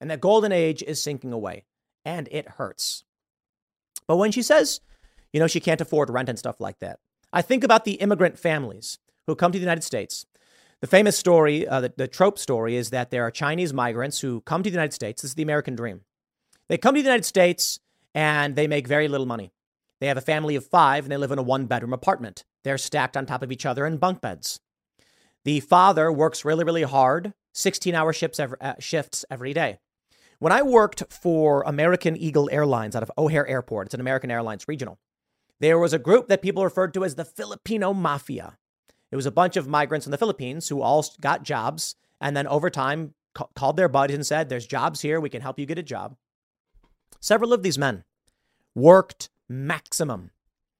And 0.00 0.08
that 0.08 0.20
golden 0.20 0.52
age 0.52 0.84
is 0.84 1.02
sinking 1.02 1.32
away, 1.32 1.64
and 2.04 2.28
it 2.30 2.48
hurts. 2.50 3.02
But 4.08 4.16
when 4.16 4.32
she 4.32 4.42
says, 4.42 4.80
you 5.32 5.38
know, 5.38 5.46
she 5.46 5.60
can't 5.60 5.80
afford 5.80 6.10
rent 6.10 6.28
and 6.28 6.38
stuff 6.38 6.60
like 6.60 6.80
that, 6.80 6.98
I 7.32 7.42
think 7.42 7.62
about 7.62 7.84
the 7.84 7.94
immigrant 7.94 8.38
families 8.38 8.98
who 9.26 9.36
come 9.36 9.52
to 9.52 9.58
the 9.58 9.62
United 9.62 9.84
States. 9.84 10.26
The 10.80 10.86
famous 10.86 11.16
story, 11.16 11.68
uh, 11.68 11.82
the, 11.82 11.92
the 11.96 12.08
trope 12.08 12.38
story, 12.38 12.76
is 12.76 12.90
that 12.90 13.10
there 13.10 13.24
are 13.24 13.30
Chinese 13.30 13.74
migrants 13.74 14.20
who 14.20 14.40
come 14.40 14.62
to 14.62 14.70
the 14.70 14.74
United 14.74 14.94
States. 14.94 15.22
This 15.22 15.32
is 15.32 15.34
the 15.34 15.42
American 15.42 15.76
dream. 15.76 16.00
They 16.68 16.78
come 16.78 16.94
to 16.94 17.00
the 17.00 17.06
United 17.06 17.24
States 17.24 17.78
and 18.14 18.56
they 18.56 18.66
make 18.66 18.88
very 18.88 19.08
little 19.08 19.26
money. 19.26 19.52
They 20.00 20.06
have 20.06 20.16
a 20.16 20.22
family 20.22 20.56
of 20.56 20.64
five 20.64 21.04
and 21.04 21.12
they 21.12 21.16
live 21.16 21.32
in 21.32 21.38
a 21.38 21.42
one 21.42 21.66
bedroom 21.66 21.92
apartment. 21.92 22.44
They're 22.64 22.78
stacked 22.78 23.16
on 23.16 23.26
top 23.26 23.42
of 23.42 23.52
each 23.52 23.66
other 23.66 23.86
in 23.86 23.98
bunk 23.98 24.20
beds. 24.20 24.60
The 25.44 25.60
father 25.60 26.12
works 26.12 26.44
really, 26.44 26.64
really 26.64 26.82
hard, 26.82 27.34
16 27.54 27.94
hour 27.94 28.12
shifts 28.12 28.38
every, 28.38 28.60
uh, 28.60 28.74
shifts 28.78 29.24
every 29.30 29.52
day. 29.52 29.78
When 30.40 30.52
I 30.52 30.62
worked 30.62 31.02
for 31.12 31.62
American 31.62 32.16
Eagle 32.16 32.48
Airlines 32.52 32.94
out 32.94 33.02
of 33.02 33.10
O'Hare 33.18 33.46
Airport, 33.48 33.88
it's 33.88 33.94
an 33.94 34.00
American 34.00 34.30
Airlines 34.30 34.68
regional, 34.68 35.00
there 35.58 35.78
was 35.78 35.92
a 35.92 35.98
group 35.98 36.28
that 36.28 36.42
people 36.42 36.62
referred 36.62 36.94
to 36.94 37.04
as 37.04 37.16
the 37.16 37.24
Filipino 37.24 37.92
Mafia. 37.92 38.56
It 39.10 39.16
was 39.16 39.26
a 39.26 39.32
bunch 39.32 39.56
of 39.56 39.66
migrants 39.66 40.06
in 40.06 40.12
the 40.12 40.18
Philippines 40.18 40.68
who 40.68 40.80
all 40.80 41.04
got 41.20 41.42
jobs 41.42 41.96
and 42.20 42.36
then 42.36 42.46
over 42.46 42.70
time 42.70 43.14
ca- 43.34 43.48
called 43.56 43.76
their 43.76 43.88
buddies 43.88 44.14
and 44.14 44.24
said, 44.24 44.48
There's 44.48 44.66
jobs 44.66 45.00
here. 45.00 45.18
We 45.18 45.30
can 45.30 45.42
help 45.42 45.58
you 45.58 45.66
get 45.66 45.78
a 45.78 45.82
job. 45.82 46.14
Several 47.18 47.52
of 47.52 47.64
these 47.64 47.78
men 47.78 48.04
worked 48.76 49.30
maximum, 49.48 50.30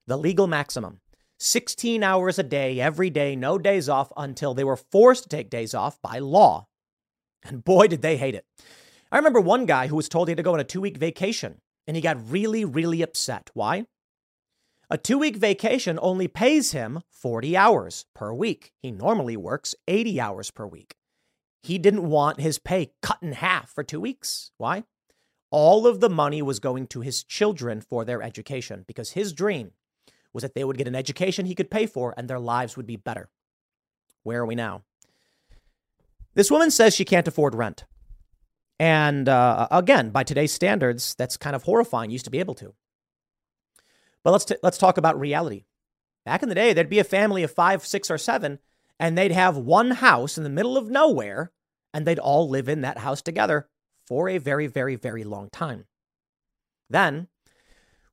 the 0.07 0.17
legal 0.17 0.47
maximum, 0.47 1.01
16 1.41 2.05
hours 2.05 2.39
a 2.39 2.45
day, 2.45 2.81
every 2.81 3.11
day, 3.11 3.35
no 3.35 3.59
days 3.59 3.89
off 3.89 4.13
until 4.17 4.55
they 4.55 4.63
were 4.63 4.77
forced 4.77 5.25
to 5.25 5.29
take 5.29 5.51
days 5.51 5.75
off 5.75 6.01
by 6.01 6.21
law. 6.21 6.69
And 7.43 7.65
boy, 7.65 7.89
did 7.89 8.03
they 8.03 8.17
hate 8.17 8.37
it. 8.37 8.45
I 9.11 9.17
remember 9.17 9.41
one 9.41 9.65
guy 9.65 9.87
who 9.87 9.97
was 9.97 10.09
told 10.09 10.29
he 10.29 10.33
had 10.33 10.37
to 10.37 10.43
go 10.43 10.55
on 10.55 10.61
a 10.61 10.65
two 10.65 10.81
week 10.81 10.97
vacation 10.97 11.61
and 11.87 11.97
he 11.97 12.03
got 12.03 12.31
really, 12.31 12.65
really 12.65 13.03
upset. 13.03 13.51
Why? 13.55 13.87
A 14.91 14.99
two 14.99 15.19
week 15.19 15.37
vacation 15.37 15.99
only 16.03 16.29
pays 16.29 16.73
him 16.73 17.01
40 17.11 17.57
hours 17.57 18.07
per 18.15 18.33
week. 18.33 18.73
He 18.81 18.91
normally 18.91 19.37
works 19.37 19.75
80 19.87 20.21
hours 20.21 20.51
per 20.51 20.67
week. 20.67 20.95
He 21.63 21.79
didn't 21.79 22.09
want 22.09 22.41
his 22.41 22.59
pay 22.59 22.93
cut 23.03 23.19
in 23.23 23.33
half 23.33 23.71
for 23.71 23.83
two 23.83 24.01
weeks. 24.01 24.53
Why? 24.59 24.85
All 25.51 25.87
of 25.87 26.01
the 26.01 26.11
money 26.11 26.43
was 26.43 26.61
going 26.61 26.87
to 26.89 27.01
his 27.01 27.25
children 27.25 27.81
for 27.81 28.05
their 28.05 28.23
education 28.23 28.85
because 28.87 29.13
his 29.13 29.33
dream 29.33 29.73
was 30.33 30.43
that 30.43 30.55
they 30.55 30.65
would 30.65 30.77
get 30.77 30.89
an 30.89 30.95
education 30.95 31.47
he 31.47 31.55
could 31.55 31.71
pay 31.71 31.87
for 31.87 32.15
and 32.17 32.29
their 32.29 32.39
lives 32.39 32.77
would 32.77 32.87
be 32.87 32.97
better. 32.97 33.31
Where 34.23 34.43
are 34.43 34.47
we 34.47 34.55
now? 34.55 34.83
This 36.35 36.51
woman 36.51 36.71
says 36.71 36.95
she 36.95 37.07
can't 37.07 37.27
afford 37.27 37.55
rent. 37.55 37.85
And 38.79 39.29
uh, 39.29 39.69
again, 39.71 40.11
by 40.11 40.23
today's 40.23 40.53
standards, 40.53 41.15
that's 41.17 41.37
kind 41.37 41.57
of 41.57 41.65
horrifying. 41.65 42.11
You 42.11 42.15
used 42.15 42.27
to 42.27 42.31
be 42.31 42.39
able 42.39 42.55
to. 42.57 42.75
But 44.23 44.33
let's, 44.33 44.45
t- 44.45 44.57
let's 44.63 44.79
talk 44.79 44.99
about 44.99 45.19
reality. 45.19 45.65
Back 46.25 46.43
in 46.43 46.49
the 46.49 46.55
day, 46.55 46.73
there'd 46.73 46.89
be 46.91 46.99
a 46.99 47.05
family 47.05 47.43
of 47.43 47.51
five, 47.51 47.87
six, 47.87 48.11
or 48.11 48.19
seven, 48.19 48.59
and 49.01 49.17
they'd 49.17 49.33
have 49.33 49.57
one 49.57 49.93
house 49.93 50.37
in 50.37 50.45
the 50.45 50.51
middle 50.51 50.77
of 50.77 50.91
nowhere, 50.91 51.53
and 51.95 52.07
they'd 52.07 52.19
all 52.19 52.49
live 52.49 52.69
in 52.69 52.83
that 52.83 52.99
house 52.99 53.23
together 53.23 53.69
for 54.07 54.29
a 54.29 54.39
very, 54.39 54.67
very, 54.67 54.97
very 54.97 55.25
long 55.25 55.49
time. 55.51 55.87
Then, 56.91 57.29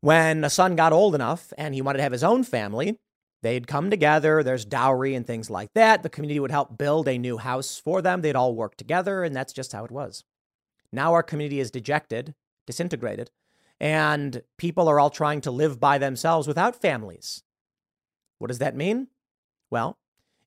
when 0.01 0.43
a 0.43 0.49
son 0.49 0.75
got 0.75 0.93
old 0.93 1.15
enough 1.15 1.51
and 1.57 1.73
he 1.73 1.81
wanted 1.81 1.97
to 1.97 2.03
have 2.03 2.11
his 2.11 2.23
own 2.23 2.43
family, 2.43 2.99
they'd 3.41 3.67
come 3.67 3.89
together. 3.89 4.43
There's 4.43 4.65
dowry 4.65 5.15
and 5.15 5.25
things 5.25 5.49
like 5.49 5.73
that. 5.73 6.03
The 6.03 6.09
community 6.09 6.39
would 6.39 6.51
help 6.51 6.77
build 6.77 7.07
a 7.07 7.17
new 7.17 7.37
house 7.37 7.77
for 7.77 8.01
them. 8.01 8.21
They'd 8.21 8.35
all 8.35 8.55
work 8.55 8.77
together, 8.77 9.23
and 9.23 9.35
that's 9.35 9.53
just 9.53 9.71
how 9.71 9.83
it 9.85 9.91
was. 9.91 10.23
Now 10.95 11.13
our 11.13 11.23
community 11.23 11.59
is 11.59 11.69
dejected, 11.69 12.33
disintegrated, 12.65 13.29
and 13.79 14.41
people 14.57 14.87
are 14.87 14.99
all 14.99 15.09
trying 15.09 15.41
to 15.41 15.51
live 15.51 15.79
by 15.79 15.97
themselves 15.97 16.47
without 16.47 16.81
families. 16.81 17.43
What 18.39 18.47
does 18.47 18.59
that 18.59 18.75
mean? 18.75 19.09
Well, 19.69 19.97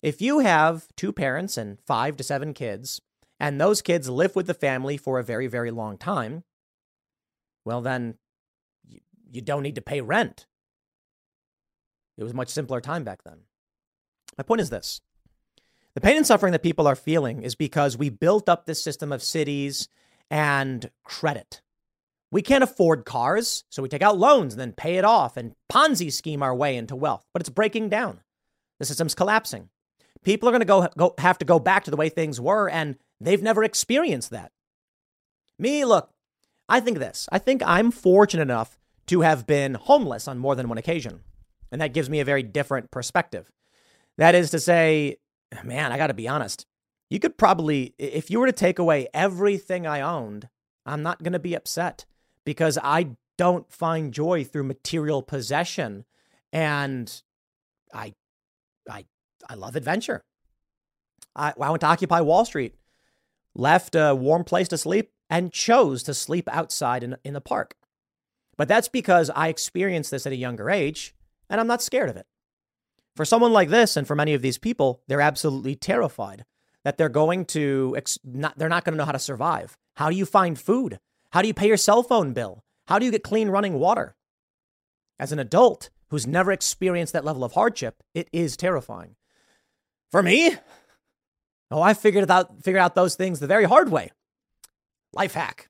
if 0.02 0.22
you 0.22 0.38
have 0.38 0.86
two 0.96 1.12
parents 1.12 1.56
and 1.56 1.78
five 1.86 2.16
to 2.16 2.24
seven 2.24 2.54
kids, 2.54 3.00
and 3.38 3.60
those 3.60 3.82
kids 3.82 4.08
live 4.08 4.34
with 4.34 4.46
the 4.46 4.54
family 4.54 4.96
for 4.96 5.18
a 5.18 5.24
very, 5.24 5.46
very 5.46 5.70
long 5.70 5.98
time, 5.98 6.44
well, 7.64 7.82
then 7.82 8.14
you, 9.30 9.42
don't 9.42 9.62
need 9.62 9.74
to 9.74 9.82
pay 9.82 10.00
rent. 10.00 10.46
It 12.16 12.22
was 12.22 12.32
a 12.32 12.36
much 12.36 12.48
simpler 12.48 12.80
time 12.80 13.04
back 13.04 13.22
then. 13.22 13.40
My 14.36 14.44
point 14.44 14.62
is 14.62 14.70
this 14.70 15.02
the 15.94 16.00
pain 16.00 16.16
and 16.16 16.26
suffering 16.26 16.52
that 16.52 16.62
people 16.62 16.86
are 16.86 16.96
feeling 16.96 17.42
is 17.42 17.54
because 17.54 17.98
we 17.98 18.08
built 18.08 18.48
up 18.48 18.64
this 18.64 18.82
system 18.82 19.12
of 19.12 19.22
cities 19.22 19.88
and 20.30 20.90
credit. 21.05 21.60
We 22.30 22.42
can't 22.42 22.64
afford 22.64 23.05
cars, 23.05 23.64
so 23.70 23.82
we 23.82 23.88
take 23.88 24.02
out 24.02 24.18
loans 24.18 24.55
and 24.55 24.60
then 24.60 24.72
pay 24.72 24.96
it 24.96 25.05
off 25.05 25.36
and 25.36 25.55
Ponzi 25.72 26.12
scheme 26.12 26.42
our 26.42 26.55
way 26.55 26.76
into 26.76 26.94
wealth. 26.94 27.24
But 27.32 27.40
it's 27.40 27.48
breaking 27.48 27.88
down. 27.88 28.20
The 28.78 28.84
system's 28.86 29.14
collapsing. 29.14 29.70
People 30.22 30.48
are 30.48 30.52
going 30.52 30.60
to 30.60 30.66
go, 30.66 30.88
go 30.96 31.14
have 31.18 31.38
to 31.38 31.44
go 31.44 31.59
back 31.59 31.84
to 31.84 31.90
the 31.90 31.96
way 31.96 32.09
things 32.09 32.40
were, 32.40 32.68
and 32.68 32.96
they've 33.20 33.42
never 33.42 33.64
experienced 33.64 34.30
that. 34.30 34.52
Me, 35.59 35.84
look, 35.84 36.10
I 36.68 36.80
think 36.80 36.98
this. 36.98 37.28
I 37.32 37.38
think 37.38 37.62
I'm 37.64 37.90
fortunate 37.90 38.42
enough 38.42 38.78
to 39.06 39.22
have 39.22 39.46
been 39.46 39.74
homeless 39.74 40.28
on 40.28 40.38
more 40.38 40.55
than 40.55 40.68
one 40.68 40.78
occasion. 40.78 41.20
And 41.72 41.80
that 41.80 41.94
gives 41.94 42.10
me 42.10 42.20
a 42.20 42.24
very 42.24 42.42
different 42.42 42.90
perspective. 42.90 43.50
That 44.18 44.34
is 44.34 44.50
to 44.50 44.60
say, 44.60 45.16
man, 45.64 45.92
I 45.92 45.96
got 45.96 46.09
to 46.09 46.14
be 46.14 46.28
honest. 46.28 46.66
You 47.10 47.18
could 47.18 47.39
probably, 47.39 47.94
if 47.98 48.30
you 48.30 48.39
were 48.40 48.47
to 48.47 48.52
take 48.52 48.78
away 48.78 49.09
everything 49.14 49.86
I 49.86 50.01
owned, 50.01 50.48
I'm 50.85 51.02
not 51.02 51.22
going 51.22 51.32
to 51.32 51.39
be 51.39 51.55
upset 51.55 52.05
because 52.44 52.78
I 52.82 53.10
don't 53.36 53.70
find 53.72 54.12
joy 54.12 54.44
through 54.44 54.64
material 54.64 55.22
possession. 55.22 56.05
And 56.52 57.22
I, 57.94 58.14
I, 58.90 59.06
I 59.48 59.55
love 59.55 59.76
adventure. 59.76 60.24
I, 61.35 61.55
I 61.60 61.70
went 61.70 61.80
to 61.80 61.86
Occupy 61.86 62.20
Wall 62.20 62.44
Street, 62.44 62.74
left 63.55 63.94
a 63.94 64.14
warm 64.14 64.44
place 64.44 64.68
to 64.68 64.78
sleep, 64.78 65.10
and 65.30 65.52
chose 65.52 66.02
to 66.05 66.14
sleep 66.14 66.48
outside 66.51 67.02
in, 67.02 67.16
in 67.24 67.35
the 67.35 67.40
park. 67.40 67.74
But 68.56 68.68
that's 68.68 68.89
because 68.89 69.30
I 69.30 69.48
experienced 69.48 70.10
this 70.10 70.26
at 70.26 70.32
a 70.32 70.36
younger 70.36 70.68
age 70.68 71.14
and 71.48 71.60
I'm 71.60 71.66
not 71.66 71.82
scared 71.82 72.10
of 72.10 72.16
it. 72.16 72.26
For 73.16 73.24
someone 73.24 73.52
like 73.52 73.68
this, 73.68 73.97
and 73.97 74.06
for 74.06 74.14
many 74.14 74.35
of 74.35 74.43
these 74.43 74.59
people, 74.59 75.02
they're 75.09 75.20
absolutely 75.20 75.74
terrified 75.74 76.44
that 76.89 76.97
they're 76.97 77.10
going 77.10 77.44
to 77.44 77.94
not, 78.24 78.56
they're 78.56 78.70
not 78.70 78.82
going 78.82 78.94
to 78.94 78.97
know 78.97 79.05
how 79.05 79.12
to 79.12 79.19
survive. 79.19 79.77
How 79.97 80.09
do 80.09 80.16
you 80.16 80.24
find 80.24 80.59
food? 80.59 80.98
How 81.32 81.43
do 81.43 81.47
you 81.47 81.52
pay 81.52 81.69
your 81.69 81.77
cell 81.77 82.02
phone 82.02 82.32
bill? 82.32 82.65
How 82.86 82.98
do 82.98 83.05
you 83.05 83.10
get 83.10 83.23
clean 83.23 83.51
running 83.51 83.74
water? 83.74 84.16
As 85.19 85.31
an 85.31 85.39
adult 85.39 85.90
who's 86.09 86.27
never 86.27 86.51
experienced 86.51 87.12
that 87.12 87.27
level 87.27 87.44
of 87.44 87.52
hardship, 87.52 88.02
it 88.15 88.31
is 88.32 88.56
terrifying. 88.56 89.16
For 90.10 90.23
me, 90.23 90.56
oh, 91.70 91.82
I 91.82 91.93
figured 91.93 92.31
out 92.31 92.65
figured 92.65 92.81
out 92.81 92.94
those 92.94 93.16
things 93.16 93.39
the 93.39 93.47
very 93.47 93.65
hard 93.66 93.90
way. 93.90 94.10
Life 95.12 95.35
hack. 95.35 95.69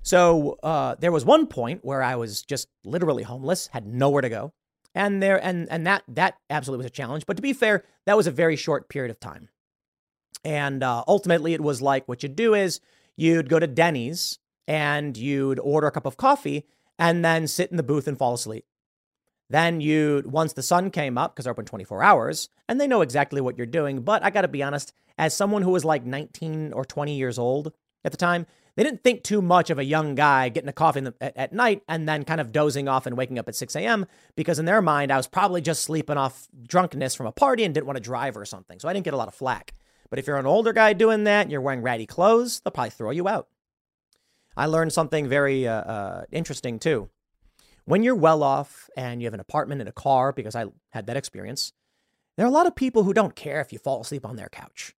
So 0.00 0.58
uh, 0.62 0.94
there 0.94 1.12
was 1.12 1.26
one 1.26 1.48
point 1.48 1.84
where 1.84 2.02
I 2.02 2.16
was 2.16 2.40
just 2.40 2.68
literally 2.82 3.24
homeless, 3.24 3.66
had 3.66 3.86
nowhere 3.86 4.22
to 4.22 4.30
go 4.30 4.54
and 4.94 5.22
there 5.22 5.36
and 5.44 5.68
and 5.70 5.86
that 5.86 6.02
that 6.08 6.38
absolutely 6.48 6.84
was 6.84 6.90
a 6.90 6.96
challenge. 6.96 7.26
But 7.26 7.36
to 7.36 7.42
be 7.42 7.52
fair, 7.52 7.84
that 8.06 8.16
was 8.16 8.26
a 8.26 8.30
very 8.30 8.56
short 8.56 8.88
period 8.88 9.10
of 9.10 9.20
time. 9.20 9.50
And 10.44 10.82
uh, 10.82 11.04
ultimately, 11.08 11.54
it 11.54 11.60
was 11.60 11.82
like 11.82 12.06
what 12.06 12.22
you'd 12.22 12.36
do 12.36 12.54
is 12.54 12.80
you'd 13.16 13.48
go 13.48 13.58
to 13.58 13.66
Denny's 13.66 14.38
and 14.68 15.16
you'd 15.16 15.58
order 15.60 15.86
a 15.86 15.92
cup 15.92 16.06
of 16.06 16.16
coffee 16.16 16.66
and 16.98 17.24
then 17.24 17.46
sit 17.46 17.70
in 17.70 17.76
the 17.76 17.82
booth 17.82 18.08
and 18.08 18.18
fall 18.18 18.34
asleep. 18.34 18.64
Then 19.48 19.80
you'd, 19.80 20.26
once 20.26 20.54
the 20.54 20.62
sun 20.62 20.90
came 20.90 21.16
up, 21.16 21.34
because 21.34 21.44
they're 21.44 21.52
open 21.52 21.64
24 21.64 22.02
hours, 22.02 22.48
and 22.68 22.80
they 22.80 22.88
know 22.88 23.02
exactly 23.02 23.40
what 23.40 23.56
you're 23.56 23.66
doing. 23.66 24.00
But 24.00 24.24
I 24.24 24.30
got 24.30 24.42
to 24.42 24.48
be 24.48 24.62
honest, 24.62 24.92
as 25.18 25.34
someone 25.34 25.62
who 25.62 25.70
was 25.70 25.84
like 25.84 26.04
19 26.04 26.72
or 26.72 26.84
20 26.84 27.14
years 27.14 27.38
old 27.38 27.72
at 28.04 28.10
the 28.10 28.18
time, 28.18 28.46
they 28.76 28.82
didn't 28.82 29.02
think 29.02 29.22
too 29.22 29.40
much 29.40 29.70
of 29.70 29.78
a 29.78 29.84
young 29.84 30.14
guy 30.14 30.48
getting 30.50 30.68
a 30.68 30.72
coffee 30.72 31.00
the, 31.00 31.14
at, 31.20 31.36
at, 31.36 31.52
night 31.52 31.82
and 31.88 32.06
then 32.06 32.24
kind 32.24 32.40
of 32.40 32.52
dozing 32.52 32.88
off 32.88 33.06
and 33.06 33.16
waking 33.16 33.38
up 33.38 33.48
at 33.48 33.54
6 33.54 33.74
a.m. 33.76 34.04
because 34.36 34.58
in 34.58 34.66
their 34.66 34.82
mind, 34.82 35.10
I 35.10 35.16
was 35.16 35.26
probably 35.26 35.62
just 35.62 35.82
sleeping 35.82 36.18
off 36.18 36.46
drunkenness 36.62 37.14
from 37.14 37.26
a 37.26 37.32
party 37.32 37.64
and 37.64 37.72
didn't 37.72 37.86
want 37.86 37.96
to 37.96 38.02
drive 38.02 38.36
or 38.36 38.44
something. 38.44 38.78
So 38.78 38.88
I 38.88 38.92
didn't 38.92 39.04
get 39.04 39.14
a 39.14 39.16
lot 39.16 39.28
of 39.28 39.34
flack. 39.34 39.72
But 40.10 40.18
if 40.18 40.26
you're 40.26 40.36
an 40.36 40.46
older 40.46 40.72
guy 40.72 40.92
doing 40.92 41.24
that 41.24 41.42
and 41.42 41.52
you're 41.52 41.60
wearing 41.60 41.82
ratty 41.82 42.06
clothes, 42.06 42.60
they'll 42.60 42.72
probably 42.72 42.90
throw 42.90 43.10
you 43.10 43.28
out. 43.28 43.48
I 44.56 44.66
learned 44.66 44.92
something 44.92 45.28
very 45.28 45.68
uh, 45.68 45.80
uh, 45.80 46.24
interesting 46.32 46.78
too. 46.78 47.10
When 47.84 48.02
you're 48.02 48.14
well 48.14 48.42
off 48.42 48.88
and 48.96 49.20
you 49.20 49.26
have 49.26 49.34
an 49.34 49.40
apartment 49.40 49.80
and 49.80 49.88
a 49.88 49.92
car, 49.92 50.32
because 50.32 50.56
I 50.56 50.66
had 50.90 51.06
that 51.06 51.16
experience, 51.16 51.72
there 52.36 52.44
are 52.44 52.48
a 52.48 52.52
lot 52.52 52.66
of 52.66 52.74
people 52.74 53.04
who 53.04 53.12
don't 53.12 53.36
care 53.36 53.60
if 53.60 53.72
you 53.72 53.78
fall 53.78 54.00
asleep 54.00 54.26
on 54.26 54.36
their 54.36 54.48
couch. 54.48 54.94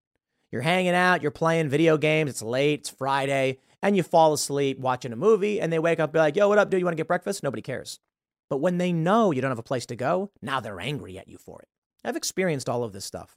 You're 0.50 0.62
hanging 0.62 0.94
out, 0.94 1.20
you're 1.20 1.30
playing 1.30 1.68
video 1.68 1.98
games, 1.98 2.30
it's 2.30 2.42
late, 2.42 2.80
it's 2.80 2.90
Friday, 2.90 3.58
and 3.82 3.96
you 3.96 4.02
fall 4.02 4.32
asleep 4.32 4.78
watching 4.78 5.12
a 5.12 5.16
movie 5.16 5.60
and 5.60 5.72
they 5.72 5.78
wake 5.78 6.00
up 6.00 6.10
and 6.10 6.14
be 6.14 6.18
like, 6.18 6.36
yo, 6.36 6.48
what 6.48 6.58
up, 6.58 6.70
dude? 6.70 6.80
You 6.80 6.86
want 6.86 6.96
to 6.96 7.00
get 7.00 7.08
breakfast? 7.08 7.42
Nobody 7.42 7.62
cares. 7.62 8.00
But 8.48 8.58
when 8.58 8.78
they 8.78 8.92
know 8.92 9.30
you 9.30 9.42
don't 9.42 9.50
have 9.50 9.58
a 9.58 9.62
place 9.62 9.86
to 9.86 9.96
go, 9.96 10.30
now 10.40 10.60
they're 10.60 10.80
angry 10.80 11.18
at 11.18 11.28
you 11.28 11.36
for 11.36 11.60
it. 11.60 11.68
I've 12.04 12.16
experienced 12.16 12.68
all 12.68 12.82
of 12.82 12.92
this 12.92 13.04
stuff. 13.04 13.36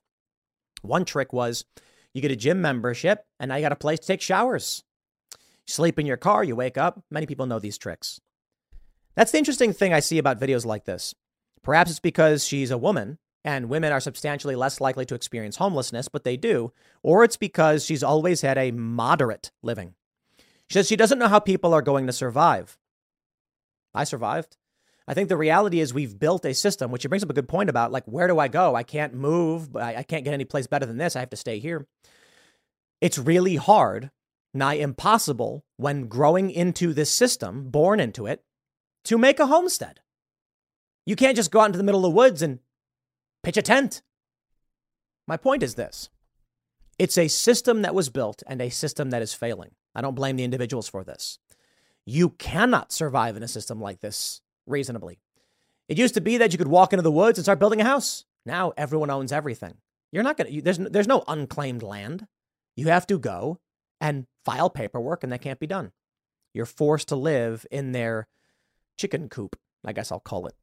One 0.81 1.05
trick 1.05 1.33
was 1.33 1.65
you 2.13 2.21
get 2.21 2.31
a 2.31 2.35
gym 2.35 2.61
membership 2.61 3.25
and 3.39 3.49
now 3.49 3.55
you 3.55 3.61
got 3.61 3.71
a 3.71 3.77
place 3.77 3.99
to 3.99 4.07
take 4.07 4.21
showers. 4.21 4.83
You 5.33 5.73
sleep 5.73 5.99
in 5.99 6.05
your 6.05 6.17
car, 6.17 6.43
you 6.43 6.55
wake 6.55 6.77
up. 6.77 7.03
Many 7.09 7.25
people 7.25 7.45
know 7.45 7.59
these 7.59 7.77
tricks. 7.77 8.19
That's 9.15 9.31
the 9.31 9.37
interesting 9.37 9.73
thing 9.73 9.93
I 9.93 9.99
see 9.99 10.17
about 10.17 10.39
videos 10.39 10.65
like 10.65 10.85
this. 10.85 11.13
Perhaps 11.63 11.91
it's 11.91 11.99
because 11.99 12.45
she's 12.45 12.71
a 12.71 12.77
woman 12.77 13.19
and 13.43 13.69
women 13.69 13.91
are 13.91 13.99
substantially 13.99 14.55
less 14.55 14.79
likely 14.79 15.05
to 15.05 15.15
experience 15.15 15.57
homelessness, 15.57 16.07
but 16.07 16.23
they 16.23 16.37
do, 16.37 16.71
or 17.03 17.23
it's 17.23 17.37
because 17.37 17.83
she's 17.85 18.03
always 18.03 18.41
had 18.41 18.57
a 18.57 18.71
moderate 18.71 19.51
living. 19.63 19.95
She 20.67 20.73
says 20.73 20.87
she 20.87 20.95
doesn't 20.95 21.19
know 21.19 21.27
how 21.27 21.39
people 21.39 21.73
are 21.73 21.81
going 21.81 22.07
to 22.07 22.13
survive. 22.13 22.77
I 23.93 24.03
survived. 24.03 24.57
I 25.11 25.13
think 25.13 25.27
the 25.27 25.35
reality 25.35 25.81
is 25.81 25.93
we've 25.93 26.17
built 26.17 26.45
a 26.45 26.53
system, 26.53 26.89
which 26.89 27.03
it 27.03 27.09
brings 27.09 27.21
up 27.21 27.29
a 27.29 27.33
good 27.33 27.49
point 27.49 27.69
about 27.69 27.91
like, 27.91 28.05
where 28.05 28.29
do 28.29 28.39
I 28.39 28.47
go? 28.47 28.75
I 28.75 28.83
can't 28.83 29.13
move. 29.13 29.75
I, 29.75 29.97
I 29.97 30.03
can't 30.03 30.23
get 30.23 30.33
any 30.33 30.45
place 30.45 30.67
better 30.67 30.85
than 30.85 30.95
this. 30.95 31.17
I 31.17 31.19
have 31.19 31.31
to 31.31 31.35
stay 31.35 31.59
here. 31.59 31.85
It's 33.01 33.17
really 33.17 33.57
hard, 33.57 34.09
nigh 34.53 34.75
impossible, 34.75 35.65
when 35.75 36.07
growing 36.07 36.49
into 36.49 36.93
this 36.93 37.13
system, 37.13 37.69
born 37.71 37.99
into 37.99 38.25
it, 38.25 38.45
to 39.03 39.17
make 39.17 39.41
a 39.41 39.47
homestead. 39.47 39.99
You 41.05 41.17
can't 41.17 41.35
just 41.35 41.51
go 41.51 41.59
out 41.59 41.65
into 41.65 41.77
the 41.77 41.83
middle 41.83 42.05
of 42.05 42.09
the 42.09 42.15
woods 42.15 42.41
and 42.41 42.59
pitch 43.43 43.57
a 43.57 43.61
tent. 43.61 44.01
My 45.27 45.35
point 45.35 45.61
is 45.61 45.75
this 45.75 46.09
it's 46.97 47.17
a 47.17 47.27
system 47.27 47.81
that 47.81 47.93
was 47.93 48.07
built 48.07 48.43
and 48.47 48.61
a 48.61 48.69
system 48.69 49.09
that 49.09 49.21
is 49.21 49.33
failing. 49.33 49.71
I 49.93 49.99
don't 49.99 50.15
blame 50.15 50.37
the 50.37 50.45
individuals 50.45 50.87
for 50.87 51.03
this. 51.03 51.37
You 52.05 52.29
cannot 52.29 52.93
survive 52.93 53.35
in 53.35 53.43
a 53.43 53.49
system 53.49 53.81
like 53.81 53.99
this 53.99 54.39
reasonably. 54.71 55.19
It 55.87 55.97
used 55.97 56.13
to 56.15 56.21
be 56.21 56.37
that 56.37 56.51
you 56.51 56.57
could 56.57 56.67
walk 56.67 56.93
into 56.93 57.03
the 57.03 57.11
woods 57.11 57.37
and 57.37 57.45
start 57.45 57.59
building 57.59 57.81
a 57.81 57.85
house. 57.85 58.25
Now 58.45 58.73
everyone 58.77 59.09
owns 59.09 59.31
everything. 59.31 59.75
You're 60.11 60.23
not 60.23 60.37
going 60.37 60.51
to, 60.51 60.61
there's, 60.61 60.77
there's 60.77 61.07
no 61.07 61.23
unclaimed 61.27 61.83
land. 61.83 62.27
You 62.75 62.87
have 62.87 63.05
to 63.07 63.19
go 63.19 63.59
and 63.99 64.25
file 64.45 64.69
paperwork, 64.69 65.23
and 65.23 65.31
that 65.31 65.41
can't 65.41 65.59
be 65.59 65.67
done. 65.67 65.91
You're 66.53 66.65
forced 66.65 67.09
to 67.09 67.15
live 67.15 67.65
in 67.69 67.91
their 67.91 68.27
chicken 68.97 69.29
coop, 69.29 69.55
I 69.85 69.93
guess 69.93 70.11
I'll 70.11 70.19
call 70.19 70.47
it. 70.47 70.55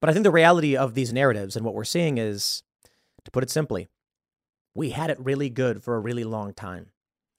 But 0.00 0.10
I 0.10 0.12
think 0.12 0.24
the 0.24 0.30
reality 0.30 0.76
of 0.76 0.94
these 0.94 1.12
narratives 1.12 1.56
and 1.56 1.64
what 1.64 1.74
we're 1.74 1.84
seeing 1.84 2.18
is, 2.18 2.62
to 3.24 3.30
put 3.30 3.42
it 3.42 3.50
simply, 3.50 3.88
we 4.74 4.90
had 4.90 5.10
it 5.10 5.20
really 5.20 5.48
good 5.48 5.82
for 5.82 5.94
a 5.94 6.00
really 6.00 6.24
long 6.24 6.52
time. 6.52 6.90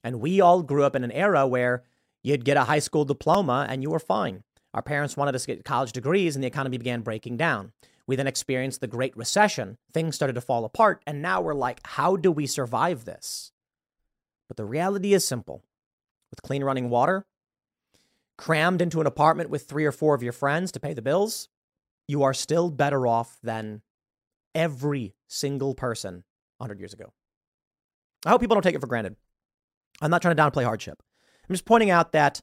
And 0.04 0.22
we 0.22 0.40
all 0.40 0.64
grew 0.64 0.84
up 0.84 0.96
in 0.96 1.04
an 1.04 1.12
era 1.12 1.46
where 1.46 1.84
you'd 2.24 2.46
get 2.46 2.58
a 2.58 2.64
high 2.64 2.80
school 2.80 3.06
diploma 3.06 3.68
and 3.70 3.84
you 3.84 3.90
were 3.90 4.00
fine. 4.00 4.44
Our 4.76 4.81
parents 4.81 5.15
wanted 5.15 5.35
us 5.35 5.45
to 5.45 5.56
get 5.56 5.64
college 5.64 5.93
degrees 5.93 6.35
and 6.35 6.43
the 6.43 6.47
economy 6.47 6.77
began 6.77 7.02
breaking 7.02 7.38
down. 7.38 7.72
We 8.07 8.18
then 8.18 8.27
experienced 8.27 8.81
the 8.81 8.88
Great 8.88 9.15
Recession. 9.15 9.77
Things 9.93 10.15
started 10.15 10.34
to 10.34 10.41
fall 10.41 10.65
apart. 10.65 11.02
And 11.07 11.22
now 11.22 11.39
we're 11.39 11.53
like, 11.53 11.80
how 11.85 12.18
do 12.18 12.30
we 12.30 12.45
survive 12.45 13.06
this? 13.06 13.53
But 14.49 14.57
the 14.57 14.65
reality 14.65 15.14
is 15.14 15.26
simple 15.26 15.64
with 16.30 16.41
clean 16.41 16.61
running 16.61 16.89
water, 16.89 17.26
crammed 18.38 18.81
into 18.81 18.99
an 18.99 19.07
apartment 19.07 19.49
with 19.49 19.64
three 19.64 19.85
or 19.85 19.93
four 19.93 20.14
of 20.14 20.22
your 20.22 20.34
friends 20.34 20.73
to 20.73 20.80
pay 20.80 20.93
the 20.93 21.02
bills, 21.02 21.47
you 22.06 22.23
are 22.23 22.34
still 22.34 22.69
better 22.69 23.07
off 23.07 23.38
than 23.41 23.81
every 24.53 25.15
single 25.27 25.73
person 25.73 26.26
100 26.57 26.80
years 26.80 26.93
ago. 26.93 27.14
I 28.26 28.30
hope 28.30 28.41
people 28.41 28.56
don't 28.56 28.61
take 28.61 28.76
it 28.76 28.81
for 28.81 28.88
granted. 28.88 29.15
I'm 30.02 30.11
not 30.11 30.22
trying 30.22 30.35
to 30.35 30.41
downplay 30.41 30.65
hardship. 30.65 31.02
I'm 31.47 31.53
just 31.53 31.65
pointing 31.65 31.89
out 31.89 32.11
that 32.11 32.41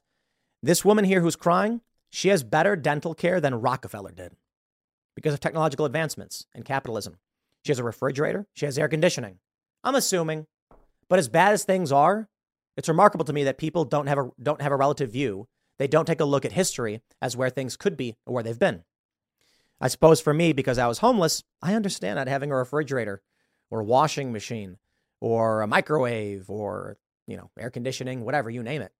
this 0.63 0.83
woman 0.83 1.05
here 1.05 1.21
who's 1.21 1.35
crying, 1.35 1.81
she 2.13 2.29
has 2.29 2.43
better 2.43 2.75
dental 2.75 3.15
care 3.15 3.41
than 3.41 3.55
Rockefeller 3.55 4.11
did 4.11 4.33
because 5.15 5.33
of 5.33 5.39
technological 5.39 5.87
advancements 5.87 6.45
and 6.53 6.63
capitalism. 6.63 7.17
She 7.65 7.71
has 7.71 7.79
a 7.79 7.83
refrigerator, 7.83 8.45
she 8.53 8.67
has 8.67 8.77
air 8.77 8.87
conditioning. 8.87 9.39
I'm 9.83 9.95
assuming, 9.95 10.45
but 11.09 11.17
as 11.17 11.27
bad 11.27 11.53
as 11.53 11.63
things 11.63 11.91
are, 11.91 12.29
it's 12.77 12.87
remarkable 12.87 13.25
to 13.25 13.33
me 13.33 13.43
that 13.45 13.57
people 13.57 13.83
don't 13.83 14.05
have 14.05 14.19
a 14.19 14.29
don't 14.41 14.61
have 14.61 14.71
a 14.71 14.75
relative 14.75 15.11
view. 15.11 15.47
They 15.79 15.87
don't 15.87 16.05
take 16.05 16.21
a 16.21 16.25
look 16.25 16.45
at 16.45 16.51
history 16.51 17.01
as 17.19 17.35
where 17.35 17.49
things 17.49 17.75
could 17.75 17.97
be 17.97 18.15
or 18.27 18.35
where 18.35 18.43
they've 18.43 18.59
been. 18.59 18.83
I 19.81 19.87
suppose 19.87 20.21
for 20.21 20.35
me, 20.35 20.53
because 20.53 20.77
I 20.77 20.85
was 20.85 20.99
homeless, 20.99 21.43
I 21.63 21.73
understand 21.73 22.17
not 22.17 22.27
having 22.27 22.51
a 22.51 22.55
refrigerator 22.55 23.23
or 23.71 23.81
washing 23.81 24.31
machine 24.31 24.77
or 25.19 25.61
a 25.61 25.67
microwave 25.67 26.47
or, 26.47 26.97
you 27.25 27.37
know, 27.37 27.49
air 27.57 27.71
conditioning, 27.71 28.23
whatever, 28.23 28.51
you 28.51 28.61
name 28.61 28.83
it. 28.83 28.91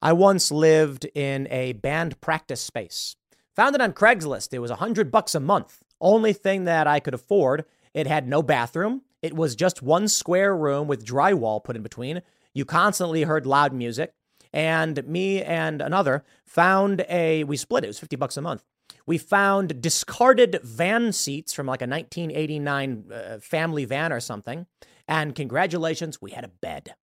I 0.00 0.12
once 0.12 0.50
lived 0.50 1.06
in 1.14 1.48
a 1.50 1.72
band 1.72 2.20
practice 2.20 2.60
space. 2.60 3.16
Found 3.56 3.74
it 3.74 3.80
on 3.80 3.92
Craigslist. 3.92 4.52
It 4.52 4.60
was 4.60 4.70
a 4.70 4.76
hundred 4.76 5.10
bucks 5.10 5.34
a 5.34 5.40
month. 5.40 5.82
Only 6.00 6.32
thing 6.32 6.64
that 6.64 6.86
I 6.86 7.00
could 7.00 7.14
afford. 7.14 7.64
It 7.92 8.06
had 8.06 8.28
no 8.28 8.42
bathroom. 8.42 9.02
It 9.22 9.34
was 9.34 9.56
just 9.56 9.82
one 9.82 10.06
square 10.06 10.56
room 10.56 10.86
with 10.86 11.04
drywall 11.04 11.62
put 11.62 11.74
in 11.74 11.82
between. 11.82 12.22
You 12.54 12.64
constantly 12.64 13.24
heard 13.24 13.46
loud 13.46 13.72
music. 13.72 14.12
And 14.52 15.04
me 15.06 15.42
and 15.42 15.82
another 15.82 16.24
found 16.46 17.04
a, 17.08 17.44
we 17.44 17.56
split 17.56 17.84
it. 17.84 17.88
It 17.88 17.90
was 17.90 17.98
50 17.98 18.16
bucks 18.16 18.36
a 18.36 18.42
month. 18.42 18.62
We 19.04 19.18
found 19.18 19.82
discarded 19.82 20.60
van 20.62 21.12
seats 21.12 21.52
from 21.52 21.66
like 21.66 21.82
a 21.82 21.86
1989 21.86 23.04
uh, 23.12 23.38
family 23.40 23.84
van 23.84 24.12
or 24.12 24.20
something. 24.20 24.66
And 25.06 25.34
congratulations, 25.34 26.22
we 26.22 26.30
had 26.30 26.44
a 26.44 26.48
bed. 26.48 26.94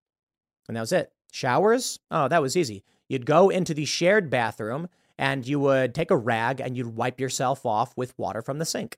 And 0.67 0.77
that 0.77 0.81
was 0.81 0.91
it. 0.91 1.11
Showers? 1.35 1.99
Oh, 2.09 2.29
that 2.29 2.41
was 2.41 2.55
easy. 2.55 2.85
You'd 3.09 3.25
go 3.25 3.49
into 3.49 3.73
the 3.73 3.83
shared 3.83 4.29
bathroom 4.29 4.87
and 5.17 5.45
you 5.45 5.59
would 5.59 5.93
take 5.93 6.09
a 6.09 6.15
rag 6.15 6.61
and 6.61 6.77
you'd 6.77 6.95
wipe 6.95 7.19
yourself 7.19 7.65
off 7.65 7.91
with 7.97 8.17
water 8.17 8.41
from 8.41 8.57
the 8.57 8.63
sink. 8.63 8.97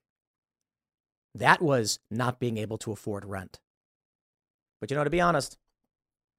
That 1.33 1.63
was 1.63 1.97
not 2.11 2.39
being 2.39 2.59
able 2.59 2.77
to 2.77 2.91
afford 2.91 3.25
rent. 3.25 3.59
But 4.79 4.91
you 4.91 4.97
know, 4.97 5.03
to 5.03 5.09
be 5.09 5.19
honest, 5.19 5.57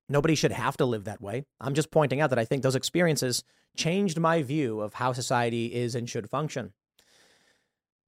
nobody 0.08 0.36
should 0.36 0.52
have 0.52 0.76
to 0.76 0.84
live 0.84 1.02
that 1.02 1.20
way. 1.20 1.46
I'm 1.60 1.74
just 1.74 1.90
pointing 1.90 2.20
out 2.20 2.30
that 2.30 2.38
I 2.38 2.44
think 2.44 2.62
those 2.62 2.76
experiences 2.76 3.42
changed 3.76 4.20
my 4.20 4.44
view 4.44 4.80
of 4.80 4.94
how 4.94 5.12
society 5.12 5.74
is 5.74 5.96
and 5.96 6.08
should 6.08 6.30
function. 6.30 6.74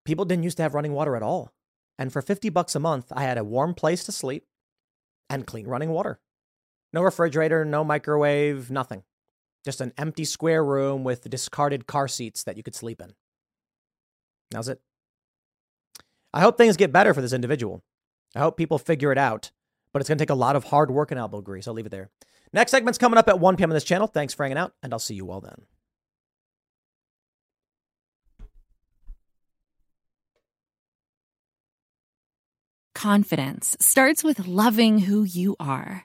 People 0.05 0.25
didn't 0.25 0.45
used 0.45 0.59
to 0.59 0.63
have 0.63 0.75
running 0.75 0.93
water 0.93 1.17
at 1.17 1.25
all. 1.25 1.53
And 1.99 2.13
for 2.13 2.23
50 2.23 2.51
bucks 2.51 2.77
a 2.77 2.81
month, 2.81 3.07
I 3.11 3.25
had 3.25 3.37
a 3.37 3.43
warm 3.43 3.75
place 3.75 4.05
to 4.05 4.13
sleep 4.13 4.47
and 5.29 5.45
clean 5.45 5.67
running 5.67 5.91
water. 5.91 6.21
No 6.93 7.03
refrigerator, 7.03 7.65
no 7.65 7.85
microwave, 7.85 8.71
nothing. 8.71 9.03
Just 9.65 9.81
an 9.81 9.93
empty 9.99 10.25
square 10.25 10.65
room 10.65 11.05
with 11.05 11.29
discarded 11.29 11.87
car 11.87 12.09
seats 12.09 12.43
that 12.45 12.57
you 12.57 12.63
could 12.63 12.75
sleep 12.75 13.01
in. 13.01 13.15
That's 14.51 14.69
it. 14.69 14.81
I 16.33 16.41
hope 16.41 16.57
things 16.57 16.77
get 16.77 16.93
better 16.93 17.15
for 17.15 17.21
this 17.21 17.33
individual. 17.33 17.83
I 18.35 18.41
hope 18.41 18.57
people 18.57 18.79
figure 18.79 19.13
it 19.13 19.19
out, 19.19 19.51
but 19.93 20.01
it's 20.01 20.09
going 20.09 20.19
to 20.19 20.23
take 20.23 20.31
a 20.31 20.35
lot 20.35 20.57
of 20.57 20.65
hard 20.65 20.91
work 20.91 21.11
and 21.11 21.21
elbow 21.21 21.41
grease. 21.41 21.69
I'll 21.69 21.75
leave 21.75 21.87
it 21.87 21.91
there. 21.91 22.11
Next 22.53 22.71
segment's 22.71 22.99
coming 22.99 23.19
up 23.19 23.29
at 23.29 23.39
1 23.39 23.57
p.m. 23.57 23.71
on 23.71 23.75
this 23.75 23.85
channel. 23.85 24.07
Thanks 24.07 24.35
for 24.35 24.45
hanging 24.45 24.59
out, 24.59 24.73
and 24.83 24.93
I'll 24.93 24.99
see 24.99 25.15
you 25.15 25.31
all 25.31 25.41
then. 25.41 25.63
Confidence 32.95 33.77
starts 33.81 34.23
with 34.23 34.47
loving 34.47 34.99
who 34.99 35.23
you 35.23 35.57
are. 35.59 36.05